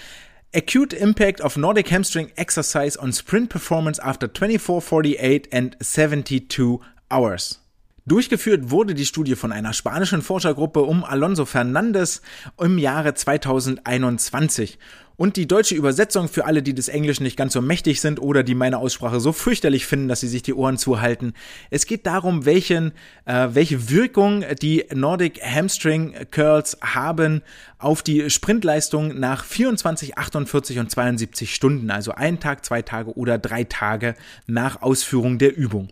Acute 0.56 0.96
Impact 0.96 1.42
of 1.42 1.58
Nordic 1.58 1.92
Hamstring 1.92 2.32
Exercise 2.36 3.00
on 3.00 3.14
Sprint 3.14 3.50
Performance 3.50 4.04
after 4.04 4.28
24, 4.28 4.84
48 4.84 5.54
and 5.54 5.78
72 5.80 6.80
Hours. 7.12 7.62
Durchgeführt 8.06 8.72
wurde 8.72 8.96
die 8.96 9.06
Studie 9.06 9.36
von 9.36 9.52
einer 9.52 9.74
spanischen 9.74 10.24
Forschergruppe 10.24 10.82
um 10.82 11.04
Alonso 11.04 11.46
Fernandez 11.46 12.22
im 12.60 12.80
Jahre 12.80 13.14
2021. 13.14 14.80
Und 15.20 15.36
die 15.36 15.48
deutsche 15.48 15.76
Übersetzung 15.76 16.30
für 16.30 16.46
alle, 16.46 16.64
die 16.64 16.74
des 16.74 16.88
Englischen 16.88 17.24
nicht 17.24 17.36
ganz 17.36 17.52
so 17.52 17.62
mächtig 17.62 18.00
sind 18.00 18.22
oder 18.22 18.42
die 18.42 18.56
meine 18.56 18.78
Aussprache 18.78 19.20
so 19.20 19.34
fürchterlich 19.34 19.86
finden, 19.86 20.08
dass 20.08 20.22
sie 20.22 20.30
sich 20.30 20.44
die 20.44 20.54
Ohren 20.54 20.78
zuhalten. 20.78 21.34
Es 21.70 21.86
geht 21.86 22.06
darum, 22.06 22.46
welchen, 22.46 22.94
äh, 23.26 23.50
welche 23.52 23.90
Wirkung 23.90 24.46
die 24.62 24.86
Nordic 24.94 25.42
Hamstring 25.44 26.16
Curls 26.32 26.78
haben 26.82 27.42
auf 27.80 28.02
die 28.02 28.30
Sprintleistung 28.30 29.20
nach 29.20 29.44
24, 29.44 30.18
48 30.18 30.80
und 30.80 30.90
72 30.90 31.54
Stunden, 31.54 31.92
also 31.92 32.14
ein 32.14 32.40
Tag, 32.40 32.64
zwei 32.64 32.82
Tage 32.82 33.18
oder 33.18 33.38
drei 33.38 33.66
Tage 33.66 34.16
nach 34.48 34.82
Ausführung 34.82 35.38
der 35.38 35.54
Übung. 35.54 35.90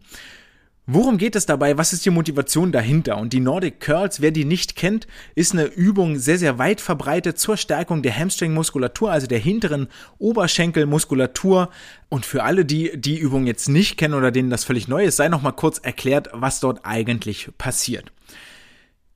Worum 0.89 1.17
geht 1.17 1.35
es 1.35 1.45
dabei? 1.45 1.77
Was 1.77 1.91
ist 1.91 2.05
die 2.05 2.09
Motivation 2.09 2.71
dahinter? 2.71 3.17
Und 3.17 3.33
die 3.33 3.41
Nordic 3.41 3.81
Curls, 3.81 4.21
wer 4.21 4.31
die 4.31 4.45
nicht 4.45 4.77
kennt, 4.77 5.05
ist 5.35 5.51
eine 5.51 5.65
Übung 5.65 6.17
sehr, 6.17 6.38
sehr 6.38 6.59
weit 6.59 6.79
verbreitet 6.79 7.38
zur 7.38 7.57
Stärkung 7.57 8.03
der 8.03 8.17
Hamstring-Muskulatur, 8.17 9.11
also 9.11 9.27
der 9.27 9.39
hinteren 9.39 9.89
Oberschenkelmuskulatur. 10.17 11.71
Und 12.07 12.25
für 12.25 12.43
alle, 12.43 12.63
die 12.63 12.93
die 12.95 13.17
Übung 13.17 13.47
jetzt 13.47 13.67
nicht 13.67 13.97
kennen 13.97 14.13
oder 14.13 14.31
denen 14.31 14.49
das 14.49 14.63
völlig 14.63 14.88
neu 14.88 15.03
ist, 15.03 15.17
sei 15.17 15.27
noch 15.27 15.41
mal 15.41 15.51
kurz 15.51 15.77
erklärt, 15.77 16.29
was 16.31 16.61
dort 16.61 16.85
eigentlich 16.85 17.49
passiert. 17.57 18.13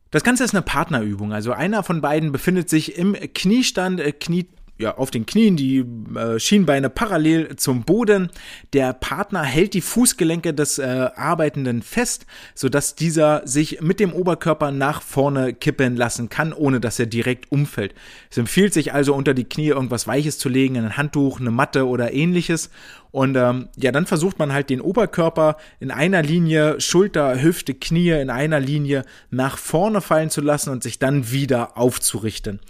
Das 0.09 0.23
Ganze 0.23 0.43
ist 0.43 0.53
eine 0.53 0.63
Partnerübung. 0.63 1.31
Also 1.31 1.53
einer 1.53 1.83
von 1.83 2.01
beiden 2.01 2.33
befindet 2.33 2.69
sich 2.69 2.97
im 2.97 3.13
Kniestand, 3.13 4.01
äh, 4.01 4.11
Knie 4.11 4.49
ja, 4.81 4.97
auf 4.97 5.11
den 5.11 5.25
Knien, 5.25 5.55
die 5.55 5.85
äh, 6.15 6.39
Schienbeine 6.39 6.89
parallel 6.89 7.55
zum 7.55 7.83
Boden. 7.83 8.29
Der 8.73 8.93
Partner 8.93 9.43
hält 9.43 9.73
die 9.73 9.81
Fußgelenke 9.81 10.53
des 10.53 10.79
äh, 10.79 11.09
Arbeitenden 11.15 11.83
fest, 11.83 12.25
sodass 12.55 12.95
dieser 12.95 13.47
sich 13.47 13.81
mit 13.81 13.99
dem 13.99 14.11
Oberkörper 14.11 14.71
nach 14.71 15.01
vorne 15.01 15.53
kippen 15.53 15.95
lassen 15.95 16.29
kann, 16.29 16.51
ohne 16.51 16.79
dass 16.79 16.99
er 16.99 17.05
direkt 17.05 17.51
umfällt. 17.51 17.93
Es 18.29 18.37
empfiehlt 18.37 18.73
sich 18.73 18.93
also 18.93 19.13
unter 19.13 19.33
die 19.33 19.45
Knie 19.45 19.67
irgendwas 19.67 20.07
Weiches 20.07 20.39
zu 20.39 20.49
legen, 20.49 20.77
ein 20.77 20.97
Handtuch, 20.97 21.39
eine 21.39 21.51
Matte 21.51 21.87
oder 21.87 22.13
ähnliches. 22.13 22.71
Und 23.11 23.35
ähm, 23.35 23.67
ja, 23.77 23.91
dann 23.91 24.05
versucht 24.05 24.39
man 24.39 24.53
halt 24.53 24.69
den 24.69 24.81
Oberkörper 24.81 25.57
in 25.79 25.91
einer 25.91 26.23
Linie, 26.23 26.79
Schulter, 26.79 27.41
Hüfte, 27.41 27.73
Knie 27.73 28.11
in 28.11 28.29
einer 28.29 28.59
Linie 28.59 29.03
nach 29.29 29.57
vorne 29.57 30.01
fallen 30.01 30.29
zu 30.29 30.41
lassen 30.41 30.69
und 30.69 30.81
sich 30.81 30.97
dann 30.97 31.29
wieder 31.29 31.77
aufzurichten. 31.77 32.61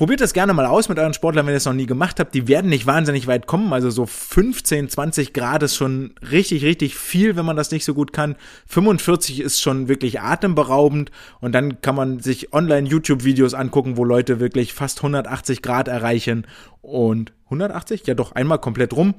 Probiert 0.00 0.22
das 0.22 0.32
gerne 0.32 0.54
mal 0.54 0.64
aus 0.64 0.88
mit 0.88 0.98
euren 0.98 1.12
Sportlern, 1.12 1.44
wenn 1.44 1.52
ihr 1.52 1.58
es 1.58 1.66
noch 1.66 1.74
nie 1.74 1.84
gemacht 1.84 2.20
habt. 2.20 2.34
Die 2.34 2.48
werden 2.48 2.70
nicht 2.70 2.86
wahnsinnig 2.86 3.26
weit 3.26 3.46
kommen. 3.46 3.70
Also 3.74 3.90
so 3.90 4.06
15, 4.06 4.88
20 4.88 5.34
Grad 5.34 5.62
ist 5.62 5.76
schon 5.76 6.14
richtig, 6.30 6.64
richtig 6.64 6.96
viel, 6.96 7.36
wenn 7.36 7.44
man 7.44 7.54
das 7.54 7.70
nicht 7.70 7.84
so 7.84 7.92
gut 7.92 8.14
kann. 8.14 8.36
45 8.66 9.40
ist 9.40 9.60
schon 9.60 9.88
wirklich 9.88 10.22
atemberaubend. 10.22 11.10
Und 11.42 11.54
dann 11.54 11.82
kann 11.82 11.96
man 11.96 12.18
sich 12.18 12.54
online 12.54 12.88
YouTube-Videos 12.88 13.52
angucken, 13.52 13.98
wo 13.98 14.04
Leute 14.04 14.40
wirklich 14.40 14.72
fast 14.72 15.00
180 15.00 15.60
Grad 15.60 15.86
erreichen. 15.86 16.46
Und 16.80 17.34
180? 17.50 18.06
Ja 18.06 18.14
doch, 18.14 18.32
einmal 18.32 18.58
komplett 18.58 18.94
rum. 18.94 19.12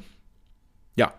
Ja, 0.95 1.13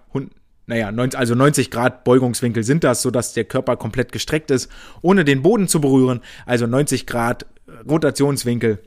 naja, 0.66 0.92
also 1.14 1.36
90 1.36 1.70
Grad 1.70 2.02
Beugungswinkel 2.02 2.64
sind 2.64 2.82
das, 2.82 3.00
sodass 3.00 3.32
der 3.32 3.44
Körper 3.44 3.76
komplett 3.76 4.10
gestreckt 4.10 4.50
ist, 4.50 4.68
ohne 5.02 5.24
den 5.24 5.42
Boden 5.42 5.68
zu 5.68 5.80
berühren. 5.80 6.20
Also 6.46 6.66
90 6.66 7.06
Grad 7.06 7.46
Rotationswinkel 7.88 8.80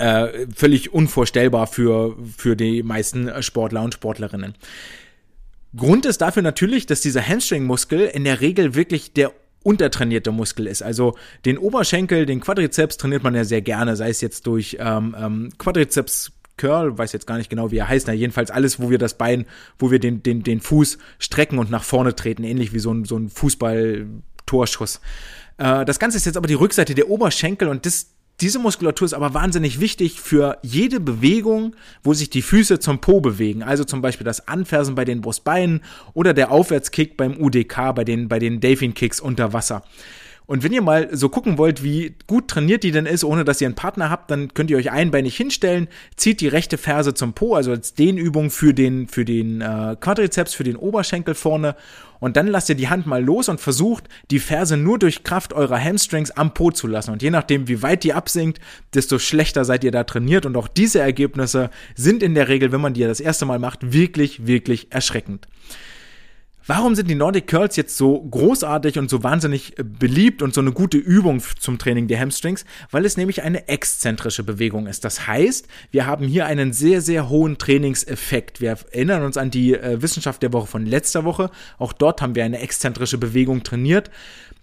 äh, 0.00 0.46
völlig 0.54 0.92
unvorstellbar 0.92 1.66
für, 1.66 2.16
für 2.36 2.56
die 2.56 2.82
meisten 2.82 3.30
Sportler 3.42 3.82
und 3.82 3.94
Sportlerinnen. 3.94 4.54
Grund 5.76 6.06
ist 6.06 6.20
dafür 6.20 6.42
natürlich, 6.42 6.86
dass 6.86 7.00
dieser 7.00 7.26
Hamstring-Muskel 7.26 8.00
in 8.00 8.24
der 8.24 8.40
Regel 8.40 8.74
wirklich 8.74 9.12
der 9.12 9.32
untertrainierte 9.62 10.32
Muskel 10.32 10.66
ist. 10.66 10.82
Also 10.82 11.16
den 11.44 11.58
Oberschenkel, 11.58 12.26
den 12.26 12.40
Quadrizeps 12.40 12.96
trainiert 12.96 13.22
man 13.22 13.34
ja 13.34 13.44
sehr 13.44 13.60
gerne, 13.60 13.94
sei 13.94 14.08
es 14.08 14.20
jetzt 14.20 14.46
durch 14.46 14.78
ähm, 14.80 15.14
ähm, 15.18 15.50
Quadrizeps 15.58 16.32
Curl, 16.56 16.96
weiß 16.98 17.12
jetzt 17.12 17.26
gar 17.26 17.38
nicht 17.38 17.48
genau, 17.48 17.70
wie 17.70 17.78
er 17.78 17.88
heißt, 17.88 18.06
na 18.06 18.12
jedenfalls 18.12 18.50
alles, 18.50 18.80
wo 18.80 18.90
wir 18.90 18.98
das 18.98 19.14
Bein, 19.14 19.46
wo 19.78 19.90
wir 19.90 19.98
den, 19.98 20.22
den, 20.22 20.42
den 20.42 20.60
Fuß 20.60 20.98
strecken 21.18 21.58
und 21.58 21.70
nach 21.70 21.84
vorne 21.84 22.14
treten, 22.14 22.44
ähnlich 22.44 22.72
wie 22.72 22.78
so 22.78 22.92
ein, 22.92 23.04
so 23.04 23.16
ein 23.16 23.30
Fußball-Torschuss. 23.30 25.00
Äh, 25.56 25.84
das 25.84 25.98
Ganze 25.98 26.16
ist 26.18 26.26
jetzt 26.26 26.36
aber 26.36 26.48
die 26.48 26.54
Rückseite 26.54 26.94
der 26.94 27.08
Oberschenkel 27.08 27.68
und 27.68 27.86
das, 27.86 28.08
diese 28.40 28.58
Muskulatur 28.58 29.04
ist 29.04 29.14
aber 29.14 29.34
wahnsinnig 29.34 29.80
wichtig 29.80 30.20
für 30.20 30.58
jede 30.62 31.00
Bewegung, 31.00 31.76
wo 32.02 32.14
sich 32.14 32.30
die 32.30 32.42
Füße 32.42 32.78
zum 32.78 33.00
Po 33.00 33.20
bewegen. 33.20 33.62
Also 33.62 33.84
zum 33.84 34.00
Beispiel 34.00 34.24
das 34.24 34.48
Anfersen 34.48 34.94
bei 34.94 35.04
den 35.04 35.20
Brustbeinen 35.20 35.82
oder 36.14 36.32
der 36.32 36.50
Aufwärtskick 36.50 37.16
beim 37.16 37.36
UDK, 37.38 37.94
bei 37.94 38.04
den, 38.04 38.28
bei 38.28 38.38
den 38.38 38.60
Delfin 38.60 38.94
Kicks 38.94 39.20
unter 39.20 39.52
Wasser. 39.52 39.82
Und 40.46 40.64
wenn 40.64 40.72
ihr 40.72 40.82
mal 40.82 41.08
so 41.12 41.28
gucken 41.28 41.58
wollt, 41.58 41.84
wie 41.84 42.16
gut 42.26 42.48
trainiert 42.48 42.82
die 42.82 42.90
denn 42.90 43.06
ist, 43.06 43.22
ohne 43.22 43.44
dass 43.44 43.60
ihr 43.60 43.68
einen 43.68 43.76
Partner 43.76 44.10
habt, 44.10 44.30
dann 44.30 44.52
könnt 44.52 44.70
ihr 44.70 44.76
euch 44.76 44.90
einbeinig 44.90 45.36
hinstellen, 45.36 45.86
zieht 46.16 46.40
die 46.40 46.48
rechte 46.48 46.76
Ferse 46.76 47.14
zum 47.14 47.34
Po, 47.34 47.54
also 47.54 47.70
als 47.70 47.94
Dehnübung 47.94 48.50
für 48.50 48.74
den, 48.74 49.06
für 49.06 49.24
den 49.24 49.60
äh, 49.60 49.96
Quadrizeps, 50.00 50.54
für 50.54 50.64
den 50.64 50.76
Oberschenkel 50.76 51.34
vorne. 51.34 51.76
Und 52.18 52.36
dann 52.36 52.46
lasst 52.46 52.68
ihr 52.68 52.74
die 52.74 52.88
Hand 52.88 53.06
mal 53.06 53.24
los 53.24 53.48
und 53.48 53.60
versucht, 53.60 54.08
die 54.30 54.38
Ferse 54.38 54.76
nur 54.76 54.98
durch 54.98 55.24
Kraft 55.24 55.52
eurer 55.52 55.82
Hamstrings 55.82 56.30
am 56.30 56.52
Po 56.52 56.70
zu 56.70 56.86
lassen. 56.86 57.12
Und 57.12 57.22
je 57.22 57.30
nachdem, 57.30 57.66
wie 57.66 57.82
weit 57.82 58.04
die 58.04 58.12
absinkt, 58.12 58.60
desto 58.94 59.18
schlechter 59.18 59.64
seid 59.64 59.84
ihr 59.84 59.90
da 59.90 60.04
trainiert. 60.04 60.46
Und 60.46 60.56
auch 60.56 60.68
diese 60.68 61.00
Ergebnisse 61.00 61.70
sind 61.94 62.22
in 62.22 62.34
der 62.34 62.48
Regel, 62.48 62.72
wenn 62.72 62.80
man 62.80 62.94
die 62.94 63.02
das 63.02 63.20
erste 63.20 63.46
Mal 63.46 63.58
macht, 63.58 63.92
wirklich, 63.92 64.46
wirklich 64.46 64.88
erschreckend. 64.90 65.48
Warum 66.72 66.94
sind 66.94 67.10
die 67.10 67.16
Nordic 67.16 67.48
Curls 67.48 67.74
jetzt 67.74 67.96
so 67.96 68.22
großartig 68.22 68.96
und 68.96 69.10
so 69.10 69.24
wahnsinnig 69.24 69.76
äh, 69.76 69.82
beliebt 69.82 70.40
und 70.40 70.54
so 70.54 70.60
eine 70.60 70.70
gute 70.70 70.98
Übung 70.98 71.42
zum 71.58 71.78
Training 71.78 72.06
der 72.06 72.20
Hamstrings? 72.20 72.64
Weil 72.92 73.04
es 73.04 73.16
nämlich 73.16 73.42
eine 73.42 73.66
exzentrische 73.66 74.44
Bewegung 74.44 74.86
ist. 74.86 75.04
Das 75.04 75.26
heißt, 75.26 75.66
wir 75.90 76.06
haben 76.06 76.28
hier 76.28 76.46
einen 76.46 76.72
sehr, 76.72 77.00
sehr 77.00 77.28
hohen 77.28 77.58
Trainingseffekt. 77.58 78.60
Wir 78.60 78.78
erinnern 78.92 79.24
uns 79.24 79.36
an 79.36 79.50
die 79.50 79.74
äh, 79.74 80.00
Wissenschaft 80.00 80.44
der 80.44 80.52
Woche 80.52 80.68
von 80.68 80.86
letzter 80.86 81.24
Woche. 81.24 81.50
Auch 81.76 81.92
dort 81.92 82.22
haben 82.22 82.36
wir 82.36 82.44
eine 82.44 82.60
exzentrische 82.60 83.18
Bewegung 83.18 83.64
trainiert. 83.64 84.08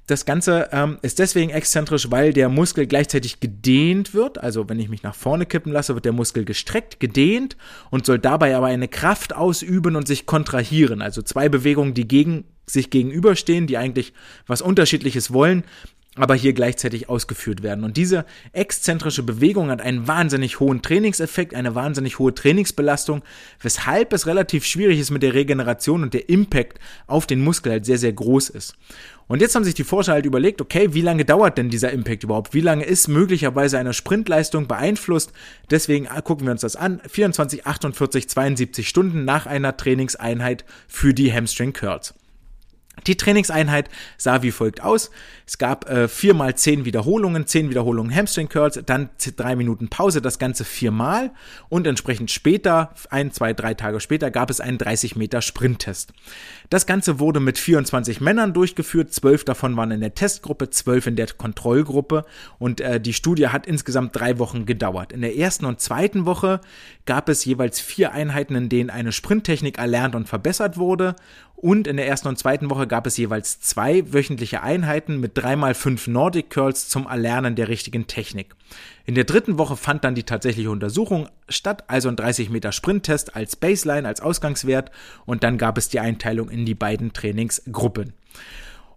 Das 0.07 0.23
Ganze 0.23 0.69
ähm, 0.71 0.97
ist 1.01 1.19
deswegen 1.19 1.51
exzentrisch, 1.51 2.09
weil 2.09 2.31
der 2.31 2.47
Muskel 2.47 2.87
gleichzeitig 2.87 3.41
gedehnt 3.41 4.13
wird. 4.13 4.37
Also 4.37 4.69
wenn 4.69 4.79
ich 4.79 4.87
mich 4.87 5.03
nach 5.03 5.13
vorne 5.13 5.45
kippen 5.45 5.71
lasse, 5.71 5.95
wird 5.95 6.05
der 6.05 6.13
Muskel 6.13 6.45
gestreckt, 6.45 7.01
gedehnt 7.01 7.57
und 7.91 8.05
soll 8.05 8.17
dabei 8.17 8.55
aber 8.55 8.67
eine 8.67 8.87
Kraft 8.87 9.35
ausüben 9.35 9.97
und 9.97 10.07
sich 10.07 10.25
kontrahieren. 10.25 11.01
Also 11.01 11.21
zwei 11.21 11.49
Bewegungen, 11.49 11.93
die 11.93 12.07
gegen 12.07 12.45
sich 12.65 12.89
gegenüberstehen, 12.89 13.67
die 13.67 13.77
eigentlich 13.77 14.13
was 14.45 14.61
Unterschiedliches 14.61 15.33
wollen, 15.33 15.63
aber 16.17 16.35
hier 16.35 16.53
gleichzeitig 16.53 17.09
ausgeführt 17.09 17.63
werden. 17.63 17.83
Und 17.83 17.97
diese 17.97 18.25
exzentrische 18.53 19.23
Bewegung 19.23 19.69
hat 19.69 19.81
einen 19.81 20.07
wahnsinnig 20.07 20.59
hohen 20.59 20.81
Trainingseffekt, 20.81 21.53
eine 21.53 21.75
wahnsinnig 21.75 22.19
hohe 22.19 22.33
Trainingsbelastung, 22.33 23.23
weshalb 23.61 24.13
es 24.13 24.27
relativ 24.27 24.65
schwierig 24.65 24.99
ist 24.99 25.11
mit 25.11 25.23
der 25.23 25.33
Regeneration 25.33 26.03
und 26.03 26.13
der 26.13 26.29
Impact 26.29 26.79
auf 27.07 27.27
den 27.27 27.43
Muskel 27.43 27.71
halt 27.71 27.85
sehr, 27.85 27.97
sehr 27.97 28.13
groß 28.13 28.49
ist. 28.49 28.75
Und 29.27 29.41
jetzt 29.41 29.55
haben 29.55 29.65
sich 29.65 29.73
die 29.73 29.83
Forscher 29.83 30.13
halt 30.13 30.25
überlegt, 30.25 30.61
okay, 30.61 30.93
wie 30.93 31.01
lange 31.01 31.25
dauert 31.25 31.57
denn 31.57 31.69
dieser 31.69 31.91
Impact 31.91 32.23
überhaupt? 32.23 32.53
Wie 32.53 32.61
lange 32.61 32.85
ist 32.85 33.09
möglicherweise 33.09 33.77
eine 33.77 33.93
Sprintleistung 33.93 34.67
beeinflusst? 34.67 35.33
Deswegen 35.69 36.07
gucken 36.23 36.47
wir 36.47 36.51
uns 36.51 36.61
das 36.61 36.77
an. 36.77 37.01
24, 37.07 37.65
48, 37.67 38.29
72 38.29 38.87
Stunden 38.87 39.25
nach 39.25 39.45
einer 39.45 39.75
Trainingseinheit 39.75 40.63
für 40.87 41.13
die 41.13 41.33
Hamstring 41.33 41.73
Curls. 41.73 42.13
Die 43.05 43.15
Trainingseinheit 43.15 43.89
sah 44.17 44.41
wie 44.41 44.51
folgt 44.51 44.81
aus. 44.81 45.11
Es 45.45 45.57
gab 45.57 45.89
äh, 45.89 46.07
viermal 46.07 46.55
zehn 46.55 46.83
Wiederholungen, 46.83 47.45
zehn 47.45 47.69
Wiederholungen 47.69 48.13
Hamstring 48.13 48.49
Curls, 48.49 48.81
dann 48.85 49.09
drei 49.35 49.55
Minuten 49.55 49.87
Pause, 49.87 50.21
das 50.21 50.39
Ganze 50.39 50.65
viermal 50.65 51.31
und 51.69 51.85
entsprechend 51.85 52.31
später, 52.31 52.91
ein, 53.09 53.31
zwei, 53.31 53.53
drei 53.53 53.75
Tage 53.75 53.99
später, 53.99 54.31
gab 54.31 54.49
es 54.49 54.59
einen 54.59 54.77
30 54.77 55.15
Meter 55.15 55.41
Sprinttest. 55.41 56.11
Das 56.69 56.85
Ganze 56.85 57.19
wurde 57.19 57.39
mit 57.39 57.57
24 57.57 58.19
Männern 58.19 58.53
durchgeführt, 58.53 59.13
zwölf 59.13 59.45
davon 59.45 59.77
waren 59.77 59.91
in 59.91 60.01
der 60.01 60.15
Testgruppe, 60.15 60.69
zwölf 60.69 61.07
in 61.07 61.15
der 61.15 61.27
Kontrollgruppe 61.27 62.25
und 62.59 62.81
äh, 62.81 62.99
die 62.99 63.13
Studie 63.13 63.49
hat 63.49 63.67
insgesamt 63.67 64.15
drei 64.15 64.39
Wochen 64.39 64.65
gedauert. 64.65 65.13
In 65.13 65.21
der 65.21 65.37
ersten 65.37 65.65
und 65.65 65.79
zweiten 65.79 66.25
Woche 66.25 66.59
gab 67.05 67.29
es 67.29 67.45
jeweils 67.45 67.79
vier 67.79 68.11
Einheiten, 68.11 68.55
in 68.55 68.69
denen 68.69 68.89
eine 68.89 69.11
Sprinttechnik 69.11 69.77
erlernt 69.77 70.15
und 70.15 70.27
verbessert 70.27 70.77
wurde 70.77 71.15
und 71.59 71.87
in 71.87 71.97
der 71.97 72.07
ersten 72.07 72.27
und 72.27 72.37
zweiten 72.37 72.69
Woche 72.69 72.85
gab 72.85 73.07
es 73.07 73.17
jeweils 73.17 73.59
zwei 73.59 74.13
wöchentliche 74.13 74.61
Einheiten 74.61 75.19
mit 75.19 75.31
dreimal 75.33 75.73
fünf 75.73 76.05
Nordic 76.05 76.51
Curls 76.51 76.87
zum 76.87 77.07
Erlernen 77.07 77.55
der 77.55 77.67
richtigen 77.67 78.05
Technik. 78.05 78.53
In 79.07 79.15
der 79.15 79.23
dritten 79.23 79.57
Woche 79.57 79.75
fand 79.75 80.03
dann 80.03 80.13
die 80.13 80.21
tatsächliche 80.21 80.69
Untersuchung 80.69 81.29
statt, 81.49 81.85
also 81.87 82.09
ein 82.09 82.15
30 82.15 82.51
Meter 82.51 82.71
Sprinttest 82.71 83.35
als 83.35 83.55
Baseline, 83.55 84.07
als 84.07 84.21
Ausgangswert 84.21 84.91
und 85.25 85.43
dann 85.43 85.57
gab 85.57 85.79
es 85.79 85.89
die 85.89 85.99
Einteilung 85.99 86.49
in 86.51 86.63
die 86.63 86.75
beiden 86.75 87.11
Trainingsgruppen. 87.11 88.13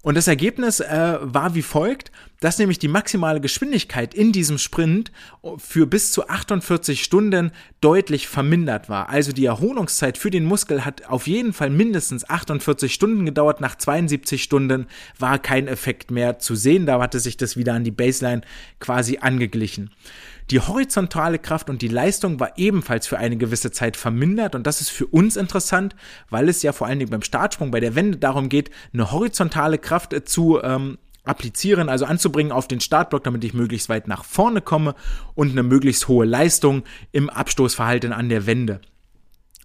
Und 0.03 0.16
das 0.19 0.28
Ergebnis 0.28 0.81
äh, 0.81 1.19
war 1.20 1.55
wie 1.55 1.62
folgt, 1.62 2.12
dass 2.41 2.59
nämlich 2.59 2.79
die 2.79 2.89
maximale 2.89 3.41
Geschwindigkeit 3.41 4.15
in 4.15 4.33
diesem 4.33 4.59
Sprint 4.59 5.12
für 5.59 5.87
bis 5.87 6.11
zu 6.11 6.27
48 6.27 7.03
Stunden 7.03 7.53
deutlich 7.81 8.29
vermindert 8.29 8.89
war. 8.89 9.11
Also 9.11 9.33
die 9.33 9.45
Erholungszeit 9.45 10.17
für 10.17 10.31
den 10.31 10.47
Muskel 10.47 10.85
hat 10.85 11.07
auf 11.07 11.27
jeden 11.27 11.53
Fall 11.53 11.71
mindestens 11.71 12.29
48 12.29 12.93
Stunden 12.93 13.27
gedauert. 13.27 13.61
Nach 13.61 13.77
72 13.77 14.43
Stunden 14.43 14.87
war 15.19 15.39
kein 15.39 15.69
Effekt 15.69 16.11
mehr 16.11 16.39
zu 16.39 16.55
sehen. 16.55 16.87
Da 16.87 17.01
hatte 17.01 17.21
sich 17.21 17.37
das 17.37 17.59
wieder 17.59 17.75
an 17.75 17.85
die 17.85 17.91
Baseline 17.91 18.41
quasi 18.81 19.19
angeglichen. 19.19 19.91
Die 20.51 20.61
horizontale 20.61 21.39
Kraft 21.39 21.71
und 21.71 21.81
die 21.81 21.89
Leistung 21.89 22.41
war 22.41 22.59
ebenfalls 22.59 23.07
für 23.07 23.19
eine 23.19 23.37
gewisse 23.37 23.71
Zeit 23.71 23.97
vermindert 23.97 24.57
und 24.57 24.67
das 24.67 24.81
ist 24.81 24.91
für 24.91 25.07
uns 25.07 25.37
interessant, 25.37 25.95
weil 26.29 26.49
es 26.49 26.62
ja 26.62 26.73
vor 26.73 26.89
allen 26.89 26.99
Dingen 26.99 27.12
beim 27.12 27.23
Startsprung 27.23 27.71
bei 27.71 27.79
der 27.79 27.95
Wende 27.95 28.19
darum 28.19 28.49
geht, 28.49 28.69
eine 28.93 29.12
horizontale 29.12 29.79
Kraft 29.79 30.12
äh, 30.12 30.25
zu 30.25 30.61
ähm, 30.61 30.99
applizieren, 31.25 31.89
also 31.89 32.05
anzubringen 32.05 32.53
auf 32.53 32.69
den 32.69 32.81
Startblock, 32.81 33.25
damit 33.25 33.45
ich 33.45 33.55
möglichst 33.55 33.89
weit 33.89 34.09
nach 34.09 34.25
vorne 34.25 34.61
komme 34.61 34.95
und 35.35 35.51
eine 35.51 35.63
möglichst 35.63 36.09
hohe 36.09 36.25
Leistung 36.25 36.85
im 37.13 37.31
Abstoßverhalten 37.31 38.13
an 38.13 38.29
der 38.29 38.47
Wende. 38.47 38.81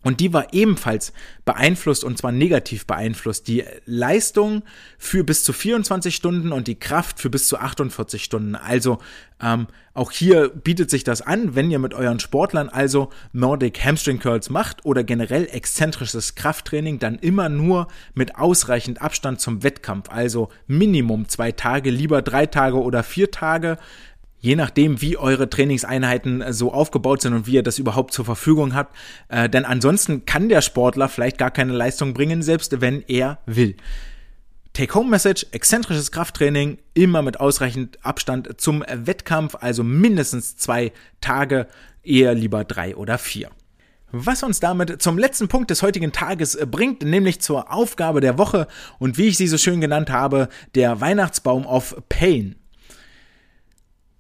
Und 0.05 0.19
die 0.19 0.33
war 0.33 0.53
ebenfalls 0.53 1.13
beeinflusst 1.45 2.03
und 2.03 2.19
zwar 2.19 2.31
negativ 2.31 2.85
beeinflusst. 2.85 3.47
Die 3.47 3.63
Leistung 3.87 4.61
für 4.99 5.23
bis 5.23 5.43
zu 5.43 5.51
24 5.51 6.15
Stunden 6.15 6.51
und 6.51 6.67
die 6.67 6.79
Kraft 6.79 7.19
für 7.19 7.31
bis 7.31 7.47
zu 7.47 7.57
48 7.57 8.23
Stunden. 8.23 8.53
Also 8.53 8.99
ähm, 9.41 9.65
auch 9.95 10.11
hier 10.11 10.49
bietet 10.49 10.91
sich 10.91 11.03
das 11.03 11.23
an, 11.23 11.55
wenn 11.55 11.71
ihr 11.71 11.79
mit 11.79 11.95
euren 11.95 12.19
Sportlern 12.19 12.69
also 12.69 13.09
Nordic 13.33 13.83
Hamstring 13.83 14.19
Curls 14.19 14.51
macht 14.51 14.85
oder 14.85 15.03
generell 15.03 15.47
exzentrisches 15.51 16.35
Krafttraining, 16.35 16.99
dann 16.99 17.17
immer 17.17 17.49
nur 17.49 17.87
mit 18.13 18.35
ausreichend 18.35 19.01
Abstand 19.01 19.41
zum 19.41 19.63
Wettkampf. 19.63 20.09
Also 20.09 20.49
Minimum 20.67 21.29
zwei 21.29 21.51
Tage, 21.51 21.89
lieber 21.89 22.21
drei 22.21 22.45
Tage 22.45 22.79
oder 22.79 23.01
vier 23.01 23.31
Tage 23.31 23.79
je 24.45 24.55
nachdem, 24.55 25.01
wie 25.01 25.17
eure 25.17 25.49
Trainingseinheiten 25.49 26.41
äh, 26.41 26.53
so 26.53 26.71
aufgebaut 26.71 27.23
sind 27.23 27.33
und 27.33 27.47
wie 27.47 27.55
ihr 27.55 27.63
das 27.63 27.79
überhaupt 27.79 28.13
zur 28.13 28.25
Verfügung 28.25 28.75
habt. 28.75 28.95
Äh, 29.27 29.49
denn 29.49 29.65
ansonsten 29.65 30.25
kann 30.25 30.49
der 30.49 30.61
Sportler 30.61 31.09
vielleicht 31.09 31.39
gar 31.39 31.49
keine 31.49 31.73
Leistung 31.73 32.13
bringen, 32.13 32.43
selbst 32.43 32.79
wenn 32.79 33.03
er 33.07 33.39
will. 33.47 33.75
Take-Home-Message, 34.73 35.47
exzentrisches 35.51 36.11
Krafttraining, 36.11 36.77
immer 36.93 37.21
mit 37.23 37.39
ausreichend 37.39 37.97
Abstand 38.05 38.61
zum 38.61 38.83
Wettkampf, 38.87 39.55
also 39.59 39.83
mindestens 39.83 40.57
zwei 40.57 40.91
Tage, 41.21 41.67
eher 42.03 42.35
lieber 42.35 42.65
drei 42.65 42.95
oder 42.95 43.17
vier. 43.17 43.49
Was 44.11 44.43
uns 44.43 44.59
damit 44.59 45.01
zum 45.01 45.17
letzten 45.17 45.47
Punkt 45.47 45.71
des 45.71 45.81
heutigen 45.81 46.11
Tages 46.11 46.53
äh, 46.53 46.67
bringt, 46.69 47.01
nämlich 47.01 47.41
zur 47.41 47.73
Aufgabe 47.73 48.21
der 48.21 48.37
Woche 48.37 48.67
und 48.99 49.17
wie 49.17 49.29
ich 49.29 49.37
sie 49.37 49.47
so 49.47 49.57
schön 49.57 49.81
genannt 49.81 50.11
habe, 50.11 50.49
der 50.75 51.01
Weihnachtsbaum 51.01 51.65
of 51.65 51.95
Pain. 52.09 52.55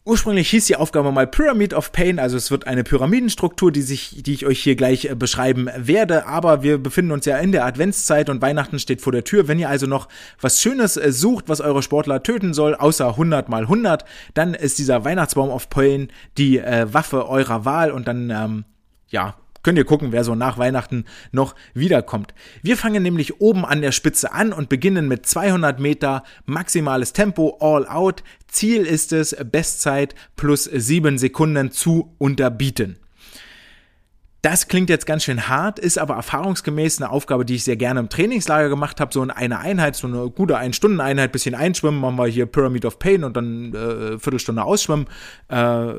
Ursprünglich 0.07 0.51
hieß 0.51 0.67
die 0.67 0.75
Aufgabe 0.75 1.11
mal 1.11 1.25
Pyramid 1.25 1.73
of 1.73 1.91
Pain, 1.91 2.19
also 2.19 2.37
es 2.37 2.51
wird 2.51 2.67
eine 2.67 2.83
Pyramidenstruktur, 2.83 3.71
die 3.71 3.81
sich, 3.81 4.21
die 4.21 4.35
ich 4.35 4.45
euch 4.45 4.61
hier 4.61 4.75
gleich 4.75 5.05
äh, 5.05 5.15
beschreiben 5.15 5.67
werde, 5.75 6.27
aber 6.27 6.61
wir 6.61 6.77
befinden 6.77 7.11
uns 7.11 7.25
ja 7.25 7.39
in 7.39 7.51
der 7.51 7.65
Adventszeit 7.65 8.29
und 8.29 8.39
Weihnachten 8.39 8.77
steht 8.77 9.01
vor 9.01 9.11
der 9.11 9.23
Tür. 9.23 9.47
Wenn 9.47 9.57
ihr 9.57 9.67
also 9.67 9.87
noch 9.87 10.07
was 10.39 10.61
Schönes 10.61 10.95
äh, 10.95 11.11
sucht, 11.11 11.49
was 11.49 11.59
eure 11.59 11.81
Sportler 11.81 12.21
töten 12.21 12.53
soll, 12.53 12.75
außer 12.75 13.07
100 13.07 13.49
mal 13.49 13.63
100, 13.63 14.05
dann 14.35 14.53
ist 14.53 14.77
dieser 14.77 15.03
Weihnachtsbaum 15.03 15.49
of 15.49 15.71
Pain 15.71 16.09
die 16.37 16.59
äh, 16.59 16.85
Waffe 16.93 17.27
eurer 17.27 17.65
Wahl 17.65 17.89
und 17.89 18.07
dann, 18.07 18.29
ähm, 18.29 18.65
ja, 19.07 19.33
könnt 19.65 19.79
ihr 19.79 19.83
gucken, 19.83 20.11
wer 20.11 20.23
so 20.23 20.35
nach 20.35 20.59
Weihnachten 20.59 21.05
noch 21.31 21.55
wiederkommt. 21.73 22.35
Wir 22.61 22.77
fangen 22.77 23.01
nämlich 23.01 23.41
oben 23.41 23.65
an 23.65 23.81
der 23.81 23.91
Spitze 23.91 24.31
an 24.31 24.53
und 24.53 24.69
beginnen 24.69 25.07
mit 25.07 25.25
200 25.25 25.79
Meter 25.79 26.23
maximales 26.45 27.13
Tempo 27.13 27.57
all 27.59 27.87
out. 27.87 28.23
Ziel 28.47 28.85
ist 28.85 29.11
es, 29.11 29.35
Bestzeit 29.51 30.13
plus 30.35 30.65
7 30.65 31.17
Sekunden 31.17 31.71
zu 31.71 32.13
unterbieten. 32.19 32.99
Das 34.45 34.67
klingt 34.67 34.91
jetzt 34.91 35.07
ganz 35.07 35.23
schön 35.23 35.47
hart, 35.47 35.79
ist 35.79 35.97
aber 35.97 36.13
erfahrungsgemäß 36.17 37.01
eine 37.01 37.09
Aufgabe, 37.09 37.45
die 37.45 37.55
ich 37.55 37.63
sehr 37.63 37.77
gerne 37.77 37.99
im 37.99 38.09
Trainingslager 38.09 38.69
gemacht 38.69 39.01
habe. 39.01 39.11
So 39.11 39.23
in 39.23 39.31
einer 39.31 39.57
Einheit, 39.57 39.95
so 39.95 40.05
eine 40.05 40.29
gute 40.29 40.55
Ein-Stunden-Einheit, 40.55 41.31
bisschen 41.31 41.55
einschwimmen, 41.55 41.99
machen 41.99 42.15
wir 42.17 42.27
hier 42.27 42.45
Pyramid 42.45 42.85
of 42.85 42.99
Pain 42.99 43.23
und 43.23 43.35
dann 43.35 43.73
äh, 43.73 44.19
Viertelstunde 44.19 44.63
ausschwimmen. 44.63 45.07
Äh, 45.47 45.93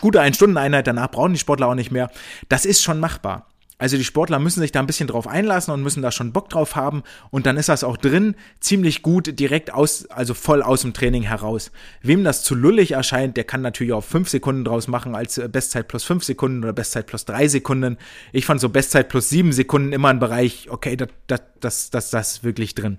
gute 0.00 0.20
Ein-Stunden-Einheit, 0.20 0.88
danach 0.88 1.08
brauchen 1.12 1.34
die 1.34 1.38
Sportler 1.38 1.68
auch 1.68 1.76
nicht 1.76 1.92
mehr. 1.92 2.10
Das 2.48 2.64
ist 2.64 2.82
schon 2.82 2.98
machbar. 2.98 3.46
Also 3.80 3.96
die 3.96 4.04
Sportler 4.04 4.40
müssen 4.40 4.58
sich 4.58 4.72
da 4.72 4.80
ein 4.80 4.86
bisschen 4.86 5.06
drauf 5.06 5.28
einlassen 5.28 5.72
und 5.72 5.84
müssen 5.84 6.02
da 6.02 6.10
schon 6.10 6.32
Bock 6.32 6.48
drauf 6.48 6.74
haben 6.74 7.04
und 7.30 7.46
dann 7.46 7.56
ist 7.56 7.68
das 7.68 7.84
auch 7.84 7.96
drin 7.96 8.34
ziemlich 8.58 9.02
gut 9.02 9.38
direkt 9.38 9.72
aus, 9.72 10.06
also 10.10 10.34
voll 10.34 10.62
aus 10.62 10.82
dem 10.82 10.92
Training 10.92 11.22
heraus. 11.22 11.70
Wem 12.02 12.24
das 12.24 12.42
zu 12.42 12.56
lullig 12.56 12.92
erscheint, 12.92 13.36
der 13.36 13.44
kann 13.44 13.62
natürlich 13.62 13.92
auch 13.92 14.02
fünf 14.02 14.28
Sekunden 14.28 14.64
draus 14.64 14.88
machen 14.88 15.14
als 15.14 15.38
äh, 15.38 15.48
Bestzeit 15.48 15.86
plus 15.86 16.02
fünf 16.02 16.24
Sekunden 16.24 16.64
oder 16.64 16.72
Bestzeit 16.72 17.06
plus 17.06 17.24
drei 17.24 17.46
Sekunden. 17.46 17.98
Ich 18.32 18.46
fand 18.46 18.60
so 18.60 18.68
Bestzeit 18.68 19.08
plus 19.08 19.28
sieben 19.30 19.52
Sekunden 19.52 19.92
immer 19.92 20.08
ein 20.08 20.18
Bereich, 20.18 20.68
okay, 20.70 20.96
das, 20.96 21.10
das, 21.28 21.40
das, 21.60 21.90
das, 21.90 22.10
das 22.10 22.42
wirklich 22.42 22.74
drin. 22.74 22.98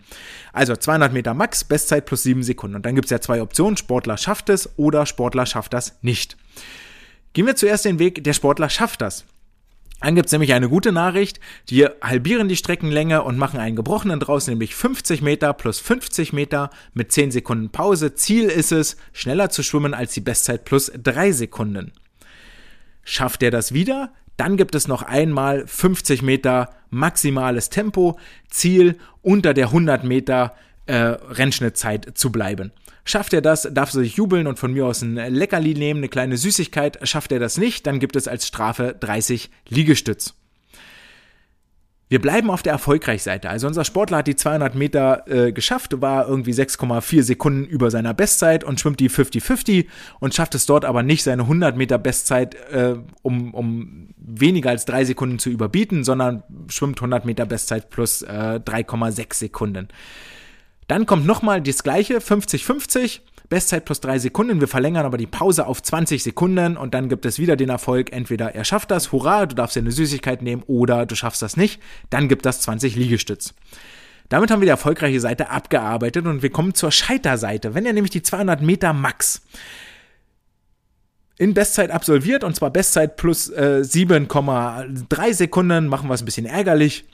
Also 0.53 0.77
200 0.77 1.11
Meter 1.11 1.33
Max, 1.33 1.65
Bestzeit 1.65 2.05
plus 2.05 2.23
sieben 2.23 2.41
Sekunden. 2.43 2.77
Und 2.77 2.85
dann 2.85 2.95
gibt's 2.95 3.11
ja 3.11 3.19
zwei 3.19 3.41
Optionen, 3.41 3.75
Sportler 3.75 4.15
schafft 4.15 4.47
es 4.47 4.69
oder 4.77 5.05
Sportler 5.05 5.45
schafft 5.45 5.73
das 5.73 5.97
nicht. 6.01 6.37
Gehen 7.33 7.45
wir 7.45 7.57
zuerst 7.57 7.83
den 7.83 7.99
Weg, 7.99 8.23
der 8.23 8.33
Sportler 8.33 8.69
schafft 8.69 9.01
das. 9.01 9.25
Dann 10.01 10.15
gibt's 10.15 10.31
nämlich 10.31 10.53
eine 10.53 10.69
gute 10.69 10.91
Nachricht. 10.91 11.39
Die 11.69 11.85
halbieren 12.01 12.47
die 12.47 12.55
Streckenlänge 12.55 13.23
und 13.23 13.37
machen 13.37 13.59
einen 13.59 13.75
gebrochenen 13.75 14.19
draus, 14.19 14.47
nämlich 14.47 14.75
50 14.75 15.21
Meter 15.21 15.53
plus 15.53 15.79
50 15.79 16.31
Meter 16.31 16.69
mit 16.93 17.11
10 17.11 17.31
Sekunden 17.31 17.69
Pause. 17.69 18.15
Ziel 18.15 18.45
ist 18.45 18.71
es, 18.71 18.97
schneller 19.11 19.49
zu 19.49 19.61
schwimmen 19.61 19.93
als 19.93 20.13
die 20.13 20.21
Bestzeit 20.21 20.63
plus 20.63 20.91
3 20.95 21.33
Sekunden. 21.33 21.91
Schafft 23.03 23.43
er 23.43 23.51
das 23.51 23.73
wieder? 23.73 24.13
Dann 24.37 24.55
gibt 24.55 24.73
es 24.73 24.87
noch 24.87 25.01
einmal 25.01 25.67
50 25.67 26.21
Meter 26.21 26.69
maximales 26.89 27.69
Tempo. 27.69 28.17
Ziel 28.49 28.97
unter 29.21 29.53
der 29.53 29.67
100 29.67 30.05
Meter 30.05 30.55
äh, 30.85 30.95
Rennschnittzeit 30.95 32.17
zu 32.17 32.31
bleiben. 32.31 32.71
Schafft 33.05 33.33
er 33.33 33.41
das, 33.41 33.67
darf 33.71 33.93
er 33.93 34.01
sich 34.01 34.15
jubeln 34.15 34.47
und 34.47 34.59
von 34.59 34.73
mir 34.73 34.85
aus 34.85 35.01
ein 35.01 35.15
Leckerli 35.15 35.73
nehmen, 35.73 35.99
eine 35.99 36.09
kleine 36.09 36.37
Süßigkeit. 36.37 36.99
Schafft 37.07 37.31
er 37.31 37.39
das 37.39 37.57
nicht, 37.57 37.87
dann 37.87 37.99
gibt 37.99 38.15
es 38.15 38.27
als 38.27 38.47
Strafe 38.47 38.95
30 38.99 39.49
Liegestütz. 39.67 40.35
Wir 42.11 42.19
bleiben 42.19 42.49
auf 42.49 42.63
der 42.63 42.73
Erfolgreichseite. 42.73 43.51
Also 43.51 43.67
unser 43.67 43.85
Sportler 43.85 44.17
hat 44.17 44.27
die 44.27 44.35
200 44.35 44.73
Meter 44.73 45.25
äh, 45.27 45.51
geschafft, 45.51 46.01
war 46.01 46.27
irgendwie 46.27 46.53
6,4 46.53 47.21
Sekunden 47.21 47.65
über 47.65 47.91
seiner 47.91 48.15
Bestzeit 48.15 48.63
und 48.63 48.79
schwimmt 48.79 48.99
die 48.99 49.11
50-50 49.11 49.85
und 50.19 50.33
schafft 50.33 50.55
es 50.55 50.65
dort 50.65 50.85
aber 50.85 51.03
nicht, 51.03 51.21
seine 51.21 51.43
100 51.43 51.77
Meter 51.77 51.99
Bestzeit 51.99 52.55
äh, 52.71 52.95
um, 53.21 53.53
um 53.53 54.09
weniger 54.17 54.71
als 54.71 54.85
drei 54.85 55.05
Sekunden 55.05 55.37
zu 55.37 55.51
überbieten, 55.51 56.03
sondern 56.03 56.41
schwimmt 56.67 56.97
100 56.97 57.25
Meter 57.25 57.45
Bestzeit 57.45 57.91
plus 57.91 58.23
äh, 58.23 58.59
3,6 58.65 59.35
Sekunden. 59.35 59.89
Dann 60.89 61.05
kommt 61.05 61.27
nochmal 61.27 61.61
das 61.61 61.83
gleiche, 61.83 62.17
50-50. 62.17 63.19
Bestzeit 63.47 63.85
plus 63.85 64.01
drei 64.01 64.17
Sekunden. 64.17 64.59
Wir 64.59 64.67
verlängern 64.67 65.05
aber 65.05 65.17
die 65.17 65.27
Pause 65.27 65.67
auf 65.67 65.81
20 65.83 66.21
Sekunden 66.21 66.77
und 66.77 66.95
dann 66.95 67.09
gibt 67.09 67.25
es 67.25 67.37
wieder 67.37 67.55
den 67.55 67.69
Erfolg. 67.69 68.11
Entweder 68.11 68.55
er 68.55 68.63
schafft 68.63 68.89
das, 68.89 69.11
hurra, 69.11 69.45
du 69.45 69.55
darfst 69.55 69.75
dir 69.75 69.81
eine 69.81 69.91
Süßigkeit 69.91 70.41
nehmen 70.41 70.63
oder 70.65 71.05
du 71.05 71.15
schaffst 71.15 71.43
das 71.43 71.57
nicht. 71.57 71.79
Dann 72.09 72.27
gibt 72.27 72.45
das 72.45 72.61
20 72.61 72.95
Liegestütz. 72.95 73.53
Damit 74.29 74.49
haben 74.49 74.61
wir 74.61 74.65
die 74.65 74.71
erfolgreiche 74.71 75.19
Seite 75.19 75.51
abgearbeitet 75.51 76.25
und 76.25 76.41
wir 76.41 76.49
kommen 76.49 76.73
zur 76.73 76.91
Scheiterseite. 76.91 77.75
Wenn 77.75 77.85
er 77.85 77.93
nämlich 77.93 78.11
die 78.11 78.23
200 78.23 78.61
Meter 78.61 78.93
Max 78.93 79.43
in 81.37 81.53
Bestzeit 81.53 81.91
absolviert 81.91 82.43
und 82.43 82.55
zwar 82.55 82.71
Bestzeit 82.71 83.15
plus 83.15 83.49
äh, 83.49 83.81
7,3 83.83 85.33
Sekunden, 85.33 85.87
machen 85.87 86.09
wir 86.09 86.15
es 86.15 86.21
ein 86.23 86.25
bisschen 86.25 86.47
ärgerlich 86.47 87.05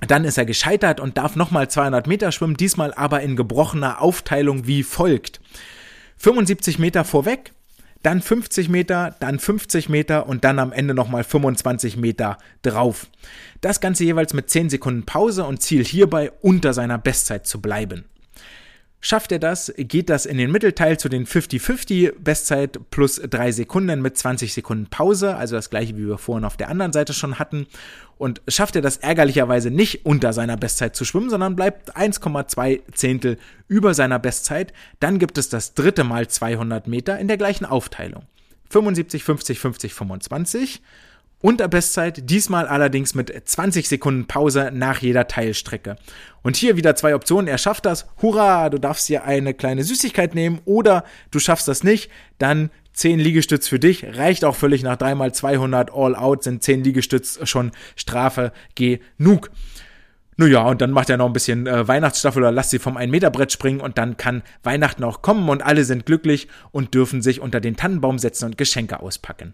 dann 0.00 0.24
ist 0.24 0.38
er 0.38 0.44
gescheitert 0.44 1.00
und 1.00 1.18
darf 1.18 1.36
nochmal 1.36 1.68
200 1.70 2.06
Meter 2.06 2.32
schwimmen, 2.32 2.56
diesmal 2.56 2.92
aber 2.94 3.20
in 3.20 3.36
gebrochener 3.36 4.00
Aufteilung 4.00 4.66
wie 4.66 4.82
folgt. 4.82 5.40
75 6.18 6.78
Meter 6.78 7.04
vorweg, 7.04 7.52
dann 8.02 8.20
50 8.20 8.68
Meter, 8.68 9.16
dann 9.20 9.38
50 9.38 9.88
Meter 9.88 10.26
und 10.26 10.44
dann 10.44 10.58
am 10.58 10.72
Ende 10.72 10.94
nochmal 10.94 11.24
25 11.24 11.96
Meter 11.96 12.38
drauf. 12.62 13.06
Das 13.60 13.80
Ganze 13.80 14.04
jeweils 14.04 14.34
mit 14.34 14.50
10 14.50 14.68
Sekunden 14.68 15.06
Pause 15.06 15.44
und 15.44 15.62
Ziel 15.62 15.84
hierbei 15.84 16.30
unter 16.42 16.74
seiner 16.74 16.98
Bestzeit 16.98 17.46
zu 17.46 17.62
bleiben. 17.62 18.04
Schafft 19.06 19.32
er 19.32 19.38
das, 19.38 19.70
geht 19.76 20.08
das 20.08 20.24
in 20.24 20.38
den 20.38 20.50
Mittelteil 20.50 20.98
zu 20.98 21.10
den 21.10 21.26
50-50 21.26 22.14
Bestzeit 22.20 22.78
plus 22.90 23.16
3 23.16 23.52
Sekunden 23.52 24.00
mit 24.00 24.16
20 24.16 24.54
Sekunden 24.54 24.86
Pause, 24.86 25.36
also 25.36 25.56
das 25.56 25.68
gleiche 25.68 25.98
wie 25.98 26.08
wir 26.08 26.16
vorhin 26.16 26.46
auf 26.46 26.56
der 26.56 26.70
anderen 26.70 26.94
Seite 26.94 27.12
schon 27.12 27.38
hatten. 27.38 27.66
Und 28.16 28.40
schafft 28.48 28.76
er 28.76 28.80
das 28.80 28.96
ärgerlicherweise 28.96 29.70
nicht 29.70 30.06
unter 30.06 30.32
seiner 30.32 30.56
Bestzeit 30.56 30.96
zu 30.96 31.04
schwimmen, 31.04 31.28
sondern 31.28 31.54
bleibt 31.54 31.94
1,2 31.94 32.80
Zehntel 32.94 33.36
über 33.68 33.92
seiner 33.92 34.18
Bestzeit, 34.18 34.72
dann 35.00 35.18
gibt 35.18 35.36
es 35.36 35.50
das 35.50 35.74
dritte 35.74 36.02
Mal 36.02 36.28
200 36.28 36.86
Meter 36.88 37.18
in 37.18 37.28
der 37.28 37.36
gleichen 37.36 37.66
Aufteilung. 37.66 38.22
75, 38.70 39.22
50, 39.22 39.58
50, 39.60 39.92
25 39.92 40.80
unter 41.44 41.68
Bestzeit, 41.68 42.30
diesmal 42.30 42.66
allerdings 42.66 43.14
mit 43.14 43.30
20 43.30 43.86
Sekunden 43.86 44.26
Pause 44.26 44.70
nach 44.72 45.02
jeder 45.02 45.28
Teilstrecke. 45.28 45.96
Und 46.42 46.56
hier 46.56 46.78
wieder 46.78 46.96
zwei 46.96 47.14
Optionen, 47.14 47.48
er 47.48 47.58
schafft 47.58 47.84
das, 47.84 48.06
hurra, 48.22 48.70
du 48.70 48.78
darfst 48.78 49.10
dir 49.10 49.24
eine 49.24 49.52
kleine 49.52 49.84
Süßigkeit 49.84 50.34
nehmen 50.34 50.62
oder 50.64 51.04
du 51.30 51.38
schaffst 51.38 51.68
das 51.68 51.84
nicht, 51.84 52.10
dann 52.38 52.70
10 52.94 53.20
Liegestütz 53.20 53.68
für 53.68 53.78
dich, 53.78 54.16
reicht 54.16 54.42
auch 54.42 54.56
völlig 54.56 54.82
nach 54.82 54.96
dreimal 54.96 55.34
200 55.34 55.92
All 55.92 56.16
Out, 56.16 56.44
sind 56.44 56.62
10 56.62 56.82
Liegestütz 56.82 57.38
schon 57.46 57.72
Strafe 57.94 58.50
genug. 58.74 59.50
Naja, 60.38 60.62
und 60.62 60.80
dann 60.80 60.92
macht 60.92 61.10
er 61.10 61.18
noch 61.18 61.26
ein 61.26 61.34
bisschen 61.34 61.66
äh, 61.66 61.86
Weihnachtsstaffel 61.86 62.42
oder 62.42 62.52
lasst 62.52 62.70
sie 62.70 62.78
vom 62.78 62.96
1-Meter-Brett 62.96 63.52
springen 63.52 63.82
und 63.82 63.98
dann 63.98 64.16
kann 64.16 64.42
Weihnachten 64.62 65.04
auch 65.04 65.20
kommen 65.20 65.50
und 65.50 65.62
alle 65.62 65.84
sind 65.84 66.06
glücklich 66.06 66.48
und 66.72 66.94
dürfen 66.94 67.20
sich 67.20 67.40
unter 67.40 67.60
den 67.60 67.76
Tannenbaum 67.76 68.18
setzen 68.18 68.46
und 68.46 68.56
Geschenke 68.56 69.00
auspacken. 69.00 69.52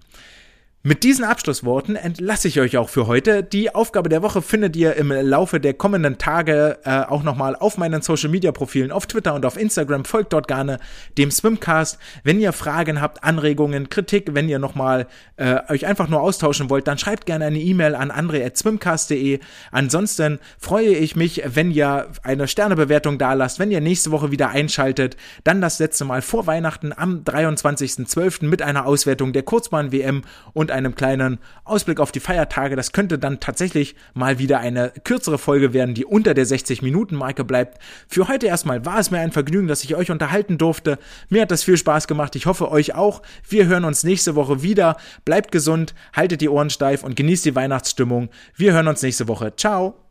Mit 0.83 1.05
diesen 1.05 1.27
Abschlussworten 1.27 1.95
entlasse 1.95 2.49
ich 2.49 2.59
euch 2.59 2.79
auch 2.79 2.89
für 2.89 3.07
heute. 3.07 3.43
Die 3.43 3.75
Aufgabe 3.75 4.09
der 4.09 4.23
Woche 4.23 4.41
findet 4.41 4.75
ihr 4.77 4.97
im 4.97 5.13
Laufe 5.13 5.61
der 5.61 5.75
kommenden 5.75 6.17
Tage 6.17 6.79
äh, 6.85 7.03
auch 7.03 7.23
nochmal 7.23 7.55
auf 7.55 7.77
meinen 7.77 8.01
Social 8.01 8.31
Media 8.31 8.51
Profilen 8.51 8.91
auf 8.91 9.07
Twitter 9.07 9.35
und 9.35 9.45
auf 9.45 9.59
Instagram. 9.59 10.07
Folgt 10.07 10.33
dort 10.33 10.49
gerne 10.49 10.79
dem 11.19 11.31
Swimcast. 11.31 11.99
Wenn 12.25 12.41
ihr 12.41 12.55
Fragen 12.55 13.03
habt, 13.03 13.23
Anregungen, 13.23 13.91
Kritik, 13.91 14.33
wenn 14.33 14.49
ihr 14.49 14.59
nochmal 14.59 15.07
äh, 15.37 15.59
euch 15.69 15.85
einfach 15.85 16.09
nur 16.09 16.23
austauschen 16.23 16.71
wollt, 16.71 16.89
dann 16.89 16.97
schreibt 16.97 17.27
gerne 17.27 17.45
eine 17.45 17.61
E-Mail 17.61 17.95
an 17.95 18.11
andre.swimcast.de. 18.11 19.41
Ansonsten 19.73 20.39
freue 20.59 20.95
ich 20.95 21.15
mich, 21.15 21.43
wenn 21.45 21.73
ihr 21.73 22.09
eine 22.23 22.49
Sternebewertung 22.49 23.19
da 23.19 23.35
lasst, 23.35 23.59
wenn 23.59 23.71
ihr 23.71 23.83
nächste 23.83 24.13
Woche 24.13 24.31
wieder 24.31 24.49
einschaltet. 24.49 25.19
Dann 25.45 25.61
das 25.61 25.79
letzte 25.79 26.07
Mal 26.07 26.23
vor 26.23 26.47
Weihnachten 26.47 26.95
am 26.97 27.23
23.12. 27.23 28.47
mit 28.47 28.63
einer 28.63 28.87
Auswertung 28.87 29.35
der 29.35 29.43
Kurzbahn-WM 29.43 30.23
und 30.55 30.70
und 30.71 30.77
einem 30.77 30.95
kleinen 30.95 31.39
Ausblick 31.65 32.01
auf 32.01 32.13
die 32.13 32.21
Feiertage. 32.21 32.77
Das 32.77 32.93
könnte 32.93 33.19
dann 33.19 33.41
tatsächlich 33.41 33.95
mal 34.15 34.39
wieder 34.39 34.61
eine 34.61 34.93
kürzere 35.05 35.39
Folge 35.39 35.73
werden, 35.73 35.95
die 35.95 36.05
unter 36.05 36.35
der 36.35 36.47
60-Minuten-Marke 36.47 37.45
bleibt. 37.45 37.79
Für 38.09 38.29
heute 38.29 38.47
erstmal 38.47 38.85
war 38.85 38.99
es 38.99 39.11
mir 39.11 39.19
ein 39.19 39.33
Vergnügen, 39.33 39.69
dass 39.69 39.85
ich 39.85 39.95
euch 39.97 40.11
unterhalten 40.11 40.59
durfte. 40.59 40.99
Mir 41.29 41.43
hat 41.43 41.51
das 41.51 41.65
viel 41.65 41.77
Spaß 41.77 42.07
gemacht. 42.07 42.37
Ich 42.37 42.47
hoffe 42.47 42.71
euch 42.71 42.95
auch. 42.95 43.23
Wir 43.49 43.67
hören 43.67 43.85
uns 43.85 44.05
nächste 44.05 44.35
Woche 44.35 44.63
wieder. 44.63 44.97
Bleibt 45.25 45.53
gesund, 45.53 45.95
haltet 46.13 46.41
die 46.41 46.49
Ohren 46.49 46.71
steif 46.71 47.03
und 47.03 47.17
genießt 47.17 47.45
die 47.45 47.55
Weihnachtsstimmung. 47.55 48.31
Wir 48.57 48.73
hören 48.73 48.89
uns 48.89 49.03
nächste 49.03 49.29
Woche. 49.29 49.55
Ciao. 49.57 50.10